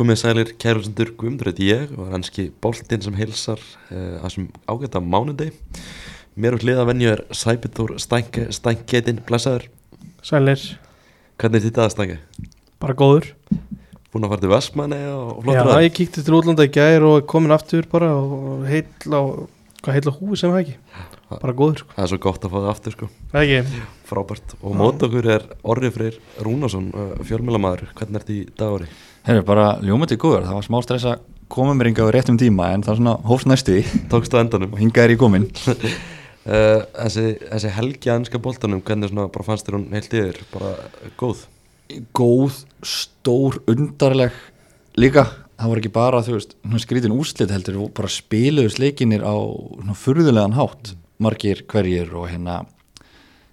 Já, 0.00 0.04
komið 0.06 0.16
sælir 0.16 0.50
kærusendur 0.56 1.10
Guðmundur 1.12 1.50
heiti 1.50 1.66
ég 1.68 1.90
og 1.92 2.06
hanski 2.08 2.46
Bóltinn 2.64 3.02
sem 3.04 3.16
heilsar 3.18 3.60
uh, 3.92 4.22
að 4.24 4.30
sem 4.32 4.46
ágæta 4.64 5.02
mánundegi. 5.04 5.52
Mér 6.40 6.56
úr 6.56 6.62
hliða 6.64 6.86
venju 6.88 7.10
er 7.12 7.20
Sæbjörn 7.36 8.00
Stænketin, 8.00 9.20
blessaður. 9.28 9.66
Sælir, 10.24 10.62
Hvernig 11.36 11.60
er 11.60 11.66
þetta 11.66 11.84
að 11.84 11.92
Stænke? 11.92 12.16
bara 12.80 12.96
góður 12.96 13.28
Búin 14.08 14.24
að 14.24 14.32
fara 14.32 14.40
til 14.46 14.52
Vestmanni 14.54 15.02
og 15.12 15.28
Já, 15.28 15.42
flottur 15.44 15.74
að 15.74 15.84
ég 15.84 15.94
kíkti 15.98 16.24
til 16.24 16.38
útlanda 16.38 16.64
í 16.64 16.72
gær 16.72 17.04
og 17.10 17.18
er 17.20 17.28
komin 17.28 17.52
aftur 17.58 17.84
bara 17.92 18.14
og 18.16 18.64
heill 18.72 18.88
á, 19.12 19.22
hvað 19.84 19.98
heill 19.98 20.08
á 20.08 20.14
húi 20.16 20.40
sem 20.40 20.56
það 20.56 20.62
ekki 20.62 20.78
bara 21.36 21.58
góður, 21.60 21.84
sko, 21.84 21.92
Það 21.98 22.06
er 22.06 22.12
svo 22.14 22.22
gott 22.24 22.48
að 22.48 22.56
fá 22.56 22.58
það 22.58 22.72
aftur 22.72 22.96
sko, 22.96 23.12
það 23.36 23.52
ekki 23.52 23.84
frábært. 24.08 24.56
Og 24.64 24.80
mót 24.80 25.04
okkur 25.06 25.28
er 25.36 25.44
Orri 25.60 25.92
Freyr 25.92 26.16
Rúnarsson, 26.40 26.88
uh, 26.90 27.12
fjölmjölamæður. 27.28 27.92
Hvernig 28.00 28.24
ert 28.24 28.32
í 28.34 28.40
dagari? 29.20 29.28
Herru, 29.28 29.44
bara 29.44 29.78
ljómandi 29.84 30.16
góður, 30.16 30.46
það 30.46 30.56
var 30.56 30.66
smá 30.66 30.78
stress 30.82 31.04
að 31.04 31.20
koma 31.50 31.74
mér 31.74 31.90
yngi 31.90 32.04
á 32.06 32.08
réttum 32.14 32.38
tíma 32.38 32.70
en 32.74 32.82
það 32.82 32.92
er 32.92 33.00
svona 33.00 33.16
hófst 33.26 33.48
næstu 33.50 33.76
því 33.76 34.00
Tókstu 34.08 34.38
á 34.38 34.42
endanum? 34.42 34.72
og 34.72 34.80
hinga 34.80 35.04
er 35.04 35.10
ég 35.10 35.20
komin 35.20 35.50
Uh, 36.40 36.80
þessi, 37.04 37.36
þessi 37.50 37.70
helgi 37.76 38.08
að 38.08 38.22
ennska 38.22 38.38
boltanum, 38.40 38.80
hvernig 38.80 39.10
svona 39.10 39.28
bara 39.28 39.44
fannst 39.44 39.66
þér 39.66 39.74
hún 39.76 39.90
heilt 39.92 40.14
yfir? 40.16 40.38
Bara 40.54 40.70
góð? 41.20 41.42
Góð, 42.16 42.62
stór, 42.80 43.58
undarleg 43.68 44.32
líka, 44.96 45.26
það 45.60 45.68
var 45.68 45.80
ekki 45.82 45.92
bara 45.92 46.22
þú 46.24 46.38
veist, 46.38 46.56
skrítin 46.80 47.12
úrslit 47.12 47.52
heldur 47.52 47.82
bara 47.92 48.08
spiluðust 48.08 48.80
leikinir 48.80 49.20
á 49.20 49.36
svona 49.36 49.98
furðulegan 50.00 50.56
hátt, 50.56 50.94
margir 51.20 51.60
hverjir 51.68 52.08
og 52.16 52.30
hérna 52.32 52.62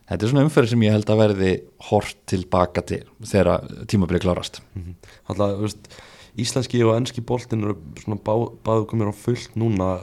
þetta 0.08 0.20
er 0.26 0.32
svona 0.32 0.46
umferð 0.48 0.74
sem 0.74 0.86
ég 0.88 0.96
held 0.96 1.12
að 1.12 1.22
verði 1.24 1.54
hort 1.90 2.20
tilbaka 2.30 2.84
til 2.88 3.04
þegar 3.24 3.68
tímabilið 3.92 4.26
klárast. 4.26 4.62
Þú 5.28 5.50
veist, 5.64 5.92
íslenski 6.40 6.84
og 6.86 6.96
ennski 6.96 7.24
boltin 7.26 7.66
eru 7.66 7.78
svona 8.04 8.20
bá, 8.22 8.34
báðu 8.66 8.88
komir 8.92 9.12
á 9.12 9.16
fullt 9.16 9.58
núna. 9.60 9.96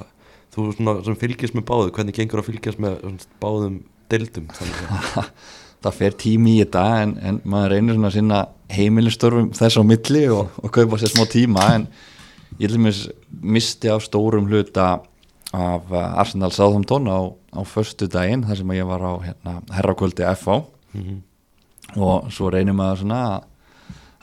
Þú 0.54 0.70
svona 0.76 1.00
sem 1.02 1.18
fylgjast 1.18 1.56
með 1.56 1.66
báðu, 1.70 1.92
hvernig 1.96 2.16
gengur 2.16 2.42
að 2.42 2.52
fylgjast 2.52 2.82
með 2.82 3.00
svona, 3.02 3.30
báðum 3.42 3.80
deildum 4.12 4.50
það 5.84 5.96
fer 5.98 6.16
tími 6.20 6.56
í 6.56 6.60
þetta 6.62 6.84
en, 7.02 7.14
en 7.20 7.40
maður 7.48 7.74
reynir 7.74 7.96
svona 7.96 8.10
að 8.10 8.16
sinna 8.18 8.40
heimilistörfum 8.72 9.50
þess 9.56 9.80
á 9.80 9.82
milli 9.86 10.24
og, 10.32 10.58
og 10.62 10.72
kaupa 10.74 11.00
sér 11.00 11.12
smá 11.12 11.24
tíma 11.30 11.66
en 11.76 11.88
ég 12.60 12.76
misti 13.42 13.90
á 13.92 13.96
stórum 14.02 14.48
hluta 14.48 14.94
af 15.54 15.90
uh, 15.92 16.20
Arsenal 16.20 16.52
Southampton 16.54 17.08
á, 17.08 17.18
á 17.54 17.60
förstu 17.68 18.08
daginn 18.10 18.44
þar 18.46 18.60
sem 18.60 18.74
ég 18.76 18.88
var 18.88 19.04
á 19.06 19.12
hérna, 19.22 19.56
herrakvöldi 19.74 20.26
FH 20.34 20.60
og 22.00 22.30
svo 22.32 22.50
reynir 22.50 22.74
maður 22.74 23.02
svona 23.04 23.20
að, 23.28 23.46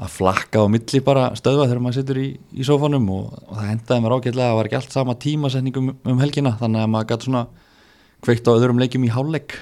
að 0.02 0.14
flakka 0.18 0.64
á 0.64 0.66
milli 0.72 1.02
bara 1.06 1.30
stöðva 1.40 1.68
þegar 1.70 1.82
maður 1.86 2.00
situr 2.02 2.22
í, 2.22 2.28
í 2.52 2.68
sófanum 2.68 3.10
og, 3.14 3.34
og 3.48 3.58
það 3.58 3.70
hendaði 3.70 4.06
mér 4.06 4.16
ágætlega 4.18 4.46
að 4.46 4.52
það 4.52 4.60
var 4.60 4.70
ekki 4.70 4.80
allt 4.82 4.96
sama 4.98 5.18
tímasetningum 5.26 5.92
um 5.96 6.24
helgina 6.24 6.56
þannig 6.60 6.84
að 6.84 6.94
maður 6.96 7.12
gæti 7.12 7.30
svona 7.30 7.44
kveikt 8.22 8.50
á 8.50 8.52
öðrum 8.54 8.82
leikjum 8.82 9.08
í 9.08 9.12
hálfleik. 9.14 9.58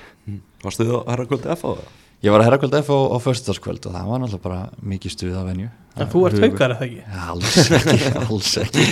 Varstu 0.64 0.86
þið 0.86 0.96
að 0.98 1.10
herra 1.14 1.28
kvöldi 1.30 1.52
F 1.56 1.66
á 1.66 1.72
það? 1.72 1.99
Ég 2.20 2.34
var 2.34 2.42
að 2.44 2.50
herrakvöld 2.50 2.74
F 2.82 2.90
á, 2.92 3.18
föstudagskvöld 3.24 3.86
og 3.88 3.94
það 3.96 4.08
var 4.12 4.20
náttúrulega 4.20 4.44
bara 4.44 4.64
mikið 4.92 5.14
stuð 5.14 5.36
af 5.40 5.46
venju. 5.48 5.70
En 6.00 6.08
þú 6.12 6.20
ert 6.28 6.42
haukar 6.44 6.74
eða 6.76 6.86
ekki? 6.86 7.00
Alls 7.32 7.56
ekki, 7.76 8.10
alls 8.26 8.50
ekki. 8.60 8.84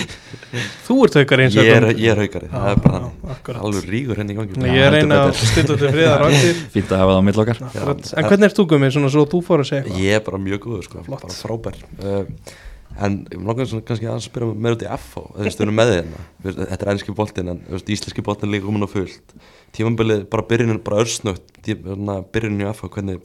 Þú 0.86 0.96
ert 1.04 1.18
haukar 1.20 1.42
eins 1.44 1.56
og 1.56 1.64
Ég 1.64 1.70
er, 1.72 1.84
Guðmundur. 1.84 2.00
ég 2.04 2.12
er 2.14 2.22
haukari, 2.24 2.48
það 2.52 2.68
er 2.72 2.80
bara 2.86 3.00
þannig. 3.04 3.60
alveg 3.68 3.86
ríkur 3.92 4.20
henni 4.22 4.34
í 4.34 4.38
gangi. 4.38 4.64
Ég 4.72 4.84
er 4.86 4.96
reyna 4.96 5.20
að 5.26 5.34
stilla 5.42 5.76
til 5.76 5.92
friðar 5.92 6.24
áttir 6.28 6.62
Fínt 6.74 6.92
að 6.96 7.02
hafa 7.04 7.12
það 7.14 7.20
á 7.20 7.24
mill 7.28 7.42
okkar. 7.44 7.60
En 7.68 8.28
hvernig 8.32 8.48
ert 8.48 8.58
þú 8.60 8.66
gummið, 8.72 8.94
svona 8.96 9.12
svo 9.12 9.26
þú 9.36 9.42
fór 9.48 9.64
að 9.64 9.70
segja 9.70 9.82
eitthvað? 9.84 10.02
Ég 10.08 10.18
er 10.18 10.24
bara 10.28 10.42
mjög 10.48 10.62
góður 10.64 10.88
sko, 10.88 11.04
bara 11.12 11.32
frábær. 11.38 11.78
Uh, 12.00 12.56
En 12.96 13.18
ég 13.30 13.38
langar 13.44 13.68
kannski 13.86 14.08
að 14.10 14.22
spyrja 14.24 14.54
meira 14.56 14.74
út 14.74 14.82
í 14.82 14.88
F 14.90 15.10
á 15.20 15.22
Þú 15.36 15.44
veist, 15.44 15.60
við 15.60 15.64
erum 15.66 15.76
með 15.78 15.90
þérna 15.92 16.22
Þetta 16.58 16.78
er 16.78 16.90
ennski 16.94 17.14
boltinn 17.14 17.50
en 17.52 17.60
veist, 17.68 17.90
íslenski 17.94 18.24
boltinn 18.26 18.50
líka 18.50 18.66
komin 18.66 18.86
á 18.86 18.90
fullt. 18.90 19.34
Tímambilið 19.76 20.24
bara 20.32 20.46
byrjunin 20.48 20.80
bara 20.82 21.02
örsnögt 21.04 21.52
Byrjunin 21.68 22.64
í 22.64 22.70
F 22.72 22.82
á, 22.82 22.86
hvernig 22.88 23.20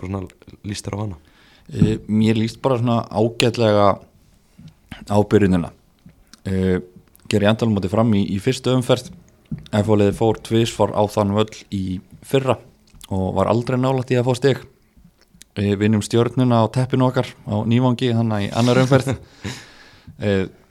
líst 0.68 0.86
þér 0.86 0.98
á 1.00 1.04
hana? 1.06 1.18
uh, 1.74 1.96
Mér 2.12 2.38
líst 2.38 2.62
bara 2.62 2.78
svona 2.82 3.00
ágætlega 3.10 3.88
á 5.10 5.18
byrjunina. 5.32 5.72
Uh, 6.46 6.84
Ger 7.32 7.42
ég 7.42 7.50
endalum 7.50 7.80
átti 7.80 7.90
fram 7.90 8.12
í, 8.14 8.28
í 8.30 8.38
fyrstu 8.44 8.76
umferð. 8.76 9.10
F-fóliði 9.74 10.14
fór 10.18 10.38
tvisvar 10.44 10.94
á 10.94 11.02
þann 11.10 11.34
völl 11.34 11.64
í 11.74 12.00
fyrra 12.26 12.60
og 13.14 13.34
var 13.38 13.50
aldrei 13.52 13.78
nálægt 13.80 14.14
í 14.14 14.18
að 14.20 14.30
fá 14.30 14.38
stig 14.38 14.62
uh, 15.60 15.74
Vinnum 15.80 16.04
stjórnuna 16.06 16.64
á 16.64 16.66
teppinu 16.74 17.08
okkar 17.10 17.30
á 17.46 17.56
nývangi 17.68 18.14
hann 18.16 18.34
í 18.40 18.50
annar 18.54 18.82
umferð. 18.84 19.16
Uh, 20.18 20.48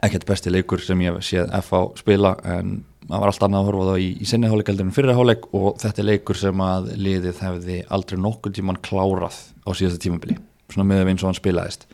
ekkert 0.00 0.24
besti 0.28 0.52
leikur 0.52 0.80
sem 0.80 1.00
ég 1.04 1.18
séð 1.24 1.50
FH 1.60 1.82
spila 2.00 2.36
en 2.48 2.78
það 3.08 3.18
var 3.18 3.32
allt 3.32 3.44
annað 3.44 3.60
að 3.60 3.68
horfa 3.68 3.82
á 3.82 3.88
það 3.90 4.04
í, 4.04 4.08
í 4.22 4.28
sinni 4.30 4.48
hálfleik 4.48 4.70
heldur 4.70 4.86
en 4.86 4.94
fyrri 4.96 5.16
hálfleik 5.16 5.48
og 5.58 5.68
þetta 5.82 6.02
er 6.02 6.08
leikur 6.08 6.38
sem 6.38 6.62
að 6.64 6.88
liðið 7.02 7.42
hefði 7.44 7.78
aldrei 7.92 8.22
nokkur 8.22 8.54
tíman 8.56 8.80
klárað 8.84 9.36
á 9.66 9.70
síðasta 9.74 10.00
tímabili 10.06 10.38
svona 10.72 10.88
með 10.88 11.12
eins 11.12 11.24
og 11.24 11.30
hann 11.30 11.38
spilaðist. 11.40 11.84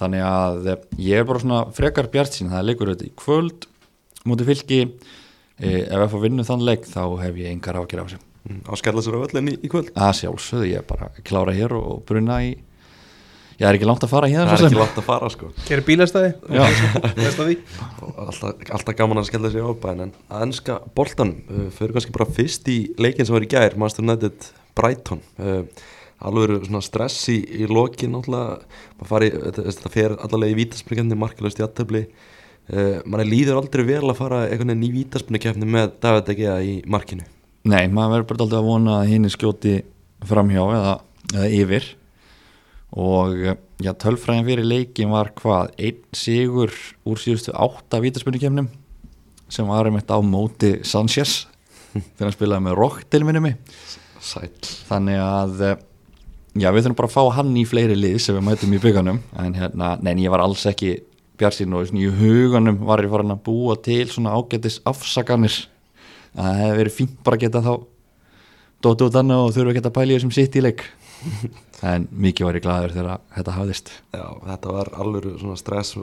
Þannig 0.00 0.24
að 0.24 0.70
eh, 0.72 0.86
ég 1.10 1.20
er 1.20 1.28
bara 1.28 1.42
svona 1.42 1.60
frekar 1.76 2.08
bjart 2.12 2.38
sín 2.38 2.48
það 2.52 2.62
er 2.62 2.68
leikur 2.70 2.94
þetta 2.94 3.08
í 3.10 3.14
kvöld 3.20 3.68
mútið 4.30 4.52
fylki. 4.54 4.80
Eh, 5.60 5.84
ef 5.84 6.08
FH 6.08 6.24
vinnur 6.24 6.48
þann 6.48 6.64
leik 6.64 6.88
þá 6.88 7.02
hef 7.20 7.40
ég 7.42 7.52
engar 7.52 7.82
ákjör 7.82 8.06
á 8.08 8.08
Mm, 8.08 8.29
Á 8.40 8.72
skella 8.80 9.04
sér 9.04 9.18
á 9.20 9.24
öllinni 9.26 9.56
í, 9.56 9.60
í 9.66 9.70
kvöld. 9.70 9.92
Að 9.94 10.16
sjálfsögðu 10.22 10.70
ég 10.70 10.80
er 10.80 10.88
bara 10.88 11.10
að 11.10 11.22
klára 11.28 11.54
hér 11.56 11.74
og, 11.76 11.86
og 11.92 12.02
bruna 12.08 12.40
í 12.46 12.54
ég 13.60 13.66
er 13.68 13.76
ekki 13.76 13.88
langt 13.88 14.04
að 14.06 14.12
fara 14.14 14.28
hér 14.30 14.48
Það 14.48 14.54
er 14.54 14.66
ekki 14.70 14.80
látt 14.80 15.00
að 15.02 15.06
fara 15.06 15.30
sko. 15.34 15.50
Bílastæði? 15.84 16.30
Að 16.48 17.40
því? 17.42 17.56
Og 18.06 18.20
alltaf, 18.24 18.62
alltaf 18.78 18.96
gaman 18.96 19.20
að 19.20 19.28
skella 19.28 19.52
sér 19.52 19.68
á 19.68 19.72
bæn 19.82 20.04
en 20.06 20.12
að 20.32 20.44
ennska 20.46 20.78
boltan 20.96 21.34
uh, 21.44 21.66
fyrir 21.76 21.92
kannski 21.96 22.14
bara 22.16 22.28
fyrst 22.40 22.70
í 22.72 22.78
leikin 22.96 23.28
sem 23.28 23.36
var 23.36 23.44
í 23.44 23.50
gær 23.52 23.76
Master 23.80 24.06
United 24.06 24.48
Brighton. 24.78 25.20
Uh, 25.36 25.66
alveg 26.24 26.46
eru 26.46 26.60
svona 26.64 26.82
stress 26.84 27.28
í, 27.32 27.38
í 27.60 27.68
lokin 27.68 28.16
þetta, 28.16 29.66
þetta 29.68 29.92
fer 29.92 30.16
allavega 30.16 30.52
í 30.52 30.58
vítaspringandi 30.58 31.18
markilegst 31.20 31.60
í 31.60 31.64
aðtöfli 31.64 32.06
uh, 32.06 33.00
mann 33.04 33.24
líður 33.28 33.60
aldrei 33.60 33.84
vel 33.88 34.06
að 34.06 34.18
fara 34.20 34.46
einhvern 34.48 34.74
veginn 34.74 34.88
í 34.88 34.94
vítaspringakefni 34.98 35.68
með 35.68 35.94
David 36.00 36.32
Egea 36.34 36.56
í 36.64 36.74
markinu 36.88 37.28
Nei, 37.68 37.90
maður 37.92 38.14
verður 38.14 38.28
bara 38.30 38.44
alltaf 38.46 38.60
að 38.60 38.68
vona 38.70 38.92
að 39.00 39.10
hinn 39.10 39.30
skjóti 39.32 39.74
framhjá 40.28 40.62
eða, 40.64 40.94
eða 41.34 41.48
yfir. 41.58 41.88
Og 42.90 43.34
já, 43.84 43.92
tölfræðin 44.00 44.46
fyrir 44.48 44.66
leikin 44.66 45.12
var 45.12 45.30
hvað? 45.38 45.74
Einn 45.78 46.00
sigur 46.16 46.72
úr 47.06 47.20
síðustu 47.20 47.52
átta 47.54 48.00
vítaspunnikefnum 48.02 48.70
sem 49.50 49.68
var 49.68 49.86
einmitt 49.86 50.10
á 50.10 50.18
móti 50.22 50.78
Sanchez 50.86 51.44
þegar 51.92 52.28
hann 52.28 52.34
spilaði 52.34 52.66
með 52.66 52.78
Rock 52.78 53.04
til 53.12 53.22
minni 53.26 53.42
mig. 53.44 53.60
Þannig 54.88 55.20
að 55.20 55.62
já, 56.60 56.70
við 56.72 56.84
þurfum 56.84 56.98
bara 56.98 57.10
að 57.10 57.14
fá 57.14 57.36
hann 57.38 57.52
í 57.56 57.66
fleiri 57.68 57.96
lið 57.98 58.18
sem 58.24 58.36
við 58.36 58.46
mætum 58.48 58.74
í 58.76 58.80
bygganum 58.82 59.20
en 59.42 59.58
hérna, 59.58 59.94
nein, 60.02 60.22
ég 60.22 60.32
var 60.32 60.42
alls 60.44 60.64
ekki 60.70 60.96
bjarsinn 61.40 61.76
og 61.76 61.86
svona 61.88 62.02
í 62.04 62.10
huganum 62.20 62.80
var 62.88 63.02
ég 63.04 63.12
farin 63.12 63.34
að 63.36 63.44
búa 63.46 63.76
til 63.80 64.06
svona 64.10 64.34
ágætis 64.36 64.80
afsakanir. 64.88 65.54
að 65.54 65.69
það 66.36 66.60
hefði 66.60 66.78
verið 66.82 66.96
fínt 66.98 67.16
bara 67.26 67.38
að 67.38 67.44
geta 67.46 67.64
þá 67.64 67.72
dótt 68.80 69.04
út 69.06 69.18
annað 69.20 69.46
og 69.46 69.56
þurfa 69.56 69.72
að 69.72 69.78
geta 69.80 69.96
pælið 69.96 70.22
sem 70.24 70.32
sitt 70.36 70.56
í 70.56 70.64
leik. 70.64 70.86
En 71.80 72.04
mikið 72.12 72.44
var 72.44 72.56
ég 72.58 72.64
glaður 72.64 72.92
þegar 72.92 73.20
þetta 73.32 73.52
hafðist. 73.56 73.90
Já, 74.12 74.24
þetta 74.44 74.72
var 74.74 74.88
alveg 75.00 75.28
svona 75.40 75.54
stress. 75.56 75.94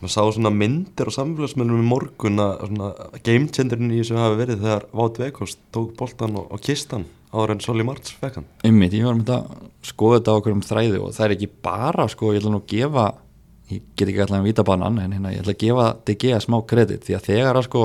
Maður 0.00 0.12
sá 0.14 0.22
svona 0.32 0.52
myndir 0.56 1.10
á 1.12 1.12
samfélagsmiðlum 1.12 1.82
í 1.82 1.88
morgun 1.90 2.40
að 2.40 2.62
svona 2.70 2.88
game 3.26 3.50
changerin 3.52 3.92
í 3.92 3.98
þessu 4.00 4.16
hafi 4.16 4.38
verið 4.40 4.62
þegar 4.64 4.86
Vátt 4.96 5.20
Veikost 5.20 5.60
tók 5.76 5.90
boltan 5.98 6.38
og, 6.40 6.46
og 6.48 6.64
kistan 6.64 7.04
áður 7.32 7.54
en 7.54 7.60
Soli 7.64 7.84
Marts 7.84 8.16
hann. 8.22 8.48
Einmitt, 8.64 8.96
ég 8.96 9.04
var 9.04 9.18
með 9.18 9.28
þetta 9.28 9.68
skoða 9.92 10.18
þetta 10.18 10.32
á 10.32 10.38
okkur 10.40 10.56
um 10.56 10.64
þræði 10.64 11.02
og 11.02 11.12
það 11.16 11.26
er 11.26 11.36
ekki 11.36 11.50
bara 11.68 12.08
sko, 12.12 12.32
ég 12.32 12.42
ætla 12.42 12.54
nú 12.54 12.62
að 12.62 12.72
gefa 12.72 13.06
ég 13.72 13.84
get 13.96 14.08
ekki 14.08 14.24
alltaf 14.24 14.40
að 14.40 14.48
vita 14.48 14.64
banan 14.68 14.98
en 15.00 15.14
hérna, 15.16 15.32
ég 15.32 15.44
ætla 15.44 15.54
að 15.54 15.62
gefa 15.62 15.86
DG 16.08 16.32
smá 16.44 16.58
kredit. 16.68 17.04
Því 17.06 17.16
að 17.16 17.28
þegar 17.28 17.60
að 17.60 17.68
sko 17.68 17.84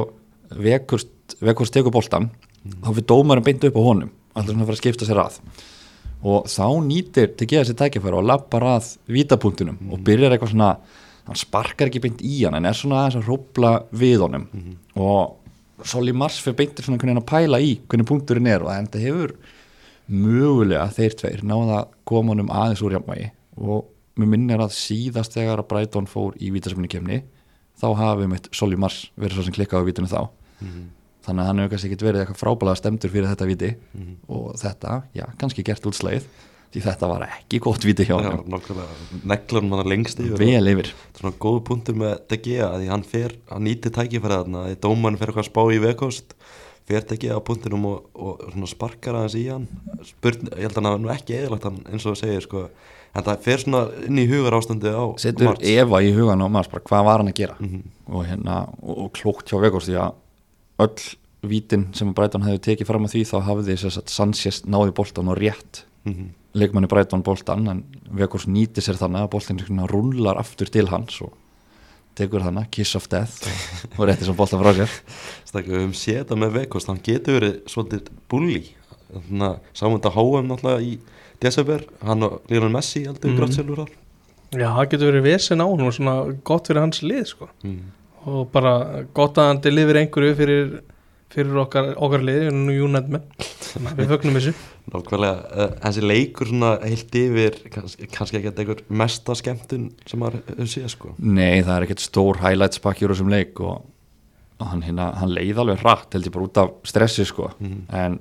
Vekost, 0.56 1.10
Vekost 1.44 1.76
tekur 1.76 1.94
boltan 1.94 2.30
þá 2.68 2.92
fyrir 2.92 3.08
dómarinn 3.10 3.46
beint 3.46 3.66
upp 3.68 3.80
á 3.80 3.82
honum. 3.84 4.14
Alltaf 4.36 4.54
svona 4.54 4.64
að 4.64 4.70
fara 4.70 4.78
að 4.78 4.82
skipta 4.82 5.08
sér 5.08 5.22
að. 5.24 5.40
Og 6.28 6.48
þá 6.50 6.68
nýtir 6.86 7.34
DG 7.38 7.60
þessi 7.60 7.76
tækifæri 7.78 8.18
og 8.18 8.26
lappar 8.26 8.66
að 8.76 8.94
vítapunktunum 9.12 9.92
og 9.94 10.02
byrjar 10.06 10.36
eitthvað 10.36 10.54
svona 10.54 10.72
hann 11.28 11.40
sparkar 11.40 11.92
ekki 11.92 12.02
beint 12.04 12.24
í 12.26 12.40
hann 12.46 12.58
en 12.58 12.68
er 12.70 12.78
svona 12.78 13.04
aðeins 13.04 13.20
að 13.20 13.30
rópla 13.32 13.74
við 13.92 14.24
honum. 14.26 14.48
Og 14.96 15.86
Soli 15.88 16.14
Mars 16.16 16.40
fyrir 16.42 16.58
beintir 16.62 16.88
svona 16.88 16.98
hvernig 17.02 17.18
hann 17.18 17.24
að 17.24 17.30
pæla 17.30 17.62
í 17.62 17.76
hvernig 17.86 18.10
punkturinn 18.10 18.50
er 18.50 18.66
og 18.66 18.72
þetta 18.72 19.04
hefur 19.04 19.36
mögulega 20.08 20.88
þeir 20.96 21.18
tveir 21.20 21.44
náða 21.46 21.82
að 21.82 21.96
koma 22.08 22.34
honum 22.34 22.52
aðeins 22.54 22.84
úr 22.86 22.98
jafnvægi. 22.98 23.32
Og 23.62 23.88
mér 24.18 24.32
minnir 24.34 24.64
að 24.64 24.78
síðast 24.78 25.36
þegar 25.36 25.62
að 25.62 25.70
Brighton 25.74 26.10
fór 26.10 26.38
í 26.42 26.50
vítaspunni 26.56 26.90
kemni 26.92 27.22
þá 27.78 27.88
hafið 28.02 28.30
mitt 28.34 28.52
Soli 28.56 28.80
Mars 28.80 29.08
verið 29.16 29.40
svo 29.40 29.48
sem 29.48 29.56
klikkaði 29.58 29.86
á 29.86 29.88
vítinu 29.90 30.12
þá. 30.12 30.22
Þannig 31.28 31.44
að 31.44 31.50
hann 31.50 31.60
hefur 31.62 31.72
kannski 31.74 31.90
ekki 31.92 32.06
verið 32.08 32.22
eitthvað 32.24 32.40
frábælega 32.40 32.80
stemdur 32.80 33.12
fyrir 33.12 33.28
þetta 33.28 33.48
viti 33.50 33.72
og 34.32 34.46
þetta, 34.62 35.02
já, 35.18 35.26
kannski 35.42 35.66
gert 35.68 35.90
útslægið 35.90 36.30
því 36.72 36.84
þetta 36.84 37.10
var 37.10 37.26
ekki 37.28 37.60
gott 37.64 37.86
viti 37.88 38.06
hjá 38.08 38.16
Já, 38.20 38.30
hann 38.36 39.24
Neglunum 39.28 39.76
hann 39.78 39.90
lengst 39.90 40.20
yfir. 40.20 40.38
Vel 40.40 40.72
yfir. 40.72 40.92
Er 40.92 41.22
svona 41.22 41.36
góðu 41.40 41.64
punktur 41.70 41.98
með 42.00 42.18
De 42.32 42.40
Gea 42.44 42.70
því 42.76 42.90
hann 42.92 43.06
fer, 43.08 43.36
hann 43.52 43.66
nýti 43.68 43.92
tækifærið 43.96 44.42
þarna 44.44 44.64
því 44.68 44.80
dómarinn 44.84 45.20
fer 45.20 45.32
eitthvað 45.32 45.46
að 45.46 45.52
spá 45.52 45.62
í 45.72 45.82
vekost 45.84 46.36
fer 46.88 47.08
Gea 47.24 47.40
á 47.40 47.42
punktinum 47.44 47.88
og, 47.90 48.10
og 48.16 48.44
svona 48.52 48.70
sparkar 48.72 49.20
aðeins 49.20 49.38
í 49.40 49.46
hann. 49.52 49.68
Spurn, 50.08 50.52
ég 50.54 50.68
held 50.68 50.76
að 50.76 50.82
hann 50.82 50.90
hafa 50.92 51.04
nú 51.04 51.14
ekki 51.16 51.38
eðalagt 51.40 51.68
hann 51.68 51.82
eins 51.92 52.08
og 52.08 52.20
segir 52.20 52.44
sko 52.46 52.68
en 53.18 53.26
það 53.26 53.40
fer 53.48 53.64
svona 53.64 53.82
inn 54.08 54.20
í 54.22 54.28
hugar 54.30 54.54
ástandi 54.60 54.92
á 54.94 55.04
setur 55.22 55.50
Marts. 55.52 55.66
Eva 55.68 56.02
í 56.06 56.12
hugan 56.14 56.44
á 56.44 56.48
maður 56.48 56.72
bara 56.76 56.86
hvað 56.92 57.06
var 57.10 57.24
hann 57.24 57.32
að 57.32 57.40
gera 57.42 57.56
Mhm. 57.60 57.82
og, 58.14 58.26
hérna, 58.30 58.58
og, 58.84 58.98
og 59.06 59.14
klókt 59.18 59.50
hjá 59.50 59.60
Vegors 59.62 59.88
því 59.90 59.98
að 59.98 60.14
öll 60.86 61.16
vítin 61.48 61.88
sem 61.96 62.14
Brighton 62.14 62.44
hefði 62.46 62.62
tekið 62.70 62.88
fram 62.90 63.06
að 63.08 63.14
því 63.16 63.24
þá 63.30 63.38
hafði 63.48 63.76
þess 63.78 63.98
að 64.02 64.10
Sanchez 64.14 64.62
náði 64.66 64.94
boltan 64.94 65.30
og 65.34 65.38
rétt 65.42 65.84
Mhm. 66.06 66.30
leikmanni 66.56 66.88
Brighton 66.88 67.22
boltan 67.24 67.68
en 67.68 67.84
Vegors 68.12 68.46
nýti 68.48 68.82
sér 68.82 68.96
þannig 68.98 69.26
að 69.26 69.30
boltan 69.30 69.88
rullar 69.90 70.38
aftur 70.40 70.70
til 70.72 70.88
hans 70.88 71.22
og 71.22 71.34
tekur 72.16 72.42
þannig 72.42 72.72
kiss 72.72 72.96
of 72.96 73.08
death 73.10 73.46
og 74.00 74.08
rétti 74.08 74.26
sem 74.26 74.36
boltan 74.36 74.62
frá 74.62 74.74
sér 74.74 74.90
Stakka, 75.50 75.84
séð 75.94 76.24
þetta 76.24 76.36
með 76.38 76.52
vekost 76.62 76.88
hann 76.88 77.00
getur 77.04 77.40
verið 77.40 77.60
svolítið 77.70 78.08
bulli 78.30 78.64
þannig 79.14 79.46
að 79.48 79.60
sáum 79.78 79.98
þetta 80.00 80.14
HM 80.16 80.48
náttúrulega 80.50 80.82
í 80.82 80.98
desember, 81.44 81.84
hann 82.06 82.24
og 82.28 82.42
Lionel 82.50 82.72
Messi 82.74 83.04
heldur 83.06 83.32
mm. 83.32 83.38
Grátt 83.40 83.56
sjálfur 83.58 83.84
þar 83.84 83.96
Já, 84.58 84.70
það 84.78 84.86
getur 84.94 85.10
verið 85.12 85.26
vesen 85.28 85.60
á 85.60 85.66
hún 85.68 85.84
og 85.84 85.92
svona 85.98 86.14
gott 86.48 86.70
fyrir 86.70 86.80
hans 86.86 87.02
lið 87.04 87.26
sko. 87.34 87.50
mm. 87.68 87.82
og 88.32 88.46
bara 88.54 88.76
gott 89.18 89.38
að 89.42 89.50
hann 89.52 89.60
delifir 89.66 90.00
einhverju 90.02 90.36
fyrir, 90.40 90.70
fyrir 91.36 91.60
okkar, 91.66 91.90
okkar 92.00 92.24
lið 92.24 92.48
United 92.54 93.10
menn, 93.12 93.26
þannig 93.74 93.92
að 93.92 94.00
við 94.02 94.12
fögnum 94.14 94.40
þessu 94.40 94.54
Nákvæmlega, 94.94 95.36
uh, 95.52 95.74
þessi 95.84 96.06
leikur 96.08 96.48
svona 96.48 96.70
heilt 96.80 97.16
yfir, 97.20 97.58
kannski, 97.74 98.08
kannski 98.08 98.40
ekki 98.40 98.54
einhver 98.54 98.82
mesta 99.04 99.36
skemmtun 99.36 99.90
sem 100.08 100.24
hefur 100.24 100.72
séð 100.72 100.88
sko 100.96 101.12
Nei, 101.20 101.60
það 101.60 101.74
er 101.76 101.86
ekkert 101.90 102.06
stór 102.06 102.40
highlights 102.46 102.80
pakki 102.84 103.04
úr 103.04 103.12
þessum 103.18 103.34
leik 103.36 103.60
og, 103.68 103.84
hann, 104.64 104.86
hérna, 104.88 105.10
hann 105.20 105.36
leið 105.36 105.60
alveg 105.66 105.84
hratt 105.84 106.16
held 106.16 106.30
ég 106.32 106.36
bara 106.38 106.48
út 106.48 106.62
af 106.64 106.72
stressi 106.88 107.28
sko 107.28 107.52
Mhm. 107.60 107.84
en 107.92 108.20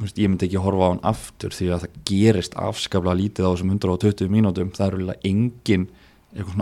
ég 0.00 0.28
myndi 0.28 0.46
ekki 0.48 0.58
horfa 0.62 0.86
á 0.86 0.90
hann 0.92 1.02
aftur 1.04 1.50
því 1.54 1.66
að 1.74 1.82
það 1.84 1.98
gerist 2.08 2.54
afskaplega 2.58 3.18
lítið 3.20 3.46
á 3.46 3.50
þessum 3.52 3.70
120 3.76 4.28
mínútum. 4.32 4.72
Það 4.74 4.86
eru 4.86 4.96
eiginlega 4.98 5.28
engin 5.30 5.88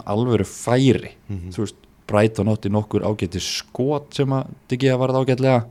alvöru 0.06 0.44
færi. 0.44 1.14
Mhm. 1.28 1.50
þú 1.54 1.56
veist, 1.64 1.74
Brighton 2.06 2.48
átti 2.48 2.68
nokkur 2.70 3.02
ágæti 3.06 3.40
skot 3.40 4.14
sem 4.14 4.28
að 4.28 4.48
Diggi 4.68 4.88
að 4.90 4.98
varða 4.98 5.24
ágætlega. 5.24 5.66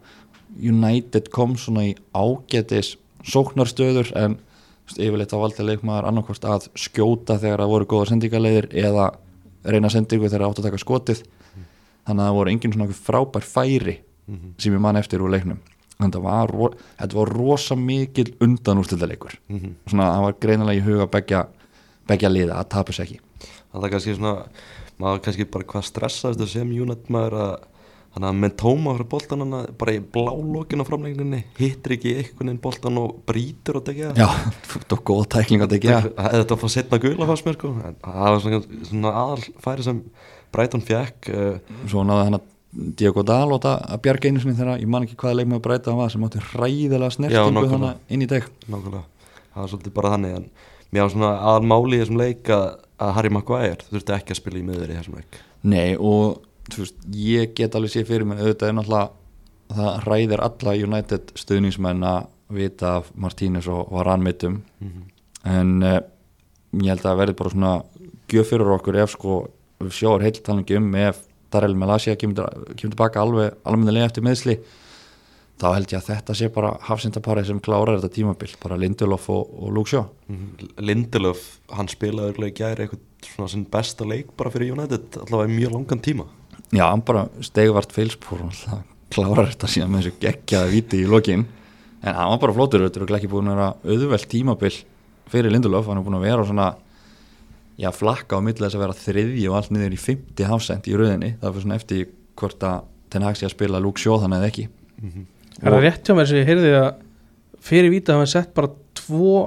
United 0.62 1.30
kom 1.32 1.56
svona 1.56 1.84
í 1.90 1.96
ágætis 2.16 2.96
sóknarstöður 3.24 4.12
en 4.16 4.38
veist, 4.88 4.98
yfirleitt 5.00 5.34
á 5.36 5.38
valdi 5.38 5.66
leikmaður 5.68 6.08
annarkost 6.10 6.44
að 6.48 6.70
skjóta 6.80 7.38
þegar 7.40 7.60
það 7.60 7.74
voru 7.74 7.86
góða 7.86 8.08
sendingaleiðir 8.14 8.70
eða 8.74 9.10
reyna 9.66 9.90
sendingu 9.90 10.30
þegar 10.30 10.46
það 10.48 10.50
átt 10.50 10.60
að 10.64 10.70
taka 10.70 10.78
skotið. 10.86 11.24
Þannig 12.08 12.24
að 12.24 12.30
það 12.30 12.38
voru 12.40 12.50
engin 12.54 12.74
svona 12.74 12.88
frábær 12.94 13.44
færi 13.46 13.98
Mhm. 14.30 14.54
sem 14.58 14.74
ég 14.74 14.80
man 14.80 14.96
eftir 14.96 15.20
úr 15.20 15.30
leiknum. 15.30 15.58
að 15.58 15.79
þetta 16.00 16.22
var, 16.24 16.54
þetta 17.00 17.18
var 17.20 17.32
rosa 17.36 17.76
mikil 17.76 18.30
undanúrstildaleikur 18.42 19.36
Mhm. 19.50 19.74
svona 19.88 20.12
það 20.14 20.22
var 20.28 20.38
greinilega 20.40 20.80
í 20.80 20.86
huga 20.86 21.08
begja, 21.08 21.48
begja 22.08 22.30
liða 22.30 22.60
að 22.60 22.70
tapa 22.70 22.92
sér 22.92 23.06
ekki. 23.06 23.20
Það 23.74 23.84
er 23.84 23.90
kannski 23.90 24.16
svona, 24.16 24.48
maður 25.00 25.22
kannski 25.26 25.52
bara 25.52 25.64
hvað 25.66 25.84
stressaðist 25.90 26.48
sem 26.48 26.72
United 26.72 27.10
maður 27.10 27.34
að 27.40 27.58
Þannig 28.10 28.26
að 28.26 28.38
með 28.42 28.54
tóma 28.58 28.94
boltan 29.06 29.40
hann 29.44 29.76
bara 29.78 29.94
í 29.94 30.00
blálókin 30.02 30.82
á 30.82 30.86
framlegninni 30.88 31.44
hittir 31.60 31.94
ekki 31.94 32.16
einhvern 32.18 32.48
veginn 32.50 32.62
boltan 32.64 32.98
og 32.98 33.20
brýtur 33.30 33.78
og 33.78 33.84
tekja. 33.86 34.16
Já, 34.18 34.26
þetta 34.66 34.96
var 34.98 35.04
góð 35.06 35.28
tækling 35.30 35.62
að 35.62 35.76
hefði 35.78 36.16
þetta 36.18 36.56
að 36.56 36.64
fá 36.64 36.68
setna 36.74 37.00
gula 37.04 37.28
fannst 37.30 37.46
mér 37.46 37.54
sko. 37.60 37.70
Það 38.02 38.34
var 38.34 38.40
svona, 38.42 38.62
svona 38.90 39.12
aðal 39.14 39.46
færi 39.62 39.86
sem 39.86 40.02
Brighton 40.52 40.82
fekk 40.82 41.30
uh, 41.30 41.60
svo 41.86 42.02
náði 42.02 42.24
hann 42.26 42.40
að 42.40 42.48
Diego 42.72 43.24
Dalot 43.26 43.66
að 43.66 44.02
bjarga 44.06 44.30
einu 44.30 44.42
sinni 44.44 44.54
þegar 44.60 44.82
ég 44.84 44.90
man 44.94 45.06
ekki 45.08 45.16
hvaða 45.18 45.40
leikmaður 45.40 45.64
breyta 45.66 45.90
hann 45.92 46.00
var 46.04 46.12
sem 46.14 46.26
átti 46.28 46.42
hræðilega 46.52 47.10
snertingu 47.16 47.64
þannig 47.72 48.14
inn 48.14 48.22
í 48.22 48.28
deg 48.30 48.44
nákvæmlega. 48.70 49.04
Það 49.54 49.62
var 49.64 49.72
svolítið 49.72 49.94
bara 49.96 50.12
þannig 50.14 50.36
en 50.38 50.46
mér 50.94 51.02
var 51.06 51.14
svona 51.16 51.32
aðal 51.50 51.66
máli 51.72 51.98
í 51.98 52.02
þessum 52.04 52.20
leik 52.22 52.52
að, 52.54 52.68
að 53.02 53.14
Harry 53.18 53.32
Maguire 53.34 53.88
þurfti 53.90 54.16
ekki 54.20 54.36
að 54.36 54.40
spila 54.44 54.60
í 54.62 54.66
miður 54.68 54.94
í 54.94 54.98
þessum 55.00 55.18
leik. 55.18 55.40
Nei 55.64 55.96
og 55.98 56.44
þú 56.70 56.84
veist, 56.86 57.00
ég 57.18 57.56
get 57.58 57.76
alveg 57.80 57.92
sé 57.96 58.04
fyrir 58.06 58.28
mig 58.30 58.38
auðvitað 58.44 58.70
er 58.70 58.78
náttúrulega 58.78 59.10
það 59.70 60.06
ræðir 60.10 60.44
alla 60.46 60.76
United 60.86 61.34
stuðningsmenn 61.38 62.06
að 62.06 62.28
vita 62.60 62.94
af 63.00 63.10
Martínez 63.18 63.68
og 63.70 63.90
Varan 63.94 64.24
mittum 64.26 64.62
Mhm. 64.82 65.04
en 65.46 65.84
uh, 65.84 66.00
ég 66.74 66.90
held 66.90 67.02
að 67.02 67.06
það 67.10 67.20
verði 67.24 67.36
bara 67.42 67.50
svona 67.54 67.74
gjöf 68.30 68.50
fyrir 68.54 68.72
okkur 68.78 68.98
ef 69.04 69.12
sko 69.18 69.36
við 69.82 69.92
sjáum 69.98 70.22
heilt 70.22 70.40
talangi 70.46 70.78
um 70.78 70.96
ef 70.96 71.22
Darrell 71.54 71.76
Malasia 71.80 72.16
kemur, 72.20 72.46
kemur 72.76 72.94
tilbaka 72.94 73.24
alveg 73.24 73.58
almennilega 73.68 74.10
eftir 74.10 74.26
meðsli 74.26 74.60
þá 75.60 75.68
held 75.76 75.92
ég 75.92 76.00
að 76.00 76.10
þetta 76.14 76.36
sé 76.40 76.48
bara 76.56 76.72
hafsindaparið 76.88 77.50
sem 77.50 77.62
klárar 77.64 78.00
þetta 78.00 78.16
tímabil, 78.16 78.52
bara 78.64 78.78
Lindelof 78.80 79.26
og, 79.34 79.50
og 79.60 79.74
Luke 79.76 79.92
Shaw. 79.92 80.06
Mhm. 80.32 80.70
Lindelöf, 80.88 81.46
hann 81.76 81.92
spilaði 81.92 82.32
örugglega 82.32 82.54
í 82.54 82.60
gæri 82.62 82.86
eitthvað 82.86 83.32
svona 83.34 83.52
sinn 83.52 83.66
besta 83.72 84.08
leik 84.08 84.32
bara 84.40 84.54
fyrir 84.54 84.72
United 84.78 85.20
allavega 85.26 85.52
í 85.52 85.58
mjög 85.58 85.76
langan 85.76 86.04
tíma. 86.06 86.28
Já, 86.72 86.86
hann 86.86 87.04
bara 87.04 87.28
stegvart 87.44 87.92
og 87.98 88.46
alltaf 88.48 88.86
klárar 89.10 89.50
þetta 89.50 89.68
síðan 89.74 89.92
með 89.92 90.06
þessu 90.06 90.20
geggjaða 90.22 90.72
viti 90.72 91.02
í 91.04 91.10
lokin. 91.10 91.48
En 92.00 92.16
hann 92.16 92.32
var 92.32 92.40
bara 92.46 92.54
þetta 92.88 93.02
er 93.04 93.16
ekki 93.18 93.32
búin 93.32 93.50
að 93.50 93.58
vera 93.58 93.70
auðvelt 93.84 94.30
tímabil 94.32 94.76
fyrir 95.30 95.52
Lindelof 95.52 95.90
hann 95.90 96.00
er 96.00 96.06
búin 96.06 96.20
að 96.20 96.28
vera 96.30 96.46
svona 96.48 96.70
já, 97.80 97.90
flakka 97.96 98.40
á 98.40 98.44
milli 98.44 98.60
þess 98.62 98.78
að 98.78 98.84
vera 98.84 98.98
þriðji 99.00 99.46
og 99.50 99.58
allt 99.60 99.74
niður 99.74 99.96
í 99.96 100.02
50 100.04 100.50
hafsend 100.50 100.90
í 100.90 100.96
rauðinni 101.00 101.32
það 101.40 101.54
fyrir 101.54 101.66
svona 101.66 101.80
eftir 101.80 102.10
hvort 102.40 102.66
að 102.68 102.88
Ten 103.10 103.26
Hag 103.26 103.40
sé 103.40 103.48
að 103.48 103.56
spila 103.56 103.80
Shaw 103.82 104.20
þannig 104.22 104.38
eða 104.38 104.50
ekki. 104.52 104.66
Er 105.60 105.74
það 105.74 105.82
rétt 105.86 106.06
hjá 106.06 106.16
mér 106.18 106.30
sem 106.30 106.40
ég 106.40 106.50
heyrði 106.50 106.74
að 106.78 106.90
fyrir 107.70 107.94
víta 107.94 108.16
hafa 108.16 108.30
sett 108.30 108.54
bara 108.56 108.70
tvo 109.00 109.40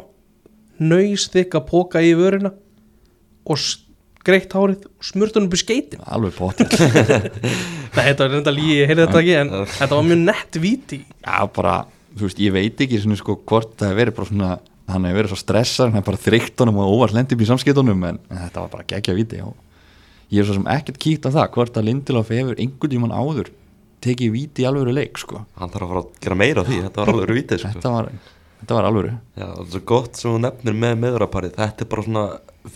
nöysþykka 0.83 1.63
póka 1.69 2.03
í 2.03 2.13
vörina 2.19 2.51
og 3.47 3.63
greitt 4.27 4.55
hárið 4.55 4.89
og 4.89 5.07
smurt 5.07 5.39
upp 5.39 5.55
í 5.55 5.61
skeitin 5.61 6.03
alveg 6.15 6.35
potið 6.39 6.75
Nei, 7.93 8.05
þetta 8.09 8.25
var 8.25 8.31
reynda 8.33 8.53
lígi, 8.55 8.77
ég 8.81 8.89
heyrði 8.89 9.05
þetta 9.05 9.21
ekki 9.21 9.33
en 9.37 9.51
þetta 9.77 9.97
var 9.99 10.05
mjög 10.09 10.21
nett 10.23 10.59
víti. 10.63 10.99
Já, 11.21 11.41
bara, 11.53 11.75
þú 12.17 12.25
veist, 12.25 12.39
ég 12.41 12.55
veit 12.55 12.79
ekki 12.81 13.01
svona, 13.03 13.19
sko, 13.21 13.35
hvort 13.45 13.75
það 13.77 13.91
hefur 13.91 13.99
verið 14.01 14.17
bara 14.17 14.29
svona 14.31 14.53
hann 14.91 15.07
hefur 15.07 15.21
verið 15.21 15.33
svo 15.33 15.41
stressar, 15.41 15.91
hann 15.91 16.01
hefur 16.01 16.13
bara 16.13 16.23
þrygt 16.27 16.63
honum 16.63 16.81
og 16.83 16.95
óvart 16.97 17.17
lendi 17.17 17.37
upp 17.37 17.45
í 17.45 17.49
samskiptunum 17.49 18.05
en, 18.09 18.21
þetta 18.31 18.65
var 18.65 18.73
bara 18.73 18.89
geggja 18.93 19.17
viti 19.17 19.41
og 19.45 19.55
ég 20.33 20.43
er 20.43 20.49
svo 20.49 20.59
sem 20.59 20.71
ekkert 20.75 21.01
kíkt 21.03 21.27
á 21.29 21.31
það 21.31 21.51
hvort 21.57 21.79
að 21.79 21.89
Lindelof 21.89 22.33
hefur 22.33 22.59
einhvern 22.59 22.95
tímann 22.95 23.15
áður 23.15 23.53
tekið 24.03 24.33
viti 24.35 24.65
í 24.65 24.69
alvöru 24.69 24.95
leik 24.95 25.21
sko. 25.21 25.45
hann 25.59 25.73
þarf 25.73 25.87
að 25.87 25.93
fara 25.93 26.05
að 26.05 26.23
gera 26.25 26.39
meira 26.43 26.63
af 26.63 26.71
því, 26.71 26.79
þetta 26.87 27.03
var 27.03 27.13
alveg 27.13 27.35
vítið 27.39 27.61
sko. 27.63 27.73
þetta, 27.77 27.93
var, 27.97 28.09
þetta 28.63 28.79
var 28.79 28.89
alvöru 28.89 29.13
Já, 29.39 29.49
svo 29.75 29.83
gott 29.93 30.19
sem 30.19 30.31
þú 30.33 30.41
nefnir 30.47 30.79
með 30.85 30.97
meðuraparið 31.05 31.59
þetta 31.61 31.85
er 31.85 31.91
bara 31.93 32.07
svona, 32.09 32.25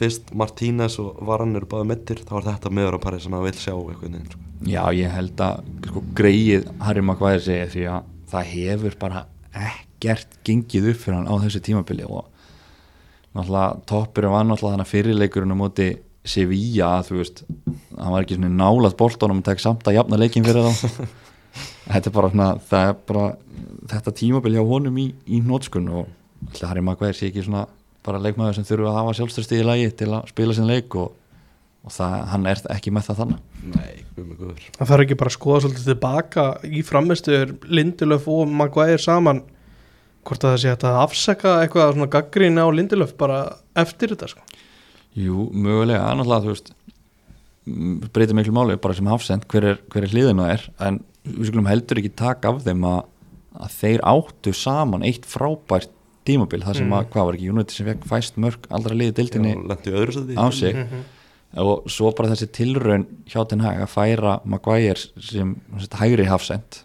fyrst 0.01 0.35
Martínez 0.43 0.99
og 1.03 1.23
Varan 1.27 1.59
eru 1.59 1.71
báði 1.71 1.91
mittir, 1.93 2.23
þá 2.27 2.37
er 2.41 2.49
þetta 2.53 2.75
meðuraparið 2.79 3.25
sem 3.25 3.35
maður 3.35 3.49
vil 3.51 3.65
sjá 3.65 3.75
eitthvað 3.75 4.21
sko. 4.31 4.45
já 4.77 4.83
ég 5.01 5.17
held 5.19 5.45
að 5.49 5.73
sko, 5.89 6.05
greið 6.21 6.71
Harry 6.87 7.07
Maguire 7.11 7.43
segi 7.43 7.73
því 7.75 7.89
að 7.97 8.15
það 8.31 8.55
hefur 8.55 9.01
bara 9.03 9.27
ekkert 10.13 10.41
gengið 10.47 10.91
upp 10.93 11.03
fyrir 11.03 11.19
hann 11.19 11.31
á 11.31 11.35
þessu 11.45 11.63
tímabili 11.65 12.07
og 12.07 12.27
náttúrulega 13.37 13.87
toppurinn 13.91 14.35
var 14.35 14.47
náttúrulega 14.49 14.77
þannig 14.77 14.93
fyrirleikurinn 14.93 15.55
á 15.55 15.63
móti 15.63 15.89
Sevilla 16.27 16.97
að 16.97 17.11
þú 17.11 17.19
veist 17.21 17.43
hann 17.47 18.13
var 18.13 18.25
ekki 18.25 18.39
svona 18.39 18.51
nálað 18.51 18.97
boltónum 18.99 19.43
og 19.43 19.47
tek 19.47 19.63
samt 19.63 19.87
að 19.87 20.01
jafna 20.01 20.19
leikin 20.21 20.47
fyrir 20.47 20.67
þá. 20.67 21.07
Þetta 21.93 22.11
er 22.11 22.15
bara 22.17 22.31
svona 22.33 22.49
það 22.69 22.89
er 22.89 22.97
bara 23.09 23.27
þetta 23.93 24.15
tímabil 24.19 24.57
hjá 24.57 24.65
honum 24.67 24.97
í, 25.01 25.07
í 25.31 25.39
nótskun 25.45 25.87
og 25.95 26.09
alltaf 26.51 26.69
Harry 26.69 26.83
Maguire 26.85 27.17
sé 27.17 27.31
ekki 27.31 27.45
svona 27.47 27.67
bara 28.07 28.21
leikmaður 28.23 28.59
sem 28.59 28.67
þurfa 28.67 28.91
að 28.91 28.99
hafa 29.01 29.15
sjálfstyrsti 29.19 29.61
í 29.61 29.67
lagi 29.67 29.87
til 30.03 30.11
að 30.11 30.29
spila 30.31 30.57
sin 30.57 30.69
leik 30.69 30.95
og, 30.99 31.15
og 31.87 31.95
það, 31.95 32.17
hann 32.33 32.49
er 32.51 32.63
ekki 32.75 32.93
með 32.95 33.09
það 33.09 33.21
þannig. 33.23 33.47
Nei, 33.73 33.95
við 34.17 34.27
með 34.27 34.43
guður 34.43 34.67
Það 34.77 34.91
þarf 34.91 35.07
ekki 35.07 35.19
bara 35.23 35.33
að 35.33 35.37
skoða 35.39 35.63
svolítið 35.65 35.89
tilbaka 35.91 36.47
í 36.67 36.83
framistuður 36.87 37.55
Lindelöf 37.71 38.29
og 38.35 38.53
Maguire 38.61 39.01
saman 39.03 39.43
hvort 40.27 40.45
að 40.45 40.53
það 40.55 40.63
sé 40.65 40.73
að 40.75 40.99
afsaka 41.05 41.55
eitthvað 41.63 41.93
svona 41.97 42.11
gaggrín 42.17 42.59
á 42.61 42.67
Lindelöf 42.75 43.15
bara 43.21 43.41
eftir 43.79 44.13
þetta 44.15 44.29
sko. 44.35 44.43
Jú, 45.17 45.47
mögulega, 45.55 46.03
annarlega 46.13 46.45
þú 46.45 46.53
veist 46.55 46.73
m, 47.67 48.01
breytir 48.13 48.37
miklu 48.39 48.55
máli 48.57 48.77
bara 48.83 48.95
sem 48.99 49.09
hafsend 49.11 49.47
hver 49.51 49.65
er, 49.73 49.79
hver 49.93 50.07
er 50.07 50.13
hliðinu 50.13 50.47
er 50.53 50.67
en 50.87 51.01
við 51.27 51.49
skulum 51.51 51.67
heldur 51.71 52.01
ekki 52.03 52.13
taka 52.19 52.53
af 52.53 52.61
þeim 52.67 52.85
að, 52.87 53.01
að 53.65 53.77
þeir 53.81 54.05
áttu 54.13 54.53
saman 54.55 55.07
eitt 55.09 55.27
frábært 55.27 55.93
tímabil 56.27 56.63
þar 56.67 56.75
sem 56.81 56.87
Mm. 56.91 56.95
að, 56.99 57.05
hvað 57.15 57.27
var 57.29 57.37
ekki, 57.39 57.51
United 57.55 57.71
sem 57.77 57.87
fekk 57.87 58.07
fæst 58.11 58.39
mörg 58.43 58.65
aldra 58.75 58.95
liði 58.99 59.15
dildinni 59.15 59.53
lendi 59.63 59.93
í 59.93 59.95
öðru 59.95 60.15
sæti 60.17 60.35
á 60.39 60.47
sig 60.51 60.75
Mhm. 60.75 61.05
og 61.63 61.87
svo 61.89 62.11
bara 62.19 62.29
þessi 62.35 62.49
tilraun 62.53 63.07
hjá 63.31 63.45
Den 63.49 63.61
Hag 63.63 63.79
að 63.81 63.93
færa 63.95 64.33
Maguire 64.45 64.99
sem 65.23 65.55
hægri 65.95 66.27
hafsend 66.27 66.83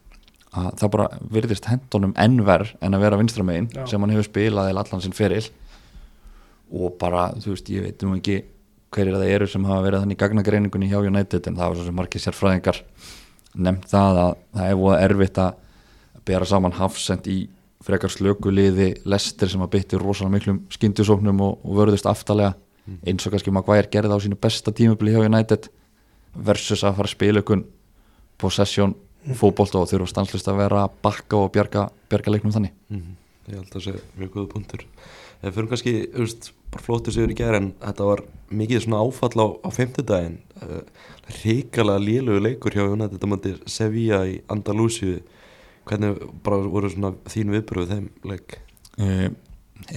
að 0.51 0.71
það 0.81 0.91
bara 0.95 1.07
virðist 1.31 1.67
hendunum 1.69 2.15
ennver 2.19 2.65
en 2.83 2.95
að 2.97 3.05
vera 3.05 3.19
vinstramegin 3.21 3.69
sem 3.87 4.03
hann 4.03 4.13
hefur 4.13 4.27
spilað 4.27 4.71
eða 4.71 4.83
allan 4.83 5.03
sinn 5.03 5.15
feril. 5.15 5.45
Og 6.71 6.95
bara, 6.99 7.29
þú 7.39 7.53
veist, 7.53 7.71
ég 7.71 7.85
veit 7.85 8.03
nú 8.03 8.17
ekki 8.17 8.41
hverjir 8.91 9.15
það 9.15 9.31
eru 9.31 9.47
sem 9.47 9.65
hafa 9.67 9.85
verið 9.85 10.03
þannig 10.03 10.17
í 10.17 10.21
gagnagreiningunni 10.21 10.91
hjá 10.91 10.99
United 10.99 11.47
en 11.47 11.57
það 11.59 11.71
var 11.71 11.77
svo 11.79 11.87
sem 11.87 11.95
margir 11.95 12.23
sérfræðingar 12.23 12.81
nefnt 13.55 13.87
það 13.91 14.19
að 14.19 14.33
það 14.57 14.67
er 14.67 14.79
voða 14.79 15.01
erfitt 15.05 15.39
að 15.41 15.61
bera 16.27 16.47
saman 16.47 16.75
hafsend 16.75 17.29
í 17.31 17.37
frekar 17.81 18.11
slökuliði 18.13 18.89
lestir 19.09 19.51
sem 19.51 19.63
að 19.63 19.71
bytti 19.77 19.99
rosalega 19.99 20.35
miklum 20.35 20.59
skyndisóknum 20.75 21.39
og, 21.43 21.63
og 21.63 21.79
vörðust 21.79 22.09
aftalega 22.09 22.53
eins 23.07 23.25
og 23.25 23.33
kannski 23.33 23.53
Maguire 23.53 23.89
gerði 23.91 24.17
á 24.17 24.23
sínu 24.23 24.37
besta 24.41 24.73
tímubili 24.75 25.15
hjá 25.15 25.23
United 25.23 25.69
versus 26.35 26.83
að 26.83 26.99
fara 26.99 27.09
að 27.09 27.15
spila 27.15 27.43
ykkur 27.43 27.63
possession 28.41 28.95
fótbolt 29.37 29.75
og 29.77 29.89
þurfa 29.89 30.09
stanslist 30.09 30.47
að 30.49 30.61
vera 30.63 30.85
bakka 31.03 31.37
og 31.37 31.51
bjarga, 31.55 31.89
bjarga 32.11 32.33
leiknum 32.35 32.55
þannig. 32.55 32.73
Mhm. 32.89 33.17
Ég 33.49 33.57
held 33.57 33.67
að 33.67 33.75
það 33.75 33.85
sé 33.87 33.93
mjög 34.19 34.31
góða 34.35 34.51
punktur. 34.53 34.85
Við 35.41 35.53
fyrir 35.55 35.69
kannski, 35.71 35.93
þú 36.13 36.25
veist, 36.25 36.51
bara 36.71 36.83
flóttur 36.85 37.13
sigur 37.15 37.31
í 37.33 37.35
gæri 37.35 37.57
en 37.57 37.71
þetta 37.81 38.05
var 38.05 38.21
mikið 38.53 38.83
svona 38.85 39.01
áfall 39.01 39.41
á, 39.41 39.47
á 39.65 39.69
fimmtudaginn. 39.73 40.37
Uh, 40.61 40.81
Ríkalega 41.41 41.99
lélugu 41.99 42.41
leikur 42.45 42.75
hjá 42.75 42.85
United 42.85 43.17
þetta 43.17 43.29
mætti 43.31 43.53
Sevilla 43.65 44.21
í 44.29 44.41
Andalúsiu 44.51 45.21
Hvernig 45.89 46.19
bara 46.45 46.59
voru 46.69 46.91
svona 46.93 47.15
þín 47.25 47.49
viðbröðu 47.55 47.89
þeim 47.89 48.09
leik? 48.29 48.59
uh, 49.01 49.29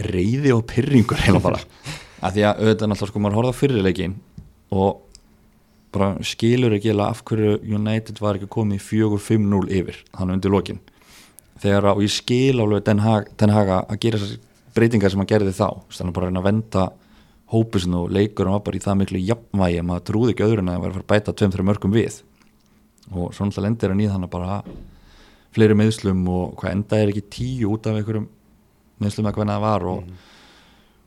reyði 0.08 0.52
og 0.54 0.64
pyrringur 0.70 1.20
heila 1.20 1.42
bara. 1.44 1.60
Að 2.24 2.38
því 2.38 2.44
að 2.48 2.62
auðvitað 2.62 2.88
náttúrulega 2.88 3.10
sko 3.12 3.20
maður 3.20 3.38
horfði 3.38 3.52
á 3.52 3.60
fyrirleikin 3.60 4.14
og 4.72 5.02
bara 5.94 6.10
skilur 6.26 6.74
ekki 6.76 6.94
af 7.00 7.22
hverju 7.28 7.60
United 7.62 8.18
var 8.22 8.38
ekki 8.38 8.50
komið 8.50 8.82
4-5-0 8.88 9.70
yfir 9.78 10.02
þannig 10.10 10.38
undir 10.38 10.54
lokin. 10.54 10.82
Þegar 11.62 11.88
að, 11.88 11.96
og 11.96 12.04
ég 12.04 12.12
skil 12.12 12.60
alveg 12.60 12.84
Den 12.84 13.00
Haag 13.04 13.70
að 13.78 14.00
gera 14.02 14.20
þessar 14.20 14.42
breytingar 14.74 15.12
sem 15.12 15.22
hann 15.22 15.30
gerði 15.30 15.54
þá. 15.54 15.68
Þannig 15.94 16.10
að 16.10 16.16
bara 16.18 16.30
reyna 16.30 16.42
að 16.42 16.48
venda 16.48 16.84
hópusinn 17.54 17.96
og 17.98 18.12
leikur 18.12 18.48
hann 18.48 18.58
var 18.58 18.64
bara 18.66 18.78
í 18.78 18.82
það 18.82 19.00
miklu 19.00 19.22
jafnvægi 19.22 19.80
að 19.80 19.88
maður 19.88 20.06
trúði 20.10 20.34
ekki 20.34 20.46
öðrun 20.48 20.70
að 20.70 20.76
það 20.76 20.84
var 20.84 20.90
að 20.90 20.96
fara 20.98 21.06
að 21.06 21.12
bæta 21.12 21.36
2-3 21.40 21.66
mörgum 21.68 21.94
við. 21.94 22.20
Og 23.12 23.34
svo 23.36 23.46
náttúrulega 23.46 23.66
lendir 23.68 23.92
hann 23.94 24.02
í 24.02 24.10
þannig 24.10 24.32
bara 24.32 24.60
fleiri 25.54 25.76
meðslum 25.78 26.22
og 26.34 26.54
hvað 26.58 26.74
enda 26.74 27.00
er 27.00 27.12
ekki 27.12 27.26
tíu 27.36 27.74
út 27.74 27.86
af 27.86 27.98
einhverjum 28.00 28.26
meðslum 29.02 29.28
að 29.28 29.36
hvernig 29.38 29.54
það 29.54 29.66
var 29.68 29.86
og, 29.92 30.08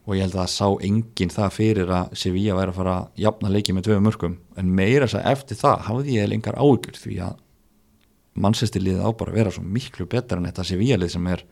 og 0.07 0.15
ég 0.15 0.23
held 0.23 0.35
að 0.37 0.39
það 0.45 0.51
sá 0.55 0.67
enginn 0.87 1.33
það 1.35 1.49
fyrir 1.57 1.89
að 1.91 2.13
Sevilla 2.15 2.55
væri 2.55 2.71
að 2.71 2.77
fara 2.79 2.93
að 3.01 3.07
jafna 3.25 3.49
leiki 3.51 3.73
með 3.75 3.87
tvö 3.89 3.97
mörgum 4.05 4.37
en 4.57 4.69
meira 4.79 5.05
þess 5.05 5.19
að 5.19 5.31
eftir 5.33 5.57
það 5.59 5.81
hafði 5.89 6.15
ég 6.17 6.35
engar 6.37 6.55
áhugur 6.63 6.95
því 7.01 7.17
að 7.27 7.35
mannsestir 8.37 8.83
liðið 8.85 9.03
á 9.03 9.09
bara 9.17 9.33
að 9.33 9.39
vera 9.41 9.51
svo 9.55 9.63
miklu 9.65 10.05
betra 10.09 10.37
en 10.39 10.45
þetta 10.47 10.65
Sevilla 10.69 10.97
lið 11.01 11.13
sem 11.15 11.27
er 11.33 11.43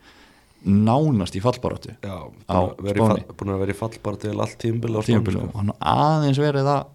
nánast 0.66 1.36
í 1.38 1.42
fallbaróttu 1.44 1.92
Já, 2.02 2.16
búin 2.48 2.86
að 2.86 3.00
fall- 3.02 3.36
búin 3.38 3.52
að 3.54 3.60
vera 3.64 3.74
í 3.74 3.78
fall 3.78 3.98
bara 4.02 4.16
til 4.22 4.32
allt 4.40 4.56
tímbil 4.62 4.96
Spáni, 5.02 5.42
og 5.50 5.58
hann 5.60 5.72
aðeins 5.80 6.40
verið 6.42 6.70
að 6.72 6.86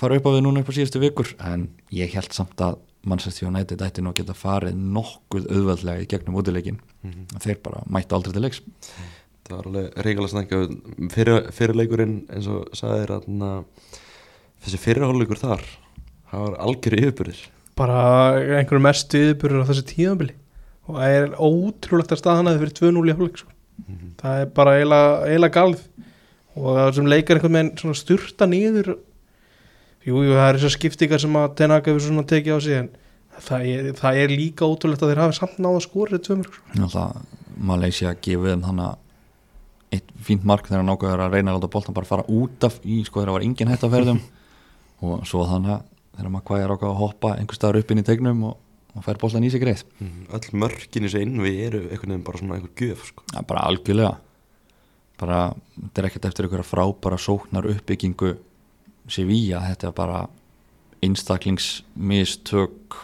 fara 0.00 0.16
upp 0.16 0.26
á 0.26 0.30
við 0.32 0.42
núna 0.46 0.62
upp 0.62 0.70
á 0.72 0.74
síðustu 0.74 0.98
vikur. 1.02 1.28
En 1.44 1.68
ég 1.92 2.14
held 2.16 2.32
samt 2.32 2.56
að 2.64 2.78
Manchester 3.04 3.48
United 3.50 3.82
ætti 3.84 4.00
nú 4.02 4.10
að 4.14 4.22
geta 4.22 4.32
farið 4.38 4.74
nokkuð 4.78 5.48
auðveldlega 5.52 6.02
í 6.04 6.08
gegnum 6.08 6.38
útileikin 6.40 6.78
Mhm. 7.02 7.26
þeir 7.42 7.58
bara 7.62 7.82
mættu 7.90 8.14
aldrei 8.14 8.32
til 8.32 8.42
leiks 8.42 8.60
Það 9.52 9.58
var 9.58 9.66
alveg 9.68 10.04
reyngalega 10.06 10.32
snakka 10.32 10.60
fyrir, 11.12 11.40
fyrirleikurinn 11.52 12.14
eins 12.32 12.46
og 12.48 12.70
sagðir 12.76 13.10
að 13.18 13.26
þessi 14.62 14.80
fyrirháleikur 14.80 15.40
þar 15.40 15.64
það 16.30 16.44
var 16.46 16.54
algjör 16.66 16.96
yfirbyrðir 17.00 17.42
bara 17.76 17.98
einhverju 18.60 18.84
mestu 18.84 19.20
yfirbyrður 19.20 19.66
á 19.66 19.68
þessu 19.70 19.84
tíðanbili 19.90 20.36
og 20.88 20.98
það 20.98 21.16
er 21.18 21.28
ótrúlegt 21.36 22.14
að 22.14 22.22
staðan 22.22 22.48
að 22.50 22.56
þið 22.56 22.64
fyrir 22.64 22.76
2-0 22.80 23.02
í 23.04 23.12
hálfleik 23.12 23.42
sko. 23.42 23.52
það 24.22 24.40
er 24.40 24.50
bara 24.56 24.74
eiginlega 24.78 25.52
galð 25.58 25.84
og 26.52 26.78
það 26.78 26.90
sem 26.96 27.12
leikar 27.12 27.38
einhvern 27.38 27.58
veginn 27.58 27.76
svona 27.80 28.00
styrta 28.00 28.48
niður 28.48 28.90
jú, 28.92 30.16
jú, 30.16 30.32
það 30.32 30.48
er 30.48 30.58
þessar 30.58 30.76
skiptingar 30.76 31.22
sem 31.22 31.38
að 31.38 31.54
Tenaka 31.60 31.92
hefur 31.92 32.06
svona 32.06 32.26
tekið 32.28 32.56
á 32.56 32.60
sig 32.64 32.80
en 32.80 32.90
það 33.42 33.68
er, 33.72 33.92
það 33.98 34.24
er 34.24 34.34
líka 34.34 34.68
ótrúlegt 34.68 35.04
að 35.04 35.12
þeir 35.12 35.22
hafi 35.26 35.38
samt 35.38 35.62
náða 35.62 35.84
skorið 35.86 36.26
tvö 36.26 36.40
mörg 36.42 36.60
Malaysia 37.62 38.14
gefið 38.16 38.54
þeim 38.54 38.66
þannig 38.68 38.90
eitt 39.92 40.10
fínt 40.24 40.44
mark 40.48 40.66
þegar 40.68 40.82
hann 40.82 40.92
ákveður 40.94 41.24
að 41.26 41.36
reyna 41.36 41.52
að 41.52 41.58
láta 41.58 41.70
boltan 41.74 41.96
bara 41.96 42.08
fara 42.08 42.26
út 42.32 42.66
af 42.66 42.78
í 42.82 43.02
sko 43.06 43.20
þegar 43.20 43.30
það 43.30 43.36
var 43.38 43.46
engin 43.46 43.72
hætt 43.72 43.86
að 43.86 43.96
ferðum. 43.96 44.20
Og 45.02 45.24
svo 45.28 45.46
þannig 45.50 45.74
að 45.76 45.86
þegar 46.16 46.32
maður 46.32 46.46
hvað 46.48 46.64
er 46.64 46.74
ákveð 46.74 46.90
að 46.90 47.00
hoppa 47.00 47.32
einhver 47.36 47.58
staðar 47.58 47.80
upp 47.80 47.92
inn 47.92 48.02
í 48.02 48.06
tegnum 48.06 48.44
og, 48.48 48.58
og 48.92 49.06
fær 49.06 49.20
boltan 49.22 49.46
í 49.46 49.50
sig 49.52 49.62
greið. 49.62 49.82
Öll 50.36 50.60
mörkin 50.62 51.02
í 51.02 51.08
þessu 51.08 51.24
innvi 51.24 51.54
eru 51.66 51.80
einhvern 51.88 52.14
veginn 52.14 52.26
bara 52.28 52.42
svona 52.42 52.58
einhver 52.58 52.74
gjöf 52.78 53.08
sko. 53.08 53.26
ja, 53.32 53.42
bara 53.48 53.64
algjörlega. 53.70 54.12
Bara 55.22 55.40
þetta 55.78 56.02
er 56.02 56.08
ekkert 56.08 56.28
eftir 56.30 56.46
einhverja 56.46 56.68
frábæra 56.68 57.18
sóknar 57.20 57.68
uppbyggingu 57.72 58.36
Sevilla, 59.10 59.64
þetta 59.66 59.88
er 59.88 59.96
bara 59.96 60.20
einstaklingsmistök 61.02 62.98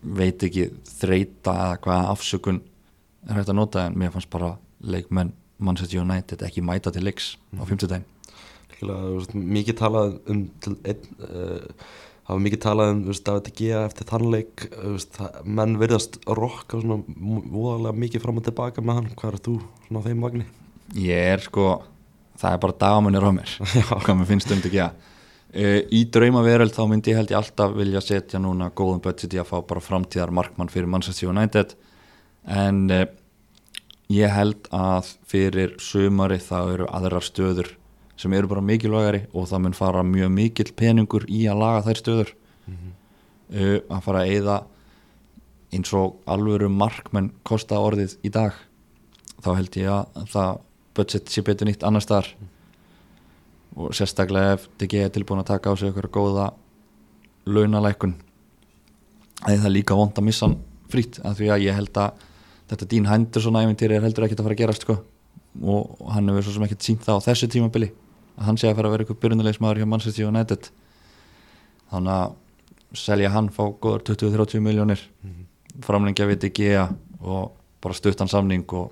veit 0.00 0.42
ekki 0.46 0.68
þreita 0.86 1.54
eða 1.66 1.80
hvaða 1.84 2.12
afsökun 2.14 2.60
er 3.26 3.36
hægt 3.36 3.50
að 3.50 3.58
nota 3.58 3.84
en 3.86 3.98
mér 3.98 4.12
fannst 4.14 4.30
bara 4.32 4.54
leikmenn 4.80 5.32
Manchester 5.60 6.02
United 6.02 6.44
ekki 6.46 6.64
mæta 6.64 6.92
til 6.94 7.04
leiks 7.06 7.34
á 7.56 7.64
50 7.64 7.90
daginn 7.90 8.06
Líklega, 8.70 9.00
þú 9.00 9.16
veist, 9.18 9.34
mikið 9.56 9.80
talað 9.80 10.14
um 10.32 10.44
uh, 10.70 11.82
það 12.30 12.30
var 12.30 12.42
mikið 12.46 12.62
talað 12.64 12.94
um 12.94 13.02
David 13.10 13.48
De 13.48 13.52
Gea 13.58 13.84
eftir 13.88 14.08
þannleik 14.08 14.66
menn 15.44 15.76
verðast 15.80 16.20
rokka 16.26 16.80
svona 16.80 17.02
voðalega 17.50 18.04
mikið 18.06 18.24
fram 18.24 18.40
og 18.40 18.46
tilbaka 18.46 18.84
með 18.84 19.00
hann. 19.00 19.12
Hvað 19.18 19.32
er 19.32 19.44
þú 19.48 19.56
svona 19.88 20.02
á 20.02 20.06
þeim 20.06 20.26
vagni? 20.26 20.46
ég 20.96 21.34
er 21.34 21.42
sko 21.44 21.68
það 22.40 22.54
er 22.54 22.62
bara 22.62 22.78
dagamunir 22.80 23.26
á 23.26 23.30
mér 23.34 23.54
hvað 24.04 24.16
mér 24.18 24.28
finnst 24.30 24.50
um 24.50 24.58
þetta 24.58 24.70
ekki 24.70 24.82
að 24.84 25.08
í 25.90 26.04
drauma 26.14 26.44
veröld 26.46 26.74
þá 26.74 26.84
myndi 26.86 27.10
ég 27.10 27.18
held 27.18 27.32
ég 27.32 27.40
alltaf 27.40 27.72
vilja 27.74 28.02
setja 28.04 28.38
núna 28.38 28.68
góðum 28.70 29.00
budget 29.02 29.34
í 29.34 29.40
að 29.42 29.48
fá 29.48 29.56
bara 29.66 29.82
framtíðar 29.82 30.30
markmann 30.30 30.70
fyrir 30.70 30.86
Manchester 30.86 31.26
United. 31.26 31.74
En 32.46 32.84
uh, 32.86 33.02
ég 34.10 34.32
held 34.34 34.66
að 34.74 35.12
fyrir 35.30 35.76
sumari 35.82 36.40
það 36.42 36.72
eru 36.74 36.88
aðrar 36.90 37.24
stöður 37.24 37.70
sem 38.20 38.32
eru 38.36 38.50
bara 38.50 38.64
mikilvægari 38.64 39.22
og 39.32 39.48
það 39.48 39.62
mun 39.64 39.76
fara 39.76 40.02
mjög 40.04 40.32
mikill 40.34 40.72
peningur 40.76 41.24
í 41.30 41.46
að 41.48 41.62
laga 41.62 41.84
þær 41.86 42.00
stöður. 42.00 42.32
Uh, 43.50 43.78
að 43.90 44.02
fara 44.04 44.22
að 44.22 44.32
eyða 44.34 44.56
eins 45.74 45.92
og 45.96 46.20
alvöru 46.30 46.68
markmenn 46.70 47.32
kosta 47.46 47.80
orðið 47.82 48.16
í 48.26 48.30
dag 48.34 48.54
þá 49.42 49.50
held 49.56 49.78
ég 49.80 49.90
að 49.90 50.28
það 50.34 50.60
budget 50.98 51.32
sé 51.32 51.42
betur 51.46 51.70
nýtt 51.70 51.86
annar 51.86 52.04
staðar. 52.04 52.28
Og 53.78 53.94
sérstaklega 53.96 54.58
ef 54.58 54.66
DG 54.78 55.04
er 55.06 55.14
tilbúin 55.14 55.42
að 55.42 55.52
taka 55.54 55.72
á 55.72 55.74
sig 55.78 55.90
eitthvað 55.90 56.14
góða 56.14 56.48
launalækun 57.46 58.16
að 59.46 59.56
það 59.56 59.68
er 59.70 59.74
líka 59.74 59.96
vond 59.96 60.18
að 60.18 60.26
missa 60.26 60.50
frýtt 60.90 61.20
af 61.24 61.38
því 61.38 61.50
að 61.54 61.64
ég 61.64 61.78
held 61.78 62.02
að 62.02 62.26
þetta 62.70 62.86
Dín 62.90 63.06
Henderson 63.10 63.58
æfintýri 63.60 63.96
er 63.98 64.04
heldur 64.06 64.26
ekkert 64.26 64.40
að 64.42 64.46
fara 64.48 64.56
að 64.56 64.62
gerast 64.62 64.84
sko. 64.86 64.96
og 65.66 66.10
hann 66.14 66.28
hefur 66.30 66.44
svo 66.46 66.52
sem 66.54 66.62
ekkert 66.68 66.86
sínt 66.86 67.02
það 67.02 67.18
á 67.18 67.26
þessu 67.26 67.48
tímabili 67.50 67.88
að 68.38 68.44
hann 68.46 68.56
sé 68.60 68.68
að 68.70 68.76
fara 68.78 68.88
að 68.88 68.92
vera 68.94 69.04
eitthvað 69.04 69.20
byrjunarleismadur 69.24 69.80
hjá 69.82 69.88
Manchester 69.90 70.28
United 70.28 70.68
þannig 71.90 72.12
að 72.14 72.36
selja 73.00 73.30
hann 73.34 73.48
fá 73.54 73.64
góður 73.82 74.04
20-30 74.12 74.62
miljónir 74.62 75.02
framlengja 75.82 76.26
við 76.30 76.38
DG 76.46 76.70
og 77.20 77.50
bara 77.82 77.94
stuttan 77.98 78.28
samning 78.30 78.64
og, 78.78 78.90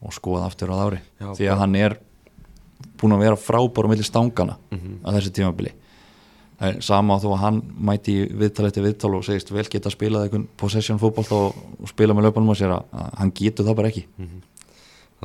og 0.00 0.12
skoða 0.16 0.46
aftur 0.48 0.72
á 0.72 0.76
ári 0.86 1.00
Já, 1.20 1.28
því 1.36 1.48
að 1.52 1.60
hann 1.62 1.76
er 1.76 1.96
búin 3.00 3.12
að 3.16 3.24
vera 3.26 3.36
frábár 3.40 3.88
á 3.88 3.92
milli 3.92 4.04
stangana 4.06 4.56
Mhm. 4.72 5.04
á 5.04 5.08
þessu 5.12 5.32
tímabili 5.36 5.72
sama 6.80 7.18
þó 7.20 7.28
að 7.34 7.40
hann 7.42 7.62
mæti 7.88 8.16
viðtal 8.32 8.68
eftir 8.70 8.86
viðtal 8.86 9.12
og 9.18 9.24
segist 9.26 9.52
vel 9.52 9.66
geta 9.68 9.90
að 9.90 9.96
spila 9.98 10.24
eitthvað 10.24 10.46
possession 10.60 11.00
fótboll 11.00 11.28
og, 11.36 11.64
og 11.82 11.90
spila 11.92 12.16
með 12.16 12.30
löpunum 12.30 12.52
á 12.52 12.56
sér 12.56 12.76
að, 12.78 12.86
að 12.96 13.16
hann 13.20 13.32
getur 13.36 13.68
það 13.68 13.80
bara 13.80 13.90
ekki. 13.92 14.06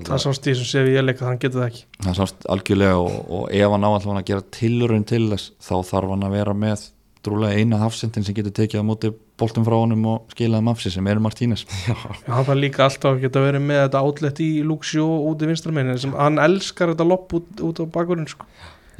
Það 0.01 0.23
sást 0.23 0.47
í 0.47 0.53
þessum 0.53 0.69
séu 0.69 0.91
ég 0.91 1.03
leika 1.03 1.25
að 1.25 1.29
hann 1.29 1.41
getur 1.43 1.61
það 1.61 1.69
ekki. 1.69 1.83
Það 2.05 2.17
sást 2.21 2.49
algjörlega 2.55 2.99
og, 2.99 3.15
og 3.27 3.45
ef 3.51 3.75
hann 3.75 3.87
á 3.87 3.89
alltaf 3.91 4.15
að 4.15 4.27
gera 4.31 4.49
tilurinn 4.57 5.07
til 5.07 5.23
þess 5.33 5.53
þá 5.59 5.75
þarf 5.91 6.13
hann 6.15 6.27
að 6.27 6.35
vera 6.39 6.57
með 6.57 6.85
drúlega 7.25 7.59
eina 7.59 7.79
hafsendin 7.81 8.25
sem 8.25 8.35
getur 8.37 8.53
tekið 8.55 8.81
á 8.81 8.85
móti 8.85 9.11
boltum 9.41 9.65
frá 9.65 9.75
honum 9.77 10.05
og 10.09 10.33
skilaði 10.33 10.65
mafsi 10.65 10.91
sem 10.93 11.07
er 11.09 11.21
Martínez. 11.21 11.65
Já, 11.87 11.95
hann 12.27 12.47
var 12.47 12.59
líka 12.59 12.85
alltaf 12.87 13.15
að 13.15 13.25
geta 13.25 13.43
verið 13.43 13.65
með 13.67 13.83
þetta 13.85 14.03
outlet 14.07 14.41
í 14.43 14.49
Luxio 14.65 15.07
út 15.29 15.43
í 15.43 15.49
vinstramenni 15.49 15.97
sem 16.01 16.15
hann 16.17 16.41
elskar 16.41 16.93
þetta 16.93 17.07
lopp 17.07 17.35
út, 17.37 17.51
út 17.67 17.81
á 17.81 17.85
bakverðin 17.85 18.29
sko. 18.31 18.47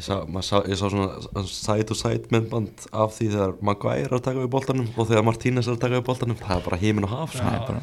Ég 0.01 0.08
sá, 0.08 0.15
sá, 0.41 0.55
ég 0.65 0.79
sá 0.79 0.88
svona 0.89 1.43
side 1.46 1.86
to 1.86 1.93
side 1.93 2.31
myndband 2.34 2.88
af 2.89 3.13
því 3.13 3.27
þegar 3.36 3.51
Maguire 3.62 4.08
er 4.08 4.15
að 4.17 4.24
taka 4.25 4.41
við 4.41 4.48
boltanum 4.55 4.88
og 4.96 5.10
þegar 5.12 5.25
Martínez 5.27 5.67
er 5.67 5.75
að 5.75 5.84
taka 5.84 6.00
við 6.00 6.08
boltanum 6.08 6.39
það 6.39 6.55
er 6.55 6.63
bara 6.65 6.79
heimin 6.81 7.05
og 7.05 7.12
haf 7.13 7.36
sko. 7.36 7.51
Er 7.51 7.67
bara, 7.67 7.81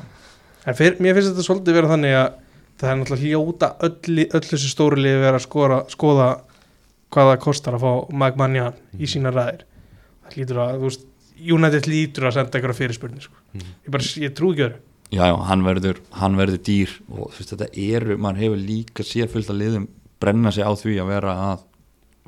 en 0.66 0.78
fyr, 0.80 0.96
mér 0.98 1.14
finnst 1.14 1.30
þetta 1.30 1.44
svolítið 1.46 1.78
vera 1.78 1.92
þannig 1.92 2.16
að 2.18 2.26
það 2.80 2.90
er 2.90 2.98
náttúrulega 2.98 3.28
hljóta 3.28 3.68
öll, 3.86 4.24
öll 4.24 4.42
þessi 4.48 4.72
stóri 4.72 5.04
liði 5.04 5.22
vera 5.22 5.38
að 5.38 5.44
skora, 5.46 5.78
skoða 5.94 6.28
hvað 7.14 7.30
það 7.30 7.38
kostar 7.46 7.78
að 7.78 7.86
fá 7.86 8.18
Magmanjan 8.24 8.82
í 8.98 9.12
sína 9.14 9.32
ræðir 9.34 9.62
það 10.26 10.36
lítur 10.40 10.60
að, 10.64 10.74
þú 10.74 10.90
veist, 10.90 11.06
United 11.38 11.86
lítur 11.86 12.26
að 12.26 12.34
senda 12.34 12.58
eitthvað 12.58 12.78
fyrirspurni 12.80 13.22
sko. 13.22 13.38
Mhm. 13.54 13.72
ég, 13.86 13.94
bara, 13.94 14.10
ég 14.26 14.34
trú 14.34 14.50
ekki 14.56 14.66
öðru 14.66 14.80
já, 15.14 15.22
já, 15.22 15.36
hann 15.48 15.62
verður, 15.64 16.02
hann 16.18 16.36
verður 16.36 16.62
dýr 16.66 16.98
og 17.14 17.30
þú 17.30 17.38
veist 17.38 17.54
þetta 17.54 17.70
eru, 17.86 18.18
maður 18.18 18.42
hefur 18.42 18.66
líka 18.66 19.06
séð 19.06 19.30
fullt 19.36 19.54
að 19.54 19.60
liðum 19.62 19.88
brenna 20.18 20.50
sig 20.52 20.66
á 20.66 20.72
því 20.74 20.98
að 20.98 21.12
vera 21.14 21.34
að 21.52 21.66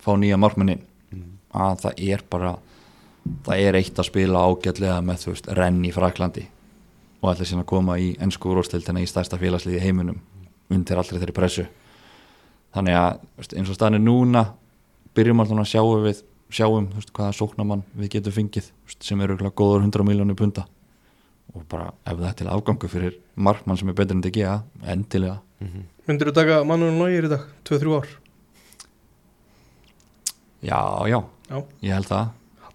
fá 0.01 0.15
nýja 0.17 0.39
markmennin. 0.41 0.83
Að 1.51 1.85
það 1.85 2.03
er 2.07 2.25
bara 2.31 2.55
það 3.45 3.67
er 3.67 3.79
eitt 3.81 3.99
að 3.99 4.09
spila 4.09 4.47
ágætlega 4.49 5.01
með 5.05 5.25
þú 5.25 5.35
veist 5.35 5.51
renn 5.59 5.85
í 5.85 5.93
Fraklandi 5.95 6.47
og 7.21 7.37
síðan 7.37 7.65
að 7.65 7.69
koma 7.69 7.99
í 8.01 8.15
ennsku 8.23 8.49
úrvastildina 8.49 9.03
í 9.03 9.09
stærsta 9.09 9.37
félagsliði 9.41 9.83
heiminum 9.83 10.21
undir 10.73 11.01
allri 11.01 11.19
þeirri 11.21 11.37
pressu. 11.37 11.67
Þannig 12.73 12.97
að 12.97 13.19
veist, 13.37 13.55
eins 13.59 13.69
og 13.69 13.77
staðan 13.77 13.99
er 13.99 14.05
núna 14.07 14.45
byrjum 15.19 15.43
alltaf 15.43 15.61
að 15.61 15.69
sjáum 15.69 16.05
við 16.07 16.23
sjáum 16.51 16.89
veist, 16.95 17.13
hvaða 17.13 17.37
sóknamann 17.37 17.85
við 17.99 18.15
getum 18.17 18.37
fengið 18.39 18.71
veist, 18.87 19.03
sem 19.05 19.21
eru 19.21 19.37
góður 19.51 19.85
100 19.85 20.07
miljónir 20.07 20.39
punta. 20.39 20.65
Og 21.53 21.67
bara 21.69 21.91
ef 22.07 22.15
það 22.15 22.29
er 22.31 22.37
til 22.39 22.51
afgangu 22.55 22.89
fyrir 22.89 23.21
markmann 23.35 23.77
sem 23.77 23.91
er 23.91 23.99
betur 23.99 24.17
en 24.17 24.25
DG 24.25 24.47
endilega. 24.95 25.41
Myndir 26.09 26.31
þú 26.31 26.37
taka 26.39 26.63
Manuel 26.65 26.97
Neuer 26.97 27.27
í 27.27 27.33
dag, 27.35 27.45
2-3 27.69 27.97
ár 27.99 28.13
já, 30.63 30.81
já, 31.11 31.19
Já, 31.51 31.57
ég 31.83 31.97
held 31.99 32.07
það. 32.11 32.29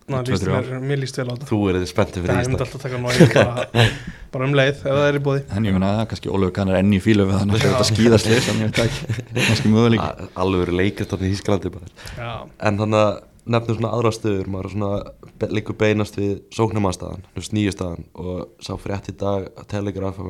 Mér, 0.05 0.67
mér 0.85 0.99
líst 1.01 1.15
vel 1.17 1.25
á 1.25 1.33
þetta. 1.33 1.47
Þú 1.49 1.57
er 1.71 1.77
þið 1.79 1.87
spenntið 1.89 2.17
Það 2.19 2.25
fyrir 2.25 2.35
er 2.35 2.49
myndi 2.49 2.55
Ísland 2.55 2.63
alltaf 2.65 2.81
taka 2.83 2.97
Neuer 3.01 3.31
bara, 3.33 3.85
bara 4.35 4.45
um 4.45 4.51
leið 4.59 4.73
ef 4.75 4.83
það 4.85 5.05
er 5.09 5.15
í 5.17 5.21
bóði 5.25 5.39
en 5.57 5.65
ég 5.65 5.73
meina 5.73 5.87
það, 5.95 6.01
kannski 6.11 6.29
Ólöf 6.35 6.51
kannar 6.53 6.77
enn 6.77 6.91
í 6.93 6.99
fílu 7.01 7.25
við 7.25 7.39
þannig 7.39 7.55
að 7.55 7.63
þetta 7.65 7.87
skýðast 7.89 8.29
þannig 8.29 8.51
að 8.51 8.59
ég 8.59 8.75
veit 8.75 8.81
ekki. 8.83 9.25
Kannski 9.47 9.71
möguleik 9.73 10.03
A- 10.05 10.27
Alveg 10.43 10.61
verið 10.65 10.77
leikast 10.83 11.15
þarna 11.15 11.25
í 11.25 11.33
Ískalandi 11.39 11.71
bara 11.73 11.89
Já, 12.19 12.29
En 12.69 12.79
þannig 12.83 13.01
að 13.01 13.17
nefnum 13.55 13.79
svona 13.79 13.93
aðra 13.97 14.11
stöður 14.19 14.51
maður 14.53 14.69
er 14.69 14.75
svona 14.75 15.49
liggur 15.57 15.79
beinast 15.81 16.21
við 16.21 16.31
sóknumannstæðan, 16.53 17.25
nýju 17.57 17.73
staðan. 17.73 18.05
Og 18.21 18.45
sá 18.65 18.73
frétt 18.81 19.09
í 19.09 19.17
dag 19.21 19.49
að 19.57 19.67
Telegraph 19.73 20.21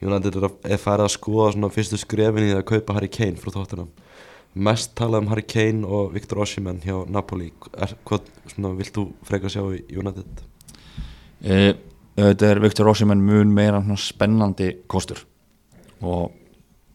United 0.00 0.36
er, 0.40 0.46
að, 0.48 0.58
er 0.74 0.80
færið 0.80 1.06
að 1.06 1.14
skoða 1.14 1.48
svona 1.54 1.70
fyrstu 1.74 1.98
skrefin 2.02 2.46
í 2.50 2.52
að 2.56 2.66
kaupa 2.70 2.94
Harry 2.98 3.10
Kane 3.12 3.38
frá 3.38 3.50
þóttunum 3.54 3.90
mest 4.54 4.94
talað 4.98 5.24
um 5.24 5.30
Harry 5.30 5.44
Kane 5.46 5.86
og 5.86 6.14
Viktor 6.14 6.42
Osimhen 6.42 6.80
hjá 6.82 7.04
Napoli. 7.10 7.50
Er, 7.78 7.94
hvað 8.06 8.30
svona, 8.50 8.74
vilt 8.78 8.94
þú 8.96 9.06
freka 9.26 9.50
sjá 9.52 9.62
í 9.76 9.82
United? 10.00 10.46
e, 11.40 11.74
þetta 12.18 12.50
er 12.50 12.60
Viktor 12.62 12.90
Ossimann 12.90 13.22
mun 13.24 13.54
meira 13.54 13.80
spennandi 13.96 14.72
kostur 14.90 15.24
og 16.00 16.32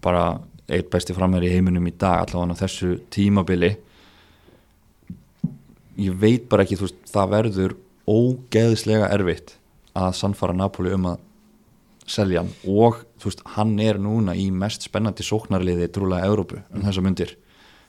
bara 0.03 0.35
eitt 0.69 0.89
besti 0.93 1.13
framherri 1.13 1.50
í 1.50 1.55
heiminum 1.55 1.85
í 1.88 1.93
dag 1.93 2.25
allavega 2.25 2.57
á 2.57 2.62
þessu 2.63 2.95
tímabili. 3.13 3.75
Ég 6.01 6.17
veit 6.19 6.50
bara 6.50 6.65
ekki 6.65 6.77
þú 6.79 6.89
veist, 6.89 7.03
það 7.12 7.31
verður 7.35 7.77
ógeðslega 8.09 9.09
erfitt 9.13 9.55
að 9.95 10.17
sannfara 10.17 10.57
Napoli 10.57 10.93
um 10.93 11.07
að 11.13 11.21
selja 12.05 12.43
hann 12.43 12.51
og 12.69 13.00
þú 13.21 13.29
veist, 13.29 13.45
hann 13.55 13.74
er 13.81 13.97
núna 14.01 14.35
í 14.38 14.50
mest 14.53 14.85
spennandi 14.85 15.25
sóknarliði 15.25 15.88
trúlega 15.93 16.27
Európu 16.27 16.59
um 16.74 16.83
þessa 16.85 17.01
myndir 17.05 17.33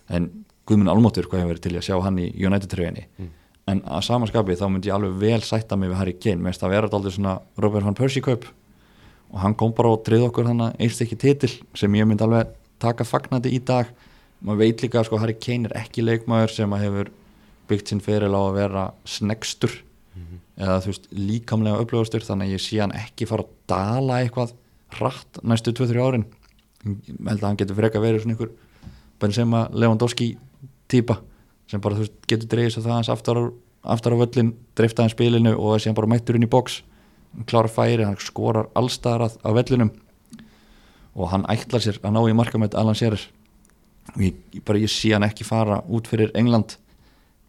en 0.08 0.30
Guðmund 0.66 0.90
Almóttur 0.90 1.28
hvað 1.30 1.44
hefur 1.44 1.52
verið 1.54 1.66
til 1.66 1.76
að 1.76 1.84
sjá 1.86 1.96
hann 2.02 2.18
í 2.18 2.30
United-tröginni 2.34 3.06
en 3.70 3.82
að 3.90 4.04
samanskapi 4.06 4.54
þá 4.58 4.66
myndi 4.70 4.90
ég 4.90 4.96
alveg 4.96 5.16
vel 5.18 5.42
sætta 5.42 5.76
mig 5.78 5.90
við 5.90 5.98
Harry 5.98 6.14
Kane, 6.14 6.38
mér 6.38 6.52
finnst 6.52 6.62
það 6.62 6.74
vera 6.76 6.90
aldrei 6.98 7.14
svona 7.16 7.34
Robert 7.62 7.86
van 7.86 7.96
Persie 7.98 8.22
kaup. 8.22 8.46
Og 9.34 9.40
hann 9.42 9.56
kom 9.58 9.72
bara 9.74 9.90
og 9.90 10.04
treyð 10.06 10.28
okkur 10.28 10.46
þannig 10.46 10.76
einst 10.84 11.02
ekki 11.02 11.18
titil 11.18 11.50
sem 11.74 11.96
ég 11.98 12.06
myndi 12.06 12.22
alveg 12.22 12.52
taka 12.82 13.06
fagnandi 13.06 13.50
í 13.56 13.58
dag. 13.66 13.90
Maður 14.46 14.60
veit 14.62 14.84
líka 14.84 15.00
að 15.00 15.08
sko 15.08 15.18
Harry 15.18 15.34
Kane 15.34 15.66
er 15.66 15.74
ekki 15.82 16.04
leikmaður 16.04 16.54
sem 16.54 16.76
að 16.76 16.84
hefur 16.86 17.10
byggt 17.66 17.90
sinn 17.90 18.04
fyrir 18.04 18.30
á 18.30 18.38
að 18.44 18.58
vera 18.60 18.84
snegstur. 19.16 19.74
Eða 20.56 20.78
þú 20.84 20.92
veist 20.92 21.08
líkamlega 21.12 21.82
upplöfastur 21.82 22.24
þannig 22.24 22.46
að 22.46 22.54
ég 22.54 22.62
sé 22.62 22.78
hann 22.80 22.94
ekki 22.94 23.26
fara 23.26 23.44
að 23.44 23.56
dala 23.68 24.20
eitthvað 24.22 24.54
hratt 24.94 25.42
næstu 25.42 25.74
2-3 25.74 26.06
árin. 26.06 26.28
Ég 26.86 27.18
held 27.18 27.42
að 27.42 27.48
hann 27.48 27.58
getur 27.58 27.76
freka 27.82 28.00
verið 28.00 28.22
svona 28.22 28.38
ykkur 28.38 28.54
Benzema 29.20 29.66
Lewandowski 29.72 30.34
típa 30.88 31.20
sem 31.70 31.82
bara 31.82 31.98
veist 31.98 32.14
getur 32.30 32.50
dreigið 32.50 32.76
svo 32.76 32.84
það 32.84 32.98
hans 32.98 33.10
aftar 33.12 33.40
aftar 33.86 34.14
á 34.14 34.22
völlin 34.22 34.52
dreifta 34.78 35.04
hann 35.04 35.12
spilinu 35.12 35.54
og 35.56 35.80
sé 35.80 35.90
hann 35.90 35.98
bara 35.98 36.10
mættur 36.10 36.38
inn 36.38 36.46
í 36.46 36.50
box. 36.50 36.82
Hann 37.34 37.46
klárar 37.48 37.70
færi, 37.70 38.04
hann 38.04 38.18
skorar 38.22 38.70
allstaðar 38.78 39.32
á 39.42 39.50
vellinum 39.54 39.92
og 41.16 41.30
hann 41.32 41.46
ætlar 41.52 41.82
sér 41.82 41.98
að 42.04 42.16
ná 42.16 42.22
í 42.28 42.36
markamætt 42.36 42.76
Alan 42.76 42.96
Shearer. 42.98 43.22
Og 44.14 44.22
ég, 44.22 44.40
ég 44.54 44.64
bara 44.66 44.80
ég 44.80 44.92
sé 44.92 45.12
hann 45.14 45.26
ekki 45.26 45.46
fara 45.46 45.80
út 45.88 46.08
fyrir 46.10 46.32
England 46.38 46.76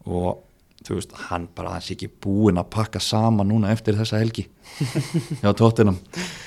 og 0.08 0.44
þú 0.86 0.96
veist, 0.96 1.12
hann 1.28 1.48
bara 1.54 1.74
hans 1.74 1.90
ekki 1.92 2.08
búinn 2.08 2.60
að 2.60 2.70
pakka 2.72 3.02
saman 3.02 3.50
núna 3.50 3.72
eftir 3.74 3.98
þessa 3.98 4.20
helgi 4.22 4.46
hjá 5.42 5.50
tóttinum 5.58 5.98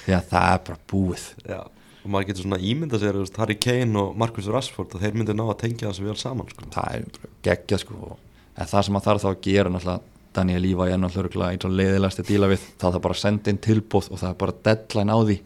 því 0.06 0.16
að 0.18 0.32
það 0.32 0.56
er 0.56 0.64
bara 0.68 0.82
búið. 0.92 1.28
Já, 1.46 1.60
og 2.02 2.10
maður 2.10 2.32
getur 2.32 2.46
svona 2.46 2.62
ímyndað 2.66 3.04
sér 3.04 3.20
Harry 3.38 3.58
Kane 3.62 4.00
og 4.02 4.16
Marcus 4.18 4.50
Rashford 4.50 4.96
að 4.98 5.06
þeir 5.06 5.20
myndir 5.20 5.38
ná 5.38 5.44
að 5.46 5.60
tengja 5.62 5.92
þessu 5.92 6.08
vel 6.08 6.18
saman 6.18 6.50
sko. 6.50 6.66
það 6.74 6.96
er 6.98 7.06
bara 7.18 7.32
geggjað 7.46 7.84
sko. 7.84 8.18
En 8.58 8.72
það 8.72 8.88
sem 8.88 8.98
að 8.98 9.06
þarf 9.08 9.24
þá 9.24 9.30
að 9.32 9.40
gera 9.46 9.74
náttúrulega 9.74 10.12
Daniel 10.36 10.62
Lífa 10.64 10.88
er 10.88 11.00
náttúrulega 11.02 11.52
eins 11.52 11.68
og 11.68 11.74
leiðilegast 11.76 12.22
að 12.24 12.30
díla 12.32 12.52
við. 12.52 12.68
Það 12.82 12.98
er 12.98 13.06
bara 13.06 13.18
að 13.18 13.22
senda 13.22 13.52
inn 13.52 13.62
tilbúð 13.62 14.12
og 14.12 14.22
það 14.22 14.30
er 14.30 14.38
bara 14.44 14.58
deadline 14.68 15.16
á 15.16 15.20
því. 15.22 15.38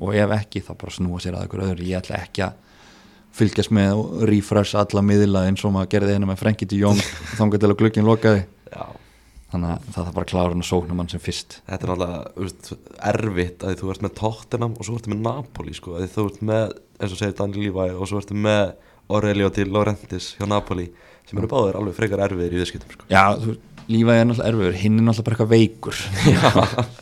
Og 0.00 0.16
ef 0.16 0.34
ekki 0.36 0.62
þá 0.64 0.72
bara 0.80 0.96
snúa 0.96 1.20
sér 1.20 1.36
að 1.36 1.46
ykkur 1.48 1.64
öðru. 1.66 1.86
Ég 1.88 2.00
ætla 2.00 2.20
ekki 2.20 2.44
að 2.46 2.52
fylgjast 3.40 3.72
með 3.74 3.92
og 4.00 4.24
refresh 4.28 4.76
alla 4.78 5.02
miðla 5.06 5.46
eins 5.48 5.64
og 5.64 5.72
maður 5.74 5.92
gerði 5.94 6.16
hérna 6.16 6.28
með 6.30 6.40
Frenkie 6.42 6.68
de 6.68 6.80
Jong 6.80 7.00
til 7.36 7.70
að 7.70 7.78
glukkin 7.78 8.08
lokaði. 8.08 8.44
Já, 8.70 8.84
þannig 9.50 9.70
að 9.74 9.86
það 9.94 10.06
er 10.06 10.14
bara 10.16 10.26
að 10.26 10.30
klára 10.32 10.52
hann 10.54 10.62
að 10.64 10.68
sókna 10.70 10.96
mann 10.98 11.10
sem 11.10 11.22
fyrst. 11.22 11.56
Þetta 11.68 11.88
er 11.96 12.12
veist, 12.44 12.70
erfitt 13.10 13.64
að 13.66 13.78
þú 13.80 13.90
ert 13.94 14.04
með 14.06 14.14
Tottenham 14.20 14.76
og 14.76 14.86
svo 14.86 14.98
ertu 14.98 15.12
með 15.12 15.24
Napoli 15.26 15.74
sko, 15.76 15.96
þú 16.14 16.26
ert 16.30 16.44
með, 16.50 16.76
eins 17.00 17.14
og 17.16 17.20
segir 17.22 17.36
Daniel 17.40 17.64
Levi 17.66 17.88
og 17.96 18.10
svo 18.10 18.20
ertu 18.22 18.38
með 18.38 18.64
Aurelio 19.10 19.50
Di 19.54 19.66
Laurentiis 19.66 20.32
hjá 20.38 20.46
Napoli 20.50 20.86
sem 21.26 21.38
eru 21.40 21.50
báðir 21.50 21.78
alveg 21.80 21.96
frekar 21.98 22.22
erfiðir 22.28 22.54
í 22.54 22.60
viðskiptum 22.62 22.94
sko. 22.94 23.08
Já, 23.10 23.24
þú, 23.42 23.56
lífaði 23.90 24.22
er 24.22 24.26
náttúrulega 24.30 24.50
erfiður, 24.54 24.78
hinn 24.84 24.98
er 25.00 25.06
náttúrulega 25.08 25.26
bara 25.26 25.34
eitthvað 25.34 25.52
veikur. 25.56 25.96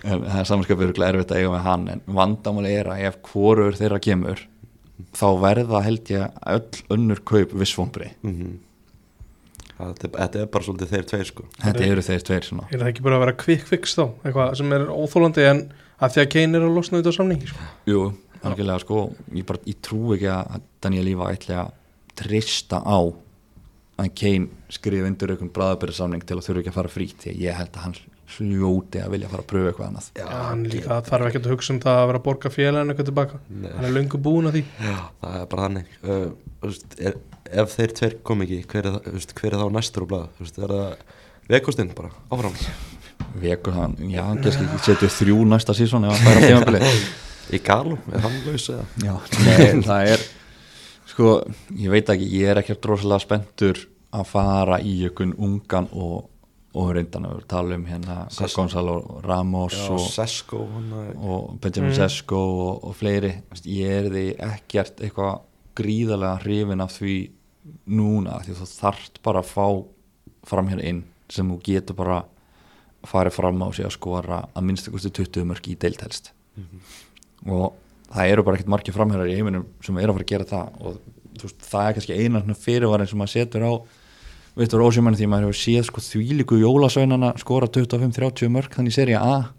Það 0.00 0.38
er 0.40 0.46
samanskapið 0.48 0.94
erfitt 1.04 1.32
að 1.34 1.42
eiga 1.42 1.50
með 1.52 1.66
hann 1.66 1.82
en 1.92 2.00
vandamáli 2.16 2.70
er 2.72 2.88
að 2.88 3.02
ef 3.10 3.18
hvorur 3.28 3.76
þeirra 3.76 3.98
kemur 4.00 4.40
þá 5.16 5.26
verða 5.42 5.82
held 5.84 6.12
ég 6.12 6.40
öll 6.54 6.80
önnur 6.96 7.20
kaup 7.28 7.52
vissvombri 7.60 8.08
mm 8.24 8.34
er- 8.36 8.58
þetta 9.80 10.42
er 10.42 10.50
bara 10.52 10.66
svolítið 10.66 10.94
þeir 10.94 11.06
tveir 11.10 11.28
sko. 11.28 11.46
þetta 11.60 11.86
eru 11.86 12.04
þeir 12.06 12.26
tveir 12.28 12.48
svona 12.48 12.66
er 12.68 12.82
það 12.82 12.90
ekki 12.92 13.06
bara 13.06 13.18
að 13.18 13.24
vera 13.24 13.36
quick 13.44 13.66
fix 13.68 13.96
þá 13.98 14.04
eitthvað 14.08 14.54
sem 14.60 14.76
er 14.76 14.86
óþólandi 14.92 15.46
en 15.50 15.62
að 16.00 16.14
því 16.14 16.22
að 16.22 16.30
Kane 16.34 16.58
er 16.58 16.66
að 16.66 16.76
losna 16.76 17.00
þetta 17.00 17.12
á 17.12 17.18
samningi 17.18 17.50
sko. 17.50 17.66
Jú, 17.90 18.04
algjörlega 18.40 18.84
sko 18.84 19.02
ég, 19.36 19.44
bara, 19.48 19.60
ég 19.68 19.80
trú 19.84 20.14
ekki 20.16 20.30
að 20.32 20.62
Daniel 20.84 21.08
Lífa 21.08 21.32
ætli 21.34 21.58
að 21.60 21.74
trista 22.20 22.80
á 22.80 23.00
að 24.00 24.14
Kane 24.16 24.72
skrifa 24.72 25.10
undir 25.10 25.34
einhvern 25.34 25.52
bræðabyrðarsamning 25.56 26.24
til 26.24 26.38
að 26.38 26.46
þurfa 26.46 26.62
ekki 26.62 26.72
að 26.72 26.78
fara 26.78 26.94
frýtt 26.94 27.24
því 27.24 27.34
að 27.34 27.44
ég 27.44 27.58
held 27.60 27.76
að 27.76 27.84
hann 27.86 27.98
hljóti 28.36 29.02
að 29.02 29.14
vilja 29.14 29.30
fara 29.32 29.44
að 29.44 29.50
pröfa 29.52 29.70
eitthvað 29.72 29.88
annað. 29.88 30.10
Já, 30.20 30.26
hann 30.30 30.62
líka 30.70 30.88
það 30.90 31.10
þarf 31.10 31.28
ekki 31.30 31.40
að 31.42 31.50
hugsa 31.54 31.74
um 31.74 31.80
það 31.84 32.00
að 32.00 32.06
vera 32.10 32.20
að 32.20 32.26
borga 32.28 32.52
félaginu 32.54 32.94
eitthvað 32.94 33.10
tilbaka 33.10 33.40
Nei. 33.50 33.70
hann 33.74 33.88
er 33.88 33.96
löngu 33.96 34.22
búin 34.26 34.50
að 34.50 34.58
því. 34.58 34.64
Já, 34.86 34.96
það 35.24 35.36
er 35.40 35.50
bara 35.54 35.66
þannig. 35.66 35.92
Uh, 36.04 36.26
veist, 36.64 36.96
er, 37.00 37.18
ef 37.50 37.74
þeir 37.74 37.94
tveir 37.98 38.16
kom 38.26 38.44
ekki 38.44 38.60
hver 38.70 38.88
er, 38.90 38.98
veist, 39.14 39.34
hver 39.38 39.54
er 39.54 39.62
þá 39.62 39.74
næstur 39.74 40.06
og 40.06 40.10
blað 40.12 40.40
veist, 40.40 40.58
er 40.60 40.74
það 40.74 41.04
vekustinn 41.50 41.94
bara 41.96 42.12
áfram? 42.30 42.58
Vekur 43.40 43.76
hann, 43.76 43.96
já, 44.10 44.22
hann 44.26 44.40
kannski 44.42 44.66
ekki 44.66 44.82
setja 44.86 45.10
þrjú 45.14 45.42
næsta 45.48 45.76
sísón 45.76 46.06
ef 46.08 46.14
hann 46.14 46.26
færa 46.26 46.46
tímabili 46.46 46.92
í 47.56 47.62
galum, 47.66 47.98
er 48.12 48.24
hann 48.24 48.36
laus 48.46 48.68
eða? 48.72 48.86
Já, 49.04 49.14
nei, 49.46 49.82
það 49.86 50.12
er 50.14 50.26
sko, 51.10 51.36
ég 51.78 51.92
veit 51.94 52.12
ekki, 52.14 52.28
ég 52.40 52.52
er 52.52 52.62
ekki 52.62 52.78
rosalega 52.86 53.24
spenntur 53.24 53.82
að 54.14 54.26
fara 54.30 54.80
í 54.82 54.96
einhvern 55.06 55.36
ungan 55.38 55.88
og, 55.92 56.29
og 56.78 56.92
reyndan 56.94 57.26
að 57.26 57.40
tala 57.50 57.74
um 57.74 57.84
hérna 57.88 58.16
Gonzalo 58.54 58.96
Ramos 59.24 59.74
Já, 59.74 59.88
og, 59.90 60.04
Sesko 60.14 60.60
og 60.62 61.56
Benjamin 61.60 61.90
Mm. 61.90 61.96
Sesko 61.98 62.38
og, 62.38 62.84
og 62.84 62.94
fleiri, 62.94 63.32
ég 63.66 63.90
er 63.90 64.10
því 64.12 64.26
ekkert 64.46 65.00
eitthvað 65.02 65.40
gríðarlega 65.80 66.42
hrifin 66.44 66.80
af 66.84 66.94
því 66.98 67.14
núna 67.90 68.38
því 68.44 68.54
þú 68.60 68.68
þarft 68.76 69.20
bara 69.22 69.42
að 69.42 69.50
fá 69.50 69.66
fram 70.46 70.68
hérna 70.70 70.86
inn 70.86 71.02
sem 71.30 71.48
þú 71.50 71.58
getur 71.66 71.98
bara 71.98 72.24
farið 73.06 73.32
fram 73.32 73.62
á 73.62 73.68
sig 73.72 73.86
að 73.86 73.96
skora 73.96 74.42
að 74.54 74.66
minnstakosti 74.68 75.10
20 75.10 75.46
mörg 75.50 75.68
í 75.70 75.76
deiltelst 75.80 76.32
og 77.46 77.72
það 78.12 78.30
eru 78.32 78.42
bara 78.44 78.58
ekkert 78.58 78.68
margir 78.68 78.94
framherjar 78.94 79.30
í 79.30 79.36
heiminum 79.38 79.66
sem 79.82 79.96
eru 79.98 80.12
að 80.12 80.18
fara 80.18 80.24
að 80.26 80.32
gera 80.32 80.44
það. 80.50 80.66
Og 80.80 80.98
veist, 81.40 81.62
það 81.70 81.86
er 81.88 81.94
kannski 81.96 82.16
eina 82.18 82.54
fyrirvarin 82.58 83.08
sem 83.08 83.18
maður 83.18 83.32
setur 83.36 83.64
á 83.64 83.72
Vittur 84.58 84.82
Ósjumann 84.82 85.14
því 85.18 85.28
maður 85.30 85.50
hefur 85.50 85.60
séð 85.60 85.86
sko 85.86 86.02
þvílíku 86.02 86.58
jólasveinana 86.58 87.32
skora 87.38 87.68
25-30 87.70 88.50
mörg 88.50 88.74
þannig 88.74 88.96
seri 88.96 89.14
A 89.18 89.52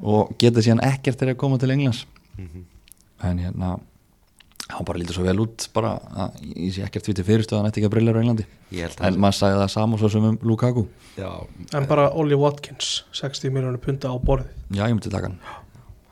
og 0.00 0.32
geta 0.40 0.62
síðan 0.64 0.80
ekkert 0.86 1.20
þegar 1.20 1.34
að 1.36 1.40
koma 1.42 1.58
til 1.60 1.70
Englands. 1.74 2.06
Mhm. 2.38 2.64
en 3.22 3.38
hérna 3.38 3.78
hann 4.70 4.84
bara 4.86 4.98
lítur 4.98 5.12
svo 5.18 5.24
vel 5.26 5.40
út 5.42 5.66
bara 5.74 5.98
að 6.16 6.38
ég 6.56 6.72
sé 6.72 6.84
ekkert 6.86 7.04
því 7.04 7.14
til 7.18 7.24
fyrirstöðan 7.26 7.66
ætti 7.68 7.80
ekki 7.82 7.88
að 7.90 7.94
brillera 7.96 8.16
á 8.16 8.22
Englandi. 8.22 8.46
En 8.72 8.88
að 8.88 9.18
maður 9.20 9.36
sagði 9.36 9.58
það 9.60 9.72
saman 9.74 9.98
svo 10.00 10.08
sem 10.08 10.24
um 10.24 10.38
Lukaku. 10.42 10.86
Já, 11.18 11.30
en 11.74 11.88
bara 11.90 12.06
Ollie 12.14 12.38
Watkins 12.38 13.02
60 13.12 13.52
miljónu 13.52 13.82
punta 13.82 14.08
á 14.08 14.16
borðið. 14.16 14.54
Já 14.72 14.86
ég 14.86 14.94
myndi 14.94 15.12
taka 15.12 15.28
hann. 15.28 15.38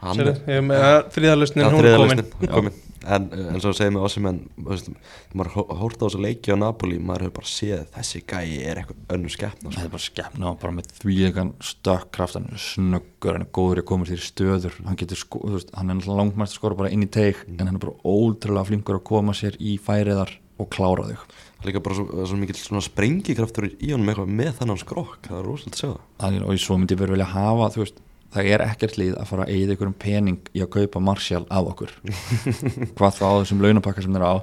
Hann 0.02 0.20
Sérðu, 0.20 0.34
ég 0.46 0.66
með 0.66 0.84
þriðarlustnin 1.14 1.64
Já, 1.64 1.70
hún 1.70 1.80
þriðja 1.80 1.94
er 1.94 2.52
komin 2.52 2.74
er 3.08 3.18
en 3.18 3.28
uh, 3.32 3.50
eins 3.54 3.66
og 3.68 3.76
segir 3.76 3.94
með 3.94 4.06
Ossimenn 4.08 4.40
maður 4.58 5.52
hórt 5.80 6.00
á 6.00 6.04
þessu 6.06 6.20
leiki 6.22 6.54
á 6.54 6.56
Napoli 6.60 6.98
maður 7.00 7.28
hefur 7.28 7.36
bara 7.40 7.50
séð 7.50 7.84
þessi 7.94 8.22
gæi 8.28 8.58
er 8.62 8.82
eitthvað 8.82 9.14
önnur 9.16 9.34
skeppna 9.34 9.74
Það 9.74 9.84
er 9.84 9.92
bara 9.94 10.06
skemmna 10.06 10.50
og 10.52 10.58
bara 10.62 10.74
með 10.78 10.90
því 10.98 11.18
eitthvað 11.28 11.52
stökkraft, 11.70 12.38
hann 12.38 12.50
er 12.52 12.64
snöggur, 12.64 13.36
hann 13.36 13.46
er 13.46 13.52
góður 13.58 13.82
að 13.82 13.88
koma 13.92 14.08
sér 14.08 14.20
í 14.20 14.26
stöður, 14.28 14.80
hann 14.86 14.98
getur 15.00 15.22
sko, 15.22 15.42
veist, 15.54 15.72
hann 15.76 15.92
er 15.92 15.98
náttúrulega 15.98 16.22
langmæst 16.22 16.54
að 16.54 16.60
skora 16.60 16.80
bara 16.82 16.92
inn 16.94 17.06
í 17.06 17.10
teig 17.18 17.40
en 17.46 17.64
hann 17.64 17.76
er 17.76 17.84
bara 17.84 17.96
ótrúlega 18.04 18.70
flinkur 18.70 19.00
að 19.00 19.06
koma 19.08 19.36
sér 19.36 19.58
í 19.58 19.78
færiðar 19.82 20.34
og 20.58 20.68
klára 20.74 21.06
þau. 21.06 21.36
líka 21.66 21.82
bara 21.82 21.94
svo, 21.98 22.06
svo 22.26 22.36
svona 22.54 22.82
sprengikraftur 22.82 23.68
í 23.70 23.92
honum 23.92 24.10
eitthvað 24.10 24.34
með 24.40 24.52
þannan 24.60 24.80
skrokk 24.82 25.26
það 25.26 25.38
er 25.38 25.46
rosalega 25.46 25.74
að 25.74 25.80
segja 25.80 25.92
það. 25.94 26.04
Það 26.18 26.36
er, 26.38 26.44
og 26.44 26.62
svo 26.62 26.78
myndi 26.78 26.94
ég 26.94 27.00
verið 27.02 27.16
vilja 27.16 27.30
hafa, 27.32 27.70
þú 27.74 27.82
veist, 27.82 28.02
það 28.34 28.50
er 28.52 28.64
ekkert 28.66 28.98
líð 29.00 29.14
að 29.18 29.28
fara 29.30 29.44
að 29.44 29.52
eigða 29.54 29.74
einhverjum 29.74 29.98
pening 30.02 30.50
í 30.52 30.62
að 30.64 30.72
kaupa 30.76 31.02
Marshall 31.02 31.46
af 31.48 31.70
okkur. 31.72 31.94
Hvað 32.98 33.16
þá 33.18 33.24
á 33.24 33.38
þessum 33.40 33.62
launapakka 33.64 34.04
sem 34.04 34.16
þeir 34.16 34.26
á. 34.28 34.36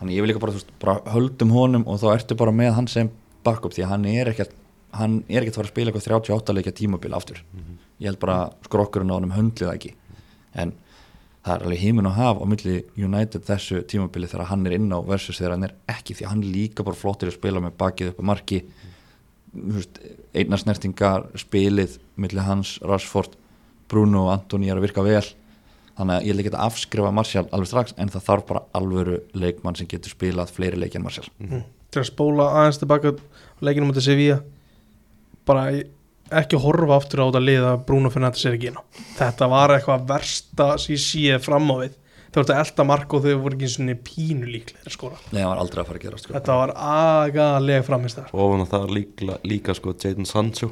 Þannig 0.00 0.16
ég 0.16 0.24
vil 0.24 0.30
líka 0.32 0.42
bara, 0.42 0.56
veist, 0.56 0.72
bara 0.82 0.96
höldum 1.14 1.52
honum 1.56 1.84
og 1.88 2.00
þá 2.02 2.08
ertu 2.14 2.38
bara 2.38 2.54
með 2.54 2.72
hann 2.76 2.88
sem 2.92 3.12
backup 3.46 3.76
því 3.76 3.86
að 3.86 3.92
hann 3.94 4.08
er 4.10 4.32
ekkert, 4.32 4.56
hann 4.96 5.20
er 5.28 5.42
ekkert 5.42 5.54
að 5.54 5.60
fara 5.60 5.70
að 5.70 5.74
spila 5.74 5.92
eitthvað 5.92 6.08
38 6.18 6.56
leikja 6.56 6.74
tímabil 6.80 7.14
aftur. 7.16 7.44
Ég 8.00 8.10
held 8.10 8.20
bara 8.20 8.40
skrokkurinn 8.66 9.12
á 9.12 9.16
honum 9.16 9.36
höndlið 9.36 9.72
ekki. 9.72 9.94
En 10.56 10.74
það 11.46 11.54
er 11.54 11.64
alveg 11.68 11.82
heimin 11.84 12.08
að 12.10 12.18
hafa 12.18 12.42
á 12.42 12.46
milli 12.50 12.76
United 12.98 13.44
þessu 13.46 13.80
tímabili 13.86 14.28
þegar 14.28 14.50
hann 14.50 14.66
er 14.66 14.74
inn 14.76 14.90
á 14.90 14.98
versus 15.06 15.38
þegar 15.38 15.54
hann 15.54 15.68
er 15.68 15.74
ekki 15.92 16.16
því 16.16 16.26
að 16.26 16.32
hann 16.32 16.44
líka 16.56 16.86
bara 16.86 16.98
flottir 16.98 17.30
að 17.30 17.36
spila 17.38 17.62
með 17.62 17.76
bakið 17.78 18.10
upp 18.12 18.22
að 18.22 18.28
marki 18.32 18.58
einna 20.36 20.58
snertingar 20.60 21.26
spilið 21.38 21.98
milli 22.20 22.44
hans, 22.44 22.76
Rashford 22.84 23.36
Bruno 23.90 24.26
og 24.26 24.34
Antoni 24.34 24.70
er 24.70 24.78
að 24.78 24.88
virka 24.88 25.04
vel. 25.06 25.24
Þannig 25.96 26.18
að 26.18 26.26
ég 26.26 26.34
vil 26.36 26.44
ekki 26.44 26.58
afskrifa 26.60 27.12
Martial 27.14 27.46
alveg 27.56 27.70
strax 27.70 27.94
en 27.96 28.10
það 28.12 28.26
þarf 28.26 28.46
bara 28.50 28.64
alvöru 28.76 29.20
leikmann 29.32 29.78
sem 29.78 29.88
getur 29.88 30.12
spilað 30.12 30.52
fleiri 30.52 30.80
leiki 30.80 31.00
en 31.00 31.06
Martial. 31.06 31.28
Mm. 31.40 31.64
til 31.90 32.02
að 32.02 32.10
spóla 32.10 32.48
aðeins 32.60 32.80
tilbaka 32.82 33.12
leikinu 33.64 33.88
mútið 33.88 34.04
Sevilla 34.08 34.40
bara 35.48 35.70
ekki 36.34 36.58
horfa 36.60 36.98
aftur 36.98 37.22
á 37.22 37.28
þetta 37.28 37.42
lið 37.44 37.68
að 37.70 37.84
Bruno 37.88 38.10
Fernandes 38.12 38.44
er 38.46 38.56
ekki 38.56 38.72
inn 38.72 38.80
á 38.80 38.84
þetta 39.20 39.48
var 39.52 39.74
eitthvað 39.76 40.08
versta 40.10 40.68
sem 40.82 40.96
ég 40.96 41.02
sé 41.04 41.38
fram 41.42 41.70
á 41.70 41.76
við 41.84 41.94
það 42.36 42.42
var 42.42 42.48
þetta 42.50 42.64
elda 42.66 42.84
mark 42.84 43.14
og 43.16 43.22
þau 43.24 43.36
voru 43.40 43.56
ekki 43.56 43.68
svona 43.72 43.94
pínu 44.04 44.50
líklega 44.50 44.92
skora. 44.92 45.20
Nei, 45.30 45.40
það 45.40 45.48
var 45.48 45.60
aldrei 45.62 45.80
að 45.80 45.88
fara 45.88 46.00
að 46.00 46.04
gera 46.04 46.18
sko. 46.20 46.34
þetta 46.36 46.56
var 46.60 46.72
agalega 46.86 47.86
framist 47.86 48.20
þar 48.20 48.34
og 48.34 48.42
ofan 48.44 48.64
á 48.64 48.66
það 48.74 48.92
líka, 48.92 49.38
líka 49.46 49.76
sko 49.78 49.94
Jadon 49.96 50.28
Sancho. 50.28 50.70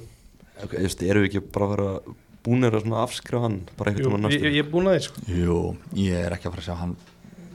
Ég 0.60 0.76
veist, 0.76 1.02
eru 1.02 1.24
við 1.24 1.30
ekki 1.30 1.44
bara 1.54 1.66
að 1.66 1.74
vera 1.74 2.16
búinir 2.44 2.76
að 2.76 2.94
afskrifa 3.00 3.46
hann 3.46 3.58
bara 3.78 3.94
Jú, 3.96 4.12
ég, 4.28 4.44
ég 4.44 4.60
er 4.60 4.70
búin 4.70 4.90
að 4.90 4.98
því 4.98 5.04
sko. 5.08 5.24
Jú, 5.32 5.58
ég 5.96 6.20
er 6.20 6.36
ekki 6.36 6.50
að 6.50 6.56
fara 6.58 6.64
að 6.64 6.68
sjá 6.68 6.78
hann. 6.82 6.94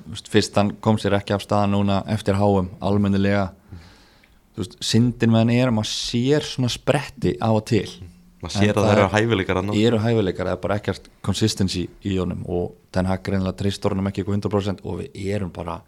Þú 0.09 0.15
veist, 0.15 0.31
fyrst 0.33 0.57
hann 0.57 0.71
kom 0.81 0.97
sér 0.97 1.19
ekki 1.19 1.35
af 1.37 1.45
staða 1.45 1.69
núna 1.69 2.01
eftir 2.09 2.39
háum, 2.39 2.71
almennilega. 2.81 3.51
Þú 4.55 4.63
veist, 4.63 4.79
syndin 4.81 5.35
með 5.35 5.45
hann 5.45 5.53
er 5.53 5.69
að 5.69 5.75
maður 5.77 5.91
sér 5.93 6.49
svona 6.49 6.73
spretti 6.73 7.37
á 7.37 7.49
og 7.53 7.61
til 7.69 7.85
maður 8.41 8.55
sér 8.55 8.69
að 8.71 8.75
það 8.79 8.85
það 8.87 8.93
eru 8.95 9.03
er- 9.05 9.13
hæfileikar 9.15 9.59
hann 9.59 9.73
eru 9.75 9.97
hæfileikar 10.05 10.47
eða 10.53 10.61
bara 10.61 10.77
ekkert 10.79 11.09
consistency 11.25 11.87
í 12.05 12.17
honum 12.19 12.45
og 12.47 12.75
den 12.95 13.05
haka 13.09 13.31
reynilega 13.33 13.57
tristur 13.63 13.91
honum 13.95 14.07
ekki 14.11 14.23
eitthvað 14.23 14.39
100% 14.41 14.85
og 14.85 15.01
við 15.01 15.25
erum 15.35 15.51
bara 15.55 15.81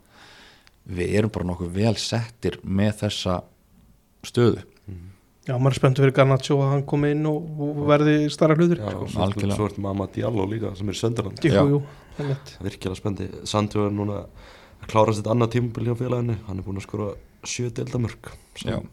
við 0.92 1.14
erum 1.20 1.30
bara 1.32 1.46
nokkuð 1.52 1.72
vel 1.78 1.96
settir 2.02 2.58
með 2.66 2.94
þessa 3.06 3.42
stöðu. 4.26 4.64
Já, 5.48 5.56
maður 5.58 5.72
er 5.74 5.78
spenntur 5.80 6.04
fyrir 6.06 6.14
Garnaccio 6.14 6.56
að 6.62 6.70
hann 6.76 6.84
komi 6.86 7.10
inn 7.16 7.26
og, 7.26 7.46
og 7.66 7.80
verði 7.90 8.28
starra 8.30 8.54
hlutur 8.54 8.78
Já, 8.78 8.92
sko. 8.92 9.06
og 9.08 9.10
svo, 9.10 9.22
algjörlega. 9.26 9.56
svo 9.58 9.66
ertu 9.72 9.82
Mamma 9.82 10.06
Diallo 10.14 10.46
líka 10.46 10.70
sem 10.78 10.90
er 10.94 10.98
söndarland 11.00 11.42
jú, 11.42 11.64
jú, 11.72 11.80
einmitt. 12.22 12.52
virkilega 12.62 13.00
spendi 13.00 13.26
Sancho 13.50 13.88
er 13.88 13.96
núna 13.96 14.20
að 14.22 14.86
klára 14.92 15.16
sitt 15.18 15.26
annað 15.32 15.56
tímabil 15.56 15.90
hjá 15.90 15.96
félaginu. 15.98 16.36
Hann 16.46 16.62
er 16.62 16.68
búin 16.68 16.78
að 16.78 16.86
skora 16.86 17.08
sjö 17.50 17.72
deildamörk 17.74 18.30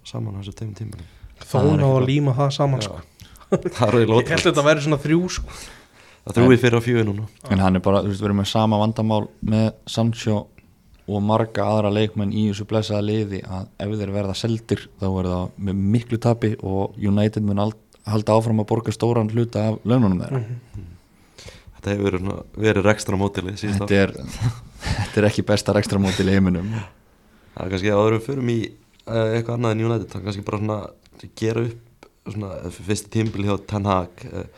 saman 0.08 0.36
á 0.36 0.40
þessu 0.40 0.56
tegum 0.56 0.72
tímabili 0.80 1.04
þó 1.38 1.52
Það 1.52 1.68
er 1.68 1.76
ekki 1.76 1.92
að 2.00 2.08
líma 2.08 2.34
það 2.40 2.50
saman 2.56 2.82
sko. 2.88 2.96
Er 3.54 3.98
ég 3.98 4.30
held 4.32 4.38
að 4.38 4.46
þetta 4.50 4.64
væri 4.66 4.84
svona 4.84 5.00
þrjú 5.02 5.20
sko. 5.32 5.58
það 6.26 6.38
þrjúi 6.38 6.60
fyrir 6.60 6.78
á 6.78 6.82
fjögur 6.84 7.08
núna. 7.08 7.26
En 7.48 7.64
hann 7.64 7.78
er 7.78 7.84
bara, 7.84 8.02
þú 8.04 8.12
veist, 8.12 8.22
við 8.22 8.28
erum 8.28 8.40
með 8.42 8.50
sama 8.52 8.80
vandamál 8.82 9.24
með 9.40 9.68
Sancho 9.88 10.38
og 11.08 11.24
marga 11.24 11.64
aðra 11.64 11.90
leikmenn 11.94 12.34
í 12.36 12.48
þessu 12.50 12.66
blessaða 12.68 13.06
liði 13.06 13.40
að 13.48 13.70
ef 13.80 13.94
þeir 13.96 14.12
verða 14.12 14.34
seldir 14.36 14.84
þá 15.00 15.06
verða 15.06 15.38
það 15.38 15.62
með 15.68 15.80
miklu 15.94 16.18
tapi 16.20 16.50
og 16.60 16.98
United 17.00 17.46
mun 17.48 17.62
ald, 17.64 17.78
halda 18.08 18.36
áfram 18.36 18.60
að 18.60 18.68
borga 18.74 18.92
stóran 18.92 19.32
hluta 19.32 19.70
af 19.70 19.80
laununum 19.88 20.20
þeirra. 20.20 20.42
Þetta 21.78 21.94
hefur 21.94 22.04
verið, 22.08 22.30
verið 22.58 22.88
rekstra 22.90 23.16
mótili 23.16 23.56
þetta 23.56 23.88
er, 24.02 24.14
þetta 24.84 25.22
er 25.22 25.28
ekki 25.30 25.46
besta 25.48 25.72
rekstra 25.76 26.00
mótil 26.02 26.28
í 26.28 26.36
heiminum. 26.36 26.74
Það 27.54 27.64
er 27.64 27.72
kannski 27.72 27.92
að 27.94 28.04
öðrum 28.04 28.24
förum 28.26 28.52
í 28.52 28.58
uh, 28.68 29.36
eitthvað 29.38 29.54
annað 29.56 29.76
en 29.76 29.84
United 29.86 30.10
það 30.10 30.20
er 30.20 30.26
kannski 30.28 30.48
bara 30.50 30.60
svona 30.60 30.80
að 30.88 31.30
gera 31.38 31.64
upp 31.70 31.87
svona 32.34 32.72
fyrsti 32.74 33.12
tímabil 33.14 33.46
hjá 33.48 33.54
Ten 33.70 33.88
Hag 33.88 34.24
uh, 34.32 34.48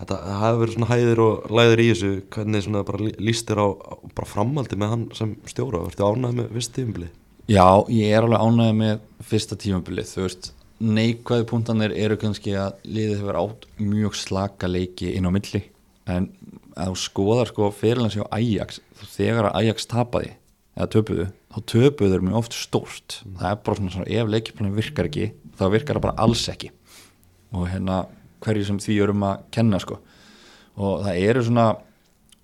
þetta 0.00 0.18
hafi 0.40 0.58
verið 0.62 0.74
svona 0.76 0.90
hæðir 0.92 1.22
og 1.24 1.46
læðir 1.56 1.82
í 1.84 1.86
þessu 1.92 2.10
hvernig 2.34 2.66
svona 2.66 2.82
bara 2.88 3.04
lí- 3.06 3.14
líst 3.28 3.48
þér 3.48 3.62
á, 3.64 3.68
á 3.72 3.94
bara 4.16 4.28
framhaldi 4.28 4.76
með 4.80 4.92
hann 4.92 5.06
sem 5.16 5.36
stjóra? 5.48 5.84
Verður 5.86 6.18
ánægð 6.18 6.36
með 6.40 6.52
fyrsti 6.58 6.76
tímabili 6.82 7.12
Já, 7.46 7.62
ég 7.94 8.10
er 8.10 8.24
alveg 8.26 8.42
ánægð 8.42 8.72
með 8.74 9.02
fyrsta 9.22 9.54
tímabilið, 9.62 10.08
þú 10.10 10.22
veist. 10.24 10.48
Neikvæði 10.82 11.44
punktanir 11.46 11.92
eru 11.94 12.16
kannski 12.18 12.56
að 12.58 12.80
liðið 12.90 13.20
hefur 13.20 13.38
átt 13.38 13.66
mjög 13.78 14.16
slaka 14.18 14.66
leiki 14.68 15.12
inn 15.14 15.28
á 15.28 15.32
milli, 15.32 15.60
en 16.10 16.26
að 16.74 16.90
þú 16.90 16.96
skoðar 17.04 17.52
sko 17.52 17.68
fyrirlands 17.72 18.16
hjá 18.18 18.26
Ajax 18.34 18.80
þú 18.98 19.08
þegar 19.14 19.48
að 19.48 19.60
Ajax 19.62 19.86
tapaði 19.94 20.32
eða 20.76 20.88
töpuðu, 20.96 21.28
þá 21.54 21.58
töpuðu 21.72 22.10
þeir 22.16 22.26
mjög 22.26 22.40
oft 22.42 22.58
stórt. 22.58 23.20
Það 23.38 23.48
er 23.52 23.62
bara 23.70 23.78
svona, 23.78 23.94
svona 23.94 24.10
ef 24.18 24.34
leikiplanum 24.34 24.76
virkar 24.76 25.08
ekki, 25.08 25.30
þá 25.56 25.64
virkar 25.72 25.96
það 26.00 26.04
bara 26.08 26.18
alls 26.26 26.44
ekki 26.52 26.72
og 27.54 27.68
hérna 27.70 28.04
hverju 28.44 28.66
sem 28.68 28.80
því 28.82 28.96
erum 29.04 29.24
að 29.26 29.44
kenna 29.54 29.80
sko. 29.82 29.98
Og 30.76 31.04
það 31.06 31.20
eru 31.28 31.44
svona 31.46 31.66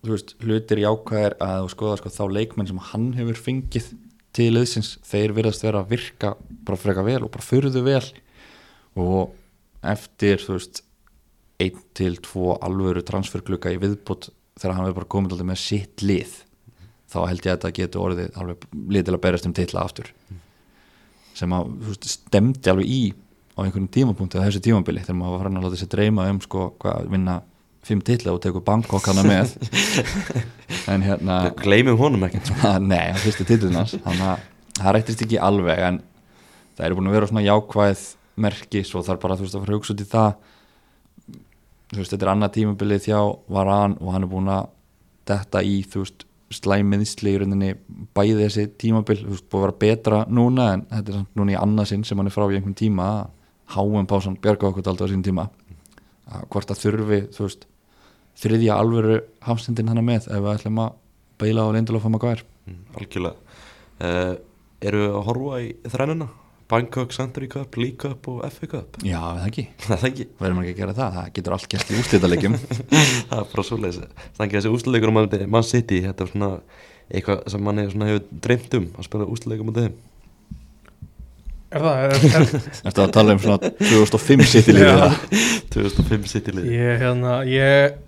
veist, 0.06 0.34
hlutir 0.42 0.82
jákvæðir 0.82 1.36
að 1.42 1.68
skoða 1.72 1.98
sko, 2.00 2.12
þá 2.12 2.24
leikmenn 2.38 2.70
sem 2.70 2.80
hann 2.90 3.10
hefur 3.18 3.40
fengið 3.48 3.92
til 4.32 4.48
liðsins, 4.54 4.96
þeir 5.04 5.34
virðast 5.36 5.64
vera 5.64 5.82
að 5.82 5.92
virka 5.92 6.32
bara 6.64 6.80
freka 6.80 7.04
vel 7.06 7.20
og 7.26 7.32
bara 7.34 7.44
fyrðu 7.44 7.84
vel. 7.86 8.04
Og 9.00 9.34
eftir 9.92 10.40
þú 10.42 10.56
veist 10.56 10.82
einn 11.62 11.82
til 11.94 12.16
tvo 12.24 12.56
alvöru 12.64 13.04
transferklukka 13.06 13.74
í 13.74 13.80
viðbútt 13.82 14.30
þegar 14.58 14.76
hann 14.76 14.88
hefur 14.88 15.02
bara 15.02 15.12
komið 15.14 15.34
alltaf 15.36 15.48
með 15.52 15.60
sitt 15.62 16.02
lið 16.04 16.40
þá 17.12 17.18
held 17.28 17.44
ég 17.44 17.50
að 17.50 17.58
þetta 17.58 17.76
getur 17.76 18.04
orðið 18.06 18.38
alveg 18.40 18.66
lið 18.94 19.06
til 19.06 19.14
að 19.14 19.22
berast 19.26 19.48
um 19.48 19.54
titla 19.56 19.84
aftur. 19.84 20.08
Sem 21.36 21.54
að 21.56 21.74
veist, 21.86 22.08
stemdi 22.08 22.72
alveg 22.72 22.88
í 22.88 23.02
á 23.52 23.58
einhvern 23.64 23.88
tímapunkti 23.92 24.40
á 24.40 24.44
þessu 24.46 24.62
tímabili 24.64 25.02
þegar 25.04 25.18
maður 25.18 25.34
var 25.34 25.42
farin 25.42 25.58
að 25.60 25.66
láta 25.66 25.80
sér 25.80 25.90
dreyma 25.92 26.28
um 26.32 26.38
sko, 26.40 26.68
hvað, 26.80 27.08
vinna 27.12 27.34
fimm 27.82 28.00
titla 28.06 28.32
og 28.32 28.40
tekur 28.42 28.64
Bangkok 28.64 29.08
hana 29.10 29.24
með. 29.26 29.56
En 30.90 31.04
hérna 31.04 31.52
gleymum 31.58 31.98
honum 32.00 32.24
ekki 32.26 32.40
nei, 32.92 33.12
fyrsti 33.22 33.44
titlun 33.46 33.76
hans. 33.78 33.92
Þannig 34.02 34.24
að 34.32 34.46
það 34.78 34.94
rættist 34.96 35.24
ekki 35.26 35.38
alveg 35.38 35.82
en 35.86 36.00
það 36.78 36.86
eru 36.86 36.98
búin 36.98 37.10
að 37.10 37.16
vera 37.18 37.28
svona 37.30 37.44
jákvæð 37.44 38.02
merki, 38.42 38.82
svo 38.88 39.02
þarf 39.04 39.20
bara 39.22 39.36
þú 39.36 39.46
veist 39.46 39.58
að 39.58 39.62
fara 39.62 39.74
að 39.74 39.78
hugsa 39.78 39.94
út 39.94 40.02
í 40.02 40.08
það. 40.10 40.32
Þú 41.92 42.00
veist, 42.00 42.14
þetta 42.14 42.26
er 42.26 42.32
annað 42.32 42.54
tímabilið 42.56 43.04
þjá 43.04 43.18
Varan 43.52 43.98
og 44.00 44.14
hann 44.14 44.26
er 44.26 44.32
búin 44.32 44.50
að 44.50 44.70
detta 45.28 45.62
í, 45.62 45.76
þú 45.92 46.06
veist, 46.06 46.26
slæmiðsli 46.52 47.32
í 47.32 47.38
rauninni 47.42 47.70
bæði 48.16 48.46
þessi 48.46 48.66
tímabil 48.80 49.20
þú 49.22 49.30
veist, 49.34 49.46
búið 49.52 49.60
að 49.60 49.66
vera 49.66 49.78
betra 49.84 50.18
núna 50.28 50.66
en 50.74 50.82
þetta 50.90 51.14
er 51.14 51.22
núna 51.38 51.54
í 51.54 51.60
annað 51.60 51.92
sinn 51.92 52.04
sem 52.08 52.18
hann 52.20 52.28
er 52.28 52.34
frá 52.34 52.44
í 52.48 52.58
einhvern 52.58 52.76
tíma 52.78 53.06
háum 53.74 54.08
pásan 54.08 54.38
bjarga 54.42 54.70
okkur 54.70 54.88
alltaf 54.92 55.08
á 55.08 55.12
sín 55.12 55.24
tíma. 55.24 55.48
Að 56.32 56.46
hvort 56.52 56.72
að 56.72 56.82
þurfi, 56.84 57.20
veist 57.38 57.66
þriðja 58.42 58.78
alvöru 58.80 59.18
hafstendin 59.44 59.90
hann 59.92 60.04
með 60.04 60.28
ef 60.28 60.44
við 60.44 60.52
ætlum 60.54 60.84
að 60.84 60.94
beila 61.42 61.66
á 61.68 61.74
Lindelof 61.74 62.06
og 62.08 62.14
Maguire. 62.14 62.46
Mm, 62.68 62.84
algjörlega. 62.96 63.58
Uh, 64.02 64.34
eru 64.82 65.02
við 65.02 65.18
að 65.18 65.26
horfa 65.28 65.60
í 65.62 65.74
þrennuna? 65.92 66.28
Bangkok, 66.72 67.12
Century 67.12 67.48
Cup, 67.52 67.76
League 67.76 67.98
Cup 68.00 68.28
og 68.28 68.44
FA 68.48 68.66
Cup? 68.66 68.96
Já, 69.04 69.18
það 69.20 69.48
ekki, 69.50 69.64
það 69.84 69.96
er 69.98 70.06
ekki, 70.08 70.26
verðum 70.38 70.62
ekki 70.62 70.72
að 70.72 70.78
gera 70.78 70.94
það 70.96 71.18
það 71.18 71.26
getur 71.36 71.56
allt 71.56 71.68
gert 71.74 71.90
í 71.90 71.98
úrslitalegjum 72.00 72.56
það 73.28 73.34
er 73.42 73.50
bara 73.50 73.66
það 73.66 73.90
er 73.98 74.46
ekki 74.46 74.56
þessi 74.56 74.72
úsleikur 74.72 75.12
um 75.12 75.18
mann, 75.18 75.36
mann 75.52 75.68
City 75.68 76.00
þetta 76.06 76.24
er 76.24 76.32
svona 76.32 76.50
eitthvað 77.12 77.42
sem 77.52 77.66
mann 77.66 77.82
hefur, 77.82 78.24
dreymt 78.46 78.78
um 78.78 78.88
að 78.96 79.08
spila 79.08 79.28
úsleikum 79.34 79.68
á 79.68 79.76
þeim 79.82 80.00
er 81.72 81.84
það, 81.86 82.02
er, 82.04 82.14
er, 82.38 82.46
Þetta 82.82 83.04
að 83.06 83.12
tala 83.16 83.34
um 83.36 83.42
svona 83.42 83.72
2005 83.80 84.46
sitt 84.52 84.70
í 84.70 84.74
lífið 84.76 84.88
Já. 84.88 85.10
2005 85.74 86.26
City 86.32 86.54
lið 86.56 86.70
ég 86.76 87.02
hérna 87.02 87.36
ég 87.48 88.00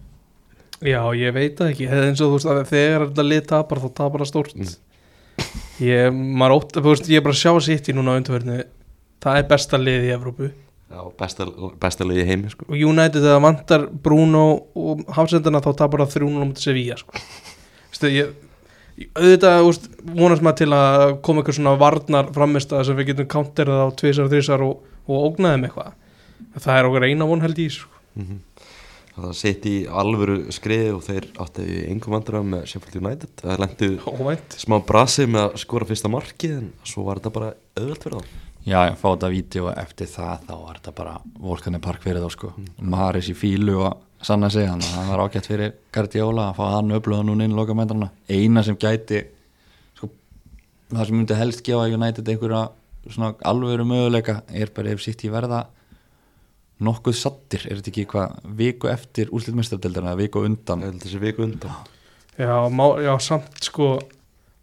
já 0.84 1.00
ég 1.16 1.32
veit 1.36 1.54
það 1.60 1.70
ekki 1.72 1.86
eða 1.88 2.08
eins 2.10 2.20
og 2.24 2.32
þú 2.32 2.38
veist 2.38 2.50
að 2.52 2.62
þegar 2.74 3.06
þetta 3.08 3.24
lið 3.30 3.46
tapar 3.54 3.80
þá 3.84 3.88
tapar 4.02 4.24
það 4.24 4.32
stórt 4.34 4.54
Mm. 4.54 4.74
ég, 5.82 6.12
maður 6.14 6.52
ótt, 6.60 6.76
þú 6.78 6.84
veist, 6.92 7.08
ég 7.10 7.18
er 7.18 7.24
bara 7.24 7.34
að 7.34 7.40
sjá 7.40 7.52
sitt 7.66 7.88
í 7.90 7.94
núna 7.96 8.12
á 8.14 8.18
undarverðinu 8.20 8.60
það 9.24 9.38
er 9.40 9.46
besta 9.50 9.80
lið 9.80 10.04
í 10.06 10.12
Evrópu 10.14 10.50
Já, 10.94 11.00
besta, 11.18 11.46
besta 11.82 12.06
lið 12.06 12.20
í 12.22 12.26
heimi 12.28 12.52
sko. 12.52 12.68
og 12.68 12.76
United 12.78 13.18
þegar 13.24 13.40
vantar 13.42 13.86
Bruno 14.04 14.44
og 14.78 15.00
Hafsendana 15.16 15.58
þá 15.64 15.72
tapar 15.80 16.04
það 16.04 16.12
3-0 16.20 16.44
mútið 16.52 16.66
Sevilla 16.68 16.98
sko. 17.00 17.18
Vistu, 17.90 18.12
ég, 18.14 18.30
auðvitað, 18.94 19.60
veist, 19.66 19.88
vonast 20.14 20.44
maður 20.44 20.60
til 20.60 20.70
að 20.76 21.04
koma 21.26 21.42
eitthvað 21.42 21.58
svona 21.58 21.76
varnar 21.80 22.30
framist 22.34 22.74
sem 22.86 22.98
við 22.98 23.10
getum 23.12 23.30
counterað 23.34 23.84
á 23.84 23.88
tvisar 23.98 24.28
og 24.28 24.34
þrisar 24.34 24.64
og, 24.66 24.84
og 25.08 25.28
ógnaðum 25.30 25.66
eitthvað. 25.68 25.96
Það 26.54 26.78
er 26.78 26.88
okkar 26.90 27.08
eina 27.08 27.28
von 27.28 27.42
held 27.44 27.58
í 27.58 27.68
sko. 27.74 27.90
mm 28.14 28.42
Það 29.14 29.34
sitt 29.38 29.66
í 29.70 29.74
alvöru 29.86 30.50
skriði 30.50 30.88
og 30.90 31.04
þeir 31.06 31.26
áttu 31.38 31.62
í 31.70 31.82
engum 31.86 32.16
vandræðum 32.16 32.48
með 32.50 32.64
Sheffield 32.66 32.96
United. 32.98 33.30
Það 33.38 33.60
lendu 33.62 33.88
óvænt. 34.10 34.56
smá 34.58 34.74
brasi 34.82 35.28
með 35.30 35.44
að 35.44 35.60
skora 35.62 35.86
fyrsta 35.86 36.10
marki 36.10 36.50
en 36.50 36.72
svo 36.82 37.04
var 37.06 37.20
þetta 37.20 37.32
bara 37.36 37.52
auðvöld 37.78 38.02
fyrir 38.02 38.16
þá. 38.16 38.40
Já, 38.64 38.78
ég 38.88 38.98
fá 38.98 39.06
þetta 39.12 39.30
vídeo 39.30 39.68
eftir 39.70 40.10
það 40.10 40.48
þá 40.48 40.52
var 40.56 40.80
þetta 40.80 40.94
bara 40.98 41.14
volkanir 41.46 41.84
park 41.84 42.02
fyrir 42.02 42.24
þá 42.24 42.34
sko. 42.34 42.50
Maris 42.80 43.30
í 43.30 43.36
fílu 43.38 43.76
og 43.84 44.02
sann 44.24 44.46
að 44.46 44.56
segja 44.56 44.72
hann 44.72 44.84
það 44.84 45.10
var 45.12 45.22
ágætt 45.24 45.50
fyrir 45.50 45.74
Guardiola 45.94 46.48
að 46.50 46.58
fá 46.58 46.64
hann 46.76 46.96
upplöða 46.96 47.28
núna 47.28 47.46
inn 47.46 47.56
loka 47.56 47.76
metrana 47.76 48.10
eina 48.28 48.64
sem 48.64 48.78
gæti 48.80 49.20
sko, 49.98 50.10
það 50.92 51.06
sem 51.06 51.18
myndi 51.18 51.38
helst 51.38 51.64
gefa 51.66 51.86
United 51.92 52.28
einhverja 52.32 52.66
svona 53.04 53.34
alvöru 53.44 53.84
möguleika 53.88 54.40
er 54.48 54.72
bara 54.74 54.94
ef 54.94 55.04
sitt 55.04 55.24
í 55.26 55.32
verða 55.32 55.66
nokkuð 56.84 57.16
sattir, 57.16 57.66
er 57.68 57.78
þetta 57.78 57.90
ekki 57.92 58.04
eitthvað 58.04 58.54
viku 58.58 58.90
eftir 58.90 59.30
úrslitmestardildina 59.34 60.12
eða 60.12 60.20
viku 60.24 60.42
undan? 60.44 60.82
Þessi 61.02 61.20
viku 61.22 61.44
undan. 61.46 61.76
Já, 62.34 62.56
má, 62.66 62.86
já, 63.02 63.12
samt 63.22 63.60
sko 63.62 63.92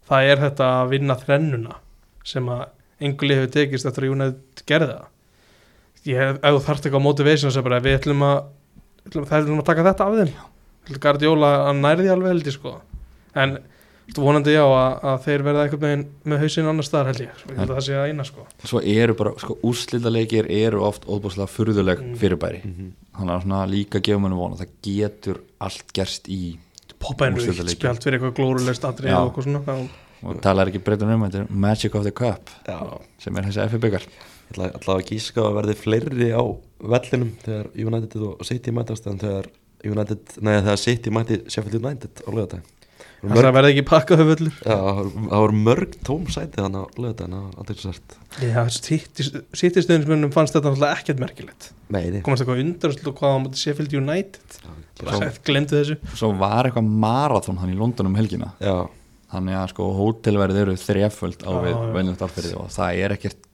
það 0.08 0.28
er 0.28 0.42
þetta 0.42 0.68
að 0.80 0.90
vinna 0.92 1.16
þrennuna 1.16 1.78
sem 2.28 2.50
að 2.52 2.66
engli 3.02 3.38
hefur 3.38 3.54
tekist 3.56 3.88
eftir 3.88 4.06
að 4.06 4.12
Júnætt 4.12 4.64
gerði 4.68 4.90
það. 4.92 5.08
Ég, 6.02 6.36
ef 6.36 6.42
þú 6.42 6.60
þarft 6.66 6.86
eitthvað 6.86 7.02
á 7.02 7.08
motivation 7.08 7.54
sem 7.54 7.64
bara 7.64 7.80
við 7.82 7.98
ætlum 8.00 8.26
að, 8.26 8.42
það 9.10 9.36
ætlum 9.42 9.60
að 9.62 9.68
taka 9.72 9.84
þetta 9.90 10.06
af 10.08 10.16
þeim 10.20 10.98
Guardiola 11.02 11.50
að 11.68 11.76
nærði 11.82 12.08
alveg 12.12 12.32
held 12.34 12.48
ég 12.50 12.56
sko 12.56 12.72
en 13.38 13.58
þú 14.12 14.24
vonandi 14.26 14.52
já 14.52 14.62
að, 14.66 14.96
að 15.08 15.20
þeir 15.24 15.42
verða 15.46 15.62
eitthvað 15.64 15.84
með, 15.86 16.00
með 16.28 16.40
hausinn 16.42 16.66
annar 16.68 16.84
staðar 16.84 17.06
held 17.12 17.20
ég, 17.22 17.30
ég 17.48 17.60
held 17.60 17.70
að 17.70 17.76
það 17.78 17.84
sé 17.86 17.94
að 17.96 18.08
eina 18.10 18.24
sko 18.28 18.46
svo 18.68 18.80
eru 18.82 19.14
bara, 19.16 19.32
sko, 19.40 19.56
úrslitaleikir 19.70 20.48
eru 20.52 20.82
oft 20.88 21.06
óbúslega 21.06 21.48
furðuleg 21.48 22.02
Mm. 22.02 22.16
fyrirbæri 22.18 22.60
Mhm. 22.64 22.90
þannig 23.16 23.34
að 23.36 23.42
svona 23.46 23.60
líka 23.70 24.00
gefum 24.02 24.26
henni 24.26 24.36
vona 24.36 24.56
það 24.58 24.74
getur 24.82 25.40
allt 25.60 25.92
gerst 25.94 26.28
í 26.28 26.58
poppa 26.98 27.26
einu 27.30 27.36
Úrslitaleiki. 27.40 27.78
spjalt 27.78 28.02
fyrir 28.04 28.18
eitthvað 28.18 28.36
glórulegst 28.36 28.84
atrið 28.84 29.08
Já. 29.12 29.16
og 29.22 29.30
eitthvað 29.32 29.44
svona 29.44 29.88
og 30.22 30.40
talar 30.42 30.68
ekki 30.70 30.82
breytun 30.84 31.10
um 31.14 31.22
þetta 31.28 31.40
er 31.40 31.46
Magic 31.50 31.94
of 31.94 32.02
the 32.04 32.10
Cup 32.12 32.50
Já, 32.68 33.00
sem 33.18 33.36
er 33.36 33.42
þessi 33.48 33.64
FF 33.68 33.80
byggar 33.80 34.02
ég 34.02 34.52
ætla 34.52 34.68
ætla 34.76 34.94
að 34.98 35.06
gíska 35.08 35.40
að 35.46 35.56
verði 35.62 35.74
fleiri 35.78 36.30
á 36.36 36.42
vellinum 36.82 37.32
þegar 37.44 37.72
United 37.86 38.28
og 38.28 38.46
City 38.46 38.74
mætast 38.74 39.08
en 39.10 39.20
þegar 39.22 39.50
United, 39.82 40.38
nei 40.40 40.54
þegar 40.60 40.80
City 40.80 41.12
mæti 41.14 41.42
Sheffield 41.50 41.80
United 41.82 42.22
á 42.22 42.30
lögatæg 42.30 42.70
það 43.22 43.54
verði 43.54 43.70
ekki 43.72 43.84
pakkaðu 43.86 44.24
völlur 44.32 44.54
Já, 44.62 44.74
það 44.74 45.42
voru 45.44 45.58
mörg 45.68 45.94
tóm 46.06 46.26
sæti 46.30 46.58
þannig 46.58 46.82
á 46.82 46.86
lögatægin 47.04 47.36
það 47.36 47.44
var 47.46 47.60
aldrei 47.62 47.82
sært 47.82 48.16
já, 48.42 48.62
sýttistöðnismunum 48.72 50.32
fannst 50.34 50.56
þetta 50.56 50.70
náttúrulega 50.70 50.98
ekkert 50.98 51.20
merkilegt. 51.22 51.68
Nei, 51.92 52.02
komast 52.24 52.44
eitthvað 52.44 52.62
undarslu 52.64 53.12
og 53.12 53.20
hvað 53.20 53.36
á 53.36 53.38
Sheffield 53.60 53.94
United? 53.98 54.58
Glemdu 55.46 55.78
þessu. 55.78 55.98
Svo 56.16 56.32
var 56.40 56.68
eitthvað 56.68 56.90
marathon 57.04 57.60
hann 57.60 57.72
í 57.74 57.78
London 57.78 58.10
um 58.10 58.18
helgina. 58.18 58.52
Já, 58.62 58.88
þannig 59.34 59.58
að 59.60 59.70
sko 59.74 59.88
hótelverðið 59.98 60.62
eru 60.64 60.76
þreföld 60.80 61.44
á 61.44 61.52
við 61.64 61.74
já. 61.74 61.80
venjulegt 61.96 62.26
alferði 62.26 62.54
og 62.60 62.70
það 62.72 63.02
er 63.04 63.16
ekkert 63.18 63.48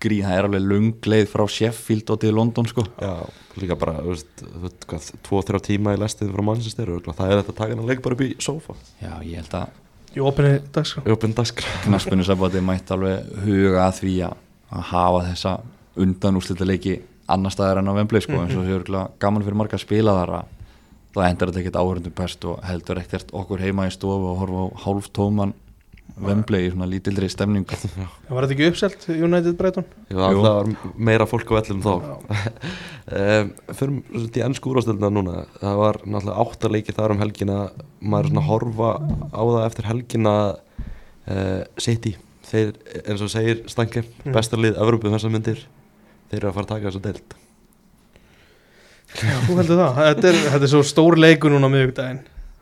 gríð, 0.00 0.24
það 0.26 0.38
er 0.38 0.48
alveg 0.48 0.64
lungleið 0.70 1.28
frá 1.30 1.44
Sheffield 1.50 2.12
og 2.14 2.22
til 2.22 2.32
London 2.36 2.70
sko. 2.70 2.86
Já, 3.00 3.12
líka 3.60 3.76
bara, 3.80 3.98
þú 4.00 4.14
veist, 4.14 4.32
þú 4.40 4.62
veist, 4.64 4.88
hvað, 4.90 5.10
tvo, 5.28 5.42
þrjá 5.50 5.62
tíma 5.68 5.94
í 5.96 6.00
lestið 6.00 6.32
frá 6.34 6.44
Manchester 6.48 6.94
og 6.96 7.10
það 7.10 7.34
er 7.34 7.42
þetta 7.42 7.68
hann 7.68 7.84
að 7.84 7.92
leika 7.92 8.06
bara 8.06 8.18
upp 8.18 8.24
í 8.26 8.30
sófa. 8.42 8.76
Já, 9.02 9.12
ég 9.26 9.42
held 9.42 9.58
að 9.60 9.78
í 10.16 10.24
opinni 10.26 10.56
dagskrá. 10.74 11.04
Jópinn 11.06 11.36
dagskrá. 11.36 11.74
Knaspinu 11.84 12.26
sabati 12.26 12.62
mætti 12.64 12.96
alveg 12.96 13.28
huga 13.44 13.84
að 13.86 14.00
því 14.00 14.14
að, 14.26 14.40
að 14.70 14.88
hafa 14.90 15.22
þessa 15.28 15.54
undan 16.00 16.40
leiki 16.66 16.96
annar 17.30 17.54
staðar 17.54 17.80
en 17.80 17.90
á 17.90 17.94
Vembley 17.94 18.22
sko, 18.24 18.40
eins 18.42 18.56
og 18.58 18.66
það 18.66 18.80
er 18.80 19.12
gaman 19.22 19.44
fyrir 19.46 19.58
marga 19.58 19.78
að 19.78 19.84
spila 19.84 20.16
þar 20.18 20.32
að 20.40 20.56
það 21.14 21.26
endur 21.26 21.50
þetta 21.50 21.60
ekkert 21.62 21.78
áhörundum 21.80 22.14
best 22.18 22.46
og 22.46 22.62
heldur 22.66 23.00
ekkert 23.02 23.32
okkur 23.34 23.62
heima 23.62 23.86
í 23.88 23.94
stofu 23.94 24.30
og 24.30 24.40
horfa 24.42 24.64
á 24.66 24.66
hálftóman 24.84 25.54
Vembley 26.20 26.66
í 26.66 26.70
svona 26.72 26.88
lítildri 26.90 27.28
stemningu. 27.30 27.76
Það 28.26 28.32
var 28.34 28.46
þetta 28.46 28.56
ekki 28.56 28.68
uppselt 28.70 29.06
United 29.12 29.56
Brighton? 29.58 29.86
Jú. 30.10 30.20
alltaf 30.26 30.56
var 30.56 30.94
meira 31.10 31.26
fólk 31.30 31.52
á 31.52 31.54
vellum 31.60 31.84
þá. 31.84 31.92
Um, 33.10 33.48
svolítið 33.74 34.36
í 34.38 34.42
ennsku 34.46 34.70
úrástöldina 34.70 35.08
núna. 35.10 35.40
Það 35.58 35.78
var 35.80 35.96
náttúrulega 36.04 36.42
áttaleiki 36.44 36.92
þar 36.94 37.14
um 37.16 37.22
helgina. 37.24 37.56
Maður 37.98 38.28
er 38.28 38.30
svona 38.30 38.44
að 38.44 38.50
horfa 38.52 38.90
á 39.34 39.42
það 39.42 39.64
eftir 39.64 39.88
helgina 39.88 40.34
uh, 40.54 41.64
City. 41.82 42.12
Þeir, 42.46 42.70
eins 43.02 43.24
og 43.26 43.32
segir 43.34 43.64
Stanke 43.72 44.04
Mm. 44.06 44.36
Besta 44.36 44.60
lið 44.60 44.78
Evropu 44.78 45.10
þessar 45.10 45.34
myndir 45.34 45.64
Þeir 46.30 46.38
eru 46.38 46.52
að 46.52 46.56
fara 46.60 46.68
að 46.68 46.70
taka 46.70 46.86
þessu 46.86 47.02
deild. 47.08 47.36
Já, 49.18 49.36
þú 49.48 49.56
heldur 49.58 49.80
það. 49.80 49.96
Þetta 49.98 50.28
er, 50.30 50.38
þetta 50.52 50.66
er 50.68 50.72
svo 50.76 50.82
stór 50.86 51.18
leikur 51.18 51.50
núna 51.50 51.66
á 51.66 51.72
miðvikudaginn 51.74 52.20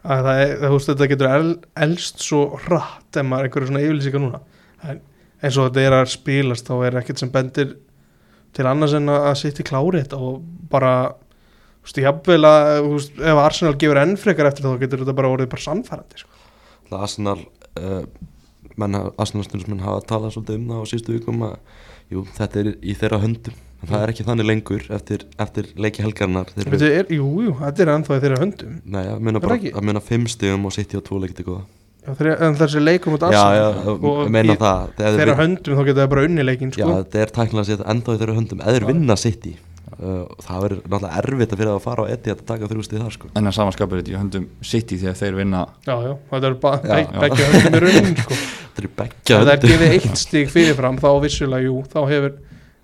að 0.09 0.25
það 0.25 0.42
er, 0.42 0.55
þú 0.62 0.73
veist, 0.75 0.90
þetta 0.90 1.09
getur 1.12 1.31
el, 1.35 1.51
elst 1.85 2.25
svo 2.25 2.42
rætt 2.64 3.18
ef 3.21 3.27
maður 3.29 3.49
einhverju 3.49 3.71
svona 3.71 3.85
yfirlýsingar 3.85 4.25
núna 4.25 4.40
en 4.88 5.03
eins 5.42 5.59
og 5.59 5.68
þetta 5.68 5.85
er 5.85 5.97
að 5.99 6.11
spilast 6.14 6.68
þá 6.68 6.75
er 6.88 6.99
ekkert 7.03 7.23
sem 7.23 7.33
bendir 7.35 7.77
til 8.57 8.66
annars 8.66 8.94
en 8.97 9.12
að 9.12 9.35
sitt 9.42 9.61
í 9.62 9.66
klári 9.66 10.03
þetta 10.03 10.21
og 10.23 10.40
bara 10.73 10.92
þú 11.12 11.90
veist, 11.90 12.01
jafnvel 12.05 12.40
að 12.49 12.73
þú 12.79 12.94
veist, 12.97 13.21
ef 13.31 13.42
Arsenal 13.44 13.77
gefur 13.85 14.03
enn 14.03 14.16
frekar 14.21 14.51
eftir 14.51 14.66
þá 14.66 14.83
getur 14.83 15.05
þetta 15.05 15.16
bara 15.21 15.33
orðið 15.35 15.53
bara 15.53 15.66
sannfærandi 15.66 16.23
sko. 16.23 16.42
Það 16.88 17.05
Arsenal 17.07 17.38
uh, 17.38 18.03
menn, 18.81 18.99
Arsenal 19.21 19.47
stundismenn 19.47 19.85
hafa 19.85 20.07
talað 20.09 20.35
svolítið 20.37 20.61
um 20.61 20.68
það 20.73 20.83
á 20.83 20.88
síðustu 20.90 21.16
vikum 21.18 21.47
að 21.47 21.57
jú, 22.14 22.25
þetta 22.38 22.62
er 22.62 22.71
í 22.81 22.97
þeirra 22.99 23.23
höndum 23.23 23.64
en 23.79 23.88
það 23.93 24.03
er 24.05 24.12
ekki 24.12 24.25
þannig 24.27 24.47
lengur 24.49 24.87
eftir, 24.97 25.25
eftir 25.38 25.69
leiki 25.79 26.03
helgarinnar 26.03 26.49
Þeir 26.55 26.67
eru- 26.67 26.79
Þetta 26.79 26.88
er, 26.99 27.11
jú, 27.14 27.29
jú, 27.47 27.53
þetta 27.62 27.85
er 27.85 27.91
ennþá 27.95 28.17
í 28.19 28.23
þeirra 28.25 28.41
höndum 28.43 28.73
Nei, 28.85 29.05
að 29.07 29.21
muna 29.23 29.38
það 29.38 29.45
bara 29.47 29.59
ekki? 29.61 29.73
að 29.79 29.87
muna 29.91 30.03
fimm 30.09 30.27
stigum 30.33 30.67
og 30.67 30.75
sitt 30.75 30.95
í 30.95 30.99
á 30.99 31.03
tvo 31.07 31.21
leikti 31.23 31.47
góða 31.47 31.62
Já, 32.09 32.12
þeirra, 32.19 32.35
en 32.49 32.59
þessi 32.59 32.81
leikur 32.83 33.12
mot 33.14 33.23
Já, 33.23 33.29
Arsenal 33.29 33.57
já, 33.59 33.95
og 33.95 34.21
ég 34.25 34.31
meina 34.35 34.55
í 34.55 34.59
það 34.59 34.85
þegar 34.99 35.17
þeirra 35.19 35.33
þeir, 35.35 35.41
höndum 35.45 35.79
þá 35.79 35.83
getur 35.88 36.03
það 36.03 36.12
bara 36.14 36.27
unni 36.29 36.47
leikin 36.49 36.71
Já, 36.75 36.85
sko. 36.85 36.99
þetta 36.99 37.23
er 37.23 37.33
tæknilega 37.38 37.69
sér 37.69 37.83
í 37.85 38.19
þeirra 38.19 38.37
höndum 38.38 38.62
eða 38.64 38.75
þeir 38.79 38.87
Já. 38.87 38.91
vinna 38.93 39.17
sitt 39.21 39.47
í 39.47 39.55
uh, 39.99 40.25
Það 40.47 40.62
verður 40.64 40.81
náttúrulega 40.88 41.23
erfitt 41.23 41.53
að 41.55 41.61
fyrir 41.62 41.73
að 41.75 41.81
fara 41.85 42.03
á 42.03 42.07
Eti 42.14 42.33
að 42.35 42.43
taka 42.49 42.71
þrjú 42.73 42.87
stig 42.87 43.03
þar 43.03 43.14
sko 43.19 43.31
en 43.37 43.51
að 43.51 43.57
samanskapur 43.59 44.01
þetta 44.01 44.14
í 44.14 44.19
höndum 44.19 44.47
City 44.64 44.99
þegar 45.03 45.19
þeir 45.21 45.38
vinna 45.43 45.62
já, 45.85 45.95
já, 46.09 46.12
þetta 46.33 46.51
er 46.51 46.59
bara 46.64 46.81
Já, 46.83 46.95
be, 46.95 47.01
já. 47.05 47.21
begge 47.25 47.49
höndum 47.53 47.79
í 47.79 47.83
raunin 47.85 48.19
sko. 48.25 48.38
Er 48.79 48.88
það 49.29 49.49
er 49.53 49.62
gefið 49.64 49.95
eitt 49.99 50.21
stig 50.21 50.51
fyrirfram 50.55 51.01
þá 51.03 51.09
vissulega, 51.25 51.67
jú, 51.67 51.81
þá 51.91 51.99
hefur 52.12 52.37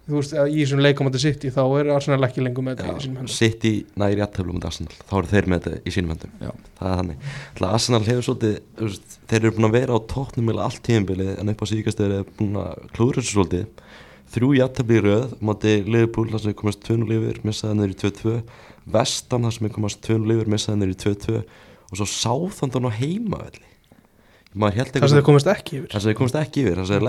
þú 0.05 0.17
veist, 0.19 0.35
í 0.35 0.59
þessum 0.61 0.83
leikum 0.85 1.09
átti 1.09 1.21
sitt 1.23 1.45
þá 1.55 1.63
er 1.79 1.91
Arsenal 1.95 2.27
ekki 2.27 2.45
lengur 2.45 2.67
með 2.67 2.81
þetta 2.81 2.93
í 2.93 2.97
þessum 2.99 3.19
höndum. 3.21 3.33
Sitt 3.35 3.67
í 3.69 3.73
næri 4.01 4.21
jættöflum 4.21 4.59
með 4.59 4.67
Arsenal 4.69 4.99
Þá 5.01 5.15
eru 5.19 5.31
þeir 5.33 5.49
með 5.51 5.65
þetta 5.65 5.81
í 5.81 5.95
sínum 5.95 6.13
höndum. 6.15 6.35
Já. 6.41 6.51
Það 6.79 6.91
er 6.91 6.99
þannig. 7.01 7.29
Þannig 7.55 7.69
að 7.69 7.77
Arsenal 7.79 8.03
hefur 8.09 8.27
svolítið 8.29 8.57
þú 8.79 8.89
veist, 8.91 9.19
Þeir 9.31 9.41
eru 9.41 9.55
búin 9.57 9.69
að 9.69 9.77
vera 9.79 9.97
á 9.97 10.01
tóknum 10.15 10.51
eða 10.53 10.67
allt 10.69 10.83
tíðanbilið 10.89 11.31
en 11.35 11.53
upp 11.55 11.65
á 11.65 11.67
síðkast 11.73 12.05
eru 12.05 12.23
búin 12.39 12.59
að 12.61 12.87
klúður 12.95 13.21
þessu 13.21 13.37
svolítið. 13.39 13.85
Þrjú 14.35 14.49
jættöfli 14.59 14.99
í 14.99 15.05
röð 15.05 15.35
Mátti 15.45 15.75
Liverpool 15.87 16.31
þar 16.33 16.43
sem 16.43 16.51
við 16.51 16.59
komast 16.59 16.87
2-0 16.89 17.17
yfir 17.19 17.37
Missaði 17.47 17.77
niður 17.79 17.93
í 17.93 17.99
2-2 18.01 18.33
Vestam 18.95 19.45
þar 19.47 19.55
sem 19.55 19.67
við 19.69 19.75
komast 19.77 20.01
2-0 20.09 20.35
yfir 20.35 20.51
Missaði 20.51 20.81
niður 20.81 20.95
í 20.95 20.99
2-2 21.05 21.37
Og 21.95 22.01
svo 22.01 22.09
Southampton 22.11 22.89
á 22.89 22.93
heimavelli. 22.97 23.69
Þar 25.91 26.01
sem 26.01 26.11
þeir 26.11 26.17
komast 26.19 26.37
ekki 26.41 26.63
yfir. 26.65 26.75
Þess 26.79 26.91
að 26.91 26.99
þeir 26.99 27.05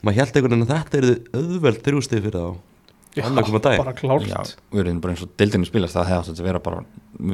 maður 0.00 0.20
held 0.20 0.36
einhvern 0.36 0.56
veginn 0.56 0.66
að 0.66 0.74
þetta 0.74 1.00
eru 1.00 1.14
auðveld 1.40 1.80
þrjústið 1.86 2.26
fyrir 2.26 2.40
þá. 2.40 2.66
Já, 3.10 3.24
bara 3.26 3.92
klárt. 3.98 4.28
Já, 4.30 4.38
við 4.70 4.84
erum 4.84 5.00
bara 5.02 5.16
eins 5.16 5.22
og 5.24 5.32
deildinni 5.40 5.66
spilast 5.66 5.96
það 5.96 6.10
hefði 6.12 6.30
átt 6.30 6.42
að 6.42 6.46
vera 6.46 6.60
bara 6.62 6.82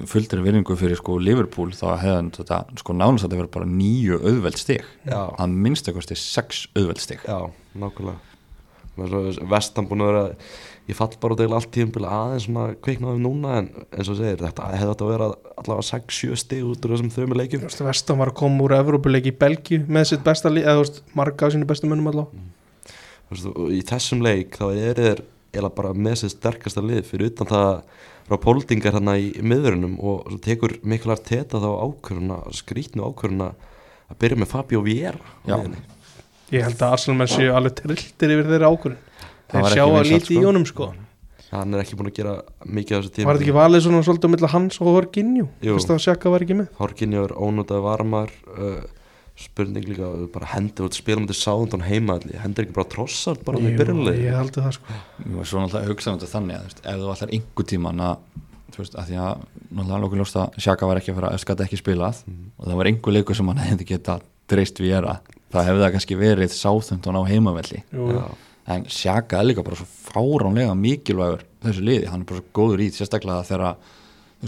fulltir 0.09 0.41
virðingu 0.41 0.77
fyrir 0.81 0.97
sko 0.97 1.19
Liverpool 1.21 1.75
þá 1.77 1.85
hefði 2.01 2.31
þetta 2.39 2.61
sko 2.81 2.97
nánast 2.97 3.27
að 3.27 3.35
þetta 3.35 3.41
vera 3.43 3.53
bara 3.59 3.69
nýju 3.69 4.21
auðveld 4.23 4.57
stig. 4.63 4.87
Já. 5.05 5.21
að 5.37 5.59
minnst 5.67 5.91
eitthvað 5.91 6.09
stig 6.09 6.23
sex 6.23 6.63
auðveld 6.73 7.05
stig. 7.05 7.21
Já, 7.29 7.53
nákvæmlega. 7.77 8.17
Vestan 9.53 9.91
búin 9.91 10.07
að 10.07 10.13
vera 10.15 10.25
ég 10.87 10.97
fall 10.97 11.13
bara 11.21 11.37
út 11.37 11.45
eða 11.45 11.59
allt 11.59 11.73
tíðum 11.75 12.09
aðeins 12.09 12.47
svona 12.47 12.67
kveiknaðum 12.81 13.25
núna 13.27 13.57
en 13.61 13.71
eins 13.91 14.09
og 14.09 14.17
segir 14.17 14.41
þetta 14.41 14.73
hefði 14.73 14.93
átt 14.95 15.05
að 15.05 15.13
vera 15.13 15.31
allavega 15.61 15.89
6-7 15.91 16.39
stig 16.41 16.65
út 16.65 16.87
úr 16.87 16.95
þessum 16.95 17.13
þrjumur 17.13 17.41
leikjum. 17.43 17.69
Vestam 17.69 18.23
var 18.23 18.33
að 18.33 18.39
koma 18.41 18.65
úr 18.65 18.79
Evrópuleik 18.79 19.29
í 19.29 19.37
Belgíu 19.37 19.85
með 19.85 20.13
sitt 20.15 20.25
besta 20.25 20.49
eða 20.49 20.87
marga 21.19 21.51
á 21.51 21.53
sínu 21.53 21.69
bestu 21.69 21.91
mönnum 21.91 22.09
allavega. 22.15 22.47
Veist, 22.47 22.56
og 23.31 23.73
í 23.75 23.81
þessum 23.87 24.23
leik 24.25 24.59
þá 24.59 24.67
er 24.75 25.01
þeir 25.01 25.23
eða 25.57 25.71
bara 25.75 25.95
með 25.97 26.19
sér 26.21 26.33
sterkasta 26.35 26.83
lið 26.85 27.03
fyrir 27.09 27.31
utan 27.33 27.49
það 27.51 27.71
frá 28.27 28.37
póldingar 28.43 28.97
hérna 28.97 29.15
í 29.23 29.31
miðurunum 29.41 29.97
og 30.03 30.27
svo 30.29 30.39
tekur 30.43 30.77
miklar 30.83 31.21
teta 31.23 31.61
þá 31.63 31.69
ákvöruna, 31.87 32.39
skrítnu 32.55 33.07
ákvöruna 33.07 33.53
að 34.11 34.19
byrja 34.23 34.41
með 34.43 34.51
Fabio 34.53 34.83
Vieira 34.87 35.19
á 35.19 35.47
Já. 35.47 35.57
miðjunni. 35.57 35.83
Ég 36.55 36.63
held 36.67 36.83
að 36.83 36.93
Arsenal 36.95 37.19
menn 37.19 37.31
séu 37.33 37.51
alveg 37.55 37.75
trilltir 37.81 38.35
yfir 38.37 38.51
þeirra 38.53 38.71
ákvörðin 38.71 39.03
Það 39.47 39.63
Þeir 39.63 39.75
sjá 39.77 39.85
að 39.87 40.09
lítið 40.11 40.31
í 40.31 40.39
sko. 40.39 40.47
honum 40.47 40.67
sko 40.67 40.87
hann 41.47 41.75
er 41.77 41.83
ekki 41.85 41.97
búin 41.99 42.11
að 42.11 42.17
gera 42.19 42.35
mikið 42.67 42.97
á 42.97 42.99
þessu 42.99 43.13
tíma 43.15 43.29
Var 43.31 43.37
þetta 43.39 43.47
ekki 43.47 43.57
valið 43.57 43.83
svona 43.85 44.03
svolítið 44.07 44.33
millir 44.33 44.53
hans 44.53 44.79
og 44.83 44.89
Horginjú 44.91 45.45
Jú. 45.63 45.77
Fyrst 45.77 45.93
að 45.95 46.01
Sjaka 46.03 46.33
var 46.35 46.45
ekki 46.45 46.57
með 46.59 46.81
Horkinjó 46.81 47.23
er 47.29 47.35
ónútað 47.39 47.85
varmar 47.87 48.33
uh, 48.51 48.81
spurning 49.37 49.85
líka 49.85 50.09
bara 50.33 50.49
hendur 50.55 50.89
út 50.89 50.97
spilum 50.97 51.27
til 51.29 51.37
sáðundun 51.37 51.85
heima 51.85 52.17
allir 52.17 52.39
hendur 52.41 52.65
ekki 52.65 52.75
bara 52.77 52.89
trossart 52.89 53.43
bara 53.45 53.61
með 53.61 53.77
byrjunlega 53.83 54.23
Ég 54.25 54.37
haldi 54.39 54.63
það 54.65 54.75
sko. 54.79 54.97
Jú, 55.27 55.45
svo 55.45 55.61
náttúrulega 55.61 55.91
hugsaðum 55.93 56.21
þetta 56.23 56.33
þannig 56.33 56.57
að 56.57 56.63
þú 56.63 56.71
veist, 56.71 56.81
ef 56.87 57.01
þú 57.03 57.11
ætlar 57.15 57.35
einhver 57.37 57.69
tíman 57.73 58.01
að 58.07 58.17
þú 58.73 58.81
veist, 58.83 58.97
að 58.97 59.11
því 59.11 59.19
að 59.27 59.45
náttúrulega 59.77 60.01
lókur 60.07 60.23
ljóst 60.23 60.39
að 60.41 60.57
Sjaka 60.65 60.89
var 60.91 61.01
ekki 61.03 61.13
að 61.13 61.19
fara 61.21 61.33
að 61.37 61.43
skata 61.45 61.67
ekki 61.67 61.81
spilað 61.83 62.23
og 62.33 62.65
það 62.71 62.81
var 62.81 62.91
einhver 62.91 63.17
leikur 63.17 63.39
sem 63.39 63.53
hann 63.53 63.63
hefði 63.67 63.89
geta 63.93 64.19
dreist 64.49 64.81
við 64.81 64.97
era, 65.03 65.19
það 65.53 65.69
hefði 65.69 65.85
það 65.85 65.93
kannski 65.97 66.19
verið 66.21 66.57
sáþöndun 66.57 67.21
á 67.21 67.23
heimavelli. 67.29 67.83
En 68.67 68.89
Sjaka 68.91 69.39
er 69.41 69.47
líka 69.51 69.63
bara 69.67 69.79
svo 69.79 69.87
fáránlega 69.87 70.73
mikilvægur 70.75 71.45
þessu 71.63 71.85
liði, 71.87 72.09
hann 72.11 72.25
er 72.25 72.29
bara 72.31 72.41
svo 72.41 72.49
góður 72.57 72.83
í 72.83 72.89
sérstaklega 72.95 73.45
þegar 73.47 73.77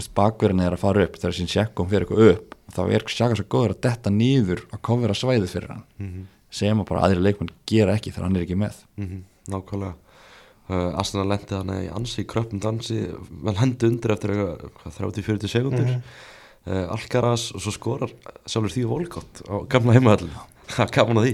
bakverðin 0.07 0.61
er 0.63 0.75
að 0.77 0.79
fara 0.83 1.03
upp 1.03 1.17
þegar 1.19 1.35
sín 1.35 1.49
Sjekkon 1.51 1.89
fyrir 1.91 2.05
eitthvað 2.07 2.29
upp 2.33 2.55
þá 2.69 2.81
er 2.95 3.03
Sjaka 3.09 3.35
svo 3.35 3.45
góður 3.49 3.73
að 3.75 3.81
detta 3.87 4.09
nýður 4.13 4.61
að 4.71 4.81
kofera 4.85 5.13
svæðið 5.17 5.49
fyrir 5.55 5.71
hann 5.73 5.83
mhm, 5.97 6.27
sem 6.49 6.79
að 6.79 6.87
bara 6.89 7.01
aðri 7.07 7.21
leikmenn 7.25 7.49
gera 7.69 7.95
ekki 7.97 8.11
þegar 8.13 8.27
hann 8.27 8.37
er 8.39 8.45
ekki 8.45 8.57
með. 8.57 8.77
Mhm, 8.97 9.19
nákvæmlega. 9.49 9.93
Uh, 10.69 10.91
Arsenal 11.01 11.25
lendi 11.31 11.49
þannig 11.49 11.85
í 11.87 11.93
ansi 11.97 12.21
í 12.21 12.27
kröpum 12.29 12.59
dansi 12.61 12.99
vel 13.41 13.55
hendi 13.57 13.87
undir 13.89 14.11
eftir 14.13 14.35
eitthvað 14.35 14.75
hvað, 14.77 14.97
30-40 14.99 15.49
sekundur 15.49 15.87
Mhm. 15.89 16.01
uh, 16.69 16.93
Alcaraz 16.93 17.47
og 17.57 17.61
svo 17.65 17.73
skorar 17.73 18.11
sjálfur 18.45 18.75
því 18.75 18.83
volkott 18.85 19.41
á 19.49 19.65
gamla 19.67 19.95
heimahallin 19.97 20.29
það 20.69 20.91
gaman 20.93 21.17
að 21.17 21.25
því. 21.25 21.33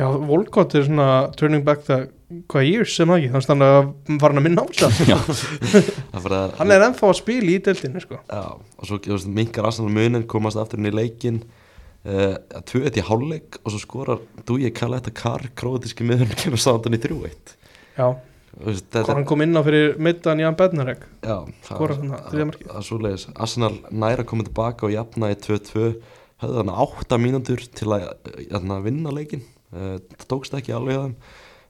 Já, 0.00 0.06
Volkott 0.30 0.74
er 0.74 0.86
svona 0.88 1.08
turning 1.36 1.64
back 1.64 1.84
the 1.84 2.08
hvað 2.50 2.66
years 2.70 2.92
sem 2.94 3.10
það 3.10 3.24
ekki, 3.24 3.42
þannig 3.48 3.70
að 3.70 3.78
hann 4.08 4.18
var 4.22 4.30
hann 4.34 4.40
að 4.40 4.44
minna 4.46 4.62
á 4.62 4.66
það 4.70 5.00
Það 6.12 6.34
að- 6.36 6.52
Hann 6.60 6.74
er 6.76 6.84
ennþá 6.86 7.08
að 7.10 7.16
spila 7.18 7.50
í 7.50 7.58
deildinni 7.66 8.02
sko. 8.04 8.20
Og 8.30 8.86
svo 8.90 9.18
minkar 9.34 9.66
Arsenal 9.70 9.90
munin 9.94 10.26
komast 10.30 10.60
aftur 10.60 10.78
inn 10.80 10.90
í 10.90 10.94
leikin 10.94 11.40
uh, 12.06 12.36
tvö 12.70 12.84
eitt 12.86 12.98
í 13.00 13.04
hálfleik 13.06 13.58
og 13.64 13.74
svo 13.74 13.80
skorar 13.82 14.22
Dúi 14.48 14.70
Kaletta 14.74 15.10
Kar 15.14 15.48
krótiski 15.58 16.06
miðurinn 16.06 16.38
kemur 16.38 16.62
sáðan 16.62 16.96
í 16.96 17.02
3-1 17.02 17.56
Já, 17.98 18.06
hvað 18.60 19.10
hann 19.14 19.26
kom 19.28 19.42
inn 19.44 19.54
á 19.58 19.62
fyrir 19.66 19.92
middan 20.02 20.40
Jan 20.42 20.56
Bednarek. 20.58 21.04
Skorar 21.66 21.98
þriðja 22.00 22.46
markið. 22.48 22.70
það 22.70 22.80
er 22.80 22.86
svoleiðis. 22.88 23.26
Arsenal 23.36 23.74
næra 23.90 24.24
komið 24.26 24.48
tilbaka 24.50 24.86
og 24.88 24.94
jafna 24.94 25.30
í 25.34 25.36
2-2 25.38 25.84
höfðu 26.40 26.56
þannig 26.62 26.80
8 26.86 27.18
mínútur 27.20 27.62
til 27.76 27.90
að 27.94 28.08
jafna, 28.50 28.78
vinna 28.86 29.12
leikin 29.14 29.42
uh, 29.74 29.98
það 30.16 30.26
tókst 30.32 30.56
ekki 30.58 30.74
alveg 30.78 30.96
að 30.98 31.06
þeim 31.10 31.16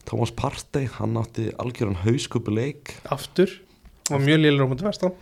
Thomas 0.09 0.33
Partey, 0.35 0.89
hann 0.99 1.17
átti 1.21 1.51
algjöran 1.61 1.99
hauskupu 2.05 2.53
leik 2.55 2.95
aftur. 3.13 3.53
Og 4.11 4.23
mjög 4.25 4.41
lélur 4.43 4.67
á 4.67 4.71
mútið 4.71 4.89
vestan. 4.91 5.13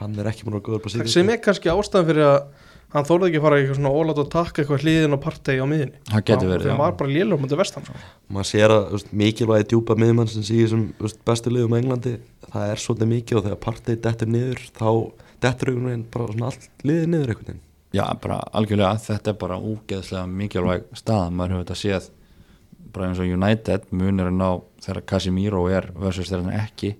Hann 0.00 0.18
er 0.20 0.28
ekki 0.30 0.46
búin 0.46 0.58
að 0.60 0.66
góður 0.68 0.82
på 0.84 0.90
Það 0.92 1.00
síðan 1.00 1.14
sem 1.14 1.30
er 1.34 1.40
kannski 1.44 1.72
ástæðan 1.72 2.06
fyrir 2.08 2.26
að 2.28 2.38
hann 2.90 3.06
þórði 3.06 3.26
ekki 3.28 3.38
að 3.38 3.44
fara 3.44 3.58
eitthvað 3.60 3.76
svona 3.78 3.90
ólátt 3.94 4.20
og 4.22 4.28
takka 4.32 4.62
eitthvað 4.62 4.84
hliðin 4.84 5.14
og 5.14 5.20
partegi 5.22 5.62
á 5.62 5.66
miðinni 5.70 5.98
það 6.10 6.22
getur 6.30 6.46
Já, 6.48 6.50
verið, 6.50 6.64
já. 6.66 6.70
hann 6.72 6.80
var 6.80 6.94
bara 6.98 7.12
lélur 7.14 7.38
á 7.38 7.42
mútið 7.44 7.60
vestan 7.60 7.84
sko. 7.86 7.98
maður 8.34 8.48
sér 8.50 8.74
að 8.74 8.86
veist, 8.96 9.12
mikilvægi 9.20 9.66
djúpa 9.70 9.96
miðmannsins 10.00 10.50
í 10.50 10.56
þessum 10.64 10.82
þú 10.98 11.06
veist, 11.06 11.20
bestu 11.30 11.52
liðum 11.54 11.76
á 11.76 11.78
Englandi 11.78 12.14
það 12.50 12.72
er 12.72 12.82
svolítið 12.82 13.10
mikið 13.12 13.38
og 13.38 13.44
þegar 13.46 13.60
partey 13.66 14.00
dettur 14.08 14.32
niður 14.34 14.64
þá 14.74 14.88
dettur 15.46 15.70
einhvern 15.70 15.90
veginn 15.92 16.06
bara 16.16 16.26
svona 16.34 16.50
allt 16.50 16.66
liðið 16.90 17.06
niður 17.14 17.30
einhvern 17.34 17.50
veginn. 17.52 17.62
Já, 17.90 18.04
bara 18.22 18.40
algjörlega, 18.58 18.98
þetta 19.06 19.30
er 19.30 19.38
bara 19.44 19.60
úgeðslega 19.70 20.26
mikilvæg 20.42 20.90
stað, 20.98 21.30
maður 21.34 21.54
hefur 21.54 21.64
þetta 21.68 21.78
séð 21.84 22.10
bara 22.92 23.08
eins 23.08 23.22
og 23.22 23.30
United 23.30 23.88
munurinn 23.90 24.42
á 24.42 24.60
þegar 24.84 25.06
Casemiro 25.12 25.64
er 25.70 25.90
versus 25.94 26.30
þegar 26.30 26.46
hann 26.46 26.60
ekki. 26.64 26.94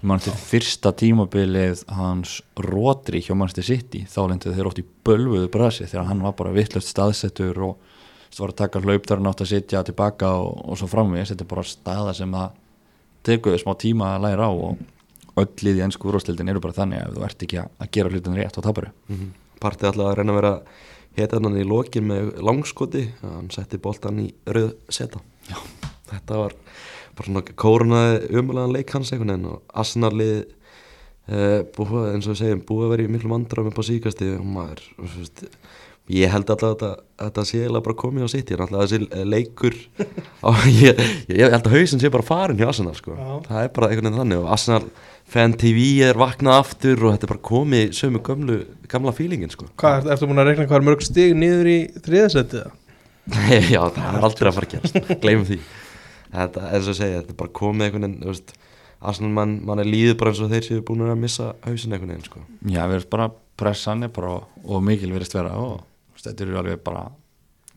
Mann 0.00 0.22
til 0.24 0.32
fyrsta 0.32 0.94
tímabilið 0.96 1.82
hans 1.92 2.38
Rodri 2.56 3.20
hjá 3.20 3.34
Manchester 3.36 3.66
City 3.66 4.06
þá 4.08 4.20
lendið 4.30 4.56
þeir 4.56 4.68
oft 4.70 4.80
í 4.80 4.86
bölvuðu 5.04 5.50
brasi 5.52 5.84
þegar 5.84 6.08
hann 6.08 6.22
var 6.24 6.32
bara 6.38 6.54
vittlust 6.56 6.88
staðsettur 6.88 7.60
og 7.66 7.90
var 8.38 8.52
að 8.52 8.60
taka 8.62 8.80
hlaup 8.80 9.04
þegar 9.04 9.20
hann 9.20 9.30
átt 9.30 9.42
að 9.44 9.50
sitja 9.50 9.82
tilbaka 9.84 10.30
og, 10.38 10.62
og 10.70 10.78
svo 10.78 10.88
framvegis, 10.90 11.32
þetta 11.32 11.44
er 11.44 11.50
bara 11.50 11.66
staða 11.66 12.14
sem 12.16 12.36
það 12.36 12.58
tekur 13.26 13.58
smá 13.60 13.74
tíma 13.80 14.14
að 14.14 14.24
læra 14.24 14.48
á 14.48 14.52
og 14.52 15.40
öll 15.40 15.72
í 15.72 15.82
ennsku 15.84 16.08
úrvástildin 16.10 16.50
eru 16.52 16.62
bara 16.62 16.76
þannig 16.76 17.04
að 17.04 17.16
þú 17.16 17.26
ert 17.26 17.44
ekki 17.46 17.60
að 17.60 17.90
gera 17.96 18.12
hlutin 18.12 18.38
rétt 18.38 18.56
þá 18.56 18.62
tapar 18.66 18.90
mm 18.90 19.16
-hmm. 19.16 19.30
partey 19.60 19.88
alltaf 19.88 20.06
að 20.06 20.16
reyna 20.18 20.32
að 20.32 20.40
vera 20.40 20.54
heta 21.18 21.40
hann 21.40 21.58
í 21.58 21.66
lokin 21.66 22.06
með 22.10 22.32
langskoti 22.44 23.08
hann 23.24 23.50
setti 23.54 23.80
boltan 23.82 24.22
í 24.22 24.30
rauð 24.46 24.74
seta 24.92 25.22
Já. 25.50 25.58
þetta 26.12 26.40
var 26.44 26.56
bara 27.18 27.26
svona 27.26 27.44
kórunaði 27.64 28.40
umlæðan 28.40 28.74
leik 28.78 28.94
hans 28.94 29.12
einhvern 29.12 29.34
veginn 29.34 29.52
og 29.54 29.62
Arsenal 29.82 30.14
lið 30.16 30.40
Uh, 31.30 31.60
búið, 31.76 32.08
eins 32.10 32.26
og 32.26 32.32
við 32.32 32.38
segjum, 32.40 32.60
búið 32.66 32.84
að 32.86 32.90
vera 32.90 33.04
í 33.04 33.10
miklu 33.14 33.28
vandram 33.30 33.68
upp 33.70 33.76
á 33.78 33.84
síkasti 33.86 34.32
og 34.34 34.46
maður 34.50 34.80
veist, 34.98 35.44
ég 36.10 36.32
held 36.32 36.48
alltaf 36.50 36.64
að 36.66 36.72
þetta, 36.72 36.88
að 37.28 37.46
sé 37.46 37.60
eiginlega 37.60 37.86
bara 37.86 37.98
komið 38.00 38.26
á 38.26 38.28
sitt 38.32 38.50
ég 38.50 38.56
er 38.56 38.62
alltaf 38.64 38.82
þessi 38.82 38.98
eh, 39.06 39.26
leikur 39.28 39.76
á, 40.42 40.50
ég, 40.80 41.02
ég, 41.30 41.44
held 41.44 41.60
að 41.60 41.76
hausin 41.76 42.02
sé 42.02 42.10
bara 42.10 42.26
farin 42.26 42.58
hjá 42.58 42.66
Arsenal 42.72 42.96
sko. 42.98 43.14
Já. 43.14 43.28
það 43.46 43.62
er 43.62 43.70
bara 43.76 43.90
einhvern 43.92 44.08
veginn 44.08 44.20
þannig 44.24 44.42
og 44.42 44.50
Arsenal 44.56 44.90
fan 45.30 45.54
TV 45.58 45.84
er 46.06 46.18
vaknað 46.18 46.60
aftur 46.64 47.04
og 47.06 47.14
þetta 47.14 47.26
er 47.28 47.32
bara 47.34 47.46
komið 47.50 47.84
í 47.84 47.96
sömu 48.00 48.22
gömlu, 48.26 48.60
gamla 48.90 49.14
fílingin 49.14 49.52
sko. 49.52 49.68
Hvað, 49.80 50.00
ert, 50.00 50.14
ertu 50.16 50.30
búin 50.30 50.42
að 50.42 50.50
rekna 50.50 50.66
hvað 50.66 50.80
er 50.80 50.88
mörg 50.88 51.04
stig 51.06 51.36
niður 51.38 51.70
í 51.70 51.78
þriðasettið? 52.02 52.72
já, 53.74 53.82
það 53.94 54.08
er 54.08 54.26
aldrei 54.26 54.48
að 54.50 54.56
fara 54.56 54.66
að 54.66 54.74
gerast 54.74 55.14
gleymum 55.22 55.46
því 55.46 55.60
þetta, 56.30 56.66
eins 56.74 56.88
og 56.90 56.96
segja, 56.98 57.20
þetta 57.20 57.34
er 57.34 57.38
bara 57.42 57.54
komið 57.60 57.86
einhvern 57.86 58.06
veginn 58.06 58.24
þú 58.24 58.32
veist, 58.32 58.52
Arsenal 59.00 59.32
mann, 59.32 59.54
mann 59.64 59.80
er 59.80 59.88
líður 59.88 60.18
bara 60.20 60.32
eins 60.32 60.42
og 60.44 60.50
þeir 60.52 60.66
séu 60.66 60.82
búin 60.86 61.06
að 61.06 61.20
missa 61.22 61.52
hausin 61.64 61.94
einhvern 61.94 62.12
veginn 62.12 62.26
sko. 62.26 62.42
Já, 62.68 62.82
við 62.84 62.98
erum 62.98 63.12
bara 63.14 63.28
pressan 63.60 64.04
er 64.04 64.12
bara 64.12 64.34
og 64.40 64.84
mikil 64.84 65.12
verist 65.14 65.36
vera 65.36 65.54
og 65.56 65.84
þetta 66.20 66.46
eru 66.46 66.58
alveg 66.60 66.82
bara 66.84 67.06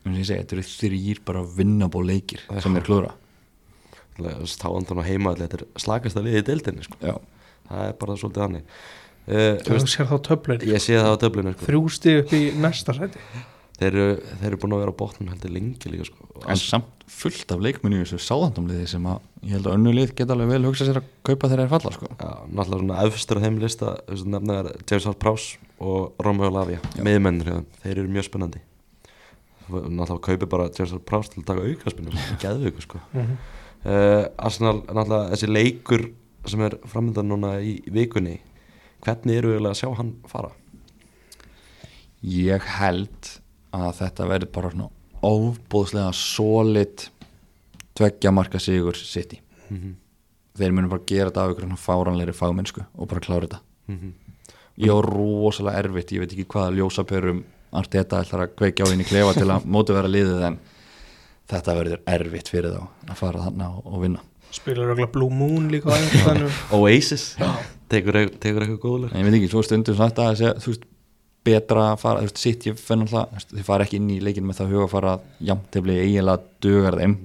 eins 0.04 0.16
og 0.16 0.20
ég 0.20 0.28
segi, 0.28 0.42
þetta 0.42 0.58
eru 0.58 0.66
þrýr 0.68 1.22
bara 1.28 1.44
vinnabó 1.58 2.04
leikir 2.04 2.44
sem 2.64 2.80
er 2.80 2.88
klúra 2.88 3.14
Táandan 4.14 5.00
og 5.02 5.08
heima 5.08 5.32
þetta 5.40 5.58
er 5.58 5.64
slagast 5.82 6.20
að 6.20 6.28
liði 6.28 6.42
í 6.44 6.48
deildinni 6.52 6.84
sko. 6.86 7.00
Já, 7.02 7.16
það 7.70 7.88
er 7.88 7.98
bara 8.04 8.20
svolítið 8.20 8.46
hannig 8.48 8.68
uh, 8.68 9.58
Þú 9.64 9.80
sér 9.86 10.12
þá 10.12 10.18
töflun 10.30 10.68
ég 10.70 10.84
sé 10.84 11.00
það 11.00 11.16
á 11.16 11.22
töflunum 11.24 11.58
sko. 11.58 11.68
Þrjú 11.70 11.84
stig 11.98 12.22
upp 12.24 12.34
í 12.38 12.44
næsta 12.64 12.96
sæti 12.98 13.24
þeir, 13.80 13.88
eru, 13.90 14.08
þeir 14.42 14.50
eru 14.50 14.60
búin 14.62 14.76
að 14.76 14.84
vera 14.84 14.94
á 14.94 15.00
botnum 15.02 15.32
heldur 15.34 15.54
lengi 15.54 15.92
líka 15.92 16.08
sko. 16.10 16.28
en 16.48 16.60
samt 16.60 17.06
fullt 17.14 17.54
af 17.54 17.64
leikmennu 17.64 18.00
í 18.00 18.04
þessu 18.04 18.20
sáðandumliði 18.24 18.90
sem 18.94 19.08
að 19.10 19.24
ég 19.44 19.58
held 19.58 19.70
að 19.70 19.78
önnu 19.78 19.94
lið 19.96 20.14
geta 20.18 20.36
alveg 20.36 20.52
vel 20.54 20.68
hugsa 20.68 20.88
sér 20.88 21.00
að 21.02 21.10
kaupa 21.28 21.50
þegar 21.50 21.64
þeir 21.64 21.74
falla 21.74 21.94
sko. 21.98 22.12
Já, 22.14 22.30
náttúrulega 22.50 22.84
svona 22.84 23.08
efstur 23.08 23.40
af 23.40 23.46
þeim 23.48 23.58
lista 23.64 23.96
þessu 24.08 24.30
nefna 24.34 24.60
er 24.62 24.70
James 24.90 25.08
Hart 25.10 25.20
Prowse 25.24 25.74
og 25.84 26.24
Romeo 26.24 26.52
Lavia, 26.54 26.80
þeim. 26.96 27.66
þeir 27.84 27.96
eru 27.98 28.08
mjög 28.14 28.30
spennandi 28.30 28.64
náttúrulega 29.70 30.24
kaupi 30.28 30.50
bara 30.50 30.70
James 30.70 30.96
Hart 30.96 31.06
Prowse 31.10 31.34
til 31.34 31.44
að 31.44 31.48
taka 31.52 31.68
auka 31.68 31.94
spennum 31.94 32.18
geðveiku 32.42 32.84
sko 32.84 33.00
mm 33.12 33.22
-hmm. 33.22 33.38
uh, 33.86 34.26
Arsenal, 34.38 34.84
náttúrulega 34.88 35.30
þessi 35.34 35.52
leikur 35.52 36.10
sem 36.52 36.62
er 36.66 36.76
framöndan 36.90 37.30
núna 37.30 37.56
í 37.64 37.78
vikunni 37.94 38.40
hvernig 39.04 39.40
eru 39.40 39.54
við 39.54 39.70
að 39.70 39.80
sjá 39.80 39.90
hann 39.98 40.14
fara? 40.28 40.52
Ég 42.24 42.68
held 42.80 43.32
að 43.76 43.98
þetta 44.00 44.28
verður 44.30 44.52
bara 44.56 44.72
svona 44.72 44.90
ofbóðslega 45.24 46.12
solid 46.16 47.08
tveggja 47.98 48.34
marka 48.36 48.60
sigur 48.60 48.98
City 48.98 49.40
Mm 49.70 49.80
-hmm. 49.80 49.94
þeir 50.60 50.72
munum 50.72 50.90
bara 50.90 51.02
gera 51.08 51.30
þetta 51.30 51.44
af 51.44 51.52
ykkur 51.52 51.78
fáranleiri 51.78 52.34
fagmennsku 52.34 52.82
og 52.96 53.08
bara 53.08 53.20
klára 53.20 53.48
þetta 53.48 53.60
Mm 53.88 53.98
-hmm. 53.98 54.12
ég 54.78 54.92
á 54.92 55.00
rosalega 55.02 55.80
erfitt, 55.80 56.12
ég 56.12 56.20
veit 56.20 56.32
ekki 56.32 56.46
hvaða 56.46 56.76
ljósapörum 56.76 57.44
Arteta 57.72 58.22
ætlar 58.22 58.42
að 58.42 58.56
kveikja 58.56 58.86
á 58.86 58.94
í 58.94 59.04
klefa 59.04 59.34
til 59.34 59.50
að 59.50 59.66
móti 59.74 59.94
vera 59.94 60.08
liðið 60.08 60.44
en 60.44 60.60
þetta 61.48 61.76
verður 61.76 62.02
erfitt 62.06 62.50
fyrir 62.50 62.72
þá 62.72 62.88
að 63.08 63.16
fara 63.16 63.40
þarna 63.40 63.70
og, 63.78 63.86
og 63.86 64.02
vinna 64.02 64.20
Spilar 64.54 64.86
örugglega 64.92 65.12
Blue 65.16 65.34
Moon 65.34 65.68
líka 65.74 65.90
Oasis, 66.78 67.24
tekur, 67.90 68.20
eit- 68.22 68.36
tekur 68.44 68.66
eitthvað 68.66 68.82
góðuleg 68.84 69.14
en 69.14 69.22
ég 69.24 69.30
veit 69.30 69.38
ekki, 69.40 69.50
svo 69.54 69.64
stundum 69.66 69.98
sagt 69.98 70.20
að 70.22 70.36
segja, 70.40 70.54
þú 70.62 70.74
veist, 70.74 70.84
betra 71.44 71.88
að 71.92 71.98
fara, 72.04 72.22
þú 72.22 72.30
veist, 72.30 72.42
sitt 72.44 72.68
ég 72.70 72.78
fenn 72.80 73.04
alltaf, 73.08 73.48
þið 73.52 73.66
fara 73.68 73.88
ekki 73.88 73.98
inn 74.00 74.12
í 74.14 74.20
leikin 74.24 74.46
með 74.48 74.62
það 74.62 74.72
huga 74.76 74.86
að 74.88 74.94
fara 74.94 75.16
jafntefli 75.50 75.98
eiginlega 76.06 76.46
dugar 76.64 77.00
þeim. 77.02 77.16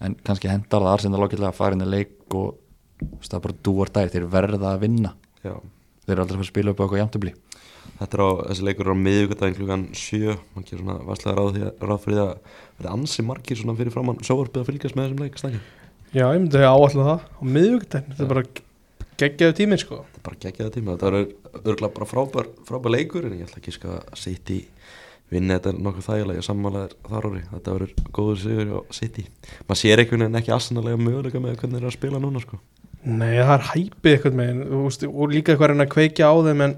En 0.00 0.14
kannski 0.24 0.48
hendar 0.48 0.80
það 0.86 0.94
Arsenal 0.94 1.20
ágætlega 1.26 1.50
að 1.50 1.58
fara 1.58 1.76
inn 1.76 1.84
í 1.84 1.90
leik 1.90 2.36
og 2.40 2.54
þú 3.02 3.10
veist, 3.18 3.28
það 3.34 3.38
er 3.40 3.44
bara 3.48 3.58
dúar 3.68 3.92
dæg, 3.98 4.12
þeir 4.14 4.28
verða 4.32 4.70
að 4.76 4.80
vinna. 4.86 5.12
Já. 5.44 5.54
þeir 6.06 6.14
eru 6.14 6.22
aldrei 6.24 6.36
að 6.36 6.40
fara 6.40 6.46
að 6.46 6.52
spila 6.54 6.72
upp 6.72 6.80
á 6.80 6.84
eitthvað 6.86 7.02
jafntefli 7.04 7.34
Þetta 8.00 8.16
er 8.16 8.22
á, 8.24 8.28
þessi 8.48 8.64
leikur 8.64 8.86
er 8.88 8.92
á 8.96 9.02
miðvikudaginn 9.04 9.56
klukkan 9.58 9.82
7 9.96 10.34
mann 10.54 10.64
gerir 10.68 10.80
svona 10.80 10.96
varslega 11.04 11.36
ráð, 11.36 11.58
ráð 11.84 12.00
fyrir 12.04 12.20
að 12.22 12.30
verði 12.78 12.90
ansi 12.94 13.24
margir 13.26 13.58
svona 13.60 13.74
fyrir 13.76 13.92
framann 13.92 14.20
sjóvarpið 14.24 14.62
að 14.62 14.68
fylgjast 14.70 14.96
með 14.96 15.06
þessum 15.10 15.22
leik 15.24 15.40
snakki. 15.40 15.60
Já, 16.10 16.24
ég 16.26 16.40
myndi 16.40 16.58
að 16.58 16.72
áallega 16.74 17.06
það 17.06 17.20
á 17.30 17.42
miðvíkudaginn 17.54 18.10
Þetta 18.10 18.24
er 18.24 18.30
bara 18.32 18.44
geggjaðu 19.20 19.56
tíminn 19.60 19.80
sko. 19.80 20.00
Þetta 20.00 20.20
er 20.20 20.26
bara 20.26 20.40
geggjaða 20.44 20.74
tíma, 20.74 20.96
þetta 20.96 21.10
er 21.10 21.60
örgulega 21.60 21.94
bara 21.98 22.08
frábær, 22.10 22.50
frábær 22.66 22.94
leikur 22.96 23.28
en 23.28 23.36
ég 23.36 23.46
ætla 23.46 23.60
ekki 23.60 23.74
sko 23.76 23.96
að 23.98 24.14
City 24.18 24.58
vinna 25.30 25.58
þetta 25.58 25.72
nokkuð 25.78 26.06
þægilega, 26.08 26.40
ég 26.40 26.46
sammálaðir 26.46 26.94
þar 27.06 27.26
orði, 27.28 27.42
þetta 27.52 27.74
verður 27.76 27.92
góður 28.16 28.40
sigur 28.42 28.72
á 28.74 28.78
City. 28.96 29.24
Maður 29.68 29.80
sér 29.84 30.02
einhvern 30.02 30.24
veginn 30.24 30.38
ekki 30.40 30.54
aðsannlega 30.56 31.00
möguleika 31.00 31.42
með 31.42 31.58
hvernig 31.60 31.76
þeir 31.76 31.84
eru 31.84 31.90
að 31.92 31.96
spila 31.96 32.22
núna 32.22 32.42
sko. 32.42 32.58
Nei, 33.06 33.36
það 33.38 33.52
er 33.54 33.66
hæpið 33.68 34.14
eitthvað 34.16 34.40
með 34.40 34.64
veist, 34.72 35.06
og 35.06 35.30
líka 35.30 35.52
eitthvað 35.52 35.68
að 35.68 35.72
reyna 35.74 35.86
að 35.86 35.92
kveikja 35.94 36.32
á 36.32 36.34
þeim 36.48 36.64
en 36.66 36.74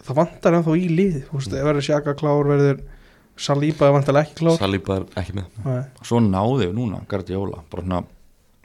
það 0.00 0.18
vantar 0.22 0.56
ennþá 0.56 0.78
í 0.80 0.88
lið. 0.88 1.20
Þú 1.28 1.36
veist, 1.36 1.58
ef 1.60 1.68
verður 1.68 1.86
Sjaka 1.90 2.16
klár 2.18 2.48
verður 2.48 2.80
Saliba 3.40 3.86
er 3.88 3.94
vantarlega 3.94 4.26
ekki 4.26 4.40
klár. 4.40 4.56
Saliba 4.60 4.96
er 4.98 5.04
ekki 5.20 5.36
með. 5.38 5.60
Nei. 5.64 5.84
svo 6.04 6.18
náðu 6.24 6.56
við 6.60 6.74
núna 6.76 6.98
Guardiola 7.08 7.62
bara 7.72 7.84
svona, 7.86 8.00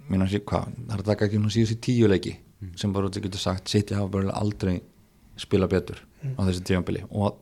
minna 0.10 0.28
sér 0.30 0.44
hvað 0.48 0.74
það 0.76 0.94
er 0.94 1.02
að 1.02 1.10
taka 1.12 1.28
ekki 1.28 1.40
hún 1.40 1.54
síðust 1.54 1.78
í 1.78 1.82
tíu 1.88 2.10
leiki 2.12 2.36
sem 2.80 2.94
bara 2.94 3.10
út 3.10 3.18
getur 3.22 3.42
sagt, 3.42 3.70
City 3.70 3.96
hafa 3.98 4.12
bara 4.16 4.36
aldrei 4.38 4.80
spila 5.40 5.68
betur 5.70 6.00
á 6.24 6.42
þessi 6.48 6.64
tímanbili 6.66 7.04
og 7.12 7.42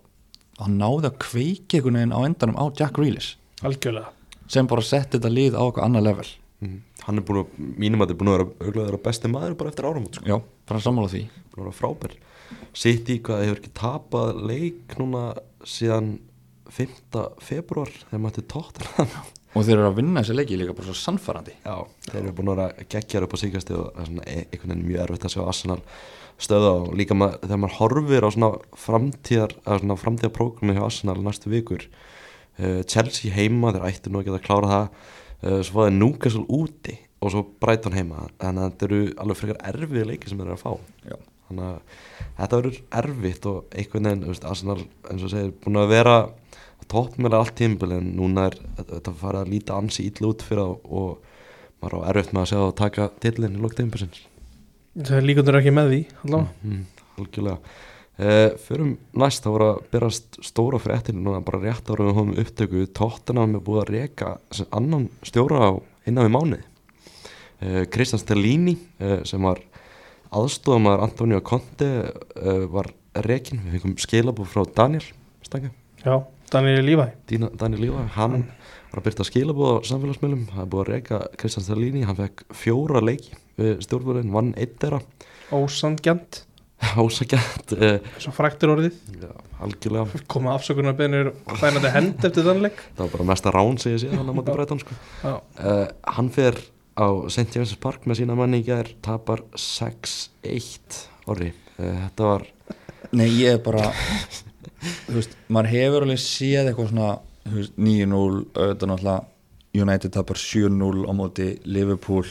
hann 0.60 0.78
náði 0.80 1.10
að 1.10 1.20
kveiki 1.24 1.80
einhvern 1.80 2.00
veginn 2.00 2.16
á 2.16 2.20
endanum 2.26 2.60
á 2.60 2.66
Jack 2.78 2.98
Grealish 2.98 3.36
algjörlega 3.66 4.12
sem 4.52 4.68
bara 4.70 4.86
setti 4.86 5.18
þetta 5.18 5.32
lið 5.32 5.58
á 5.58 5.64
eitthvað 5.64 5.88
annað 5.88 6.08
level 6.10 6.28
mm. 6.66 6.82
Hann 7.04 7.20
er 7.20 7.26
búin 7.28 7.42
að, 7.42 7.56
mínum 7.60 8.04
að 8.04 8.12
þetta 8.12 8.14
er 8.16 8.20
búin 8.22 8.32
að 8.32 8.38
vera 8.40 8.74
að 8.74 8.90
vera 8.90 9.00
besti 9.08 9.32
maður 9.32 9.56
bara 9.60 9.72
eftir 9.74 9.88
áramót 9.90 10.20
sko. 10.20 10.28
já, 10.28 10.38
bara 10.70 10.84
sammála 10.84 11.12
því 11.12 11.24
búin 11.54 11.64
að 11.64 11.66
vera 11.66 11.78
frábær 11.80 12.18
City 12.74 13.20
hvað 13.24 13.46
hefur 13.46 13.62
ekki 13.62 13.74
tapað 13.78 14.44
leik 14.50 14.98
núna 15.00 15.24
síðan 15.68 16.14
5. 16.74 17.24
februar 17.44 17.92
þegar 18.08 18.24
maður 18.24 18.40
til 18.40 18.46
tóttan 18.54 19.10
og 19.54 19.66
þeir 19.66 19.76
eru 19.78 19.88
að 19.92 20.00
vinna 20.00 20.24
þessi 20.24 20.36
leiki 20.38 20.58
líka 20.60 20.76
bara 20.78 20.90
svo 20.90 20.98
sannfærandi. 20.98 21.56
Já, 21.62 21.76
þeir 22.10 22.20
eru 22.24 22.36
búin 22.38 22.52
að 22.54 22.84
geggjar 22.90 23.26
upp 23.28 23.36
á 23.38 23.42
síkasti 23.44 23.78
og 23.78 23.90
það 23.94 24.04
er 24.04 24.10
svona 24.10 24.28
e- 24.28 24.46
einhvern 24.50 24.74
veginn 24.74 24.88
mjög 24.90 25.04
erfitt 25.06 25.28
að 25.28 25.36
sjá 25.36 25.44
Arsenal 25.46 25.80
stöða 26.42 26.72
og 26.80 26.94
líka 26.98 27.18
mað, 27.18 27.36
þegar 27.44 27.62
maður 27.62 27.78
horfir 27.80 28.26
á 28.26 28.30
svona 28.34 28.52
framtíðar 28.84 29.56
svona 29.68 29.98
framtíðarprógrami 30.02 30.78
hjá 30.78 30.86
Arsenal 30.88 31.20
næstu 31.22 31.52
vikur 31.54 31.86
uh, 31.86 32.82
Chelsea 32.90 33.34
heima, 33.36 33.74
þeir 33.76 33.90
ættu 33.92 34.12
nú 34.14 34.24
ekki 34.24 34.34
að 34.34 34.46
klára 34.48 34.72
það 34.72 34.88
uh, 34.90 35.60
svo 35.70 35.86
er 35.86 35.94
Newcastle 35.94 36.46
úti 36.50 36.98
og 37.24 37.32
svo 37.32 37.46
Brighton 37.62 37.96
heima. 37.96 38.26
Þannig 38.42 38.64
að 38.66 38.72
þetta 38.74 38.88
eru 38.90 39.04
alveg 39.24 39.40
frekar 39.40 39.62
erfið 39.70 40.10
leiki 40.10 40.28
sem 40.32 40.42
þeir 40.42 40.50
eru 40.50 40.58
að 40.58 40.64
fá. 40.66 40.74
Já. 41.08 41.18
þannig 41.48 41.70
að 41.70 42.02
þetta 42.40 42.60
verður 42.60 42.80
erfitt 43.00 43.46
og 43.52 43.78
einhvern 43.78 44.10
veginn, 44.10 44.48
Arsenal 44.50 44.80
eins 44.82 45.24
og 45.28 45.32
segir, 45.32 45.54
búin 45.64 45.80
að 45.80 45.94
vera 45.94 46.18
toppmjöla 46.92 47.40
allt 47.44 47.56
tímbil 47.60 47.98
en 47.98 48.12
núna 48.18 48.50
er 48.50 48.60
þetta 48.80 49.16
farið 49.22 49.42
að 49.42 49.54
líta 49.54 49.80
ansi 49.80 50.08
ítla 50.10 50.34
út 50.34 50.46
fyrir 50.46 50.64
það 50.64 51.00
og 51.00 51.32
maður 51.84 51.98
á 52.00 52.08
erfitt 52.12 52.36
með 52.36 52.44
að 52.44 52.52
segja 52.52 52.68
að 52.68 52.78
taka 52.84 53.10
tillin 53.24 53.58
í 53.58 53.64
lók 53.64 53.76
tímbilsins 53.78 54.22
það 55.00 55.18
er 55.18 55.28
líkandur 55.28 55.58
ekki 55.60 55.74
með 55.74 55.90
því 55.92 56.00
allavega. 56.22 56.54
Mm, 56.68 56.84
algjörlega. 57.22 57.80
Uh, 58.14 58.50
fyrir 58.62 58.90
næst 59.18 59.42
þá 59.42 59.50
voru 59.50 59.68
að 59.72 59.86
berast 59.96 60.38
stóra 60.46 60.80
fréttin 60.82 61.24
núna 61.26 61.40
bara 61.46 61.64
rétt 61.64 61.88
ára 61.90 62.06
við 62.06 62.18
hóðum 62.20 62.36
upptöku. 62.44 62.84
Tottenham 62.94 63.58
er 63.58 63.64
búið 63.66 63.96
að 63.98 64.36
sem 64.54 64.70
annan 64.70 65.08
stjóra 65.26 65.62
á 65.66 65.72
innan 66.06 66.28
við 66.28 66.36
mánuði. 66.36 66.66
Uh, 67.64 67.82
Kristján 67.90 68.22
Stellini 68.22 68.76
uh, 69.02 69.24
sem 69.26 69.42
var 69.42 69.64
aðstofamæður 70.34 71.08
Antonio 71.08 71.42
Conte 71.46 71.90
uh, 72.04 72.66
var 72.70 72.92
rekin, 73.26 73.62
við 73.66 73.80
fengum 73.80 73.98
skilabú 74.02 74.46
frá 74.50 74.64
Daniel 74.74 75.06
Stange, 75.46 75.70
já, 76.02 76.16
Daniel 76.54 76.86
Lífæ 76.86 77.08
Daniel 77.60 77.82
Lífa 77.88 78.06
hann 78.18 78.44
var 78.94 79.02
að 79.02 79.06
byrta 79.08 79.26
skilabú 79.28 79.66
á 79.66 79.74
samfélagsmiðlum. 79.90 80.44
Það 80.54 80.64
er 80.64 80.72
búið 80.74 80.84
að 80.84 80.90
reka 80.94 81.20
Kristján 81.42 81.66
Stellini 81.66 82.04
hann 82.06 82.18
fekk 82.20 82.44
fjóra 82.54 83.02
leiki 83.02 83.34
við 83.58 83.80
stjórnvöldin 83.88 84.34
vann 84.34 84.52
eitt 84.62 84.76
þeirra. 84.82 85.00
Ósangjant, 85.54 86.44
ásakjætt 86.94 87.74
uh, 87.78 87.98
svo 88.22 88.34
fræktur 88.36 88.74
orðið. 88.76 89.00
Já, 89.22 89.32
algjörlega. 89.66 90.22
Koma 90.30 90.54
afsökunarbeinir 90.58 91.32
og 91.34 91.58
fænandi 91.62 91.92
hend 91.94 92.22
eftir 92.30 92.46
þann 92.48 92.62
leik. 92.68 92.80
Það 92.98 93.04
var 93.08 93.12
bara 93.18 93.28
mesta 93.34 93.54
rán 93.56 93.82
sem 93.82 93.96
ég 93.96 94.04
sé 94.06 94.14
hann 94.14 94.30
á 94.30 94.34
móti 94.38 94.54
breytan 94.56 94.82
sko. 94.84 94.98
uh, 95.26 95.84
Hann 96.18 96.30
fer 96.34 96.58
á 96.94 97.08
St. 97.34 97.50
James's 97.54 97.80
Park 97.82 98.06
með 98.10 98.22
sína 98.22 98.38
manni 98.38 98.62
í 98.62 98.68
gær 98.68 98.92
tapar 99.06 99.42
6-1 99.58 101.00
orri 101.34 101.50
uh, 101.50 102.08
Þetta 102.08 102.28
var 102.30 102.46
Nei, 103.14 103.28
ég 103.42 103.56
er 103.58 103.62
bara 103.66 103.88
þú 105.08 105.18
veist, 105.18 105.38
maður 105.48 105.72
hefur 105.74 106.08
alveg 106.08 106.22
séð 106.24 106.70
eitthvað 106.70 106.92
svona 106.92 107.10
þú 107.46 107.56
veist, 107.60 107.78
9-0, 107.78 108.42
auðvitað 108.54 108.92
náttúrulega 108.92 109.20
United 109.84 110.14
tapar 110.14 110.38
7-0 110.38 111.08
á 111.10 111.12
móti 111.18 111.48
Liverpool. 111.66 112.28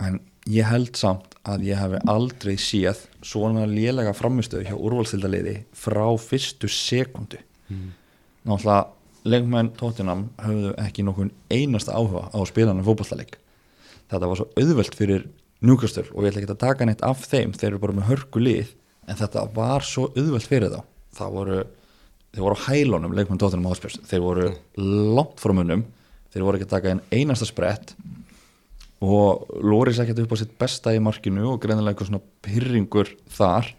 En 0.00 0.18
ég 0.48 0.68
held 0.68 0.96
samt 0.96 1.36
að 1.48 1.66
ég 1.68 1.80
hef 1.80 1.98
aldrei 2.08 2.54
séð 2.60 3.04
svona 3.24 3.66
lélega 3.68 4.14
framistöðu 4.16 4.70
hjá 4.70 4.76
úrvalstildaliði 4.78 5.58
frá 5.76 6.06
fyrstu 6.22 6.70
sekundu. 6.72 7.42
Náttúrulega 8.48 8.88
leikmenn 9.28 9.70
Tottenham 9.78 10.26
höfðu 10.42 10.72
ekki 10.82 11.04
nokkur 11.06 11.30
einasta 11.52 11.94
áhuga 11.94 12.26
á 12.34 12.38
spilanum 12.48 12.86
fótballtaleik 12.86 13.38
þetta 14.10 14.28
var 14.28 14.40
svo 14.40 14.48
auðvelt 14.58 14.96
fyrir 14.98 15.26
Newcastle 15.62 16.08
og 16.10 16.24
ég 16.24 16.32
ætla 16.32 16.42
ekki 16.42 16.54
að 16.56 16.62
taka 16.64 16.88
neitt 16.88 17.04
af 17.06 17.22
þeim 17.30 17.54
þeir 17.54 17.70
eru 17.72 17.82
bara 17.84 17.96
með 17.98 18.08
hörku 18.10 18.42
lið 18.42 18.72
en 19.06 19.18
þetta 19.18 19.46
var 19.54 19.86
svo 19.86 20.08
auðvelt 20.16 20.48
fyrir 20.50 20.74
þá 20.74 20.80
það 21.16 21.36
voru, 21.36 21.60
þeir 22.32 22.44
voru 22.46 22.58
á 22.58 22.64
hælunum 22.68 23.16
leikmenn 23.16 23.40
Tottenham 23.42 23.70
áspjörst, 23.72 24.02
þeir 24.08 24.24
voru 24.24 24.48
langt 25.16 25.42
frá 25.42 25.54
munum, 25.56 25.84
þeir 26.32 26.46
voru 26.46 26.58
ekki 26.58 26.68
að 26.68 26.74
taka 26.76 26.92
einn 26.92 27.04
einasta 27.12 27.48
sprett 27.48 27.94
og 29.02 29.48
Loris 29.66 29.98
ekkert 29.98 30.22
upp 30.22 30.34
á 30.34 30.40
sitt 30.40 30.52
besta 30.60 30.92
í 30.94 31.00
markinu 31.02 31.48
og 31.50 31.62
greinilega 31.62 31.96
eitthvað 31.96 32.12
svona 32.12 32.26
pyrringur 32.46 33.08
þar. 33.34 33.72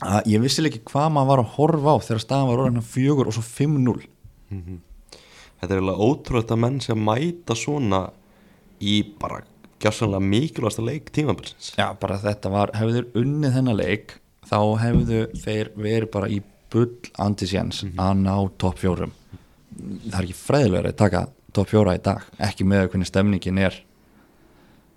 Að 0.00 0.30
ég 0.32 0.40
vissi 0.40 0.64
ekki 0.64 0.80
hvað 0.88 1.10
maður 1.12 1.28
var 1.28 1.42
að 1.42 1.50
horfa 1.58 1.92
á 1.92 1.96
þegar 2.06 2.22
staðan 2.24 2.48
var 2.48 2.62
orðin 2.62 2.86
fjögur 2.88 3.28
og 3.28 3.36
svo 3.36 3.44
5-0 3.44 3.98
Þetta 5.60 5.74
er 5.74 5.76
eiginlega 5.76 6.06
ótrúlega 6.08 6.54
að 6.56 6.62
menn 6.64 6.78
sem 6.80 7.02
mæta 7.04 7.56
svona 7.58 8.00
í 8.80 8.94
bara 9.20 9.42
gjásanlega 9.80 10.24
mikilvægasta 10.24 10.84
leik 10.84 11.10
tímabilsins. 11.12 11.74
Já, 11.76 11.90
bara 12.00 12.16
þetta 12.20 12.52
var, 12.52 12.72
hefðu 12.76 12.96
þeir 12.96 13.20
unnið 13.20 13.56
þennan 13.58 13.76
leik 13.76 14.14
þá 14.50 14.58
hefðu 14.82 15.20
þeir 15.38 15.70
verið 15.78 16.08
bara 16.14 16.30
í 16.30 16.40
bull 16.70 17.10
antisjens 17.22 17.84
að 17.98 18.24
ná 18.24 18.34
topp 18.60 18.82
fjórum. 18.82 19.12
Það 20.10 20.18
er 20.18 20.26
ekki 20.26 20.38
fræðilega 20.38 20.90
að 20.90 20.98
taka 20.98 21.22
topp 21.54 21.70
fjóra 21.70 21.96
í 21.96 22.02
dag, 22.02 22.26
ekki 22.42 22.66
með 22.66 22.90
hvernig 22.90 23.10
stemningin 23.10 23.62
er 23.62 23.78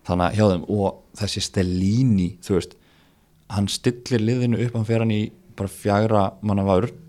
þannig 0.08 0.26
að 0.26 0.38
hjá 0.38 0.46
þeim. 0.52 0.66
Og 0.74 1.00
þessi 1.22 1.46
Stellini 1.46 2.28
þú 2.44 2.58
veist, 2.58 2.76
hann 3.54 3.70
stillir 3.70 4.26
liðinu 4.26 4.60
upp, 4.66 4.76
hann 4.78 4.90
fer 4.90 5.06
hann 5.06 5.14
í 5.14 5.24
bara 5.58 5.70
fjagra 5.70 6.24
manna 6.42 6.66
vörn 6.66 7.00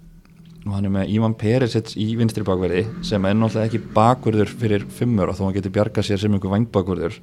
og 0.65 0.73
hann 0.73 0.89
er 0.89 0.93
með 0.93 1.11
Ívan 1.13 1.35
Perisits 1.37 1.97
í 2.01 2.07
vinstri 2.17 2.45
bakverði 2.45 2.85
sem 3.05 3.25
er 3.29 3.35
náttúrulega 3.37 3.69
ekki 3.69 3.95
bakverður 3.97 4.53
fyrir 4.61 4.87
fimmur 4.97 5.29
og 5.29 5.37
þó 5.37 5.47
hann 5.47 5.57
getur 5.57 5.75
bjargað 5.75 6.09
sér 6.09 6.23
sem 6.23 6.33
einhver 6.33 6.53
vangbakverður 6.55 7.19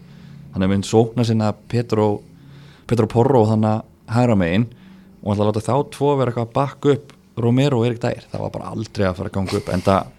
hann 0.54 0.66
er 0.66 0.70
mynd 0.70 0.86
sókna 0.86 1.26
sinna 1.26 1.50
Petro, 1.54 2.22
Petro 2.90 3.10
Porro 3.10 3.42
þannig 3.50 3.80
að 3.80 4.14
hæra 4.14 4.38
megin 4.38 4.68
og 5.22 5.28
hann 5.30 5.36
ætla 5.38 5.46
að 5.46 5.52
láta 5.52 5.66
þá 5.68 5.76
tvo 5.96 6.16
vera 6.20 6.32
eitthvað 6.32 6.48
að 6.48 6.56
bakka 6.58 6.96
upp 6.96 7.14
Romero 7.42 7.80
og 7.80 7.86
Erik 7.88 8.02
Dær, 8.04 8.26
það 8.32 8.42
var 8.44 8.52
bara 8.58 8.72
aldrei 8.74 9.06
að 9.08 9.16
fara 9.22 9.32
að 9.32 9.38
ganga 9.38 9.60
upp 9.62 9.70
en 9.72 9.86
það 9.86 10.10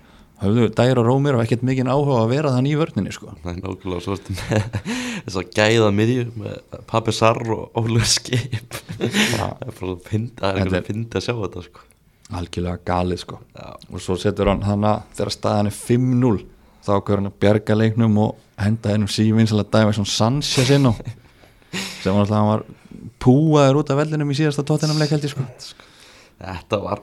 höfðu 0.42 0.68
Dær 0.78 0.98
og 1.02 1.06
Romero 1.06 1.42
ekkert 1.42 1.62
mikinn 1.66 1.90
áhuga 1.92 2.22
að 2.22 2.32
vera 2.32 2.52
þann 2.54 2.66
í 2.66 2.72
vörninni 2.80 3.12
sko. 3.14 3.34
Það 3.44 3.52
er 3.52 3.60
nákvæmlega 3.62 4.02
svo 4.02 4.16
þess 5.26 5.38
að 5.38 5.52
gæða 5.54 5.90
miðju 5.94 6.24
með 6.40 6.80
Pappi 6.90 7.14
Sarr 7.14 7.52
og 7.54 7.78
Ólur 7.78 8.06
Skip 8.10 8.78
Það 8.98 9.68
er 9.68 9.76
bara 9.78 9.96
veginn 10.08 10.88
fyndi 10.88 11.18
að 11.20 11.26
sjá 11.28 11.34
þetta 11.36 11.64
sko. 11.68 11.84
algjörlega 12.32 12.82
galið 12.88 13.22
sko. 13.22 13.38
Og 13.92 14.02
svo 14.02 14.16
setur 14.18 14.50
hann 14.50 14.64
hana 14.66 14.96
þegar 15.14 15.34
staðan 15.36 15.70
er 15.70 15.78
5-0 15.78 16.34
þá 16.82 16.90
ákveður 16.96 17.20
hann 17.20 17.30
að 17.30 17.40
bjarga 17.44 17.78
leiknum 17.78 18.18
og 18.24 18.36
henda 18.58 18.94
hennum 18.96 19.10
sívinsalega 19.12 19.78
dæmi 19.78 19.94
svona 19.94 20.14
Sanchez 20.16 20.72
inn 20.74 20.90
á 20.90 20.92
sem 21.72 22.12
var 22.12 22.24
alltaf 22.24 22.36
hann 22.36 22.50
var 22.50 22.64
púaður 23.22 23.80
út 23.82 23.92
af 23.92 24.02
vellinum 24.02 24.32
í 24.32 24.36
síðasta 24.38 24.64
tóttinamleik 24.66 25.14
held 25.14 25.26
ég 25.26 25.32
sko. 25.34 25.46
Þetta 26.42 26.78
var, 26.82 27.00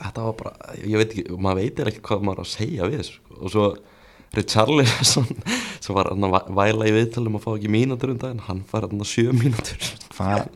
þetta 0.00 0.24
var 0.24 0.34
bara, 0.38 0.74
ég 0.80 0.96
veit 0.96 1.12
ekki, 1.12 1.36
maður 1.36 1.62
veitir 1.62 1.90
ekki 1.90 2.04
hvað 2.08 2.24
maður 2.24 2.44
að 2.44 2.52
segja 2.54 2.88
við 2.88 3.06
sko. 3.10 3.38
og 3.38 3.52
svo 3.52 3.68
Richarlison 4.36 5.24
sem 5.82 5.96
var 5.96 6.10
hann 6.12 6.26
að 6.26 6.50
væla 6.56 6.88
í 6.88 6.94
viðtalum 6.96 7.38
og 7.38 7.44
fá 7.44 7.50
ekki 7.54 7.70
mínútur 7.72 8.12
um 8.12 8.20
daginn, 8.20 8.44
hann 8.44 8.60
fær 8.68 8.84
hann 8.88 9.00
að 9.00 9.10
sjö 9.12 9.32
mínútur. 9.32 9.88
Hvað? 10.18 10.48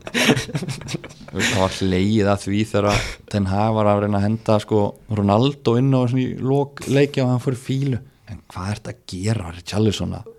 Það 1.33 1.61
var 1.63 1.77
hleið 1.79 2.31
að 2.33 2.47
því 2.47 2.63
þegar 2.73 3.05
Ten 3.33 3.49
Hag 3.49 3.77
var 3.77 3.89
að 3.89 4.03
reyna 4.05 4.19
að 4.21 4.27
henda 4.27 4.59
sko 4.65 4.81
Ronaldo 5.13 5.77
inn 5.81 5.93
á 5.95 6.01
svona 6.03 6.25
í 6.25 6.93
leikja 6.93 7.25
og 7.25 7.33
hann 7.37 7.57
í 7.57 7.63
fílu 7.63 8.01
en 8.33 8.41
hvað 8.51 8.69
er 8.71 8.79
þetta 8.79 8.93
að 8.93 9.03
gera 9.13 9.51
Richarlison 9.55 10.15
að 10.17 10.31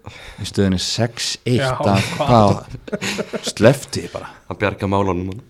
í 0.41 0.47
stöðinni 0.49 0.79
6-1 0.83 1.57
Já, 1.57 1.67
að 1.69 1.81
hvað? 1.81 2.07
hvað? 2.17 3.43
Slefti 3.47 4.03
bara. 4.13 4.29
Hann 4.49 4.59
bjarga 4.61 4.89
málunum 4.91 5.41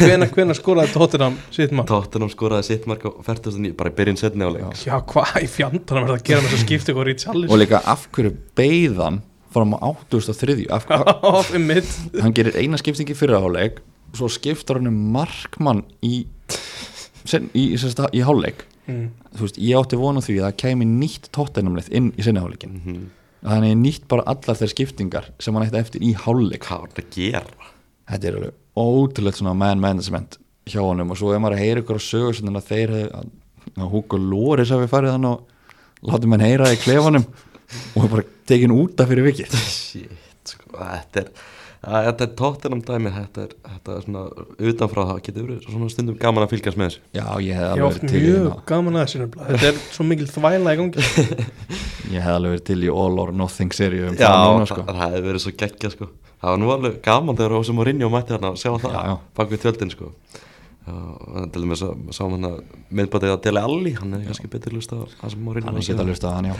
hvena, 0.00 0.28
hvena 0.32 0.56
skoraði 0.56 0.92
Tottenham 0.94 1.38
sitt 1.54 1.74
mann 1.76 1.88
Tottenham 1.88 2.30
skoraði 2.32 2.68
sitt 2.70 2.86
mark 2.90 3.06
á 3.08 3.10
49 3.26 3.72
bara 3.78 3.92
í 3.92 3.96
byrjun 3.96 4.20
setni 4.20 4.46
áleik 4.46 4.84
já, 4.84 4.94
hvað 5.10 5.40
í 5.42 5.48
fjandanum 5.50 6.04
er 6.06 6.12
það 6.12 6.20
að 6.20 6.28
gera 6.30 6.44
með 6.44 6.52
þess 6.52 6.60
að 6.60 6.64
skipta 6.66 6.94
ykkur 6.94 7.12
í 7.12 7.16
og 7.46 7.60
líka 7.60 7.82
af 7.94 8.06
hverju 8.14 8.36
beigðan 8.58 9.20
fórum 9.56 9.76
á 9.80 9.88
8003 9.88 10.68
af 10.76 10.86
hverju 10.88 11.16
á, 11.26 11.32
um 11.56 11.68
mitt 11.72 11.92
hann 12.20 12.36
gerir 12.36 12.58
eina 12.60 12.80
skiptingi 12.80 13.16
fyrir 13.18 13.40
áleik 13.40 13.82
svo 14.16 14.30
skiptar 14.32 14.80
hann 14.80 14.90
um 14.92 15.02
markmann 15.16 15.84
í, 16.04 16.24
í, 16.24 17.42
í, 17.56 17.66
í 17.74 18.24
háleik 18.26 18.66
mm. 18.86 19.06
þú 19.36 19.44
veist, 19.46 19.60
ég 19.62 19.78
átti 19.80 20.00
vonu 20.00 20.22
því 20.24 20.38
að 20.40 20.46
það 20.48 20.58
kæmi 20.64 20.88
nýtt 20.90 21.30
tóttenamlið 21.36 21.92
inn 22.00 22.12
í 22.16 22.26
sinni 22.26 22.42
háleikin 22.42 22.76
Mhm. 22.80 23.06
þannig 23.46 23.76
nýtt 23.82 24.06
bara 24.10 24.24
allar 24.26 24.56
þeir 24.58 24.72
skiptingar 24.72 25.30
sem 25.38 25.54
hann 25.54 25.66
ætti 25.66 25.78
eftir 25.78 26.02
í 26.02 26.14
hálfleik 26.18 26.64
hvað 26.66 26.80
var 26.80 26.94
þetta 26.94 27.04
að 27.06 27.16
gera 27.16 27.72
þetta 28.10 28.28
er 28.30 28.38
alveg 28.40 28.54
ótrúlegt 28.76 29.38
svona 29.40 29.56
man 29.56 29.80
management 29.80 30.38
hjá 30.66 30.80
honum 30.82 31.10
og 31.14 31.18
svo 31.20 31.32
er 31.34 31.38
maður 31.42 31.58
að 31.58 31.62
heyra 31.64 31.82
ykkur 31.84 32.00
á 32.00 32.02
sögur 32.02 32.34
sem 32.36 32.60
þeir 32.70 32.94
hefði 32.96 33.26
að 33.76 33.90
Hugo 33.92 34.18
Loris 34.18 34.70
hafi 34.74 34.88
farið 34.90 35.14
hann 35.16 35.28
og 35.28 35.44
látið 36.06 36.30
mann 36.32 36.44
heyra 36.44 36.72
í 36.74 36.78
klefanum 36.80 37.26
og 37.96 38.08
bara 38.10 38.24
tekin 38.46 38.74
úta 38.74 39.06
fyrir 39.08 39.26
vikið 39.26 39.54
shit 39.76 40.52
sko, 40.52 40.70
þetta 40.78 41.24
er 41.24 41.30
að, 41.86 42.06
þetta 42.08 42.24
er 42.26 42.30
tóttinam 42.40 42.80
dæmi 42.86 43.10
þetta 43.14 43.42
er, 43.46 43.52
þetta 43.70 43.94
er 43.96 44.04
svona 44.06 44.22
utanfrá 44.70 45.04
það 45.10 45.20
getur 45.28 45.46
verið 45.46 45.66
svona 45.70 45.88
stundum 45.94 46.16
gaman 46.22 46.44
að 46.46 46.52
fylgjast 46.54 46.80
með 46.80 46.88
þessu. 46.90 47.02
Já 47.14 47.26
ég 47.46 47.60
hef 47.60 47.66
Ég 47.66 47.70
alveg 47.70 47.86
hef 47.86 47.98
verið 48.00 48.10
til 48.12 48.18
í 48.18 48.24
mjög 48.26 48.40
hérna. 48.46 48.64
gaman 48.70 48.96
að 48.98 49.04
þessu 49.06 49.20
nefnilega. 49.22 49.48
Þetta 49.52 49.70
er 49.70 49.80
svo 49.96 50.06
mikil 50.10 50.28
þvæla 50.34 50.74
í 50.74 50.80
gangi. 50.82 51.06
Ég 52.16 52.22
hef 52.22 52.32
alveg 52.36 52.52
verið 52.56 52.64
til 52.70 52.78
í 52.86 52.90
All 52.92 53.20
or 53.22 53.32
Nothing 53.34 53.72
seríu 53.74 54.08
um 54.10 54.16
já, 54.18 54.26
það 54.30 54.46
núna 54.54 54.66
sko. 54.70 54.82
það, 54.86 54.98
það 55.00 55.14
hefur 55.16 55.28
verið 55.30 55.44
svo 55.46 55.54
geggja 55.62 55.90
sko. 55.94 56.08
Það 56.36 56.50
var 56.52 56.60
nú 56.62 56.72
alveg 56.74 56.98
gaman 57.06 57.38
þegar 57.38 57.54
Ósum 57.60 57.80
og 57.82 57.86
Rinjó 57.88 58.10
mætti 58.12 58.34
þarna 58.36 58.50
að 58.52 58.58
sjá 58.62 58.70
það 58.82 58.92
Já, 58.94 59.00
já. 59.10 59.14
bak 59.40 59.50
við 59.54 59.62
tjöldin 59.64 59.90
sko. 59.94 60.10
Já, 60.86 60.92
og 60.94 61.48
til 61.50 61.62
dæmis 61.64 61.82
að 61.82 61.94
sá 62.14 62.20
hann 62.28 62.46
að 62.46 62.58
miðbætið 63.00 63.32
að 63.32 63.40
Dele 63.48 63.62
Alli, 63.66 63.94
hann 63.98 64.12
er 64.14 64.26
kannski 64.28 64.50
betur 64.52 64.76
lust 64.76 64.92
að 64.94 65.06
það 65.18 65.32
sem 65.34 65.42
Mourinho 65.48 65.72
hann 65.72 65.80
að 65.80 65.88
geta 65.88 66.06
hlust 66.06 66.26
að 66.28 66.36
hann 66.36 66.50
já. 66.52 66.54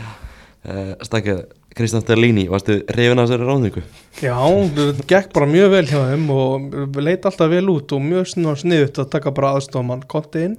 Eh, 0.67 0.91
Stanke, 1.07 1.35
Kristján 1.77 2.01
Stellini, 2.03 2.47
varstu 2.49 2.79
reyfin 2.97 3.19
af 3.21 3.27
þessari 3.29 3.47
ráðningu? 3.47 3.83
Já, 4.23 4.33
það 4.77 5.01
gekk 5.11 5.33
bara 5.37 5.49
mjög 5.51 5.67
vel 5.75 5.83
hjá 5.91 5.99
þeim 6.09 6.23
og 6.33 6.97
leit 7.05 7.27
alltaf 7.29 7.51
vel 7.51 7.67
út 7.73 7.93
og 7.93 8.01
mjög 8.07 8.31
sniðut 8.33 9.01
að 9.03 9.11
taka 9.13 9.33
bara 9.37 9.53
aðstofmann 9.57 10.05
konti 10.09 10.47
inn 10.49 10.57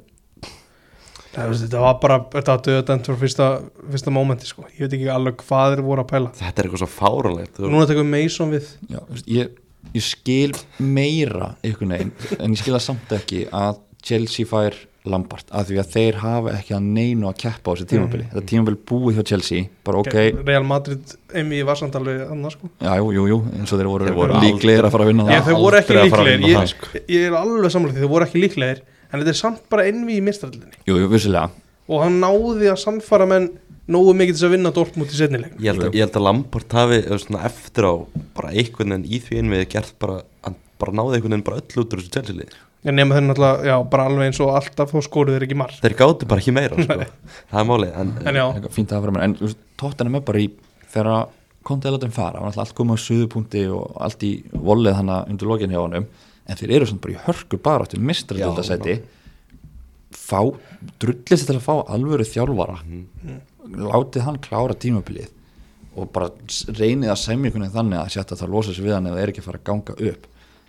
Það, 1.29 1.53
Þetta 1.61 1.81
var 1.83 1.97
bara, 2.03 2.17
þetta 2.33 2.55
var 2.55 2.63
döðdæmt 2.67 3.09
frá 3.11 3.17
fyrsta, 3.21 3.47
fyrsta 3.93 4.11
mómenti 4.15 4.49
sko. 4.49 4.65
Ég 4.75 4.87
veit 4.87 4.95
ekki 4.97 5.11
alveg 5.13 5.37
hvað 5.45 5.75
þeir 5.75 5.83
voru 5.87 6.03
að 6.03 6.09
pæla 6.11 6.31
Þetta 6.39 6.63
er 6.63 6.67
eitthvað 6.69 6.83
svo 6.83 6.89
fáránlegt 6.91 7.59
þú- 7.61 7.71
Núna 7.75 7.87
tekum 7.91 8.09
við 8.09 8.15
Mason 8.25 8.55
við 8.55 8.71
Já, 8.91 9.01
ég, 9.37 9.53
ég 9.95 10.07
skil 10.07 10.55
meira 10.83 11.51
einhvern 11.63 11.93
veginn, 11.95 12.13
en 12.41 12.57
ég 12.57 12.63
skil 12.63 12.75
það 12.75 12.85
samt 12.89 13.15
ekki 13.19 13.43
að 13.55 13.79
Chelsea 14.09 14.49
fær 14.49 14.79
Lampard 15.13 15.51
af 15.55 15.67
því 15.69 15.79
að 15.83 15.89
þeir 15.95 16.19
hafa 16.23 16.53
ekki 16.59 16.75
að 16.77 16.87
neinu 16.97 17.29
að 17.31 17.37
keppa 17.43 17.71
á 17.71 17.73
þessu 17.75 17.87
tímabili, 17.93 18.25
Mm. 18.27 18.33
þetta 18.35 18.51
tímabili 18.53 18.79
búið 18.91 19.19
hjá 19.19 19.25
Chelsea, 19.33 19.69
bara 19.85 19.99
ok, 20.03 20.17
Real 20.47 20.65
Madrid, 20.69 21.15
Emi 21.35 21.63
var 21.67 21.77
samt 21.81 21.95
alveg 21.99 22.23
annars 22.31 22.57
sko. 22.59 22.71
já, 22.81 22.93
jú, 22.99 23.13
jú, 23.17 23.27
jú 23.33 23.39
eins 23.59 23.73
og 23.73 23.79
þeir 23.81 23.91
voru, 23.93 24.13
voru 24.15 24.41
líklegir 24.43 24.85
að 24.89 24.91
fara 24.97 25.05
að 25.05 25.13
vinna 25.13 25.25
það. 25.29 25.45
þeir 25.49 25.61
voru 25.63 25.81
ekki 25.83 25.97
líklegir 25.99 26.49
ég, 26.49 26.57
það, 26.57 26.69
sko. 26.75 26.93
ég 27.09 27.27
er 27.29 27.39
alveg 27.43 27.71
samlega 27.75 27.95
því, 27.95 28.03
þeir 28.05 28.13
voru 28.15 28.25
ekki 28.29 28.43
líklegir 28.45 28.83
en 29.13 29.21
þetta 29.23 29.33
er 29.35 29.41
samt 29.45 29.63
bara 29.71 29.87
envi 29.89 30.19
í 30.19 30.23
mistrallinni 30.25 30.77
Jú, 30.89 30.99
jú, 31.01 31.09
vissilega, 31.13 31.51
og 31.89 32.03
hann 32.05 32.21
náði 32.21 32.69
að 32.73 32.79
sannfara 32.85 33.27
menn 33.29 33.49
nógu 33.89 34.13
mikið 34.13 34.35
til 34.35 34.41
þess 34.43 34.49
að 34.49 34.53
vinna 34.53 34.71
Dortmund 34.77 35.09
í 35.09 35.17
setnileik 35.17 35.55
Ég 35.65 35.73
held, 35.73 35.85
að, 35.89 35.95
ég 35.97 36.05
held 36.05 36.17
að 36.21 36.25
Lamport 36.27 36.75
hafi 36.77 36.99
eftir 37.09 37.87
á 37.89 37.95
bara 38.37 38.51
einhvern 38.53 38.93
veginn 38.93 39.07
í 39.09 39.21
því 39.25 39.39
einvið 39.41 39.63
gert 39.73 39.95
bara, 39.99 40.19
bara 40.79 40.93
náði 40.93 41.17
einhvern 41.17 41.33
veginn 41.39 41.47
bara 41.49 41.61
öll 41.63 41.81
út 41.81 41.95
úr 41.97 42.03
þessu 42.03 42.13
Chelsea 42.13 42.37
liði 42.37 42.53
en 42.87 42.95
nema 42.95 43.17
þeir 43.17 43.27
náttúrulega, 43.27 43.65
já, 43.67 43.75
bara 43.91 44.05
alveg 44.09 44.29
eins 44.31 44.41
og 44.45 44.53
alltaf 44.55 44.93
þá 44.95 45.01
skoruð 45.09 45.35
þeir 45.39 45.47
ekki 45.49 45.59
marg 45.59 45.81
Þeir 45.83 45.97
gátu 45.99 46.29
bara 46.31 46.45
ekki 46.45 46.55
meira 46.55 46.79
sko. 46.85 46.99
það 47.51 47.61
er 47.63 47.69
málið 47.73 47.99
en, 48.03 48.13
en 48.23 48.39
já, 48.39 48.45
eitthvað 48.53 48.77
fínt 48.77 48.95
að 48.95 49.03
fara 49.07 49.17
með 49.17 49.27
en 49.27 49.57
tóttina 49.83 50.15
með 50.15 50.25
bara 50.31 50.43
í 50.45 50.49
þegar 50.95 51.11
kontið 51.69 51.91
að 51.91 51.97
láta 51.97 52.07
þeim 52.07 52.17
fara, 52.17 52.41
hann 52.41 52.53
alltaf 52.53 52.75
komið 52.79 52.97
á 52.97 53.05
suðupunkti 53.05 53.65
og 53.75 53.99
allt 54.07 54.23
í 54.25 54.33
volið 54.55 54.95
hann 55.01 55.11
undir 55.19 55.51
lokin 55.51 55.75
hjá 55.75 55.81
honum, 55.83 56.07
en 56.49 56.57
þeir 56.61 56.77
eru 56.79 56.87
svona 56.89 57.03
bara 57.05 57.17
í 57.17 57.23
hörku 57.27 57.59
bara 57.67 57.85
áttu 57.89 57.99
mistra 58.01 58.39
þetta 58.41 58.65
seti 58.65 58.95
fá, 60.17 60.41
drullist 61.03 61.49
til 61.51 61.59
að 61.59 61.65
fá 61.67 61.75
alvöru 61.93 62.25
þjálfara. 62.25 62.79
Látið 63.69 64.25
hann 64.25 64.39
klára 64.41 64.77
tímabilið 64.81 65.29
og 65.99 66.09
bara 66.15 66.31
reynið 66.79 67.11
að 67.13 67.21
semja 67.21 67.51
einhvern 67.51 67.67
veginn 67.67 67.75
þannig 67.75 68.01
að 68.01 68.13
setja 68.15 68.39
það 68.39 68.53
losa 68.55 68.73
sig 68.77 68.87
við 68.87 68.95
hann 68.97 69.09
það 69.11 69.21
er 69.21 69.33
ekki 69.33 69.43
að 69.43 69.49
fara 69.51 69.61
að 69.61 69.67
ganga 69.69 69.97
upp. 70.13 70.27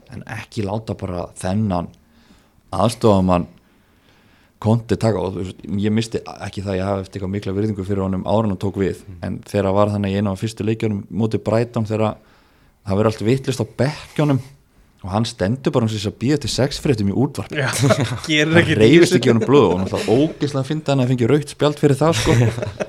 En 0.09 0.23
ekki 0.35 0.65
láta 0.65 0.95
bara 0.99 1.25
þennan 1.39 1.87
aðstofamann 2.75 3.47
konti 4.59 4.97
taka 4.99 5.21
og 5.23 5.37
ég 5.79 5.93
misti 5.95 6.19
ekki 6.43 6.63
það 6.65 6.73
að 6.73 6.79
ég 6.79 6.87
hafi 6.89 7.03
eftir 7.05 7.19
eitthvað 7.19 7.33
mikla 7.35 7.55
virðingu 7.55 7.85
fyrir 7.87 8.03
honum 8.03 8.25
ára 8.27 8.49
hann 8.49 8.59
tók 8.59 8.79
við. 8.81 9.03
En 9.23 9.39
þegar 9.47 9.75
var 9.77 9.93
þannig 9.93 10.17
einu 10.19 10.33
af 10.33 10.41
fyrstu 10.43 10.67
leikjunum 10.67 11.05
mótið 11.09 11.45
Brighton 11.47 11.87
þegar 11.87 12.17
það 12.83 12.99
verið 12.99 13.11
allt 13.11 13.27
vittlist 13.29 13.63
á 13.63 13.65
bekkjónum 13.79 14.41
og 14.99 15.11
hann 15.13 15.23
stendur 15.27 15.71
bara 15.71 15.87
um 15.87 15.91
þess 15.91 16.09
að 16.09 16.15
býða 16.19 16.37
til 16.43 16.49
sex 16.51 16.79
fréttum 16.83 17.11
í 17.11 17.15
útvarp 17.15 17.53
það 17.55 18.57
ekki 18.59 18.75
reyfist 18.75 19.15
ekki 19.15 19.31
honum 19.31 19.45
blóð 19.47 19.67
og 19.69 19.77
náttúrulega 19.83 20.15
ógeðslega 20.15 20.59
að 20.59 20.67
finna 20.67 20.91
hann 20.91 21.03
að 21.03 21.13
fengi 21.13 21.29
raukt 21.31 21.53
spjald 21.53 21.79
fyrir 21.79 21.99
það 21.99 22.17
sko. 22.19 22.35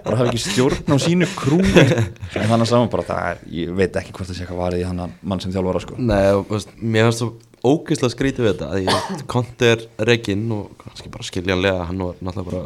Bara 0.07 0.19
hafi 0.19 0.33
ekki 0.33 0.43
stjórn 0.43 0.91
á 0.91 0.97
sínu 1.05 1.29
krú 1.37 1.61
en 1.63 2.51
þannig 2.51 2.71
saman 2.73 2.91
bara 2.91 3.07
það 3.07 3.29
er, 3.29 3.45
ég 3.61 3.77
veit 3.79 4.01
ekki 4.03 4.17
hvort 4.17 4.31
það 4.31 4.41
sé 4.41 4.45
eitthvað 4.45 4.63
varðið 4.65 4.83
í 4.83 4.89
hann 4.89 5.15
mann 5.23 5.45
sem 5.45 5.55
þjálfara 5.55 5.85
sko. 5.85 5.99
Nei, 6.03 6.19
veist, 6.51 6.75
mér 6.83 7.07
finnst 7.09 7.23
svo 7.23 7.31
ógeðslega 7.71 8.15
skrítið 8.17 8.47
við 8.47 8.53
þetta 8.55 8.71
að 8.75 8.87
ég 8.89 9.25
konti 9.31 9.71
er 9.71 9.87
reginn 10.11 10.47
og 10.57 10.73
kannski 10.83 11.13
bara 11.15 11.29
skiljanlega 11.29 11.87
hann 11.91 12.07
var 12.09 12.19
náttúrulega 12.25 12.51
bara 12.51 12.65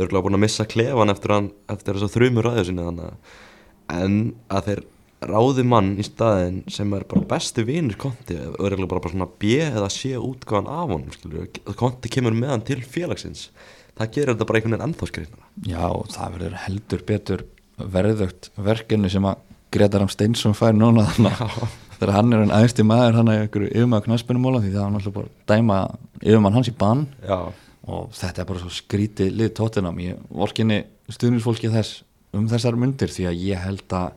örgulega 0.00 0.24
búin 0.26 0.38
að 0.38 0.44
missa 0.46 0.66
klefan 0.70 1.12
eftir, 1.12 1.34
hann, 1.36 1.50
eftir 1.70 1.98
þess 1.98 2.08
að 2.08 2.16
þrjumur 2.16 2.48
ræðu 2.48 2.66
sinni 2.68 2.86
þannig 2.86 3.10
að 3.10 3.38
en 3.90 4.16
að 4.50 4.66
þeir 4.68 4.82
ráði 5.20 5.64
mann 5.68 5.92
í 6.00 6.04
staðin 6.06 6.62
sem 6.72 6.92
er 6.96 7.04
bara 7.08 7.26
bestu 7.28 7.64
vinur 7.68 7.98
konti 8.00 8.38
örgulega 8.40 8.88
bara, 8.88 9.04
bara 9.04 9.12
svona 9.12 9.28
B 9.40 9.58
eða 9.66 9.90
C 9.92 10.14
útgáðan 10.16 10.70
af 10.72 10.94
honum 10.94 11.76
konti 11.76 12.12
kemur 12.12 12.36
með 12.36 12.54
hann 12.54 12.66
til 12.70 12.80
félagsins. 12.80 13.50
Það 13.98 14.12
gerir 14.14 14.32
þetta 14.32 14.48
bara 14.48 14.60
einhvern 14.60 14.76
veginn 14.76 14.86
ennþá 14.88 15.08
skrítnara 15.10 15.50
já, 15.66 15.86
það 16.14 16.36
verður 16.36 16.58
heldur 16.64 17.02
betur 17.08 17.46
verðugt 17.80 18.50
verkefni 18.56 19.10
sem 19.12 19.26
að 19.28 19.46
Gretar 19.70 20.02
Ram 20.02 20.10
Steinsson 20.10 20.56
fær 20.56 20.74
núna 20.74 21.04
þegar 21.14 22.14
hann 22.16 22.32
er 22.34 22.44
einn 22.44 22.54
aðeins 22.54 22.80
maður 22.86 23.18
hann 23.20 23.30
er 23.30 23.44
einhverju 23.44 23.70
yfirmaður 23.70 24.06
knaspunumóla 24.08 24.62
því 24.64 24.72
það 24.74 24.86
er 24.86 24.94
náttúrulega 24.94 25.18
bara 25.18 25.52
dæma 25.52 25.80
yfirmann 26.22 26.56
hans 26.56 26.70
í 26.70 26.74
bann. 26.80 27.04
Já, 27.22 27.38
og 27.90 28.14
þetta 28.16 28.42
er 28.42 28.48
bara 28.48 28.62
svo 28.62 28.72
skrítið 28.74 29.36
lið 29.36 29.52
tóttinam 29.58 30.00
ég 30.02 30.24
vorkinni 30.32 30.80
stuðnisfólki 31.12 31.70
þess 31.72 32.02
um 32.36 32.48
þessar 32.50 32.78
myndir 32.78 33.12
því 33.12 33.28
að 33.30 33.44
ég 33.44 33.62
held 33.66 33.96
að 34.00 34.10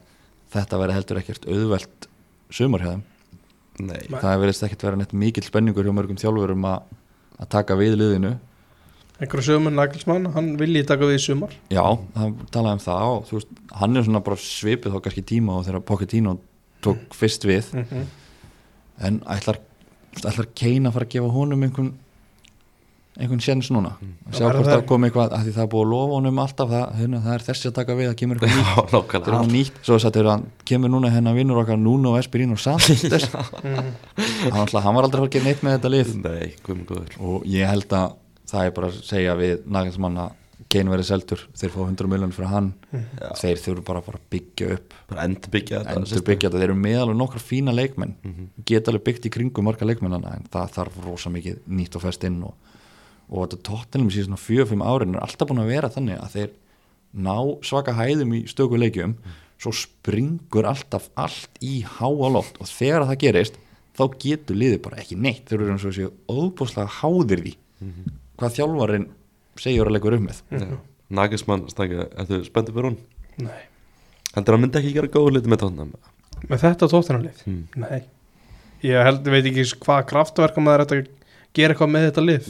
þetta 0.54 0.80
veri 0.82 0.98
heldur 0.98 1.20
ekkert 1.22 1.48
auðvelt 1.50 2.08
sumar 2.54 2.84
hjá 2.84 2.92
þeim. 2.94 3.06
Nei. 3.84 4.02
Það 4.12 4.42
verðist 4.44 4.64
ekkert 4.68 4.84
vera 4.86 5.00
neitt 5.00 5.16
mikill 5.18 5.46
spenningur 5.46 5.88
hjá 5.88 5.96
mörgum 5.96 6.20
þjálfurum 6.22 6.68
að 6.70 6.84
að 7.42 7.52
taka 7.54 7.78
við 7.80 7.98
liðinu. 8.00 8.34
Einhverju 9.22 9.46
sögum 9.46 9.70
Nagelsmann, 9.72 10.26
hann 10.34 10.54
vilji 10.60 10.84
taka 10.90 11.08
við 11.08 11.20
í 11.20 11.24
sumar? 11.24 11.54
Já, 11.72 11.84
það 12.16 12.40
talaði 12.54 12.78
um 12.78 12.84
það 12.84 13.12
og 13.12 13.28
þú 13.28 13.38
veist, 13.38 13.52
hann 13.80 13.98
er 13.98 14.08
svona 14.08 14.24
bara 14.26 14.40
svipið 14.42 14.96
þá 14.96 15.04
kannski 15.06 15.26
tíma 15.34 15.58
og 15.60 15.68
þegar 15.68 15.86
Pochettino 15.88 16.34
tók 16.84 17.16
fyrst 17.16 17.46
við. 17.48 17.70
Mm 17.74 17.86
-hmm. 17.92 18.06
en 19.08 19.22
ætlar, 19.36 19.60
ætlar 20.18 20.48
Kane 20.56 20.90
að 20.90 20.94
fara 20.94 21.06
að 21.06 21.14
gefa 21.16 21.30
honum 21.38 21.64
einhvern 21.64 21.94
einhvern 23.20 23.42
sjens 23.46 23.70
núna. 23.74 23.92
Sjá 24.32 24.40
Já, 24.42 24.48
er 24.50 24.56
hvort 24.58 24.66
það- 24.66 24.74
það 24.74 24.86
komi 24.90 25.08
eitthvað, 25.10 25.34
að 25.38 25.44
því 25.46 25.54
það 25.54 25.64
er 25.64 25.72
búið 25.74 25.84
að 25.86 25.92
lofa 25.94 26.14
honum 26.18 26.40
alltaf 26.44 26.70
það, 26.74 26.86
hérna, 27.00 27.20
það 27.26 27.34
er 27.38 27.46
þessi 27.48 27.68
að 27.70 27.76
taka 27.78 27.96
við, 28.00 28.08
það 28.10 28.18
kemur 28.22 28.38
eitthvað 28.38 28.54
nýtt. 28.58 29.12
það 29.14 29.40
er 29.44 29.52
nýtt, 29.54 29.80
svo 29.84 29.98
þess 30.00 30.10
að 30.10 30.30
hann 30.32 30.46
kemur 30.66 30.90
núna 30.94 31.12
hennar 31.14 31.36
vinnur 31.38 31.62
okkar 31.64 31.78
Nuno 31.80 32.16
Espirino 32.18 32.56
Santos 32.58 33.04
Mhm. 33.64 34.54
hann, 34.54 34.96
var 34.96 35.04
aldrei 35.04 35.22
að 35.28 35.30
gera 35.38 35.46
neitt 35.46 35.62
með 35.64 35.78
þetta 35.78 35.92
lið. 35.94 36.16
Nei, 36.24 36.54
og 37.20 37.44
ég 37.46 37.68
held 37.70 37.88
að 37.94 38.16
það 38.50 38.66
er 38.66 38.72
bara 38.72 38.88
að 38.90 39.04
segja 39.04 39.36
við 39.38 39.62
Nagelsmann 39.68 40.18
að 40.18 40.32
Kane 40.74 40.90
verið 40.90 41.06
seldur. 41.06 41.42
Þeir 41.60 41.70
fá 41.70 41.80
100 41.86 42.08
miljonir 42.10 42.34
fyrir 42.34 42.50
hann. 42.50 42.70
Já. 42.94 43.30
þeir 43.38 43.60
þurfu 43.62 43.84
bara 43.86 44.00
að 44.02 44.16
byggja 44.32 44.70
upp. 44.74 44.94
Bara 45.10 45.26
endur 45.28 45.52
byggja 45.54 45.82
þetta 45.84 45.96
endur 46.00 46.24
byggja 46.26 46.50
þetta, 46.50 46.62
þeir 46.64 46.70
eru 46.72 46.78
með 46.80 46.98
alveg 47.04 47.18
nokkra 47.20 47.42
fína 47.44 47.74
leikmenn. 47.76 48.14
Mhm. 48.24 48.48
geta 48.66 48.90
alveg 48.92 49.04
byggt 49.06 49.28
í 49.28 49.32
kringum 49.36 49.66
marga 49.68 49.86
leikmennana 49.86 50.34
en 50.38 50.48
það 50.50 50.72
þarf 50.78 50.98
rosa 51.06 51.30
mikið 51.30 51.60
nýtt 51.70 51.96
og 52.00 52.02
fest 52.08 52.24
inn 52.24 52.40
og, 52.48 52.54
og 53.34 53.48
þetta 53.48 53.60
tóttinum 53.70 54.12
síðan 54.14 54.38
svona 54.38 54.44
4-5 54.46 54.84
árin 54.94 55.16
er 55.18 55.24
alltaf 55.26 55.50
búin 55.50 55.64
að 55.64 55.72
vera 55.74 55.90
þannig 55.94 56.20
að 56.22 56.36
þeir 56.38 56.52
ná 57.26 57.36
svaka 57.66 57.96
hæðum 57.98 58.36
í 58.38 58.44
stöku 58.50 58.78
leikjum 58.80 59.16
svo 59.62 59.74
springur 59.78 60.68
alltaf 60.70 61.10
allt 61.20 61.60
í 61.66 61.82
háa 61.98 62.30
loft 62.34 62.58
og 62.62 62.70
þegar 62.70 63.08
það 63.10 63.20
gerist 63.26 63.60
þá 63.98 64.04
getur 64.22 64.58
liðið 64.58 64.82
bara 64.86 65.02
ekki 65.04 65.18
neitt 65.22 65.46
þeir 65.50 65.60
eru 65.62 65.74
eins 65.76 65.86
og 65.86 65.94
þessi 65.94 66.10
óbúslega 66.30 66.96
háðir 67.02 67.44
því 67.44 67.54
hvað 68.40 68.56
þjálfarinn 68.58 69.10
segjur 69.62 69.90
að 69.90 69.96
leikur 69.98 70.18
um 70.18 70.26
með 70.30 70.42
Já. 70.50 70.66
Nagismann 71.14 71.68
stækja, 71.70 72.08
ertu 72.18 72.40
spenntið 72.48 72.74
fyrir 72.78 72.88
hún? 72.90 72.98
Nei. 73.44 73.62
Heldur 74.34 74.56
hann 74.56 74.64
myndi 74.64 74.80
ekki 74.80 74.94
gera 74.96 75.12
góða 75.14 75.36
hluti 75.36 75.52
með 75.52 75.62
tóttunum? 75.62 75.92
með 76.50 76.64
þetta 76.66 76.90
tóttunarlið 76.92 77.44
Hmm. 77.46 77.68
nei 77.76 78.02
ég 78.84 79.06
held, 79.06 79.28
veit 79.32 79.46
ekki 79.48 79.64
hvað 79.86 80.08
kraftverka 80.10 80.64
maður 80.64 80.82
er 80.84 81.04
að 81.04 81.12
gera 81.56 81.76
eitthvað 81.76 81.94
með 81.94 82.08
þetta 82.10 82.24
lið 82.26 82.50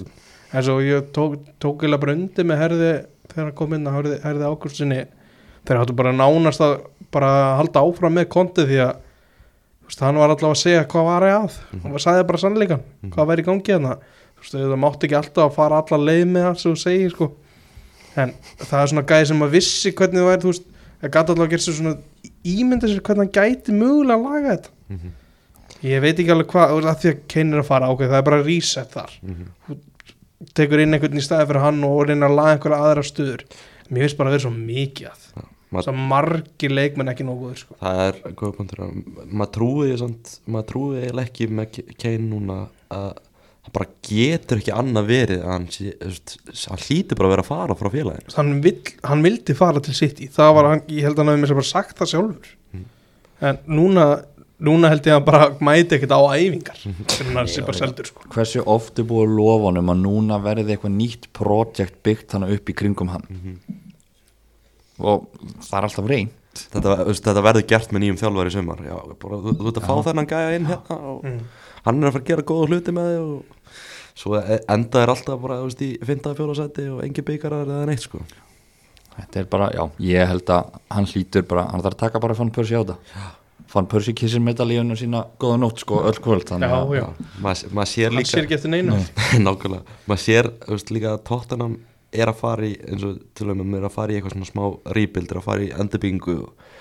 en 0.53 0.63
svo 0.65 0.77
ég 0.85 1.09
tók, 1.15 1.39
tók 1.61 1.83
eða 1.87 1.99
bara 2.01 2.15
undir 2.17 2.45
með 2.45 2.61
herði 2.63 2.91
þegar 3.31 3.43
hann 3.47 3.55
kom 3.57 3.73
inn 3.73 3.87
að 3.89 3.97
herði, 3.97 4.17
herði 4.23 4.49
ákvöldsinni 4.51 4.99
þeir 5.63 5.79
háttu 5.79 5.95
bara 5.97 6.11
nánast 6.15 6.61
að 6.63 6.75
bara 7.13 7.31
halda 7.59 7.83
áfram 7.85 8.17
með 8.17 8.29
kontið 8.33 8.69
því 8.71 8.79
að 8.83 8.93
veist, 9.87 10.03
hann 10.03 10.19
var 10.19 10.33
allavega 10.33 10.51
að 10.55 10.61
segja 10.63 10.83
hvað 10.91 11.07
var 11.09 11.25
ég 11.27 11.37
að 11.37 11.57
hann 11.83 11.95
var 11.95 12.03
sagði 12.03 12.27
bara 12.29 12.41
sannleikan, 12.43 12.83
hvað 13.13 13.29
væri 13.31 13.43
í 13.43 13.47
gangi 13.47 13.73
hérna. 13.73 13.95
Þú 14.33 14.43
veist, 14.43 14.55
það 14.59 14.77
mátti 14.83 15.07
ekki 15.07 15.17
alltaf 15.19 15.45
að 15.47 15.55
fara 15.57 15.81
alla 15.83 15.99
leið 16.03 16.23
með 16.33 16.47
það 16.47 16.59
sem 16.61 16.73
þú 16.73 16.81
segir 16.83 17.13
sko. 17.13 17.27
En 18.19 18.33
það 18.59 18.79
er 18.81 18.91
svona 18.91 19.05
gæði 19.09 19.27
sem 19.31 19.43
að 19.45 19.53
vissi 19.57 19.93
hvernig 19.97 20.19
þú 20.21 20.27
væri 20.29 20.43
þú 20.43 20.51
veist, 20.51 20.65
það 21.03 21.13
gæti 21.13 21.21
alltaf 21.33 21.45
að 21.45 21.53
gera 21.53 21.65
sér 21.65 21.77
svona 21.79 21.95
ímynda 22.53 22.89
sér 22.91 23.03
hvernig 23.07 23.23
hann 23.23 23.35
gæti 23.37 23.77
mögulega 23.77 24.17
að 24.19 24.25
laga 24.27 24.55
þetta. 24.57 24.73
Mhm. 24.93 25.19
ég 25.83 25.99
veit 25.99 26.19
ekki 26.19 26.31
alveg 26.31 26.47
hvað 26.47 26.99
því 27.01 27.09
að 27.11 27.23
Kane 27.27 27.55
er 27.57 27.59
að 27.59 27.65
fara 27.67 27.87
ákveð 27.91 28.11
það 28.13 28.17
er 28.21 28.27
bara 28.29 28.43
reset 28.43 28.93
þar. 28.93 29.15
Mhm. 29.23 29.79
Tekur 30.57 30.83
inn 30.83 30.93
einhvern 30.97 31.19
í 31.19 31.23
staði 31.25 31.49
fyrir 31.51 31.63
hann 31.65 31.83
og 31.87 32.03
reynir 32.07 32.27
að 32.29 32.37
laga 32.39 32.55
einhverja 32.57 32.79
aðra 32.89 33.03
stöður. 33.07 33.43
Mér 33.89 34.05
finnst 34.07 34.17
bara 34.19 34.31
að 34.31 34.37
vera 34.37 34.45
svo 34.47 34.53
mikið 34.55 35.09
að 35.11 35.49
Ma- 35.73 35.81
svo 35.81 35.93
margir 35.97 36.69
leikmenn 36.69 37.09
ekki 37.09 37.25
nóguður 37.25 37.57
sko. 37.63 37.75
Það 37.81 38.01
er 38.07 38.17
góð 38.37 38.51
punktur 38.59 38.81
að 38.85 38.97
maður 39.33 39.53
trúi 39.55 39.93
samt, 39.97 40.33
maður 40.45 40.67
trúi 40.69 40.99
eiginlega 41.01 41.29
ekki 41.31 41.47
með 41.49 41.79
Kane 41.97 42.27
núna 42.29 42.57
að 42.93 43.07
hann 43.63 43.73
bara 43.73 43.87
getur 44.05 44.59
ekki 44.61 44.73
annað 44.75 45.07
verið 45.09 45.45
hann, 45.47 45.65
hann 45.71 46.83
hlýtur 46.83 47.17
bara 47.17 47.29
að 47.29 47.33
vera 47.33 47.45
að 47.45 47.49
fara 47.49 47.77
frá 47.79 47.89
félaginu. 47.95 48.35
Hann, 48.37 48.51
vill, 48.61 48.75
hann 49.09 49.23
vildi 49.25 49.55
fara 49.57 49.81
til 49.81 49.95
City. 49.97 50.27
Það 50.29 50.53
var 50.59 50.69
hann, 50.69 50.83
ég 50.93 51.07
held 51.07 51.15
að 51.17 51.23
hann 51.23 51.31
hefði 51.33 51.41
mér 51.45 51.51
sem 51.53 51.59
bara 51.63 51.71
sagt 51.71 51.97
það 52.03 52.11
sjálfur. 52.13 52.53
Mm. 52.73 52.85
en 53.43 53.57
núna 53.67 54.03
núna 54.63 54.89
held 54.93 55.05
ég 55.05 55.13
að 55.13 55.17
hann 55.19 55.25
bara 55.27 55.47
mæti 55.67 55.97
ekkert 55.97 56.13
á 56.15 56.21
æfingar 56.37 56.77
fyrir 57.13 57.33
hann 57.35 57.49
sé 57.51 57.63
bara 57.67 57.77
seldur 57.81 58.07
sko. 58.09 58.23
hversu 58.33 58.63
oft 58.65 58.99
er 59.01 59.07
búið 59.09 59.25
að 59.27 59.33
lofa 59.39 59.65
honum 59.69 59.91
að 59.93 60.03
núna 60.05 60.37
verði 60.43 60.75
eitthvað 60.77 60.95
nýtt 60.97 61.27
projekt 61.35 61.97
byggt 62.07 62.35
hann 62.37 62.47
upp 62.47 62.69
í 62.71 62.75
kringum 62.79 63.11
hann? 63.11 63.25
Og 65.03 65.25
það 65.65 65.77
er 65.79 65.87
alltaf 65.89 66.07
reyn 66.09 66.29
þetta, 66.53 66.95
þetta 67.09 67.41
verður 67.47 67.65
gert 67.71 67.91
með 67.95 68.03
nýjum 68.05 68.19
þjálfari 68.21 68.51
í 68.51 68.53
sumar. 68.53 68.81
Já, 68.85 68.93
bara, 69.23 69.39
þú, 69.41 69.53
þú 69.57 69.71
ert 69.71 69.79
að 69.81 69.87
fá 69.89 69.95
þennan 70.07 70.27
gæja 70.29 70.55
inn 70.59 70.67
hérna 70.69 70.97
og 71.11 71.23
Mm. 71.25 71.39
hann 71.87 72.03
er 72.03 72.07
að 72.09 72.13
fara 72.13 72.23
að 72.23 72.27
gera 72.29 72.45
góða 72.51 72.67
hluti 72.69 72.93
með 72.93 73.07
þig 73.09 73.21
og 73.23 73.43
svo 74.21 74.37
e- 74.39 74.59
enda 74.69 75.01
er 75.03 75.09
alltaf 75.15 75.41
bara 75.41 75.57
veist, 75.63 75.81
í 75.81 75.97
fynda 76.05 76.35
fjólasæti 76.37 76.85
og 76.93 77.01
engi 77.03 77.23
byggarar 77.25 77.65
eða 77.65 77.87
neitt 77.89 78.05
sko. 78.05 78.21
Þetta 79.17 79.39
er 79.41 79.45
bara, 79.49 79.71
já, 79.73 79.83
ég 79.99 80.27
held 80.29 80.45
að 80.53 80.69
hann 80.93 81.05
hlýtur 81.09 81.47
bara, 81.49 81.65
hann 81.71 81.81
þarf 81.81 81.97
að 81.97 82.03
taka 82.05 82.19
bara 82.21 82.37
fann 82.37 82.51
Persi 82.53 82.77
á 82.77 82.83
það 82.85 82.97
fann 83.73 83.87
Persi 83.89 84.13
kissir 84.17 84.43
medalíunum 84.43 84.97
sína 84.99 85.23
góða 85.41 85.57
nótt 85.63 85.81
sko, 85.81 86.03
öll 86.05 86.19
kvöld 86.21 86.45
þannig 86.49 86.73
að 86.75 86.93
maður 87.41 87.73
mað 87.73 87.89
sér 87.89 88.11
hann 88.11 88.19
líka 88.19 88.31
sér 88.33 88.45
ekki 88.45 88.57
eftir 88.59 88.73
neinu. 88.73 88.99
Nákvæmlega, 89.47 89.97
maður 90.09 90.23
sér 90.23 90.51
veist, 90.67 90.93
líka 90.93 91.15
að 91.15 91.25
Tottenham 91.29 91.79
er 92.13 92.29
að 92.29 92.39
fara 92.43 92.69
í 92.69 92.75
eins 92.85 93.07
og 93.07 93.17
til 93.33 93.49
og 93.49 93.57
með 93.63 93.79
er 93.79 93.89
að 93.89 93.95
fara 93.95 94.13
í 94.13 94.19
eitthvað 94.19 94.35
svona 94.35 94.51
smá 94.51 94.63
rebuild, 94.99 95.33
er 95.33 95.41
að 95.41 95.47
fara 95.47 95.65
í 95.65 95.73
endurbyggingu 95.73 96.37
og 96.43 96.71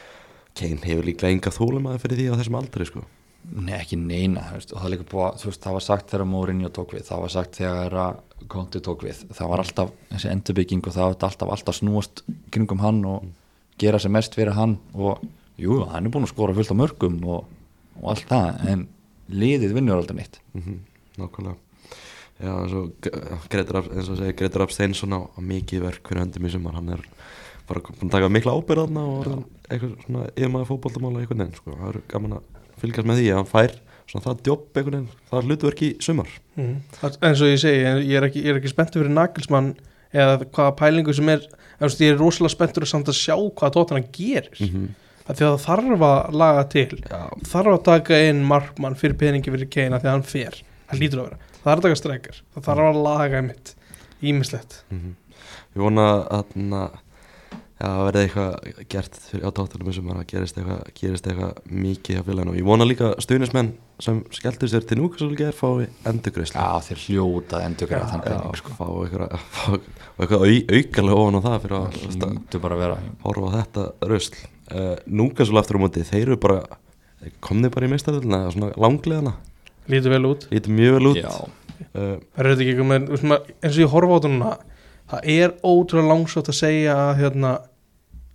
Kane 0.53 0.85
hefur 0.85 1.09
líka 1.09 1.33
enga 1.33 1.53
þólum 1.55 1.89
að 1.89 2.03
fyrir 2.05 2.19
því 2.21 2.29
á 2.29 2.39
þessum 2.43 2.59
aldri 2.61 2.89
sko. 2.91 3.07
Nei, 3.43 3.75
ekki 3.79 3.97
neina, 3.99 4.45
veist, 4.53 4.75
og 4.75 4.83
það 4.83 4.87
er 4.87 4.93
líka 4.93 5.07
búið 5.09 5.25
að, 5.27 5.39
þú 5.41 5.49
veist, 5.49 5.63
það 5.65 5.77
var 5.77 5.85
sagt 5.87 6.13
þegar 6.13 6.29
Mourinho 6.31 6.69
tók 6.77 6.93
við, 6.95 7.07
það 7.09 7.23
var 7.25 7.33
sagt 7.33 7.57
þegar 7.59 7.97
að 8.03 8.21
Conte 8.53 8.83
tók 8.85 9.05
við, 9.07 9.23
það 9.33 9.51
var 9.53 9.63
alltaf 9.63 9.91
þessi 10.11 10.29
endurbygging 10.31 10.85
og 10.85 10.95
það 10.95 11.09
var 11.09 11.17
alltaf, 11.17 11.53
alltaf 11.57 11.79
snúast 11.79 12.23
kringum 12.55 12.83
hann 12.83 13.01
og 13.09 13.27
gera 13.81 14.01
sem 14.03 14.13
mest 14.15 14.37
fyrir 14.37 14.55
hann 14.59 14.77
og 14.93 15.23
jú, 15.63 15.83
hann 15.91 16.09
er 16.09 16.15
búin 16.15 16.27
að 16.27 16.35
skora 16.35 16.57
fullt 16.57 16.73
á 16.75 16.81
mörgum 16.83 17.21
og, 17.25 17.45
og 18.01 18.09
allt 18.15 18.27
það, 18.31 18.65
en 18.73 18.89
liðið 19.33 19.77
vinnur 19.77 20.01
aldrei 20.01 20.19
neitt. 20.23 20.41
mm 20.57 20.81
nákvæmlega 21.19 21.59
Já, 22.43 22.51
eins 22.57 22.73
og 22.75 23.07
Gretar 23.53 23.77
Rapp, 23.77 23.91
eins 23.93 24.09
og 24.11 24.19
segir 24.19 24.35
Gretar 24.35 24.65
Rapp 24.65 24.73
Steinsson 24.75 25.15
á, 25.15 25.21
á 25.23 25.39
mikið 25.39 25.85
verk 25.85 26.09
fyrir 26.09 26.25
höndum 26.25 26.49
í 26.49 26.51
sumar, 26.51 26.75
hann 26.75 26.89
er 26.97 27.05
bara 27.69 27.83
búin 27.85 28.09
að 28.09 28.15
taka 28.17 28.31
mikla 28.33 28.55
ábyrð 28.57 28.83
þarna 28.83 29.05
og 29.07 29.19
orðin 29.21 29.45
eitthvað 29.69 29.93
svona 30.07 30.25
yfirmaður 30.33 30.71
fótboltamála 30.71 31.23
einhvern 31.23 31.43
veginn 31.45 31.61
sko, 31.61 31.77
það 31.77 31.91
er 31.93 31.99
gaman 32.11 32.37
að 32.39 32.49
fylgjast 32.83 33.09
með 33.11 33.21
því 33.21 33.29
að 33.29 33.39
hann 33.39 33.51
fær 33.53 33.77
svona 34.11 34.25
það 34.27 34.43
djobb 34.49 34.81
einhvern 34.81 34.97
veginn, 34.97 35.23
það 35.31 35.39
er 35.39 35.49
hlutverk 35.49 35.85
í 35.85 35.91
sumar 36.03 36.35
mm. 36.57 36.75
eins 37.13 37.45
og 37.45 37.53
ég 37.53 37.63
segi, 37.63 37.85
ég 37.85 38.17
er 38.19 38.27
ekki, 38.27 38.43
ég 38.43 38.55
er 38.55 38.59
ekki 38.59 38.73
spenntur 38.73 39.05
fyrir 39.05 39.15
Nagelsmann 39.15 39.71
eða 40.13 40.41
hvaða 40.43 40.75
pælingu 40.81 41.15
sem 41.15 41.31
er 41.37 41.47
ég 41.87 42.11
er 42.11 42.19
rosalega 42.19 42.57
spenntur 42.57 42.89
samt 42.89 43.13
að 43.13 43.21
sjá 43.21 43.37
hvað 43.37 43.77
tóttan 43.77 44.11
gerir 44.11 44.51
mm 44.59 44.67
-hmm. 44.73 44.91
Af 45.33 45.39
því 45.39 45.47
að 45.49 45.55
það 45.55 45.65
þarf 45.67 46.05
að 46.09 46.37
laga 46.43 46.67
til. 46.77 46.99
Já, 47.03 47.23
þarf 47.53 47.73
að 47.73 47.85
taka 47.89 48.21
inn 48.29 48.45
markmann 48.49 48.99
fyrir 49.01 49.19
peningi 49.23 49.55
fyrir 49.55 49.73
keina 49.73 50.01
því 50.03 50.11
að 50.11 50.17
hann 50.17 50.29
fer. 50.35 50.61
Hann 50.93 51.01
lítur 51.01 51.23
að 51.23 51.31
vera, 51.31 51.53
það 51.57 51.65
þarf 51.71 51.81
að 51.83 51.89
taka 51.89 52.01
streikar 52.03 52.43
það 52.53 52.69
þarf 52.69 52.91
að 52.91 53.03
laga 53.09 53.41
einmitt. 53.41 53.75
Ímislegt 54.23 54.85
mm 54.93 55.19
Ég 55.73 55.81
vona 55.81 56.03
að 56.29 56.51
það 57.83 58.03
verði 58.07 58.23
eitthvað 58.27 58.85
gert 58.93 59.17
fyrir 59.27 59.47
á 59.49 59.51
tóttunum 59.57 59.89
maður 60.07 60.21
að 60.21 60.27
gerist 60.31 60.59
eitthvað, 60.61 60.83
gerist 60.99 61.29
eitthvað 61.31 61.73
mikið 61.83 62.21
á 62.21 62.23
félaginu. 62.29 62.53
Og 62.53 62.59
ég 62.61 62.67
vona 62.69 62.87
líka 62.87 63.09
stuðnismenn 63.25 63.73
sem 64.03 64.21
skelltur 64.35 64.71
sér 64.71 64.87
til 64.87 64.99
núkvæmsvöld 65.01 65.39
ger 65.39 65.57
fái 65.57 65.89
endurgreislu 66.11 66.59
Já, 66.59 66.85
þeir 66.87 67.03
hljóta 67.07 67.63
endur 67.67 67.91
gera 67.91 68.09
þann 68.11 68.23
Já, 68.23 68.29
penning, 68.29 68.59
sko. 68.61 68.77
fá 68.79 68.87
eitthvað, 69.03 69.35
fá 69.57 69.67
eitthvað 70.23 70.47
au, 70.47 70.55
aukalega 70.77 71.19
ofan 71.23 71.39
á 71.39 71.47
það 71.47 71.59
fyrir 71.65 71.77
að 71.79 71.99
að 72.61 72.85
að 72.89 73.11
horfa 73.25 73.51
á 73.51 73.57
þetta 73.57 73.87
rusl 74.13 74.43
uh, 74.73 74.95
Núkvæmsvöld 75.07 75.61
aftur 75.63 75.79
á 75.79 75.83
móti, 75.85 76.05
þeir 76.09 76.27
eru 76.27 76.39
bara 76.43 76.63
komnið 77.45 77.75
bara 77.77 77.87
í 77.87 77.93
meistaröldina 77.93 78.43
svona 78.55 78.73
langleðana, 78.81 79.37
lítur 79.93 80.15
vel 80.17 80.25
út. 80.33 80.49
Lítið 80.51 80.77
mjög 80.79 80.99
vel 80.99 81.11
út. 81.13 81.25
Uh, 81.93 82.17
er 82.39 82.53
þetta 82.53 82.67
ekki 82.67 82.87
með, 82.87 83.09
eins 83.13 83.75
og 83.77 83.83
ég 83.83 83.91
horfa 83.93 84.15
á 84.15 84.17
þetta 84.19 84.33
núna 84.33 84.53
það 85.13 85.29
er 85.35 85.55
ótrúlega 85.67 86.09
langsótt 86.09 86.49
að 86.53 86.59
segja 86.59 86.97
að, 86.97 87.13
hérna, 87.21 87.53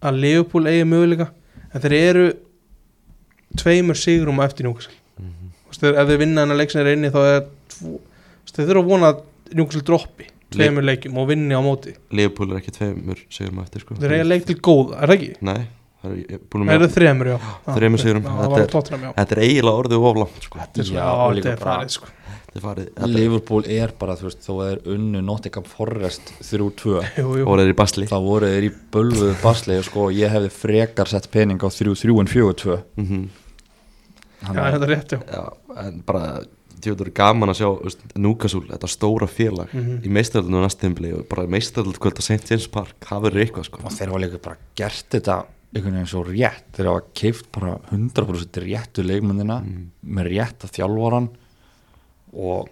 að 0.05 0.19
Leopold 0.21 0.69
eigi 0.69 0.85
möguleika 0.87 1.29
en 1.73 1.83
þeir 1.83 1.95
eru 1.97 2.25
tveimur 3.57 3.97
sigurum 3.97 4.41
á 4.43 4.47
eftir 4.47 4.67
Mhm. 4.67 5.49
Þú 5.67 5.71
veist, 5.71 5.81
þeir, 5.81 5.95
ef 5.97 6.07
þeir 6.07 6.19
vinna 6.21 6.41
hennar 6.43 6.57
leiksin 6.57 6.81
er 6.81 6.93
inni 6.93 7.09
þá 7.09 7.21
er 7.25 7.45
tvo, 7.73 7.99
þeir 8.53 8.67
þurfa 8.67 8.83
að 8.83 8.91
vona 8.91 9.07
að 9.11 9.21
Newcastle 9.53 9.81
droppi 9.81 10.27
tveimur 10.53 10.85
leikjum 10.85 11.17
og 11.17 11.27
vinni 11.27 11.55
á 11.57 11.61
móti. 11.63 11.95
Leopold 12.11 12.51
er 12.53 12.61
ekki 12.61 12.75
tveimur 12.75 13.19
sigurum 13.29 13.63
eftir 13.63 13.81
sko. 13.81 13.97
Þeir 13.99 14.13
eiga 14.13 14.27
leik 14.27 14.45
til 14.45 14.57
góða, 14.59 15.01
er 15.01 15.09
það 15.09 15.15
ekki? 15.17 15.31
Nei, 15.41 15.67
það 16.07 16.33
er 16.33 16.41
Það 16.67 16.75
eru 16.77 16.87
þremur, 16.97 17.29
já. 17.33 17.37
Þremur 17.77 18.01
sigurum. 18.03 18.23
Þetta 18.27 18.37
það 18.37 18.51
var 18.53 18.61
er- 18.61 18.71
er 19.37 19.41
eiginlega 19.43 19.81
orðið 19.83 20.05
oflant 20.11 20.47
sko. 20.47 20.59
Þetta 20.63 20.81
er 20.81 20.85
og 20.87 21.51
er 21.53 21.61
farið, 21.63 21.93
sko. 21.97 22.11
Þetta 22.47 22.57
er 22.57 22.63
farið, 22.65 22.91
Liverpool 23.13 23.63
er 23.77 23.91
bara, 23.99 24.15
þú 24.17 24.27
veist, 24.29 24.41
þó 24.47 24.51
að 24.55 24.67
þeir 24.71 24.93
unnu 24.95 25.21
Nottingham 25.27 25.65
Forest 25.67 26.31
3-2 26.41 26.93
Jú, 27.19 27.27
jú, 27.41 27.45
orðið 27.45 27.65
er 27.67 27.73
í 27.73 27.77
basli? 27.77 28.07
þá 28.09 28.17
voru 28.23 28.51
þeir 28.53 28.67
í 28.69 28.71
bölvuðu 28.95 29.33
basli 29.43 29.79
sko, 29.85 30.07
ég 30.15 30.31
hefði 30.33 30.53
frekar 30.55 31.11
sett 31.11 31.27
pening 31.33 31.59
á 31.61 31.67
3-3 31.69 32.15
en 32.23 32.31
4-2 32.31 32.77
mm 33.03 33.25
já, 34.47 34.53
þetta 34.53 34.85
er 34.85 34.91
rétt, 34.93 35.15
já. 35.17 35.19
Já, 35.33 35.43
en 35.87 35.99
bara 36.07 36.27
Þetta 36.77 37.07
er 37.07 37.09
gaman 37.17 37.49
að 37.49 37.57
sjá 37.57 37.95
Núkasúl, 38.21 38.67
þetta 38.69 38.87
stóra 38.87 39.25
félag 39.27 39.71
Mhm. 39.73 39.95
í 40.05 40.11
meistaröldinu 40.13 40.59
næstimbli 40.61 41.09
og 41.17 41.23
bara 41.27 41.47
meistaröld 41.49 41.97
kvöld 41.99 42.19
á 42.21 42.23
St. 42.23 42.45
James 42.51 42.67
Park, 42.69 42.93
það 43.01 43.23
verður 43.25 43.41
eitthvað 43.43 43.65
sko. 43.65 43.79
Og 43.83 43.91
þeir 43.91 44.11
hafa 44.13 44.19
líka 44.21 44.41
bara 44.45 44.57
gert 44.77 45.05
þetta 45.09 45.37
einhvern 45.77 45.97
veginn 45.99 46.09
svo 46.11 46.23
rétt. 46.27 46.65
Þeir 46.75 46.89
hafa 46.91 47.03
keift 47.17 47.51
bara 47.55 47.75
100% 47.91 48.59
réttu 48.65 49.05
leikmennina 49.05 49.61
Mm. 49.63 49.85
með 50.17 50.31
rétta 50.33 50.67
þjálfaran 50.71 51.29
og 52.33 52.69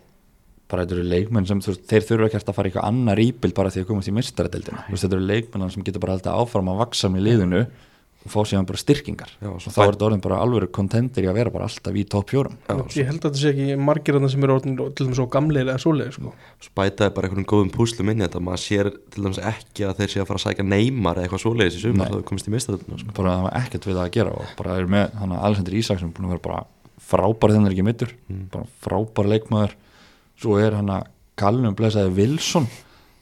bara 0.68 0.84
þetta 0.86 0.96
eru 0.98 1.04
leikmenn 1.10 1.46
sem 1.48 1.60
þeir 1.62 2.06
þurfa 2.08 2.28
ekki 2.30 2.40
að 2.42 2.56
fara 2.58 2.68
í 2.68 2.72
eitthvað 2.72 2.88
annar 2.90 3.20
íbild 3.22 3.54
bara 3.58 3.70
því 3.70 3.84
að 3.84 3.90
komast 3.92 4.10
í 4.10 4.14
mistaradeldina 4.18 4.86
þetta 4.90 5.14
eru 5.14 5.28
leikmenn 5.30 5.72
sem 5.72 5.84
getur 5.86 6.02
bara 6.02 6.16
haldið 6.18 6.34
áfram 6.42 6.72
að 6.74 6.80
vaksa 6.82 7.10
með 7.14 7.26
liðinu 7.28 7.62
og 8.26 8.32
fá 8.34 8.40
síðan 8.50 8.66
bara 8.66 8.80
styrkingar. 8.82 9.30
Já, 9.38 9.48
og 9.52 9.60
svo 9.62 9.70
þá 9.76 9.80
er 9.86 9.92
þetta 9.96 10.06
orðin 10.08 10.22
bara 10.26 10.40
alveg 10.42 10.72
kontentir 10.74 11.24
í 11.26 11.30
að 11.30 11.36
vera 11.38 11.52
bara 11.54 11.68
alltaf 11.70 11.94
í 11.96 12.04
topp 12.10 12.32
fjórum. 12.34 12.56
Já, 12.66 12.76
Ég 12.98 13.06
held 13.12 13.20
að 13.20 13.28
þetta 13.30 13.42
sé 13.42 13.52
ekki 13.54 13.78
margir 13.78 14.18
þarna 14.18 14.30
sem 14.34 14.44
eru 14.48 14.56
orðin 14.58 14.78
til 14.82 15.06
dæmis 15.06 15.20
svo 15.20 15.28
gamlir 15.36 15.62
eða 15.70 15.78
svoleiðir, 15.84 16.16
sko. 16.18 16.34
Spætaði 16.66 17.14
bara 17.16 17.30
einhvern 17.30 17.46
góðum 17.54 17.72
púslum 17.76 18.10
inn 18.10 18.24
í 18.24 18.26
þetta. 18.26 18.42
Maður 18.42 18.64
sér 18.66 18.90
til 19.14 19.24
dæmis 19.28 19.42
ekki 19.54 19.86
að 19.86 19.98
þeir 20.02 20.10
sé 20.16 20.22
að 20.24 20.30
fara 20.32 20.42
að 20.42 20.46
sækja 20.48 20.66
neymar 20.74 21.20
eða 21.22 21.28
eitthvað 21.30 21.44
svoleiðis 21.46 21.78
í 21.78 21.84
sumar 21.86 22.10
þá 22.16 22.24
komist 22.32 22.50
í 22.50 22.54
meistaröldinu 22.56 23.00
sko. 23.04 23.16
bara 23.22 23.36
það 23.36 23.46
var 23.46 23.58
ekkert 23.62 23.86
við 23.86 23.96
það 24.00 24.06
að 24.08 24.14
gera 24.18 24.34
og 24.42 24.56
bara 24.58 24.78
er 24.82 24.90
með 24.96 25.20
hann 25.22 25.36
Alexander 25.38 25.78
Ísaksson 25.80 26.14
búin 26.18 26.26
að 26.30 26.34
vera 26.36 26.46
bara 26.50 26.64
frábær 27.06 27.54
þennar 27.54 27.76
ekki 27.76 27.86
mittur 27.86 28.14
Mm. 28.26 28.48
bara 28.50 28.66
frábær 28.82 29.30
leikmaður. 29.30 29.76
Svo 30.42 30.58
er 30.60 30.74
hann 30.74 30.90
að 30.90 31.06
Callum 31.38 31.76
blessaði 31.76 32.16
Wilson 32.16 32.66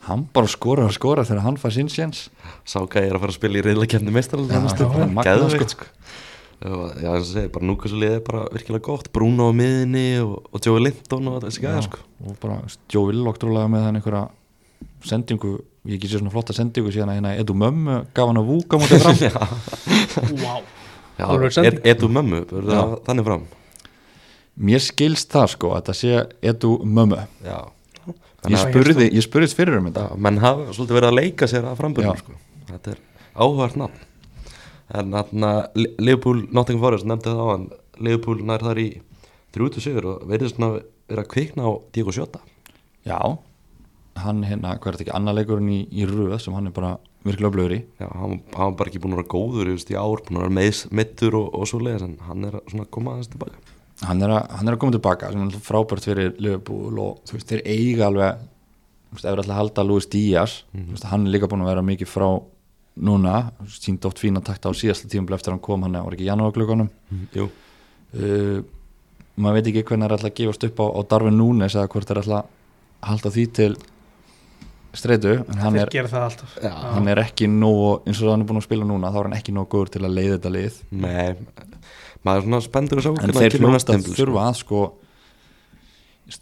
hann 0.07 0.25
bara 0.35 0.49
skora 0.51 0.85
og 0.87 0.93
skora 0.95 1.23
þegar 1.27 1.45
hann 1.45 1.57
fær 1.61 1.73
sinn 1.75 1.89
séns. 1.91 2.27
Sá 2.67 2.79
hvað 2.81 3.05
ég 3.05 3.11
er 3.11 3.17
að 3.17 3.23
fara 3.23 3.33
að 3.33 3.39
spila 3.39 3.59
í 3.59 3.65
reyðlakefni 3.67 4.13
magnað, 4.13 5.25
geðveikt 5.27 5.75
sko. 5.75 5.89
Já, 6.63 7.09
eins 7.11 7.25
og 7.25 7.27
segir, 7.27 7.49
bara 7.51 7.67
Núkasúl 7.67 8.05
er 8.07 8.21
bara 8.23 8.45
virkilega 8.53 8.85
gott. 8.85 9.09
Bruno 9.15 9.49
á 9.51 9.53
miðinni 9.55 10.05
og, 10.23 10.45
og 10.47 10.63
Joey 10.63 10.85
Linton 10.85 11.27
og 11.27 11.41
þessi 11.43 11.63
gæða 11.65 11.81
sko. 11.89 11.99
og 12.23 12.37
bara 12.39 12.61
Joe 12.91 13.09
Willock 13.09 13.41
trúlega 13.41 13.71
með 13.71 13.83
hann 13.83 13.99
einhverja 13.99 14.21
sendingu, 15.03 15.57
ég 15.89 15.97
ekki 15.97 16.07
sé 16.07 16.21
svona 16.21 16.31
flotta 16.31 16.55
sendingu 16.55 16.93
síðan 16.95 17.11
að 17.11 17.19
hérna 17.19 17.33
Edu 17.41 17.57
Mömmu 17.59 17.97
gaf 18.15 18.31
hann 18.31 18.39
að 18.39 18.47
vúka 18.53 18.79
mútið 18.79 19.03
fram. 19.03 19.19
Vá. 20.45 20.55
Já, 21.19 21.27
er, 21.27 21.49
sending. 21.53 21.83
edu 21.85 22.07
mömmu, 22.09 22.39
þannig 23.05 23.27
fram? 23.27 23.43
Mér 24.65 24.81
skilst 24.81 25.29
það 25.33 25.51
sko 25.51 25.75
að 25.75 25.91
það 25.91 25.99
sé 25.99 26.23
Edu 26.53 26.77
Mömmu. 26.87 27.19
Já 27.43 27.59
ég 28.51 28.59
spurði, 28.59 29.07
ég 29.09 29.25
spurðist 29.25 29.57
fyrir 29.57 29.79
um 29.79 29.87
þetta. 29.89 30.07
Menn 30.19 30.41
hafa 30.43 30.73
svolítið 30.75 30.99
verið 30.99 31.11
að 31.11 31.19
leika 31.19 31.49
sér 31.49 31.69
að 31.69 31.79
frambörnum 31.79 32.17
Já. 32.17 32.23
sko. 32.23 32.39
þetta 32.71 32.95
er 32.95 33.03
áhugart 33.33 33.79
nafn. 33.79 34.09
En 34.93 35.15
þarna 35.15 35.51
Leopold 36.03 36.51
Nottingham 36.53 36.83
Forest 36.83 37.07
nefndi 37.09 37.31
það 37.31 37.43
á 37.43 37.47
hann 37.53 37.69
Leopold 38.03 38.43
nær 38.45 38.65
þar 38.65 38.81
í 38.83 38.89
30 39.55 39.85
sigur 39.85 40.09
og 40.11 40.27
verið 40.29 40.53
svona 40.53 40.81
verið 41.07 41.23
að 41.23 41.31
kvikna 41.33 41.69
á 41.69 41.71
Diego 41.93 42.13
Sjöta 42.13 42.41
já, 43.07 43.19
hann 44.23 44.43
hérna, 44.47 44.77
hvað 44.77 44.93
er 44.93 44.97
þetta 44.97 45.05
ekki, 45.07 45.15
annar 45.17 45.37
leikurinn 45.37 45.71
í, 45.73 45.81
í 45.91 46.07
röð 46.07 46.37
sem 46.41 46.55
hann 46.55 46.69
er 46.69 46.75
bara 46.75 46.95
virkilega 47.23 47.55
blöður 47.55 47.75
í. 47.77 47.79
Já, 48.01 48.07
hann, 48.11 48.39
hann 48.53 48.71
var 48.71 48.79
bara 48.79 48.91
ekki 48.91 49.01
búin 49.03 49.15
að 49.15 49.23
vera 49.23 49.31
góður 49.33 49.71
í 49.73 49.97
ár, 49.97 50.23
búin 50.25 50.39
að 50.39 50.45
vera 50.45 50.55
meðs, 50.59 50.83
meittur 50.91 51.37
og, 51.39 51.49
og 51.55 51.69
svo 51.69 51.79
leiðis 51.83 52.07
en 52.07 52.17
hann 52.27 52.49
er 52.49 52.59
svona 52.67 52.85
að 52.85 52.91
koma 52.95 53.15
aðeins 53.15 53.31
tilbaka 53.33 53.62
hann 54.07 54.23
er, 54.25 54.33
að, 54.37 54.47
hann 54.57 54.69
er 54.69 54.75
að 54.75 54.81
koma 54.81 54.95
tilbaka 54.95 55.29
sem 55.33 55.45
er 55.45 55.61
frábært 55.63 56.07
fyrir 56.07 56.33
Liverpool 56.41 56.99
og 57.03 57.21
þú 57.27 57.37
veist, 57.37 57.51
þeir 57.51 57.63
eiga 57.65 58.07
alveg 58.09 58.41
þú 58.43 59.17
veist, 59.17 59.25
ef 59.25 59.29
við 59.29 59.43
ætla 59.43 59.53
að 59.53 59.61
halda 59.61 59.85
Luis 59.87 60.09
Díaz 60.11 60.57
þú 60.73 60.89
veist, 60.95 61.07
hann 61.11 61.27
er 61.27 61.35
líka 61.35 61.49
búin 61.51 61.65
að 61.65 61.71
vera 61.73 61.85
mikið 61.87 62.11
frá 62.11 62.27
núna, 62.93 63.37
sínt 63.73 64.05
oft 64.05 64.21
fína 64.21 64.43
takta 64.45 64.69
á 64.69 64.73
síðasta 64.77 65.09
tímul 65.09 65.33
eftir 65.33 65.49
að 65.49 65.57
hann 65.57 65.65
kom, 65.65 65.85
hann 65.87 65.97
var 65.97 66.13
ekki 66.13 66.27
í 66.27 66.29
janúarglögunum 66.29 66.91
Jú, 67.33 67.47
uh, 67.49 68.59
maður 69.35 69.57
veit 69.57 69.71
ekki 69.71 69.85
hvernig 69.87 70.05
það 70.05 70.09
er 70.09 70.17
alltaf 70.17 70.29
að 70.29 70.37
gefast 70.41 70.67
upp 70.67 70.83
á, 70.83 70.85
á 70.93 70.99
Darvin 71.09 71.39
Núnes 71.39 71.73
eða 71.73 71.89
hvort 71.89 72.09
það 72.09 72.15
er 72.15 72.21
alltaf 72.23 72.51
að 73.03 73.09
halda 73.09 73.33
því 73.33 73.45
til 73.57 73.71
streitu 74.93 75.31
en 75.41 75.57
hann 75.63 75.75
er, 75.79 75.89
það 75.89 76.43
Já. 76.61 76.71
hann 76.93 77.07
er 77.09 77.21
ekki 77.23 77.47
nógu 77.49 77.87
eins 78.07 78.19
og 78.21 78.31
hann 78.33 78.43
er 78.43 78.49
búin 78.49 78.59
að 78.61 78.67
spila 78.67 78.85
núna 78.85 79.09
þá 79.13 79.19
er 79.23 79.29
hann 79.29 79.37
ekki 79.39 79.55
nógu 79.55 79.69
góður 79.73 79.89
til 79.95 80.03
að 80.05 80.13
leiða 80.17 80.35
þetta 80.37 80.51
lið. 80.53 80.81
Nei 80.91 81.35
maður 82.23 82.37
er 82.39 82.45
svona 82.45 82.59
spendur 82.63 82.99
að 83.01 83.07
sjá 83.07 83.13
en 83.23 83.33
þeir 83.35 83.55
kemur 83.57 83.67
á 83.67 83.73
hljóta 83.73 83.77
næsta 83.77 83.95
að 83.97 84.05
þurfa 84.19 84.43
sko. 84.55 84.81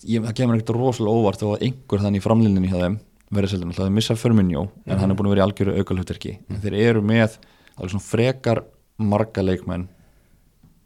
ég, 0.06 0.22
það 0.26 0.36
kemur 0.38 0.58
ekkert 0.60 0.76
rosalega 0.78 1.16
óvart 1.22 1.42
þó 1.42 1.48
að 1.56 1.64
einhver 1.68 2.04
þannig 2.04 2.22
í 2.22 2.26
framlýninni 2.26 2.70
hjá 2.70 2.78
þeim 2.84 3.00
verið 3.32 3.54
seldan, 3.54 3.72
alltaf 3.72 3.88
þeir 3.88 3.96
missa 3.96 4.16
Firmino 4.20 4.66
en 4.86 5.00
hann 5.00 5.10
er 5.14 5.18
búin 5.18 5.30
að 5.32 5.36
vera 5.36 5.42
í 5.42 5.48
algjöru 5.48 5.76
aukalhutverki 5.80 6.34
en 6.52 6.60
þeir 6.62 6.76
eru 6.92 7.02
með 7.08 7.38
alveg 7.78 7.94
svona 7.96 8.06
frekar 8.06 8.62
marga 9.02 9.42
leikmenn 9.46 9.88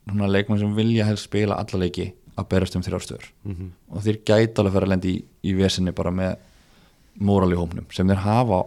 svona 0.05 0.29
leikmenn 0.29 0.61
sem 0.61 0.75
vilja 0.77 1.07
helst 1.09 1.25
spila 1.27 1.57
alla 1.59 1.81
leiki 1.81 2.11
að 2.37 2.47
berast 2.51 2.75
um 2.77 2.83
þrjárstöður 2.85 3.27
Mhm. 3.49 3.71
og 3.89 4.03
þeir 4.05 4.21
gæti 4.23 4.59
alveg 4.61 4.71
að 4.71 4.77
móral 7.19 7.51
í 7.53 7.57
hópnum 7.59 7.85
sem 7.93 8.07
þeir 8.07 8.21
hafa 8.25 8.63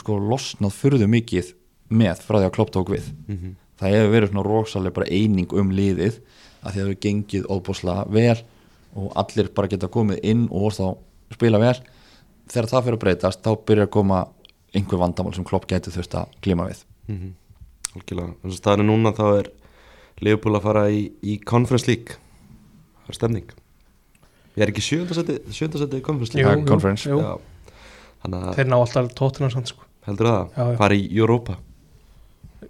sko 0.00 0.18
losnað 0.20 0.72
furðu 0.76 1.06
mikið 1.08 1.52
með 1.94 2.22
frá 2.24 2.38
því 2.40 2.46
að 2.48 2.54
klopp 2.56 2.70
tók 2.74 2.88
við 2.94 3.10
Mhm. 3.28 3.54
það 3.80 3.94
hefur 3.94 4.12
verið 4.14 4.30
svona 4.30 4.44
rosalega 4.48 4.94
bara 4.94 5.06
eining 5.10 5.52
um 5.52 5.70
liðið 5.70 6.20
að 6.64 6.70
því 6.70 6.70
að 6.70 6.72
það 6.72 6.80
hefur 6.80 7.00
gengið 7.04 7.46
óbúslega 7.50 8.06
vel 8.10 8.38
og 8.96 9.12
allir 9.16 9.48
bara 9.54 9.68
geta 9.68 9.88
komið 9.88 10.20
inn 10.22 10.48
og 10.50 10.72
þá 10.72 10.96
spila 11.34 11.58
vel 11.58 11.74
þegar 12.48 12.68
það 12.70 12.84
fyrir 12.84 12.96
að 12.98 13.02
breytast 13.04 13.42
þá 13.42 13.50
byrjar 13.66 13.86
að 13.88 13.90
koma 13.90 14.28
einhver 14.74 14.98
vandamál 14.98 15.34
sem 15.34 15.44
klopp 15.44 15.66
gæti 15.66 15.90
þurft 15.90 16.14
að 16.14 16.26
glíma 16.42 16.68
við 16.70 16.84
Mhm. 17.08 17.34
algjörlega, 17.96 18.34
þess 18.42 18.54
að 18.54 18.60
staðinu 18.62 18.86
núna 18.90 19.12
þá 19.14 19.38
er 19.38 19.50
Leopold 20.22 20.56
að 20.56 20.62
fara 20.62 20.82
í, 20.90 21.10
í 21.22 21.38
Conference 21.44 21.86
League 21.88 22.16
það 23.04 23.08
er 23.10 23.14
stemning 23.14 23.48
ég 24.56 24.62
er 24.62 24.70
ekki 24.70 24.84
sjöndasæti 25.50 25.98
í 25.98 26.02
Conference 26.02 26.32
Jú, 26.38 26.44
League 26.46 26.62
jú, 26.62 26.66
Conference. 26.68 27.04
jú. 27.10 27.18
Já. 27.20 27.38
Þannig 28.24 28.48
að 28.48 28.58
þeir 28.58 28.70
ná 28.72 28.76
alltaf 28.80 29.12
tóttina 29.20 29.52
sann 29.52 29.68
sko. 29.68 29.86
Heldur 30.08 30.30
það, 30.30 30.42
Já, 30.56 30.64
já. 30.64 30.76
fara 30.80 30.98
í 30.98 31.06
Europa? 31.12 31.56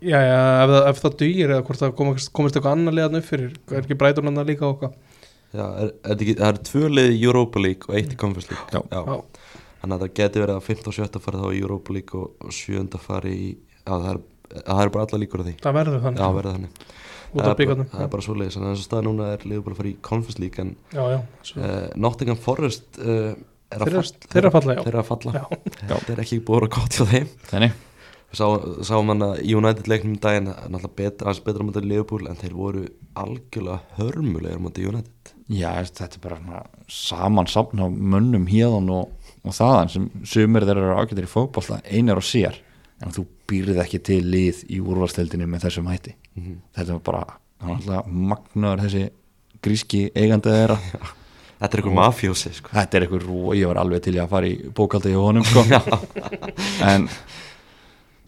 Já, 0.05 0.19
já, 0.21 0.39
ef, 0.65 0.71
það, 0.75 0.87
ef 0.91 1.01
það 1.01 1.17
dugir 1.23 1.53
eða 1.55 1.65
hvort 1.65 1.81
það 1.81 1.93
komist, 1.99 2.31
komist 2.35 2.57
eitthvað 2.59 2.77
annar 2.77 2.97
liðan 2.99 3.19
upp 3.21 3.27
fyrir 3.29 3.53
er 3.71 3.81
ekki 3.81 3.97
breytur 3.99 4.27
hann 4.27 4.43
líka 4.47 4.67
og 4.69 4.81
hvað 4.83 4.97
Já, 5.55 5.65
er, 5.79 5.93
er, 6.03 6.17
ekki, 6.17 6.35
það 6.41 6.49
er 6.49 6.61
tvö 6.67 6.89
lið 6.91 7.13
í 7.15 7.21
Europa 7.23 7.63
League 7.63 7.87
og 7.87 7.95
eitt 7.99 8.11
í 8.11 8.19
Conference 8.19 8.51
League. 8.51 8.67
Já. 8.75 8.83
Já. 8.91 9.45
þannig 9.83 9.97
að 9.97 10.03
það 10.05 10.15
geti 10.19 10.43
verið 10.43 10.59
að 10.59 10.69
15 10.73 10.91
og 10.91 10.97
17 10.99 11.23
fara 11.23 11.43
þá 11.45 11.47
í 11.47 11.61
Europa 11.63 11.95
League 11.95 12.19
og, 12.21 12.33
og 12.43 12.57
7 12.57 13.01
fara 13.05 13.31
í 13.31 13.47
já, 13.55 13.93
það 13.93 14.09
er, 14.11 14.21
það 14.57 14.83
er 14.83 14.93
bara 14.97 15.07
alla 15.07 15.21
líkur 15.23 15.45
á 15.45 15.47
því. 15.47 15.55
Það 15.63 15.77
verður 15.79 16.05
þannig. 16.09 16.25
Já, 16.25 16.39
verða 16.39 16.55
þannig. 16.57 16.83
Út 17.35 17.41
það, 17.43 17.53
er 17.53 17.71
bara, 17.71 17.87
það 17.93 18.05
er 18.05 18.11
bara 18.15 18.25
svo 18.27 18.35
leiðis, 18.39 18.57
þannig 18.57 18.69
að 18.69 18.75
þess 18.75 18.85
að 18.85 18.89
stað 18.89 19.07
núna 19.09 19.31
er 19.35 19.47
liður 19.51 19.65
bara 19.67 19.75
að 19.75 19.81
fara 19.83 19.91
í 19.91 19.97
Conference 20.09 20.43
League 20.43 20.65
en 20.65 20.75
já, 20.95 21.03
já, 21.15 21.17
svo, 21.51 21.63
uh, 21.63 21.87
Nottingham 22.05 22.39
Forest 22.43 23.01
uh, 23.03 23.15
er 23.15 23.33
að 23.35 23.54
þeirra, 23.81 24.05
falla 24.05 24.31
þeirra 24.35 24.53
falla 24.55 24.77
já. 24.77 24.81
þeir 24.85 24.93
eru 24.93 25.01
að 25.01 25.09
falla. 25.11 25.33
Já. 25.35 25.45
þetta 25.89 26.15
er 26.15 26.23
ekki 26.25 26.39
búið 26.45 26.57
að 26.57 26.63
vera 26.63 26.71
gott 26.77 26.99
hjá 26.99 27.05
þeim. 27.11 27.29
Þannig, 27.51 27.77
sáum 28.35 29.13
hann 29.13 29.25
að 29.27 29.35
í 29.45 29.55
United 29.59 29.91
leiknum 29.91 30.15
um 30.15 30.21
daginn 30.25 30.51
náttúrulega 30.51 30.93
betra, 31.01 31.31
aðeins 31.31 31.45
betra 31.47 31.65
á 31.65 31.67
mútið 31.69 31.89
Liverpool 31.91 32.29
en 32.31 32.41
þeir 32.41 32.57
voru 32.59 32.85
algjörlega 33.25 33.99
hörmulegar 33.99 34.63
mútið 34.63 34.91
United. 34.91 35.33
Já, 35.53 35.71
þetta 35.85 36.11
er 36.11 36.25
bara 36.25 36.41
svona 36.41 36.65
saman 36.89 37.51
á 37.51 37.87
mönnum 37.91 38.47
hérðan 38.51 38.91
og, 38.95 39.33
og 39.45 39.57
þaðan 39.57 39.93
sem 39.93 40.11
sumir 40.27 40.67
þeir 40.67 40.81
eru 40.81 40.99
ágættir 40.99 41.29
í 41.29 41.31
fótbolta 41.31 41.81
einar 41.85 42.23
og 42.23 42.27
sér. 42.27 42.61
En 43.05 43.13
þú 43.13 43.27
býrð 43.51 43.83
ekki 43.83 44.01
til 44.07 44.23
lið 44.25 44.63
í 44.73 44.79
úrvalsteldinu 44.81 45.47
með 45.51 45.67
þessum 45.69 45.91
hætti. 45.91 46.15
Mhm. 46.35 46.61
þetta 46.75 46.95
er 46.95 47.03
bara 47.07 47.25
magnaður 47.65 48.83
þessi 48.85 49.05
gríski 49.65 50.01
eigandi 50.15 50.53
þeirra 50.53 50.79
þetta 51.65 51.79
er 51.79 51.83
eitthvað 51.83 51.97
mafjósi 51.99 52.53
sko. 52.59 52.73
þetta 52.75 52.99
er 52.99 53.07
eitthvað 53.07 53.25
rú 53.25 53.55
ég 53.57 53.71
var 53.71 53.81
alveg 53.81 54.05
til 54.05 54.15
í 54.17 54.21
að 54.23 54.35
fara 54.35 54.51
í 54.51 54.73
bókaldi 54.77 55.15
hjá 55.15 55.21
honum 55.23 55.47
sko. 55.49 55.65
en 56.93 57.09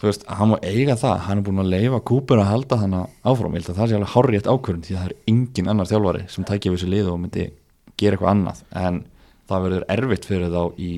þú 0.00 0.08
veist, 0.08 0.24
hann 0.28 0.52
má 0.52 0.56
eiga 0.62 0.96
það 1.00 1.20
hann 1.26 1.40
er 1.42 1.46
búin 1.46 1.64
að 1.64 1.72
leifa 1.74 2.00
kúpur 2.10 2.40
að 2.42 2.50
halda 2.52 2.80
þannig 2.82 3.12
áfram, 3.30 3.56
ég 3.56 3.62
held 3.62 3.72
að 3.72 3.80
það 3.80 3.90
sé 3.90 3.98
alveg 3.98 4.14
hárrétt 4.14 4.50
ákvörðun 4.50 4.86
því 4.86 4.96
að 4.96 5.02
það 5.02 5.10
er 5.10 5.18
engin 5.32 5.70
annar 5.72 5.90
þjálfari 5.90 6.24
sem 6.32 6.48
tækja 6.48 6.72
við 6.72 6.80
þessu 6.80 6.92
lið 6.92 7.12
og 7.12 7.20
myndi 7.22 7.46
gera 7.96 8.16
eitthvað 8.16 8.32
annað 8.32 8.64
en 8.82 9.02
það 9.46 9.66
verður 9.66 9.86
erfitt 9.96 10.28
fyrir 10.28 10.52
þá 10.52 10.62
í 10.82 10.90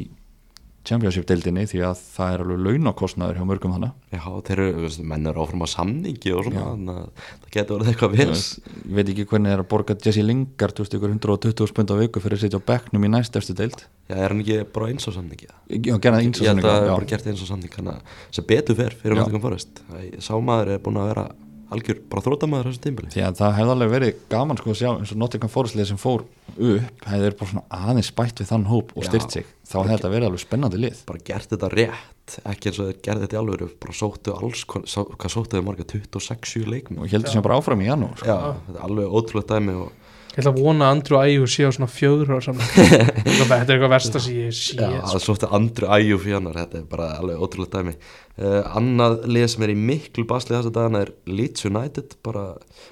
Championship-deildinni 0.89 1.65
því 1.71 1.83
að 1.89 2.01
það 2.17 2.35
er 2.35 2.43
alveg 2.45 2.63
launakostnaður 2.67 3.39
hjá 3.41 3.47
mörgum 3.49 3.75
þannig 3.77 4.17
já, 4.17 4.23
þeir 4.49 4.63
eru, 4.65 4.91
menn 5.13 5.31
eru 5.31 5.43
áfram 5.45 5.65
á 5.65 5.69
samningi 5.69 6.35
og 6.35 6.47
svona, 6.49 6.65
þannig 6.73 6.99
að 6.99 7.27
það 7.45 7.53
getur 7.59 7.79
verið 7.79 7.93
eitthvað 7.93 8.17
vils 8.19 8.45
ég 8.59 8.95
veit 8.99 9.13
ekki 9.15 9.27
hvernig 9.33 9.55
er 9.55 9.63
að 9.65 9.69
borga 9.73 9.97
Jesse 10.05 10.25
Lingard 10.25 10.77
þú 10.79 10.87
veist, 10.87 10.97
ykkur 10.99 11.15
120 11.15 11.71
spund 11.73 11.93
á 11.93 11.97
viku 12.01 12.23
fyrir 12.25 12.39
að 12.39 12.45
sitja 12.47 12.61
á 12.61 12.69
bekknum 12.73 13.09
í 13.09 13.13
næstefstu 13.13 13.57
deild. 13.59 13.85
Já, 14.09 14.17
er 14.17 14.33
hann 14.33 14.41
ekki 14.45 14.61
bara 14.73 14.89
eins 14.93 15.09
og 15.11 15.17
samningi? 15.19 15.51
Já, 15.69 15.97
gerna 16.01 16.23
eins 16.23 16.41
og 16.41 16.47
ég 16.47 16.55
held 16.55 16.65
að 16.65 16.71
það 16.73 16.87
er 16.87 16.95
bara 16.95 17.11
gert 17.13 17.29
eins 17.29 17.43
og 17.45 17.51
samning 17.51 17.75
þannig 17.75 17.99
að 17.99 18.23
sem 18.39 18.49
betur 18.49 18.79
fer 18.79 18.97
fyrir 18.97 19.19
Já. 19.19 19.21
Nottingham 19.21 19.45
Forest. 19.45 19.83
Sá 20.25 20.33
maður 20.41 20.73
er 20.77 20.83
búin 20.85 21.01
að 21.03 21.11
vera 21.13 21.27
algjör 21.75 22.01
bara 22.09 22.25
þrótamaður 22.25 22.71
þessu 22.71 22.83
tímbili 22.85 23.23
að 23.25 23.39
það 23.41 23.57
hefði 23.59 23.73
alveg 23.75 23.91
verið 23.93 24.21
gaman 24.33 24.59
sko 24.61 24.73
að 24.73 24.79
sjá 24.81 24.89
eins 24.95 25.13
og 25.13 25.21
Nottingham 25.21 25.53
Forest 25.53 25.77
lið 25.79 25.89
sem 25.91 26.01
fór 26.01 26.25
upp 26.25 27.03
hefði 27.09 27.25
verið 27.27 27.39
bara 27.41 27.51
svona 27.53 27.81
aðeins 27.89 28.11
spætt 28.13 28.43
við 28.43 28.51
þann 28.53 28.69
hóp 28.71 28.95
og 28.97 29.05
Já. 29.05 29.09
styrt 29.11 29.37
sig, 29.37 29.51
þá 29.69 29.77
hefði 29.83 29.95
þetta 29.97 30.13
verið 30.15 30.29
alveg 30.31 30.43
spennandi 30.45 30.81
lið. 30.81 31.03
Bara 31.09 31.25
gert 31.29 31.53
þetta 31.53 31.71
rétt 31.75 32.37
ekki 32.49 32.71
eins 32.71 32.81
og 32.83 32.89
þeir 32.89 32.99
gerði 33.05 33.25
þetta 33.25 33.37
í 33.37 33.41
alvöru 33.41 33.69
bara 33.85 33.97
sóttu 33.97 34.35
alls, 34.35 34.65
hvað 34.69 35.33
sóttu 35.33 35.57
þeir 35.57 35.67
marga? 35.69 35.87
26 35.89 36.67
leikmenn. 36.69 37.03
Og 37.05 37.13
heldur 37.13 37.33
sem 37.33 37.45
bara 37.45 37.57
áfram 37.61 37.85
í 37.85 37.89
janúar 37.89 38.19
sko. 38.21 38.29
já, 38.29 38.57
þetta 38.67 38.79
er 38.79 38.85
alveg 38.89 39.17
ótrúlega 39.21 39.55
dæmi 39.55 39.77
og 39.85 39.98
ég 40.39 40.45
ætla 40.45 40.53
að 40.55 40.61
vona 40.63 40.87
að 40.87 40.93
Andrew 40.95 41.19
Ayew 41.19 41.47
sé 41.51 41.65
á 41.67 41.71
svona 41.75 41.89
fjögur 41.91 42.29
ára 42.31 42.45
saman 42.45 42.69
þetta 42.69 43.57
er 43.57 43.73
eitthvað 43.75 43.91
versta 43.91 44.21
sem 44.23 44.37
ég 44.39 44.53
sé 44.55 44.77
Já, 44.79 45.01
það 45.11 45.23
sótti 45.25 45.49
Andru 45.59 45.89
Æjúf 45.91 46.27
í 46.29 46.35
hannar, 46.37 46.59
þetta 46.61 46.79
er 46.79 46.85
bara 46.93 47.09
alveg 47.19 47.41
ótrúlega 47.43 47.81
dæmi. 47.81 47.95
Uh, 48.39 48.61
Annað 48.79 49.17
lið 49.27 49.47
sem 49.51 49.65
er 49.67 49.73
í 49.73 49.77
miklu 49.89 50.23
basli 50.31 50.55
þess 50.55 50.71
að 50.71 50.77
dagana 50.77 51.01
er 51.03 51.11
Leeds 51.27 51.67
United 51.67 52.15
bara, 52.23 52.45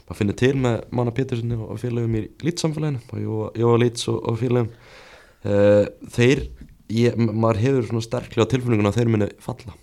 maður 0.09 0.18
finnir 0.18 0.38
til 0.42 0.53
með 0.64 0.80
Manna 0.99 1.14
Pétursinni 1.14 1.59
og 1.62 1.78
félagum 1.78 2.16
í 2.18 2.24
Leeds 2.42 2.66
samfélaginu 2.66 3.05
og 3.14 3.22
Jóa, 3.22 3.51
Jóa 3.62 3.76
Leeds 3.84 4.09
og, 4.11 4.18
og 4.26 4.40
félagum 4.42 4.72
uh, 5.47 5.84
Þeir, 6.16 6.49
ég, 6.99 7.20
maður 7.30 7.62
hefur 7.62 7.90
svona 7.92 8.09
sterklega 8.09 8.51
tilfinninguna 8.57 8.90
að 8.90 8.99
þeir 8.99 9.12
muni 9.14 9.30
falla. 9.47 9.78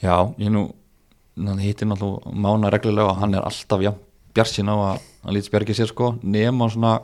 Já, 0.00 0.16
ég 0.40 0.48
nú 0.48 0.70
hann 1.36 1.60
hittir 1.60 1.92
náttúrulega 1.92 2.32
mána 2.32 2.72
reglulega 2.72 3.12
og 3.12 3.20
hann 3.20 3.36
er 3.36 3.44
alltaf 3.44 3.84
já, 3.84 3.92
bjarsin 4.34 4.70
á 4.72 4.76
að 4.76 4.94
hann 5.22 5.36
lítið 5.36 5.50
spjargi 5.50 5.76
sér 5.78 5.90
sko 5.92 6.14
nema 6.22 6.70
svona 6.72 6.96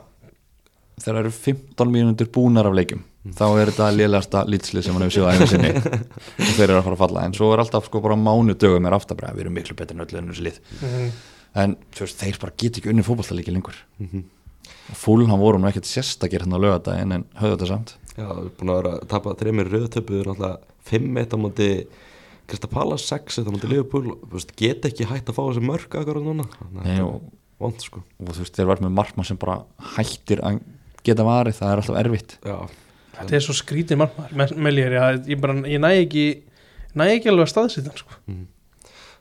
þegar 0.99 1.15
það 1.15 1.21
eru 1.23 1.35
15 1.37 1.93
mínútur 1.93 2.31
búnar 2.33 2.67
af 2.69 2.75
leikjum 2.75 3.05
þá 3.35 3.45
er 3.59 3.69
þetta 3.71 3.89
liðlegasta 3.93 4.41
lítslið 4.47 4.85
sem 4.85 4.95
hann 4.95 5.05
hefur 5.05 5.15
séð 5.17 5.27
æfum 5.33 5.49
sinni. 5.51 5.71
Og 6.45 6.53
þeir 6.55 6.65
eru 6.69 6.79
að 6.79 6.85
fara 6.87 6.95
að 6.95 7.01
falla. 7.03 7.23
En 7.27 7.35
svo 7.35 7.49
er 7.53 7.61
alltaf 7.63 7.89
sko 7.89 8.01
bara 8.03 8.17
mánu 8.19 8.55
dögum 8.55 8.87
er 8.87 8.95
bara 8.95 9.33
við 9.35 9.43
erum 9.43 9.55
miklu 9.59 9.75
betur 9.79 9.97
en 9.97 10.05
öllu 10.05 10.19
en 10.21 10.31
þessu 10.31 10.45
lið. 10.47 10.59
Mhm. 10.79 11.11
en 11.59 11.71
þú 11.95 12.03
veist, 12.05 12.19
þeir 12.21 12.37
bara 12.39 12.53
get 12.61 12.77
ekki 12.77 12.91
unni 12.91 13.03
fótballtaleiki 13.03 13.53
lengur. 13.53 13.77
Mhm. 13.99 14.23
fúl 14.93 15.25
hann 15.27 15.39
voru 15.39 15.57
nú 15.59 15.67
ekkert 15.67 15.89
sérstakir 15.89 16.41
hann 16.45 16.53
á 16.53 16.59
lögadaginn 16.61 17.11
en 17.13 17.25
höfðu 17.41 17.57
þetta 17.57 17.67
samt. 17.67 17.95
Já, 18.15 18.25
við 18.27 18.39
erum 18.39 18.53
búin 18.59 18.69
að 18.69 18.79
vera 18.79 18.91
að 18.93 19.07
tapa 19.09 19.33
þreymir 19.39 19.71
rauðtöpu 19.73 20.21
náttúrulega 20.25 20.57
5-1 20.89 21.33
á 21.33 21.37
móti 21.37 21.69
Krista 22.49 22.69
Palace 22.71 23.05
6-1 23.05 23.47
á 23.47 23.51
móti 23.53 23.69
Liverpool 23.69 24.11
Þú 24.25 24.33
veist, 24.35 24.53
get 24.57 24.87
ekki 24.89 25.07
hægt 25.09 25.29
að 25.29 25.37
fá 25.37 25.43
þessi 25.45 25.63
mörg 25.65 25.97
akkurat 26.01 26.25
núna. 26.25 26.45
Þannig 26.57 26.87
Nei, 26.89 26.99
og, 27.05 27.31
vond 27.61 27.85
sko. 27.85 28.03
og 28.19 28.33
þú 28.33 28.43
veist, 28.43 28.57
þeir 28.57 28.69
var 28.71 28.83
með 28.83 28.95
markmann 28.97 29.29
sem 29.29 29.39
bara 29.39 29.59
hættir 29.95 30.43
að 30.45 30.61
geta 31.05 31.25
varið, 31.27 31.57
það 31.59 31.73
er 31.73 31.81
alltaf 31.83 31.99
erfitt. 32.03 32.37
Já, 32.43 32.55
þetta 33.17 33.37
er 33.37 33.45
svo 33.45 33.57
skrítið 33.57 34.01
margmar 34.01 34.37
með, 34.41 34.55
með 34.57 34.79
ég, 34.81 34.95
ég, 35.33 35.41
bara, 35.43 35.57
ég 35.69 35.83
næ 35.83 35.91
ekki 35.97 36.25
næ 36.97 37.05
ekki 37.15 37.31
alveg 37.31 37.45
að 37.47 37.53
staðsita 37.53 37.93
sko. 37.99 38.17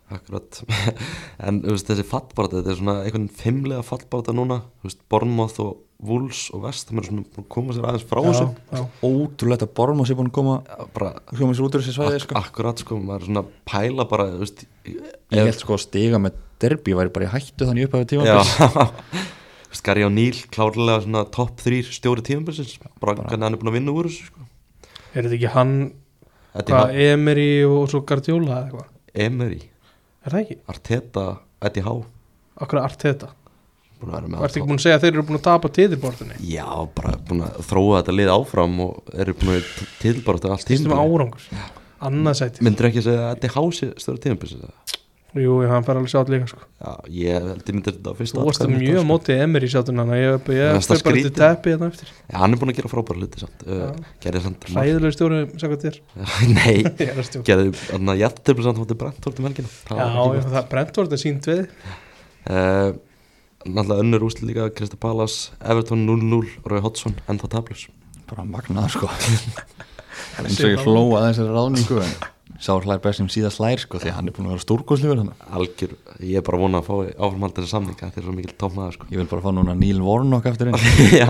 Akkurat. 0.08 0.62
En 1.48 1.60
þú 1.62 1.74
veist, 1.74 1.90
þessi 1.90 2.06
fallbarata, 2.08 2.62
þetta 2.62 2.72
er 2.72 2.78
svona 2.80 2.96
einhvern 3.04 3.28
fimmlega 3.28 3.84
fallbarata 3.86 4.32
núna 4.34 4.62
Þú 4.80 4.88
veist, 4.88 5.02
Bournemouth 5.12 5.60
og 5.62 5.74
Wolves 5.98 6.44
og 6.54 6.62
West 6.62 6.92
Það 6.92 7.00
er 7.02 7.06
svona 7.08 7.22
búin 7.26 7.42
að 7.42 7.48
koma 7.50 7.74
sér 7.74 7.86
aðeins 7.88 8.04
frá 8.06 8.20
þessu 8.22 8.82
ótrúlegt 9.02 9.64
að 9.66 9.72
Bormos 9.74 10.10
er 10.12 10.18
búin 10.20 10.28
að 10.30 10.36
koma 10.36 10.52
hljóma 11.34 11.56
sér 11.58 11.64
út 11.66 11.74
úr 11.78 11.82
þessi 11.82 11.94
svæði 11.96 12.20
ak 12.20 12.24
sko. 12.26 12.36
Akkurat, 12.38 12.82
sko, 12.84 12.98
maður 13.02 13.24
er 13.24 13.26
svona 13.30 13.42
að 13.42 13.48
pæla 13.72 14.06
bara 14.12 14.26
veist, 14.38 14.62
ég 14.86 15.40
held 15.42 15.58
sko 15.58 15.74
að 15.74 15.82
stiga 15.88 16.20
með 16.22 16.36
derbi 16.62 16.94
væri 16.98 17.10
bara 17.16 17.26
í 17.26 17.32
hættu 17.32 17.66
þannig 17.66 17.88
upp 17.88 17.96
að 17.98 18.06
tíma 18.12 18.28
Já 18.28 18.38
Þú 19.68 19.72
veist, 19.74 19.82
Gary 19.84 20.04
O'Neill 20.06 20.38
klárlega 20.54 21.02
svona 21.04 21.24
topp 21.34 21.58
þrýr 21.66 21.90
stjóri 21.92 22.22
tímabilisins 22.24 22.78
bara, 22.80 22.94
Bara- 23.02 23.26
hvernig 23.26 23.48
hann 23.48 23.56
er 23.58 23.60
búin 23.60 23.72
að 23.72 23.76
vinna 23.80 23.92
úr 23.98 24.06
þessu 24.08 24.28
sko. 24.30 24.46
Er 25.12 25.26
þetta 25.26 25.34
ekki 25.40 25.50
hann, 25.56 25.74
hvað, 26.62 26.94
Emery 27.08 27.48
og 27.66 27.90
svo 27.92 28.00
Guardiola 28.06 28.54
eða 28.54 28.62
eitthvað? 28.70 28.94
Emery, 29.26 29.60
Er 30.24 30.32
það 30.34 30.40
ekki? 30.46 30.56
Arteta 30.72 31.26
Eddie 31.68 31.84
Howe 31.84 32.06
Akkur 32.58 32.80
er 32.80 32.86
Arteta? 32.88 33.28
Þú 33.98 34.44
ert 34.46 34.56
ekki 34.58 34.66
búin 34.68 34.78
að 34.78 34.84
segja 34.86 34.98
að 34.98 35.04
þeir 35.06 35.12
eru 35.16 35.24
búin 35.28 35.38
að 35.40 35.46
tapa 35.48 35.68
titilbortinni 35.74 36.36
Já, 36.52 36.66
bara 36.94 37.16
búin 37.28 37.42
að 37.48 37.58
þróa 37.66 37.96
þetta 38.02 38.14
lið 38.18 38.30
áfram 38.36 38.76
og 38.86 38.92
eru 39.18 39.34
búin 39.40 39.56
að 39.56 39.64
tilbara 40.02 40.52
allt 40.54 40.66
Týstum 40.68 40.92
tímabilið. 40.92 41.18
árangur. 41.18 41.42
Annað 42.08 42.34
sæti 42.38 42.62
Myndir 42.62 42.86
ekki 42.92 43.02
að 43.02 43.08
segja 43.08 43.24
að 43.26 43.32
Eddie 43.36 43.52
Howe 43.56 43.72
sé 43.74 43.86
stöður 43.98 44.22
tímabils 44.28 44.54
Jú, 45.38 45.58
hann 45.68 45.84
fær 45.84 45.98
alveg 46.00 46.08
sjátt 46.08 46.30
líka 46.32 46.46
sko. 46.48 46.62
Já, 46.80 46.92
ég 47.12 47.36
held 47.44 47.60
ég 47.68 47.74
myndir 47.76 47.92
þetta 47.98 48.10
á 48.10 48.14
fyrsta 48.16 48.38
Þú 48.38 48.44
varst 48.48 48.62
mjög 48.72 48.96
sko. 48.96 49.04
móti 49.10 49.34
Emery 49.36 49.68
sjáttunna 49.68 50.04
Ég, 50.16 50.16
ég, 50.24 50.40
Það 50.48 50.78
er 50.78 50.80
fyrir 50.88 51.04
bara 51.04 51.20
til 51.20 51.34
teppi 51.36 51.68
hérna 51.74 51.88
eftir. 51.92 52.08
Já, 52.32 52.36
hann 52.40 52.52
er 52.56 52.58
búin 52.62 52.72
að 52.72 52.78
gera 52.78 52.90
frábæra 52.94 53.18
hluti 53.20 53.36
mark- 54.64 54.88
Hræðilega 54.88 55.12
stjóri, 55.18 55.40
sagði 55.60 55.76
þér. 55.84 55.96
Nei, 56.56 56.76
er 57.04 57.20
gerði 57.44 57.68
Náttúrulega 63.66 64.04
önnur 64.04 64.26
úsli 64.28 64.46
líka 64.48 64.68
Krista 64.70 64.96
Palas, 65.00 65.50
Everton 65.60 66.06
0-0 66.06 66.68
Rói 66.68 66.82
Hodgson, 66.84 67.16
ennþá 67.28 67.50
tablus 67.58 67.88
bara 68.28 68.44
magnað 68.46 68.90
sko. 68.94 69.08
Eins 70.42 70.58
og 70.62 70.72
ég 70.74 70.82
hlóa 70.84 71.22
þessari 71.28 71.54
ráðningu 71.54 72.00
en 72.02 72.12
sá 72.58 72.72
hlær 72.74 73.00
best 73.02 73.20
sem 73.20 73.28
síðast 73.30 73.60
hlær 73.62 73.80
sko 73.82 74.00
því 74.02 74.12
hann 74.16 74.28
er 74.30 74.34
búin 74.34 74.48
að 74.48 74.54
vera 74.56 74.64
stórkoslegur 74.64 75.20
hann 75.20 75.30
Algjör, 75.54 75.92
ég 76.24 76.40
er 76.40 76.44
bara 76.46 76.58
vonað 76.58 76.82
að 76.82 76.88
fá 76.88 77.20
áframhald 77.28 77.54
þessar 77.58 77.70
samninga 77.74 78.08
Þeir 78.14 78.20
eru 78.22 78.26
svo 78.26 78.34
mikil 78.34 78.54
tómaður 78.58 78.96
sko. 78.96 79.08
Ég 79.12 79.20
vil 79.22 79.28
bara 79.30 79.44
fá 79.44 79.50
núna 79.54 79.76
Neil 79.78 80.00
Warnock 80.02 80.48
eftir 80.50 80.72
einn 80.72 80.88
Já, 81.20 81.28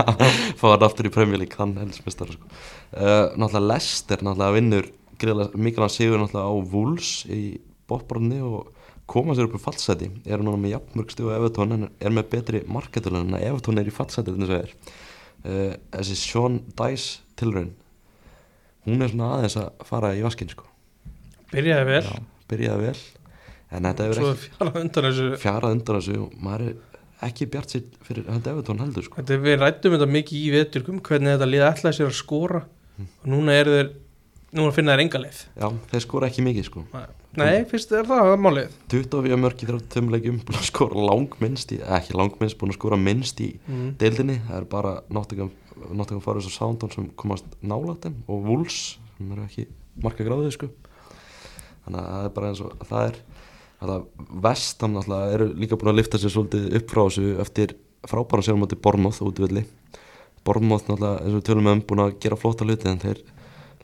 fá 0.57 0.65
hann 0.71 0.85
aftur 0.87 1.09
í 1.09 1.13
Premier 1.13 1.41
League 1.43 1.59
Hann 1.59 1.75
heldsmistar 1.77 2.33
sko. 2.33 2.49
Uh, 2.95 3.29
Náttúrulega 3.37 3.67
Leicester 3.75 4.25
náttúrulega 4.25 4.57
vinnur 4.57 4.89
greiðlega 5.21 5.63
mikilvæg 5.67 5.93
sigur 5.93 6.23
náttúrulega 6.23 6.49
á 6.49 6.53
Wolves 6.73 7.11
í 7.29 7.43
bóttbronni 7.89 8.41
og 8.45 8.73
koma 9.09 9.35
sér 9.35 9.49
upp 9.49 9.57
í 9.57 9.61
fallseti 9.61 10.09
eru 10.25 10.45
núna 10.45 10.61
með 10.61 10.75
jafnmörg 10.75 11.13
stíu 11.13 11.29
á 11.33 11.37
Evertón 11.37 11.75
en 11.75 11.87
er 11.99 12.15
með 12.15 12.31
betri 12.33 12.63
marketulegn 12.69 13.33
en 13.33 13.41
Evertón 13.41 13.81
er 13.81 13.89
í 13.89 13.93
fallseti 13.93 14.35
þess 14.35 14.49
að 14.49 14.57
er. 14.61 14.73
Uh, 15.39 15.73
þessi 15.95 16.17
Sean 16.19 16.59
Dice 16.77 17.23
tilraun 17.39 17.71
hún 18.87 19.03
er 19.03 19.11
svona 19.11 19.37
aðeins 19.37 19.57
að 19.59 19.87
fara 19.87 20.11
í 20.17 20.21
vaskin 20.25 20.51
sko. 20.51 20.67
Byrjaði 21.53 21.87
vel. 21.89 22.03
Já, 22.05 22.27
byrjaði 22.51 22.89
vel. 22.89 22.99
En 23.69 23.85
þetta 23.85 24.11
Svo 24.17 24.31
ekki 24.33 24.51
fjara 24.57 24.81
undan 24.81 25.07
þessu. 25.09 25.27
Fjarað 25.43 25.75
undan 25.75 25.99
þessu 25.99 26.19
og 26.23 26.37
maður 26.41 26.67
er 26.69 26.99
ekki 27.29 27.47
bjart 27.53 27.73
sér 27.75 27.87
fyrir 28.07 28.29
hönd 28.31 28.49
Evertón 28.49 28.81
heldur 28.81 29.05
sko. 29.05 29.19
Þetta, 29.19 29.39
Við 29.45 29.57
rættum 29.61 29.95
þetta 29.95 30.09
mikið 30.15 30.39
í 30.39 30.51
vetur 30.55 30.85
um 30.93 31.01
hvernig 31.05 31.35
þetta 31.35 31.49
liða 31.49 31.71
ætlaði 31.73 31.99
sér 31.99 32.09
að 32.09 32.19
skora. 32.19 32.63
Og 32.99 33.27
núna 33.31 33.55
eru 33.55 33.75
þeir 33.77 33.91
núna 34.55 34.73
finna 34.75 34.95
þeir 34.95 35.03
enga 35.05 35.21
leið. 35.23 35.39
Já, 35.59 35.67
þeir 35.91 36.03
skora 36.05 36.29
ekki 36.29 36.45
mikið 36.45 36.67
sko. 36.67 36.83
Nei, 37.39 37.63
fyrst 37.69 37.93
er 37.95 38.07
það 38.09 38.33
málið. 38.41 38.77
24 38.91 39.39
mörg 39.39 39.63
í 39.63 39.69
35 39.69 40.13
leikjum 40.15 40.39
búin 40.45 40.59
að 40.59 40.67
skora 40.71 41.07
langminnst 41.11 41.73
í, 41.75 41.79
ekki 41.97 42.17
langminnst, 42.17 42.57
búin 42.59 42.73
að 42.73 42.79
skora 42.79 42.99
minnst 42.99 43.41
í 43.45 43.51
mm. 43.59 43.89
deildinni, 44.01 44.39
það 44.47 44.61
er 44.61 44.69
bara 44.71 44.95
Nottingham, 45.13 46.23
Forest 46.25 46.49
og 46.49 46.55
Soundon 46.55 46.93
sem 46.93 47.09
komast 47.19 47.47
nálægt 47.61 48.07
þeim 48.07 48.21
og 48.27 48.47
Wolves 48.49 48.79
sem 49.17 49.33
eru 49.35 49.45
ekki 49.45 49.67
marka 50.01 50.25
gráðið 50.25 50.55
sko. 50.57 50.71
Þannig 51.85 52.01
að 52.01 52.09
það 52.09 52.25
er 52.25 52.33
bara 52.39 52.49
eins 52.49 52.63
og 52.65 52.87
það 52.89 53.11
er 53.11 53.21
það 53.79 54.07
vestam 54.43 54.95
náttúrulega 54.95 55.35
eru 55.35 55.47
líka 55.55 55.77
búin 55.79 55.93
að 55.93 55.99
lifta 56.01 56.19
sér 56.19 56.33
svolítið 56.33 56.79
upp 56.79 56.91
frá 56.91 57.01
þessu 57.05 57.27
eftir 57.43 57.75
frábæra 58.09 58.43
sérum 58.43 58.65
átti 58.65 58.79
Bormoth 58.79 59.21
útvilli 59.23 59.63
Bormoth 60.47 60.89
náttúrulega 60.89 61.23
eins 61.23 61.37
og 61.37 61.45
tölum 61.47 61.69
um 61.71 61.83
búin 61.87 62.03
að 62.03 62.17
gera 62.23 62.39
flóta 62.39 62.67
hluti 62.67 62.89
en 62.91 62.99
þeir 62.99 63.21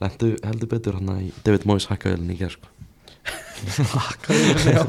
lendu 0.02 0.32
heldur 0.44 0.68
betur 0.68 0.94
hann 0.98 1.12
í 1.22 1.30
David 1.44 1.64
Moyes 1.68 1.86
hakkaðilin 1.90 2.34
í 2.34 2.38
gerð 2.40 2.56
sko 2.58 2.72
Já. 4.66 4.82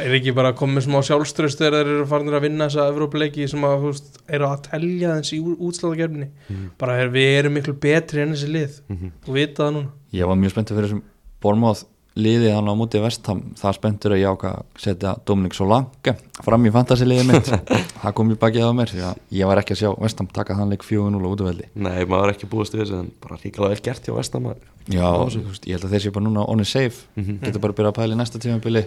Er 0.00 0.14
ekki 0.16 0.32
bara 0.34 0.54
komið 0.56 0.86
smá 0.86 1.02
sjálfströst 1.04 1.60
þegar 1.60 1.74
þeir 1.84 1.90
eru 1.98 2.06
farinir 2.10 2.36
að 2.38 2.44
vinna 2.46 2.66
þessa 2.70 2.86
Evrópuleiki 2.90 3.44
sem 3.50 3.66
að, 3.68 3.74
þú 3.82 3.90
veist, 3.92 4.16
eru 4.32 4.46
að 4.48 4.62
telja 4.70 5.16
þessi 5.18 5.40
útsláðagerfni 5.68 6.28
Mhm. 6.48 6.70
bara 6.80 6.96
er, 7.02 7.10
við 7.12 7.38
erum 7.42 7.54
miklu 7.58 7.74
betri 7.78 8.22
enn 8.24 8.32
þessi 8.34 8.48
lið 8.54 8.80
Mhm. 8.88 9.12
og 9.28 9.34
vita 9.36 9.62
það 9.68 9.74
núna 9.76 9.90
ég 10.12 10.26
var 10.26 10.36
mjög 10.40 10.50
spenntur 10.56 10.76
fyrir 10.78 10.88
þessum 10.88 11.02
Bormóð 11.42 11.84
liðið 12.16 12.52
hann 12.52 12.68
á 12.68 12.74
móti 12.76 13.00
vestam 13.00 13.38
það 13.56 13.76
spenntur 13.78 14.12
að 14.12 14.20
ég 14.20 14.32
ákvað 14.34 14.56
að 14.58 14.80
setja 14.84 15.12
Dominik 15.24 15.54
Solanke 15.56 16.12
fram 16.44 16.66
í 16.68 16.72
fantasiliðið 16.74 17.30
mitt. 17.30 17.48
Það 18.02 18.14
kom 18.18 18.32
í 18.34 18.36
bakið 18.42 18.66
á 18.68 18.72
mér 18.76 18.90
því 18.92 19.02
að 19.08 19.20
ég 19.38 19.48
var 19.48 19.60
ekki 19.62 19.72
að 19.76 19.80
sjá 19.80 19.90
vestam 20.02 20.26
taka 20.28 20.56
þann 20.58 20.72
leik 20.74 20.84
4-0 20.84 21.22
á 21.22 21.28
útöveldi 21.32 21.68
Nei, 21.78 22.02
maður 22.04 22.32
ekki 22.34 22.48
búist 22.52 22.74
við 22.76 22.82
þessu 22.84 22.98
en 22.98 23.08
bara 23.22 23.38
ríkala 23.40 23.70
vel 23.72 23.80
gert 23.86 24.04
hjá 24.08 24.12
Vestamar 24.18 24.58
já, 24.90 25.06
Á 25.08 25.24
ég 25.32 25.72
held 25.78 25.86
að 25.86 25.94
þeir 25.94 26.04
séu 26.04 26.12
bara 26.18 26.26
núna 26.26 26.44
on 26.50 26.60
a 26.60 26.64
safe 26.68 27.06
Mhm. 27.16 27.38
getur 27.46 27.60
bara 27.64 27.72
að 27.72 27.78
byrja 27.80 27.92
að 27.94 27.98
pæla 28.02 28.14
í 28.16 28.18
næsta 28.20 28.38
tímabili. 28.42 28.84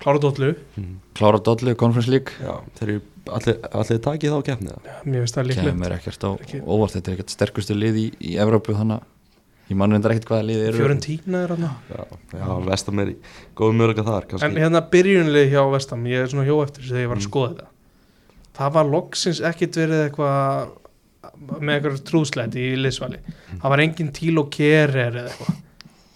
Klára 0.00 0.16
dóllu, 0.22 0.54
klára 1.12 1.38
dollu, 1.44 1.74
conference 1.76 2.08
league. 2.08 2.32
Já, 2.40 2.54
þeir 2.78 2.88
eru 2.88 3.00
allir, 3.36 3.56
allir 3.68 3.98
takið 4.00 4.32
þá 4.32 4.38
keppnið 4.46 4.86
mér 5.04 5.18
finnst 5.26 5.36
það 5.36 5.48
líklegt. 5.50 5.66
Kemur 5.68 5.92
ekkert 5.98 6.24
á 6.24 6.30
Ekki- 6.40 6.62
óvart 6.64 6.94
þetta 6.96 7.10
er 7.12 7.16
ekkert 7.18 7.34
sterkustu 7.34 7.76
lið 7.76 7.98
í, 8.00 8.06
í 8.30 8.36
Evrópu 8.40 8.72
þannig 8.78 9.02
ég 9.70 9.78
mann 9.78 9.94
reyndar 9.94 10.12
ekkert 10.16 10.28
hvaða 10.32 10.46
lið 10.50 10.62
eru. 10.68 10.80
Fiorentína 10.82 11.44
er 11.46 11.52
hann 11.54 11.66
Já, 12.34 12.48
Vestam 12.66 12.98
er 13.04 13.12
í 13.12 13.16
góðum 13.56 13.78
möguleika 13.80 14.04
þar 14.08 14.26
En 14.26 14.30
kannski 14.34 14.64
hérna 14.64 14.82
byrjunlið 14.90 15.48
hjá 15.54 15.62
Vestam, 15.72 16.04
ég 16.10 16.24
er 16.24 16.32
svona 16.32 16.46
hjó 16.48 16.58
eftir 16.64 16.88
þegar 16.88 17.04
ég 17.04 17.10
var 17.12 17.16
að 17.16 17.24
Mm. 17.24 17.30
skoða 17.30 17.50
þetta. 17.54 17.66
Það 18.60 18.72
var 18.76 18.84
loksins 18.90 19.40
ekkit 19.40 19.76
verið 19.80 20.00
eitthvað 20.10 20.68
með 21.60 21.74
eitthvað 21.78 21.98
trúðslæti 22.10 22.62
í 22.72 22.76
liðsvali. 22.80 23.18
Það 23.60 23.68
var 23.72 23.82
engin 23.84 24.12
tíl 24.16 24.38
og 24.42 24.50
kerer 24.50 25.12
eða 25.22 25.30
eitthvað. 25.30 25.58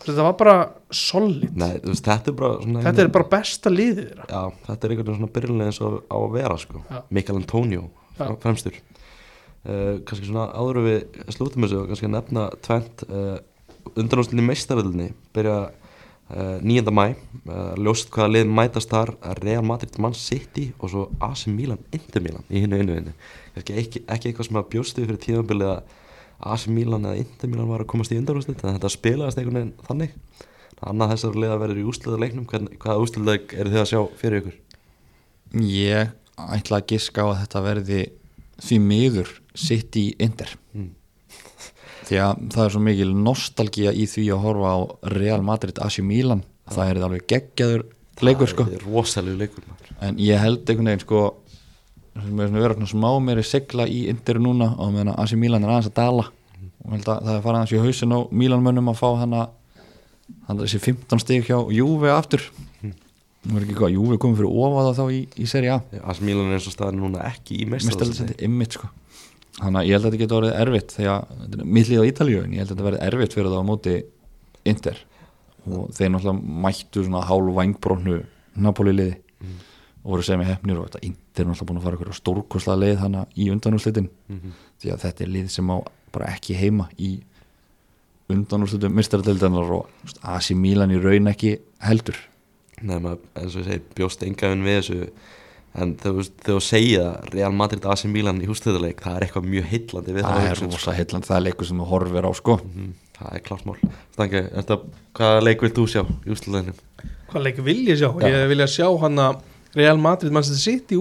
Þetta 0.04 0.24
var 0.26 0.34
bara 0.36 0.56
solid. 0.92 1.54
Nei, 1.56 1.78
þú 1.80 1.88
veist, 1.94 2.04
þetta 2.04 2.28
er 2.28 2.34
bara 2.36 2.56
svona 2.60 2.82
Þetta 2.84 3.04
er 3.06 3.08
bara 3.14 3.24
besta 3.32 3.70
liðið 3.72 4.00
þeirra. 4.10 4.26
Já, 4.28 4.42
þetta 4.66 4.84
er 4.84 4.90
einhvern 4.90 5.06
veginn 5.06 5.20
svona 5.20 5.32
byrjunlega 5.38 5.70
eins 5.70 5.80
og 5.80 5.94
á 6.12 6.16
að 6.18 6.32
vera 6.34 6.58
sko. 6.60 6.82
Já. 6.90 6.98
Mikael 7.10 7.36
Antonio, 7.40 7.86
Já. 8.18 8.26
fremstur 8.42 8.74
uh, 9.68 10.00
Kannski 10.06 10.28
svona 10.28 10.48
áður 10.52 10.82
við 10.84 11.22
slútum 11.34 11.64
þessu 11.64 11.80
og 11.82 11.88
kannski 11.90 12.08
að 12.08 12.14
nefna 12.16 12.44
tvent 12.64 13.04
uh, 13.08 13.38
Undanúslinni 13.94 14.44
meistaröldinni 14.46 15.10
byrja 15.36 15.56
uh, 15.68 16.56
9. 16.64 16.94
mæ 16.94 17.06
Ljóst 17.80 18.12
hvaða 18.14 18.30
lið 18.32 18.48
mætast 18.48 18.92
þar. 18.92 19.14
Real 19.42 19.64
Madrid 19.66 19.98
Man 20.00 20.16
City 20.16 20.70
og 20.78 20.92
svo 20.92 21.04
AC 21.24 21.46
Milan 21.52 21.82
Inter 21.92 22.24
Milan 22.24 22.46
í 22.48 22.64
hinnu 22.64 22.80
einu 22.80 22.98
einu 22.98 23.14
Kannski 23.54 23.78
ekki, 23.82 24.04
ekki 24.08 24.30
eitthvað 24.30 24.50
sem 24.50 24.60
að 24.62 24.72
bjóstu 24.74 25.04
fyrir 25.04 25.22
tímabilið 25.22 25.74
að 25.74 26.00
AC 26.54 26.66
Milan 26.72 27.06
eða 27.06 27.22
Inter 27.22 27.52
Milan 27.52 27.70
var 27.70 27.84
að 27.84 27.92
komast 27.92 28.12
í 28.12 28.18
undanúslit 28.20 28.64
en 28.64 28.76
þetta 28.76 28.92
spilaðast 28.92 29.38
einhvern 29.40 29.60
veginn 29.60 29.76
þannig. 29.86 30.18
Annað 30.84 31.14
þessar 31.14 31.38
liða 31.40 31.60
verður 31.62 31.80
í 31.80 31.84
úsliða 31.88 32.18
leiknum. 32.20 32.44
Hvern, 32.50 32.66
hvaða 32.82 33.04
úsliða 33.06 33.36
eru 33.54 33.70
þið 33.72 33.80
að 33.80 33.90
sjá 33.92 34.00
fyrir 34.20 34.42
ykkur? 34.42 34.58
ég 35.54 36.10
ætla 36.34 36.80
að 36.80 36.88
giska 36.90 37.22
á 37.22 37.26
að 37.30 37.40
þetta 37.44 37.62
verði 37.62 38.00
því 38.64 38.78
miður 38.82 39.30
sitt 39.54 39.96
í 39.96 40.10
Inter. 40.22 40.50
Mm. 40.74 40.92
því 42.04 42.18
að 42.20 42.42
það 42.52 42.64
er 42.66 42.74
svo 42.74 42.82
mikil 42.84 43.12
nostalgía 43.16 43.92
í 43.96 44.04
því 44.10 44.26
að 44.34 44.42
horfa 44.44 44.72
á 44.76 44.78
Real 45.14 45.44
Madrid 45.46 45.78
AC 45.80 46.00
Milan. 46.04 46.44
Það 46.68 46.90
er 46.90 47.00
alveg 47.06 47.26
geggjaður 47.30 47.84
leikur 48.24 48.50
sko. 48.50 48.66
Það 48.68 48.76
er 48.76 48.86
leikur 49.40 49.64
maður. 49.68 49.94
en 50.04 50.20
ég 50.20 50.40
held 50.40 50.68
einhvern 50.68 50.90
veginn 50.90 51.04
sko 51.04 51.22
er 52.14 52.52
vera 52.54 52.76
svona 52.76 52.90
smá 52.92 53.08
meiri 53.24 53.44
segla 53.46 53.86
í 53.90 54.04
Inter 54.12 54.40
núna. 54.42 54.74
Og 54.78 54.92
meðan 54.94 55.14
AC 55.16 55.34
Milan 55.38 55.64
er 55.64 55.74
aðeins 55.74 55.90
að 55.90 55.96
dala. 56.00 56.26
Og 56.84 56.90
ég 56.90 56.98
held 56.98 57.08
að 57.08 57.24
það 57.28 57.38
er 57.38 57.46
farað 57.46 57.62
hans 57.62 57.72
í 57.74 57.80
hausin 57.82 58.16
á 58.16 58.18
Milanmönnum 58.30 58.92
að 58.92 59.00
fá 59.00 59.08
hana 59.22 59.46
þessi 60.48 60.80
15 60.80 61.24
stig 61.24 61.48
hjá 61.48 61.56
Juve 61.72 62.12
aftur. 62.12 62.44
Hvað, 63.44 63.90
Juve 63.92 64.16
komið 64.16 64.38
fyrir 64.40 64.60
ofa 64.64 64.84
það 64.86 65.00
þá 65.00 65.06
í, 65.12 65.18
í 65.36 65.46
seri 65.48 65.68
A. 65.68 65.80
AC 66.00 66.20
Milan 66.24 66.48
er 66.48 66.56
eins 66.56 66.68
og 66.68 66.76
staðar 66.76 66.96
núna 66.96 67.26
ekki 67.28 67.58
í 67.60 67.66
mestarlega 67.68 68.38
ymmit 68.46 68.78
sko 68.78 68.88
þannig 69.60 69.80
að 69.80 69.86
ég 69.88 69.92
held 69.94 70.04
að 70.04 70.10
þetta 70.10 70.22
getur 70.24 70.38
orðið 70.40 70.60
erfitt 70.64 70.94
þegar 70.96 71.64
millið 71.64 72.00
á 72.02 72.08
Ítalíu 72.10 72.40
en 72.44 72.52
ég 72.52 72.58
held 72.62 72.70
að 72.70 72.74
þetta 72.74 72.86
verði 72.88 73.02
erfitt 73.08 73.34
fyrir 73.36 73.50
það 73.52 73.62
á 73.62 73.70
móti 73.70 73.94
Inter 74.64 74.98
og 75.64 75.90
þeir 75.96 76.10
náttúrulega 76.14 76.62
mættu 76.64 77.04
svona 77.04 77.22
hálf 77.28 77.54
vangbrónu 77.60 78.22
Napoli 78.56 78.92
liði 78.96 79.20
Mm. 79.44 79.56
og 80.04 80.10
voru 80.14 80.22
sem 80.24 80.40
hefnir 80.40 80.78
og 80.78 80.86
þetta 80.88 81.00
Inter 81.04 81.42
er 81.42 81.48
náttúrulega 81.50 81.66
búin 81.68 81.78
að 81.80 81.82
fara 81.84 81.96
ykkur 81.98 82.14
stórkosla 82.16 82.76
leið 82.80 82.98
hana 83.02 83.26
í 83.36 83.50
undanúrslitin 83.52 84.08
Mhm. 84.30 84.52
því 84.80 84.92
að 84.94 85.02
þetta 85.04 85.20
er 85.20 85.28
lið 85.34 85.48
sem 85.50 85.68
á 85.68 85.76
bara 86.12 86.26
ekki 86.32 86.54
heima 86.56 86.88
í 86.98 87.20
undanúrslitum 88.32 88.94
mistaradeldanar 88.96 89.70
og 89.74 89.88
AC 90.22 90.54
Milan 90.56 90.90
í 90.94 91.00
raun 91.02 91.28
ekki 91.28 91.58
heldur 91.84 92.16
Nei, 92.82 92.96
maður, 92.98 93.18
eins 93.36 93.54
og 93.56 93.62
ég 93.62 93.68
segi, 93.68 93.82
bjóst 93.94 94.22
engafinn 94.26 94.64
við 94.64 94.78
þessu 94.80 95.10
en 95.74 95.94
þegar 95.98 96.28
þú- 96.28 96.58
segja 96.62 97.06
Real 97.32 97.52
Madrid 97.56 97.84
AC 97.90 98.04
Milan 98.10 98.40
í 98.42 98.46
hústöðuleik 98.50 99.00
það 99.02 99.16
er 99.18 99.26
eitthvað 99.26 99.48
mjög 99.50 99.64
heillandi 99.72 100.14
við 100.14 100.26
það 100.28 100.44
er 100.44 100.52
hugsun, 100.54 100.70
rosa 100.76 100.92
heilland, 100.94 101.26
það 101.26 101.36
er 101.40 101.44
leikur 101.48 101.66
sem 101.70 101.80
þú 101.82 101.88
horfir 101.90 102.28
á 102.28 102.32
sko. 102.34 102.58
Mhm, 102.64 102.92
Það 103.14 103.34
er 103.36 103.42
klart 103.46 103.64
mál. 103.68 103.76
Stangi, 104.12 104.40
þetta, 104.50 104.76
hvaða 105.14 105.42
leik 105.46 105.60
vilt 105.62 105.74
þú 105.78 105.84
sjá 105.86 106.00
í 106.02 106.30
úsliðinum? 106.34 106.78
Hvað 107.30 107.44
leik 107.44 107.58
vil 107.62 107.76
ég 107.86 107.98
sjá? 108.00 108.08
Já. 108.18 108.26
Ég 108.26 108.48
vil 108.50 108.58
að 108.64 108.72
sjá 108.74 108.88
hann 109.00 109.16
að 109.22 109.40
Real 109.74 109.96
Madrid 109.98 110.32
mann 110.34 110.42
sem 110.46 110.56
sitt 110.58 110.90
í 110.90 110.98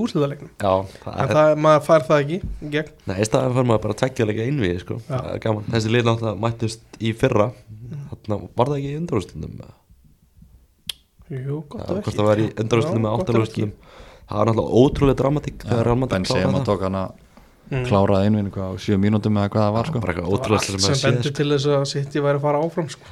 það 1.01 1.17
en 1.17 1.29
er, 1.29 1.33
það, 1.33 1.57
maður 1.65 1.83
fær 1.87 2.05
það 2.07 2.21
ekki 2.23 2.37
í 2.37 2.69
gegn. 2.75 2.91
Nei, 3.09 3.15
í 3.17 3.25
staðan 3.25 3.53
fyrir 3.57 3.67
maður 3.71 3.81
bara 3.81 3.93
að 3.93 4.01
tvekja 4.03 4.27
leika 4.29 4.45
innvið, 4.49 4.79
sko, 4.85 4.99
það 5.09 5.29
er 5.33 5.39
gaman. 5.47 5.63
Þessi 5.73 5.91
lið 5.93 6.05
náttúrulega 6.09 6.41
mættust 6.45 6.99
í 7.01 7.13
fyrra. 7.17 7.47
Þarna, 8.13 8.39
var 8.57 8.65
það 8.71 8.77
ekki 8.77 8.93
í 8.93 8.99
undarústundum? 9.01 9.57
Jú, 11.33 11.63
gott 11.69 11.87
Hvort 11.87 11.89
og 11.89 11.97
ekki 12.03 12.17
það 12.17 12.27
var 12.27 12.41
í 12.43 12.47
undarústundum 12.61 12.99
Já, 12.99 13.05
með 13.07 13.13
áttalústundum 13.17 13.71
Það 14.29 14.37
var 14.39 14.49
náttúrulega 14.49 14.79
ótrúlega 14.83 15.19
dramatík 15.21 15.57
þegar 15.67 15.85
Real 15.87 15.99
Madrid 15.99 16.15
Benzema 16.17 16.39
kláraði 16.39 16.59
það. 16.61 16.65
tók 16.71 16.81
hana 16.87 17.03
Mm. 17.73 17.85
kláraði 17.87 18.25
einvinni 18.27 18.51
hvað 18.51 18.73
á 18.75 18.81
sjö 18.83 18.97
mínútum 18.99 19.37
eða 19.39 19.49
hvað 19.49 19.63
það 19.63 19.73
var 19.73 19.87
sko 19.87 19.99
Bara 20.03 20.13
eitthvað 20.13 20.25
Það 20.27 20.33
ótrúlega 20.35 20.59
allt 20.59 20.67
sem 20.67 20.79
sem 20.83 20.93
að 20.93 20.97
sé 20.99 21.07
bendur 21.07 21.33
til 21.37 21.45
þess 21.53 21.65
að 21.65 21.83
í 22.19 22.21
væri 22.25 22.37
að 22.37 22.41
fara 22.43 22.59
áfram 22.59 22.89
sko. 22.91 23.05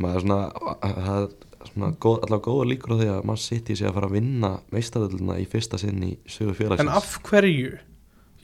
maður 0.00 0.14
er 0.14 0.22
svona, 0.22 0.38
það 0.80 1.18
er 1.20 1.26
svona 1.70 1.88
góð, 2.00 2.18
allavega 2.24 2.44
góða 2.46 2.68
líkur 2.70 2.94
á 2.94 2.96
því 3.00 3.08
að 3.10 3.24
maður 3.28 3.42
sitt 3.42 3.66
í 3.68 3.76
sig 3.76 3.88
að 3.90 3.94
fara 3.98 4.06
að 4.08 4.14
vinna 4.14 4.50
meistarölduna 4.72 5.36
í 5.42 5.46
fyrsta 5.50 5.80
sinn 5.82 6.02
í 6.06 6.12
sögu 6.30 6.54
félagsins 6.54 6.86
en 6.86 6.88
af 6.88 7.10
hverju 7.26 7.72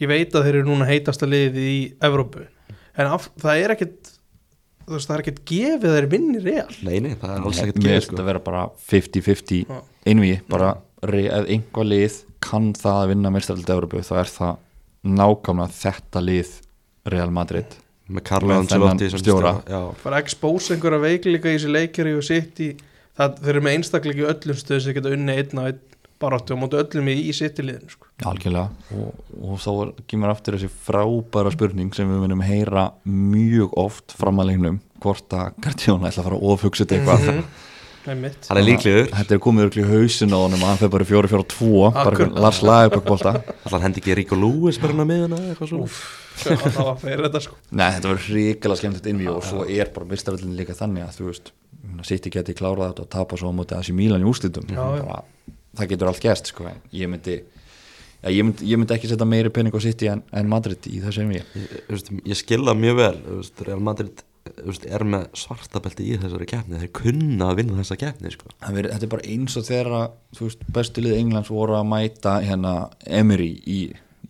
ég 0.03 0.09
veit 0.11 0.35
að 0.35 0.45
þeir 0.49 0.59
eru 0.61 0.67
núna 0.69 0.91
heitasta 0.91 1.27
liðið 1.31 1.57
í 1.71 1.79
Evrópu 2.11 2.43
en 2.99 3.07
af, 3.07 3.31
það 3.41 3.63
er 3.65 3.75
ekkit 3.77 4.13
þú 4.87 4.93
veist, 4.99 5.09
það 5.09 5.15
er 5.17 5.23
ekkit 5.25 5.41
gefið 5.47 5.89
að 5.89 5.97
þeir 6.01 6.11
vinni 6.11 6.43
real 6.43 6.75
Nei, 6.83 6.99
nei, 7.07 7.15
það 7.15 7.31
er 7.39 7.47
alls 7.47 7.63
ekkert 7.63 7.77
Mér 7.81 7.87
gefið 7.87 7.97
finnst 8.03 8.11
sko 8.11 8.21
að 8.21 8.29
vera 8.35 8.43
bara 8.51 8.67
50-50 8.91 9.65
Já. 9.71 9.81
einví, 10.11 10.35
bara 10.51 10.75
ef 11.15 11.49
einhvað 11.49 11.87
lið 11.93 12.17
kann 12.41 12.73
það 12.75 13.01
að 13.03 13.09
vinna 13.13 13.31
meistaraldi 13.31 13.73
Európu 13.73 14.03
þá 14.07 14.15
er 14.21 14.31
það 14.31 14.57
nákvæmlega 15.05 15.73
þetta 15.81 16.23
lið 16.27 16.51
Real 17.07 17.31
Madrid 17.31 17.77
með 18.09 18.23
Carlo 18.29 18.55
Ancelotti 18.55 19.11
sem 19.11 19.19
stjóra. 19.19 19.55
að 19.67 20.19
expose 20.21 20.75
einhverja 20.75 20.99
veikleika 21.03 21.51
í 21.51 21.57
þessi 21.59 21.73
leikjari 21.75 22.15
og 22.15 22.23
sitt 22.27 22.61
í 22.63 22.69
það, 23.19 23.41
eru 23.51 23.61
með 23.67 23.73
einstakleiki 23.81 24.23
í 24.23 24.29
öllum 24.31 24.57
stöðu 24.61 24.81
sem 24.85 24.95
geta 24.95 25.11
unni 25.15 25.33
einn 25.41 25.59
og 25.63 25.67
einn 25.73 25.81
baráttu 26.23 26.55
og 26.55 26.61
móti 26.63 26.79
öllum 26.81 27.09
í, 27.13 27.17
í 27.29 27.33
sitt 27.37 27.59
í 27.61 27.65
liðinu 27.67 27.91
sko. 27.93 28.07
algjörlega 28.25 28.71
og, 28.97 29.19
og 29.43 29.59
þá 29.61 29.73
kemur 30.09 30.31
aftur 30.33 30.57
þessi 30.57 30.71
frábæra 30.87 31.51
spurning 31.53 31.91
sem 31.95 32.09
við 32.09 32.23
munum 32.23 32.41
heyra 32.47 32.87
mjög 33.05 33.75
oft 33.77 34.15
fram 34.17 34.39
að 34.41 34.53
leiknum 34.55 34.79
hvort 35.05 35.35
að 35.37 35.51
Gardjóna 35.67 36.09
ætla 36.09 36.23
að 36.23 36.29
fara 36.31 36.39
að 36.39 36.47
ofhugsa 36.55 36.85
þetta 36.87 36.97
eitthvað 37.01 37.27
Mhm. 37.27 37.45
Hann 38.07 38.61
er 38.61 38.65
líklegur. 38.65 39.09
Þetta 39.13 39.37
er 39.37 39.41
komið 39.43 39.67
örugglega 39.67 39.87
í 39.87 40.01
hausin 40.01 40.35
á 40.35 40.39
honum 40.39 40.63
að 40.63 40.71
hann 40.71 40.81
fyrir 40.83 40.93
bara 40.95 41.09
4-4-2 41.11 41.91
bara 41.97 42.29
Lars 42.47 42.61
Lagerbæk 42.65 43.05
bólta 43.07 43.35
allan 43.67 43.85
hendi 43.87 44.03
ekki 44.03 44.17
Ríko 44.21 44.39
Lewis 44.39 44.81
bara 44.83 44.95
hann 44.95 45.05
að 45.05 45.11
miðuna 45.13 45.41
eða 45.43 45.55
eitthvað 45.55 45.73
svo 45.73 45.89
það 46.37 46.81
var 46.81 47.01
fyrir 47.01 47.25
þetta 47.27 47.43
sko. 47.47 47.59
Nei, 47.71 47.89
þetta 47.97 48.13
var 48.13 48.23
hrikalega 48.27 48.81
skemmtilegt 48.83 49.11
innví 49.13 49.29
og 49.33 49.43
svo 49.47 49.67
er 49.67 49.93
bara 49.95 50.11
mistarallin 50.11 50.57
líka 50.59 50.77
þannig 50.77 51.07
að 51.07 51.21
þú 51.21 51.31
veist 51.31 51.53
Sitt 52.07 52.27
geti 52.29 52.55
klárað 52.57 52.91
þetta 52.91 53.05
og 53.05 53.11
tapa 53.15 53.39
svo 53.41 53.51
á 53.51 53.55
móti 53.57 53.77
þessi 53.77 53.95
Mílan 53.97 54.25
í 54.27 54.33
bara, 54.77 55.23
það 55.79 55.93
getur 55.93 56.11
allt 56.11 56.25
gæst 56.25 56.51
sko 56.53 56.67
ég 56.93 57.11
myndi 57.11 57.41
Já, 58.27 58.31
ég, 58.33 58.43
myndi, 58.43 58.67
ég 58.67 58.81
myndi 58.81 58.95
ekki 58.97 59.11
setja 59.11 59.27
meiri 59.29 59.53
pening 59.55 59.75
á 59.77 59.81
City 59.85 60.09
en, 60.11 60.23
en 60.35 60.49
Madrid 60.51 60.87
í 60.89 60.99
þessu 61.05 61.23
einví 61.23 61.37
ég, 61.39 62.07
ég 62.25 62.39
skilða 62.39 62.73
mjög 62.75 62.97
vel 62.99 63.19
Real 63.69 63.83
Madrid 63.85 64.23
er 64.97 65.05
með 65.07 65.27
svartabelti 65.39 66.07
í 66.13 66.17
þessari 66.23 66.49
keppni 66.51 66.81
þeir 66.83 66.93
kunna 67.01 67.51
að 67.53 67.61
vinna 67.63 67.79
þessa 67.83 67.99
keppni 68.01 68.33
sko. 68.35 68.51
Þetta 68.63 68.99
er 69.03 69.13
bara 69.17 69.29
eins 69.35 69.57
og 69.61 69.67
þegar 69.69 69.93
að, 70.01 70.09
þú 70.39 70.49
veist, 70.51 70.67
bestu 70.79 71.05
lið 71.07 71.19
Englands 71.21 71.53
voru 71.55 71.79
að 71.79 71.89
mæta 71.93 72.39
hérna 72.47 72.75
Emery 73.07 73.53
í 73.67 73.81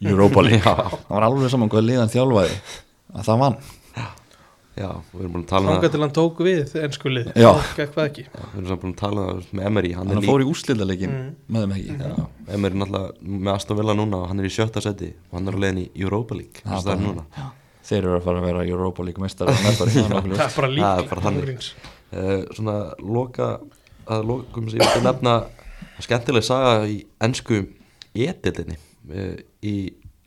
Europa 0.05 0.43
League. 0.47 0.61
Það 0.67 1.01
var 1.09 1.29
alveg 1.31 1.51
saman 1.55 1.73
hvað 1.73 1.89
liðan 1.91 2.13
þjálfaði 2.13 2.61
að 3.17 3.29
það 3.31 3.43
vann. 3.47 3.59
Já, 4.77 4.91
við 5.09 5.21
erum 5.23 5.33
búin 5.33 5.45
að 5.47 5.49
tala 5.49 5.71
um 5.73 5.79
það. 5.81 5.93
til 5.95 6.01
hann 6.03 6.11
tók 6.13 6.41
við 6.45 6.73
ennsku 6.85 7.09
lið. 7.09 7.29
Já. 7.33 7.47
Já, 7.49 7.87
við 8.53 8.59
erum 8.61 8.81
búin 8.83 8.91
að 8.93 8.99
tala 9.01 9.23
um 9.33 9.39
það 9.41 9.55
með 9.57 9.69
Emery 9.71 9.93
hann 9.97 10.11
Þannig 10.11 10.21
að 10.21 10.29
fór 10.29 10.43
í 10.45 10.49
úrslitaleikin 10.51 11.15
Mm. 11.17 11.31
með 11.49 11.63
þeim 11.65 11.73
ekki 11.77 11.95
Já, 11.97 12.27
Emery 12.59 12.77
náttúrulega 12.83 13.39
með 13.47 13.51
Aston 13.55 13.79
Villa 13.81 13.95
núna 13.97 14.19
og 14.21 14.27
hann 14.29 14.43
er 14.45 14.49
í 14.51 14.53
sjötta 14.53 14.83
seti 14.85 15.09
og 15.31 15.39
hann 15.39 15.49
er 15.49 15.57
á 15.57 15.61
leiðin 15.65 15.81
í 15.81 15.87
Europa 16.05 16.37
League. 16.37 16.61
Já, 16.61 16.75
að 16.77 16.85
það 16.91 16.93
er 16.93 17.01
núna 17.07 17.25
Þeir 17.87 18.01
eru 18.03 18.17
að 18.19 18.25
fara 18.27 18.41
að 18.43 18.47
vera 18.51 18.65
Europa 18.67 19.05
League 19.07 19.23
mestar 19.23 19.51
það 19.53 19.63
er 19.63 20.11
nokkuð 20.11 20.17
Það 20.17 20.29
ljóst. 20.33 20.45
er 20.47 20.57
bara 20.61 20.71
lík 20.75 20.85
Það 20.87 21.03
bara 21.13 21.25
þannig. 21.27 21.43
Ángríns. 21.47 21.69
uh, 22.13 22.43
svona 22.57 22.77
loka 23.17 23.49
að 24.17 24.25
lokum 24.31 24.69
sem 24.73 24.81
ég 24.83 24.95
vil 24.97 25.05
nefna 25.07 25.35
skemmtileg 26.05 26.45
saga 26.47 26.73
í 26.91 27.01
ennsku 27.27 27.61
edildinni 28.31 28.77
uh, 28.77 29.35
í 29.67 29.77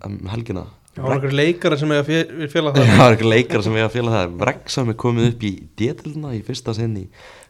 um, 0.05 0.19
helgina 0.33 0.65
Það 0.89 1.05
var 1.05 1.13
einhver 1.15 1.35
leikara 1.37 1.77
sem 1.79 1.91
eiga 1.93 2.03
fél- 2.07 2.47
félag 2.51 2.75
það 2.79 2.87
það 2.89 3.01
var 3.05 3.15
ekki 3.15 3.29
leikar 3.29 3.61
sem 3.63 3.75
ég 3.77 3.85
að 3.87 3.93
fíla 3.93 4.13
það 4.15 4.33
Wrexham 4.41 4.89
er 4.91 4.97
komið 5.03 5.27
upp 5.29 5.43
í 5.47 5.51
D-dildina 5.79 6.31
í 6.35 6.41
fyrsta 6.47 6.73
sinn 6.75 6.97
í 6.99 7.05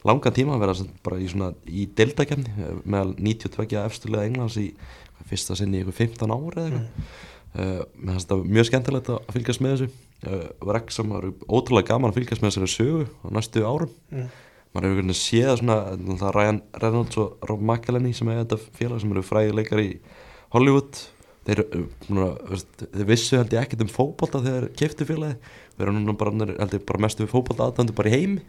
langan 0.05 0.35
tíma 0.35 0.57
að 0.57 0.61
vera 0.65 0.75
bara 1.07 1.17
í 1.23 1.29
svona 1.31 1.47
í 1.65 1.87
deildakefni 1.97 2.51
eh, 2.51 2.75
meðal 2.85 3.15
92 3.17 3.79
efstulega 3.85 4.27
Englands 4.29 4.59
í 4.61 4.67
hvað, 4.75 5.25
fyrsta 5.31 5.57
sinn 5.59 5.73
í 5.73 5.81
eitthvað 5.81 5.97
15 6.03 6.35
ári 6.35 6.61
eða 6.61 6.67
eitthvað 6.67 6.85
uh, 6.85 7.25
mér 7.55 8.13
finnst 8.13 8.29
það 8.29 8.45
mjög 8.45 8.69
skemmtilegt 8.69 9.11
að 9.13 9.33
fylgjast 9.35 9.63
með 9.63 9.75
þessu. 9.75 9.89
Uh, 10.19 10.47
Wrexham 10.67 11.13
var 11.15 11.29
ótrúlega 11.47 11.93
gaman 11.93 12.11
að 12.11 12.19
fylgjast 12.19 12.43
með 12.43 12.51
þessari 12.51 12.73
sögu 12.73 13.05
á 13.23 13.27
næstu 13.37 13.63
árum. 13.65 13.93
Mm. 14.11 14.27
maður 14.75 14.91
hefur 14.93 15.15
séð 15.17 15.53
svona 15.57 15.77
náttúrulega 15.97 16.33
Ryan 16.35 16.59
Reynolds 16.83 17.17
og 17.17 17.47
Rob 17.49 17.63
McElhenney 17.63 18.13
sem 18.13 18.29
er 18.29 18.43
þetta 18.43 18.59
félag 18.77 19.01
sem 19.01 19.15
eru 19.15 19.23
fræði 19.25 19.55
leikar 19.57 19.81
í 19.81 19.93
Hollywood. 20.53 20.99
Þeir, 21.47 21.63
núna, 22.11 22.27
veist, 22.51 22.83
þeir 22.83 23.07
vissu 23.09 23.39
held 23.39 23.55
ég 23.55 23.63
ekkert 23.63 23.81
um 23.81 23.89
fótbolta 23.89 24.41
þegar 24.43 24.67
þeir 24.67 24.75
keftu 24.77 25.07
félagi 25.09 25.39
þeir 25.79 25.87
eru 25.87 25.93
núna 25.95 26.13
bara, 26.19 26.33
held 26.59 26.75
ég, 26.75 26.83
bara 26.85 27.01
mestu 27.01 27.25
fótbolta 27.31 27.69
aðdöndu 27.69 27.95
bara 27.97 28.11
í 28.11 28.17
heimi 28.17 28.43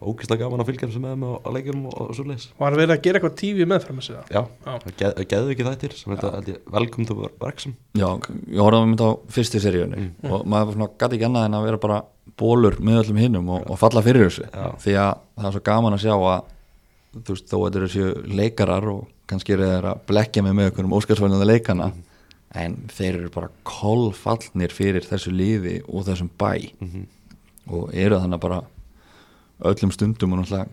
og 0.00 0.12
ógeðslega 0.14 0.44
gaman 0.44 0.60
að 0.62 0.68
fylgja 0.70 0.88
þessu 0.88 1.00
með 1.02 1.14
þeim 1.14 1.24
á, 1.26 1.32
leikjum 1.56 1.80
og, 1.90 1.94
og 2.04 2.10
svo 2.14 2.24
leis 2.28 2.44
Var 2.58 2.76
verið 2.78 2.92
að 2.94 3.00
gera 3.02 3.18
eitthvað 3.18 3.36
tífi 3.40 3.64
meðfram 3.66 3.98
þessu 3.98 4.14
það 4.14 4.28
já, 4.36 4.42
Já. 4.66 4.72
það 4.84 4.92
geð, 5.00 5.22
geðu 5.32 5.54
ekki 5.54 5.66
þættir 5.68 5.96
sem 5.98 6.12
þetta 6.14 6.30
held 6.36 6.50
ég 6.52 6.60
velkom 6.76 7.08
til 7.08 7.16
Wrexham 7.40 7.74
Já, 7.98 8.08
ég 8.54 8.62
horfði 8.62 8.78
að 8.78 8.86
mynda 8.92 9.08
á 9.10 9.12
fyrstu 9.38 9.62
seríunni 9.64 10.04
Mm. 10.08 10.30
og 10.32 10.46
maður 10.46 10.76
svona 10.76 10.88
gæti 11.02 11.18
ekki 11.18 11.26
annað 11.28 11.44
en 11.48 11.56
að 11.58 11.66
vera 11.66 11.80
bara 11.82 11.98
bólur 12.38 12.76
með 12.78 13.00
öllum 13.02 13.18
hinnum 13.24 13.48
og, 13.56 13.66
og 13.70 13.78
falla 13.80 14.02
fyrir 14.06 14.28
þessu 14.28 14.46
Já. 14.46 14.68
því 14.84 14.94
að 15.02 15.12
það 15.38 15.48
er 15.50 15.56
svo 15.58 15.62
gaman 15.72 15.96
að 15.98 16.04
sjá 16.06 16.14
að 16.14 16.54
þú 17.18 17.34
veist, 17.34 17.48
þó 17.50 17.56
að 17.58 17.64
þetta 17.66 17.78
eru 17.82 17.88
séu 17.96 18.36
leikarar 18.38 18.86
og 18.92 19.04
kannski 19.28 19.54
eru 19.56 19.66
þeir 19.66 19.86
að 19.90 20.00
blekja 20.06 20.42
mig 20.46 20.54
með 20.54 20.68
einhverjum 20.70 20.94
óskarsvælnandi 20.98 21.48
leikana 21.50 21.90
Mhm. 21.90 22.04
en 22.54 22.74
þeir 22.88 23.14
eru 23.18 23.28
bara 23.34 23.48
kolfallnir 23.66 24.72
fyrir 24.72 25.04
þessu 25.04 25.32
lífi 25.34 25.80
og 25.88 26.06
þessum 26.06 26.30
bæ 26.38 26.70
Mhm. 26.80 27.06
og 27.72 27.90
eru 27.94 28.16
þannig 28.22 28.40
bara 28.40 28.62
öllum 29.58 29.92
stundum 29.94 30.34
og 30.34 30.42
náttúrulega 30.42 30.68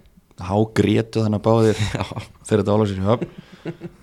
hágrétu 0.46 1.24
þannig 1.24 1.40
að 1.40 1.46
báðir 1.48 1.82
fyrir 2.48 2.62
þetta 2.62 2.76
álagsir 2.76 3.02
í 3.02 3.06
höfn. 3.06 3.36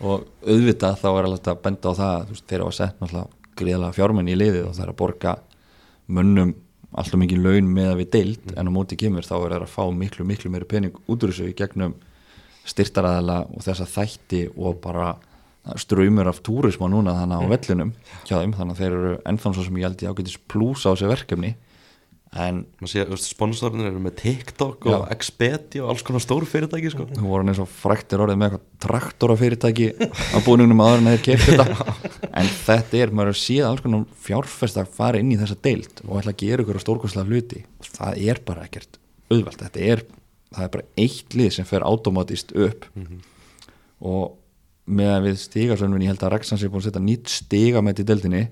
Og 0.02 0.26
auðvitað 0.48 0.98
þá 1.02 1.08
er 1.12 1.28
að 1.28 1.62
benda 1.62 1.92
á 1.92 1.98
það 1.98 2.12
að 2.16 2.28
veist, 2.32 2.46
þeir 2.48 2.64
hafa 2.64 2.76
sett 2.78 3.00
náttúrulega 3.02 3.40
gríðlega 3.62 3.96
fjármenn 3.96 4.30
í 4.32 4.36
liðið 4.38 4.68
og 4.68 4.76
það 4.76 4.84
er 4.86 4.92
að 4.92 5.00
borga 5.02 5.34
mönnum 6.12 6.54
alltaf 6.92 7.20
mikið 7.20 7.44
laun 7.44 7.68
með 7.72 7.90
að 7.90 8.00
við 8.00 8.08
deild 8.16 8.54
en 8.56 8.68
á 8.68 8.72
móti 8.72 8.98
kemur 9.00 9.24
þá 9.24 9.34
er 9.38 9.54
það 9.54 9.66
að 9.66 9.74
fá 9.74 9.84
miklu 9.96 10.26
miklu 10.28 10.50
meiri 10.52 10.68
pening 10.68 10.96
út 11.06 11.22
úr 11.24 11.32
þessu 11.32 11.48
í 11.48 11.56
gegnum 11.56 11.94
styrtaræðala 12.68 13.38
og 13.52 13.64
þessa 13.64 13.86
þætti 13.88 14.42
og 14.56 14.80
bara 14.82 15.14
ströymur 15.78 16.28
af 16.28 16.40
túrisma 16.44 16.88
núna 16.90 17.14
þannig 17.16 17.38
á 17.38 17.52
vellinum 17.52 17.92
hjá 18.26 18.34
þeim. 18.40 18.54
Þannig 18.56 18.74
að 18.74 18.80
þeir 18.80 18.96
eru 18.98 19.12
ennþá 19.30 19.52
svo 19.52 19.66
sem 19.66 19.78
ég 19.78 19.86
held 19.86 20.02
ég 20.02 20.12
ágætis 20.12 20.40
plús 20.50 20.84
á 20.84 20.90
þessu 20.90 21.10
verkefni 21.12 21.52
en 22.32 22.62
sponsorinn 23.20 23.84
eru 23.84 24.00
með 24.00 24.14
TikTok 24.22 24.86
og 24.88 25.02
Expedia 25.12 25.82
og 25.84 25.90
alls 25.92 26.04
konar 26.06 26.22
stór 26.24 26.46
fyrirtæki 26.48 26.92
sko. 26.94 27.04
þú 27.12 27.26
voru 27.28 27.44
eins 27.44 27.60
og 27.60 27.68
fræktir 27.68 28.22
orðið 28.24 28.38
með 28.40 28.48
eitthvað 28.48 28.86
traktora 28.86 29.36
fyrirtæki 29.36 29.88
á 30.00 30.38
búningnum 30.46 30.80
áður 30.80 31.02
en 31.02 31.10
þeir 31.10 31.24
kefti 31.26 31.58
þetta. 31.58 31.96
En 32.42 32.48
þetta 32.48 32.96
er, 32.96 33.10
maður 33.12 33.34
er 33.34 33.36
síðan 33.36 33.68
alls 33.68 33.82
konar 33.84 34.04
fjárfest 34.24 34.78
að 34.80 34.94
fara 34.96 35.20
inn 35.20 35.34
í 35.34 35.36
þessa 35.36 35.58
deild 35.66 36.00
og 36.06 36.22
ætla 36.22 36.32
að 36.32 36.38
gera 36.40 36.64
ykkur 36.64 36.78
á 36.80 36.84
stórkostlega 36.86 37.28
hluti. 37.28 37.60
Það 37.92 38.22
er 38.24 38.40
bara 38.46 38.64
ekkert 38.64 38.96
auðvelt. 39.28 39.60
Þetta 39.66 39.82
er, 39.92 40.02
það 40.56 40.64
er 40.64 40.72
bara 40.78 40.86
eitt 41.04 41.36
lið 41.36 41.50
sem 41.58 41.68
fer 41.68 41.84
automatist 41.84 42.54
upp. 42.56 42.86
Og 44.00 44.38
með 44.88 45.12
að 45.12 45.28
við 45.28 45.38
stigasönvin 45.44 46.06
ég 46.06 46.14
held 46.14 46.24
að 46.24 46.32
Rexans 46.38 46.64
er 46.64 46.72
búin 46.72 46.80
að 46.80 46.88
setja 46.88 47.04
nýtt 47.04 47.36
stiga 47.36 47.84
með 47.84 48.00
til 48.00 48.08
deildinni 48.08 48.42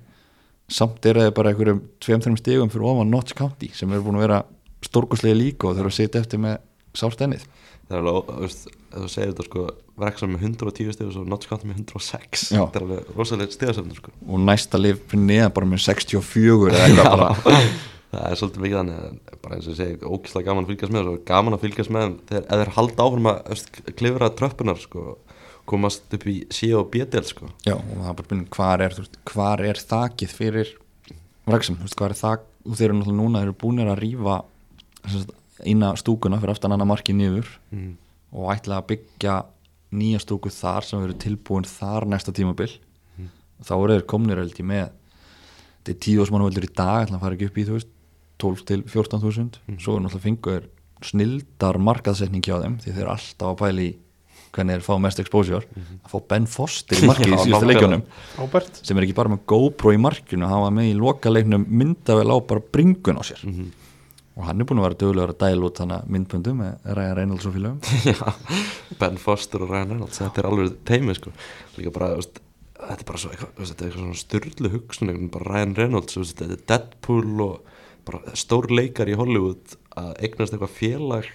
samt 0.71 1.07
er 1.11 1.21
það 1.21 1.33
bara 1.37 1.53
einhverjum 1.53 1.83
tveim-þreim 2.03 2.39
stigum 2.41 2.73
fyrir 2.73 2.89
ofan 2.93 3.11
Notts 3.13 3.37
County 3.39 3.71
sem 3.75 3.93
er 3.93 4.05
búin 4.05 4.21
að 4.21 4.27
vera 4.29 4.43
stórkostlega 4.87 5.39
líka 5.39 5.69
og 5.69 5.81
eru 5.81 5.91
að 5.91 5.99
setja 5.99 6.23
eftir 6.23 6.43
með 6.43 6.61
sárt 6.97 7.23
ennið 7.27 7.45
það 7.91 7.97
er 7.99 8.07
alveg, 8.07 8.31
þú 8.31 8.45
veist, 8.45 8.67
þú 8.95 9.09
segir 9.11 9.33
þetta 9.33 9.47
sko 9.49 9.65
Wrexham 10.01 10.35
með 10.35 10.45
110 10.47 10.95
stíð 10.95 11.09
og 11.09 11.15
svo 11.17 11.25
Notts 11.29 11.51
County 11.51 11.69
með 11.69 11.81
106 11.83 12.45
Já. 12.55 12.61
þetta 12.63 12.81
er 12.81 12.87
alveg 12.87 13.15
rosalega 13.19 13.57
stíðasöfnur 13.57 14.01
sko. 14.01 14.13
og 14.27 14.45
næsta 14.47 14.81
lif 14.81 15.15
neðan 15.17 15.55
bara 15.57 15.71
með 15.71 15.83
64 15.89 16.71
eða 16.71 16.85
eitthvað 16.87 17.17
bara. 17.17 17.65
Það 18.11 18.25
er 18.27 18.39
svolítið 18.41 18.63
mikið 18.65 18.79
þannig 18.81 19.35
bara 19.39 19.57
eins 19.57 19.67
og 19.67 19.71
ég 19.71 19.77
segi, 19.79 19.99
ógislega 20.03 20.47
gaman 20.49 20.65
að 20.65 20.71
fylgjast 20.73 20.95
með 20.97 21.11
og 21.13 21.19
gaman 21.29 21.55
að 21.55 21.61
fylgjast 21.63 21.93
með 21.95 22.15
þegar 22.27 22.63
þeir 22.63 22.71
halda 22.75 23.05
áfram 23.05 23.29
að 23.31 23.61
klifra 24.01 24.31
tröppunar 24.41 24.81
sko, 24.83 25.05
komast 25.71 26.15
upp 26.17 26.27
í 26.31 26.37
C 26.53 26.71
og 26.77 26.91
B-del 26.93 27.27
sko. 27.27 27.51
já 27.67 27.77
og 27.77 27.97
það 27.97 28.11
er 28.11 28.19
bara 28.19 28.29
spurning 28.29 28.49
hvar 28.57 28.85
er, 28.87 28.97
hvar 29.33 29.65
er 29.65 29.81
þakið 29.81 30.37
fyrir 30.37 30.75
veist, 31.47 31.97
hvar 31.99 32.15
er 32.15 32.19
þak 32.19 32.47
og 32.67 32.77
þeir 32.77 32.91
eru 32.91 32.99
náttúrulega 32.99 33.23
núna, 33.23 33.41
þeir 33.41 33.49
eru 33.49 33.61
búinir 33.63 33.91
að 33.91 34.05
sagt, 35.09 35.33
eina 35.65 35.95
stúkuna 35.97 36.41
fyrir 36.41 36.55
aftan 36.55 36.75
annað 36.75 36.91
marki 36.93 37.17
niður 37.17 37.49
mm. 37.73 37.93
og 38.37 38.53
ætla 38.55 38.81
að 38.81 38.89
byggja 38.93 39.37
nýja 39.91 40.21
stúku 40.23 40.53
þar 40.55 40.87
sem 40.87 41.03
verður 41.03 41.21
tilbúin 41.25 41.67
þar 41.67 42.07
næsta 42.07 42.35
tímabil. 42.35 42.71
Þá 43.61 43.73
eru 43.77 43.97
þeir 43.97 44.07
komnir 44.09 44.41
held 44.41 44.57
ég 44.57 44.69
með 44.69 44.87
þetta 45.81 45.93
er 45.93 45.99
tíu 46.05 46.25
ásmann 46.25 46.45
veldur 46.47 46.67
í 46.67 46.71
dag 46.77 47.07
ætla 47.07 47.19
að 47.19 47.25
fara 47.25 47.37
ekki 47.37 47.49
upp 47.51 47.59
í 47.59 47.65
þú 47.67 47.77
veist 47.77 47.91
12 48.41 48.63
til 48.69 48.83
14 48.89 49.23
þúsund. 49.25 49.59
Svo 49.81 49.97
er 49.97 50.05
náttúrulega 50.05 50.27
fengur 50.27 50.69
snildar 51.05 51.79
markaðsetning 51.81 52.45
hjá 52.45 52.59
þeim 52.61 52.79
því 52.81 52.95
þeir 52.95 53.03
eru 53.03 53.13
alltaf 53.15 53.51
að 53.51 53.59
pæla 53.61 53.85
í 53.85 53.91
hvernig 54.55 54.79
þeir 54.79 54.87
fá 54.87 54.95
mest 55.03 55.21
exposure 55.23 55.67
að 55.79 56.13
fá 56.13 56.17
Ben 56.33 56.47
Foster 56.51 56.99
í 56.99 57.09
markið 57.09 57.35
í 57.37 57.41
síðustu 57.45 58.01
Robert 58.39 58.81
sem 58.83 58.99
er 58.99 59.07
ekki 59.07 59.17
bara 59.19 59.33
með 59.33 59.45
GoPro 59.53 59.95
í 59.95 60.01
markinu 60.03 60.49
hann 60.51 60.65
var 60.65 60.75
með 60.75 60.91
í 60.91 60.97
lokaleiknum 60.99 61.67
myndavel 61.69 62.27
á 62.35 62.37
bara 62.43 62.65
bringun 62.75 63.21
á 63.21 63.25
sér. 63.27 63.45
Og 64.39 64.47
hann 64.47 64.63
er 64.63 64.69
búin 64.69 64.81
að 64.81 64.87
vera 64.87 64.99
dögulegur 65.01 65.33
að 65.35 65.41
dæla 65.43 65.67
út 65.69 65.81
þannig 65.81 66.13
myndböndu 66.15 66.53
með 66.57 66.93
Ryan 66.97 67.17
Reynolds 67.19 67.49
og 67.51 67.57
Já, 68.09 68.29
Ben 69.01 69.19
Foster 69.21 69.65
og 69.67 69.73
Ryan 69.73 69.95
Reynolds 69.95 70.23
þetta 70.23 70.43
er 70.43 70.49
alveg 70.49 70.79
teimi 70.89 71.17
sko. 71.19 71.35
Líka 71.77 71.93
bara, 71.95 72.13
veist, 72.17 72.41
þetta 72.79 72.97
er 72.97 73.09
bara 73.11 73.21
svo 73.21 73.33
veist, 73.35 73.51
þetta 73.59 73.85
er 73.85 73.91
eitthvað 73.91 74.07
svona 74.07 74.23
styrlu 74.23 74.73
hugsun 74.77 75.29
bara 75.35 75.51
Ryan 75.51 75.77
Reynolds, 75.77 76.17
veist, 76.17 76.39
þetta 76.41 76.57
er 76.57 76.65
Deadpool 76.73 77.45
og 77.45 77.77
bara 78.09 78.37
stór 78.39 78.71
leikar 78.73 79.11
í 79.11 79.19
Hollywood 79.19 79.77
að 79.99 80.15
eignast 80.25 80.55
eitthvað 80.57 80.77
félag 80.79 81.29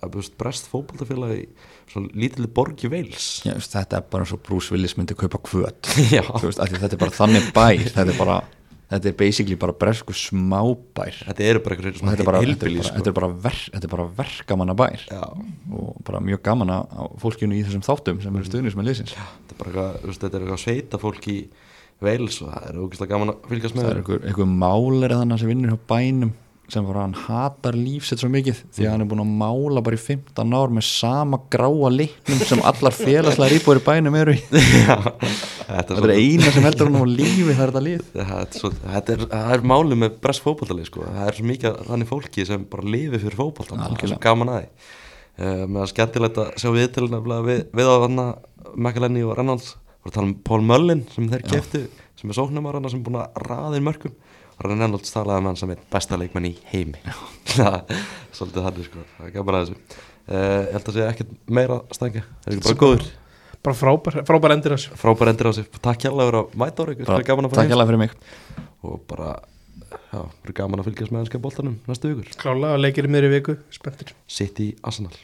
að 0.00 0.18
brest 0.40 0.68
fótboltafélag 0.72 1.44
í 1.90 1.94
svona 1.94 2.14
lítilli 2.14 2.50
borg 2.54 2.84
í 2.86 2.90
Wales 2.92 3.26
Já, 3.44 3.54
veist, 3.56 3.74
þetta 3.74 3.98
er 3.98 4.06
bara 4.12 4.24
eins 4.24 4.34
og 4.34 4.42
Bruce 4.46 4.72
Willis 4.74 4.96
myndi 4.98 5.16
kaupa 5.18 5.40
kvöt 5.42 5.90
veist, 5.90 6.62
þetta 6.62 6.94
er 6.94 7.00
bara 7.00 7.14
þannig 7.16 7.50
bær 7.56 7.82
þetta 7.82 8.06
er 8.06 8.18
bara, 8.18 8.36
þetta 8.92 9.10
er 9.10 9.16
basically 9.18 9.58
bara 9.60 9.74
bresku 9.80 10.14
smábær 10.16 11.22
þetta 11.24 11.48
eru 11.48 11.64
bara 11.64 11.76
eitthvað 11.76 11.98
svona 12.00 12.14
þetta 12.14 12.24
er 12.26 12.30
bara, 12.30 12.42
þetta 12.44 12.68
er 12.68 12.76
bara, 12.76 12.86
sko. 12.86 12.98
þetta 12.98 13.12
er 13.12 13.18
bara, 13.18 13.32
ver, 13.46 13.58
er 13.80 14.14
verkamanna 14.20 14.76
bær 14.78 15.08
Já, 15.08 15.24
og 15.80 16.04
bara 16.06 16.22
mjög 16.24 16.44
gaman 16.46 16.74
að 16.76 16.94
á 16.94 17.02
fólkinu 17.24 17.58
í 17.58 17.64
þessum 17.66 17.86
þáttum 17.86 18.22
sem 18.22 18.38
eru 18.40 18.62
liðsins 18.86 19.16
þetta 19.16 19.58
er 19.58 19.72
eitthvað, 19.72 19.98
veist, 20.06 20.22
þetta 20.22 20.38
er 20.38 20.46
eitthvað 20.46 20.64
sveita 20.66 21.02
fólk 21.02 21.30
í 21.30 21.40
Wales 22.00 22.38
og 22.40 22.48
það 22.48 22.68
er 22.70 22.78
ógeðslega 22.80 23.12
gaman 23.12 23.34
að 23.34 23.50
fylgjast 23.50 23.76
með 23.76 23.86
það 23.86 23.98
er 23.98 24.30
einhver 24.30 24.54
málir 24.62 25.12
þannig 25.18 25.42
sem 25.42 25.50
vinnur 25.50 25.74
hjá 25.74 25.82
bænum 25.90 26.30
sem 26.70 26.86
bara 26.86 27.02
hann 27.04 27.14
hatar 27.16 27.76
lífsett 27.76 28.22
svo 28.22 28.30
mikið 28.30 28.60
því 28.76 28.86
að 28.86 28.92
hann 28.92 29.04
er 29.04 29.08
búin 29.10 29.22
að 29.24 29.32
mála 29.40 29.82
bara 29.84 29.98
í 29.98 30.02
15 30.02 30.54
ár 30.54 30.74
með 30.76 30.86
sama 30.86 31.40
gráa 31.52 31.90
leiknum 31.92 32.42
sem 32.46 32.62
allar 32.70 32.94
félagslega 32.94 33.58
íbúður 33.58 33.80
í 33.80 33.84
bænum 33.88 34.18
eru 34.20 34.36
í. 34.36 34.40
Já, 34.86 34.96
þetta 35.66 35.96
þetta 35.96 35.98
er 36.06 36.14
eina 36.14 36.54
sem 36.54 36.68
heldur 36.68 36.90
hann 36.90 37.02
á 37.02 37.06
lífi 37.10 37.56
það 37.58 37.64
er 37.66 37.74
þetta 37.74 38.38
er, 38.44 38.54
svo, 38.60 38.72
þetta 38.84 39.16
er, 39.16 39.26
er 39.56 39.66
máli 39.72 39.98
með 39.98 40.16
brest 40.22 40.44
fótboltalið 40.46 40.88
sko. 40.90 41.06
það 41.08 41.26
er 41.26 41.38
svo 41.38 41.50
mikið 41.50 41.78
þannig 41.90 42.10
fólki 42.10 42.46
sem 42.48 42.66
bara 42.70 42.94
lifi 42.96 43.22
fyrir 43.24 43.38
fótboltan, 43.40 43.84
það 43.84 44.06
er 44.06 44.14
svo 44.14 44.22
gaman 44.26 44.54
að 44.54 44.60
því. 44.60 44.90
Uh, 45.40 45.62
með 45.66 45.84
að 45.84 45.92
skemmtilegt 45.94 46.40
að 46.42 46.50
sjá 46.60 46.70
viðtölu 46.74 47.12
nefnilega 47.14 47.46
við, 47.46 47.60
við 47.78 47.86
á 47.88 47.94
þarna 48.04 48.26
Makalenni 48.76 49.22
og 49.24 49.38
Reynolds, 49.38 49.70
voru 50.02 50.10
að 50.12 50.16
tala 50.18 50.28
um 50.28 50.34
Paul 50.44 50.60
Mullin 50.68 51.06
sem 51.14 51.30
þeir 51.30 51.46
Já. 51.46 51.52
keftu, 51.54 51.80
sem 52.20 52.32
er 52.32 52.36
sóknumar 52.36 52.76
sem 52.82 52.98
er 53.00 53.06
búin 53.06 53.22
að 53.22 53.40
raða 53.46 53.78
inn 53.78 53.86
mörgum 53.86 54.12
Reynolds 54.64 55.14
talaði 55.14 55.42
um 55.42 55.48
hann 55.50 55.58
sem 55.60 55.72
er 55.74 55.80
besta 55.92 56.18
leikmann 56.20 56.48
í 56.50 56.54
heimi. 56.72 57.00
Það 57.56 57.78
er 57.80 58.02
svolítið 58.36 58.66
þannig 58.66 58.88
sko. 58.88 59.04
það 59.16 59.28
er 59.28 59.34
gaman 59.36 59.58
að 59.58 59.64
þessu. 59.64 60.02
Uh, 60.30 60.36
ég 60.36 60.74
held 60.76 60.90
að 60.90 60.96
segja 60.96 61.08
ekkert 61.10 61.30
meira 61.50 61.78
stængi 61.96 62.20
það 62.22 62.52
er 62.52 62.60
bara 62.66 62.78
góður, 62.78 63.06
bara 63.66 63.78
frábær, 63.80 64.18
frábær 64.28 64.54
endur 64.54 64.74
þessu. 64.76 64.98
Frábær 65.00 65.32
endur 65.32 65.50
á 65.50 65.52
sig 65.56 65.80
takk 65.80 66.04
hjá 66.04 66.10
að 66.12 66.20
vera 66.20 66.42
að 66.44 66.54
mæta 66.62 66.84
að 66.84 66.92
fara 67.08 67.24
takk 67.24 67.32
heim. 67.32 67.72
hjá 67.72 67.88
fyrir 67.90 68.02
mig. 68.04 68.14
Og 68.86 69.00
bara 69.10 69.32
já, 70.12 70.20
verður 70.20 70.56
gaman 70.60 70.84
að 70.84 70.90
fylgjast 70.92 71.16
með 71.16 71.24
ennska 71.24 71.42
boltanum 71.42 71.80
næstu 71.90 72.12
vikur. 72.12 72.38
Klálega, 72.44 72.78
leikir 72.84 73.10
í 73.10 73.12
miðri 73.16 73.34
viku, 73.34 73.58
spenntir. 73.74 74.14
City 74.30 74.70
Arsenal 74.86 75.16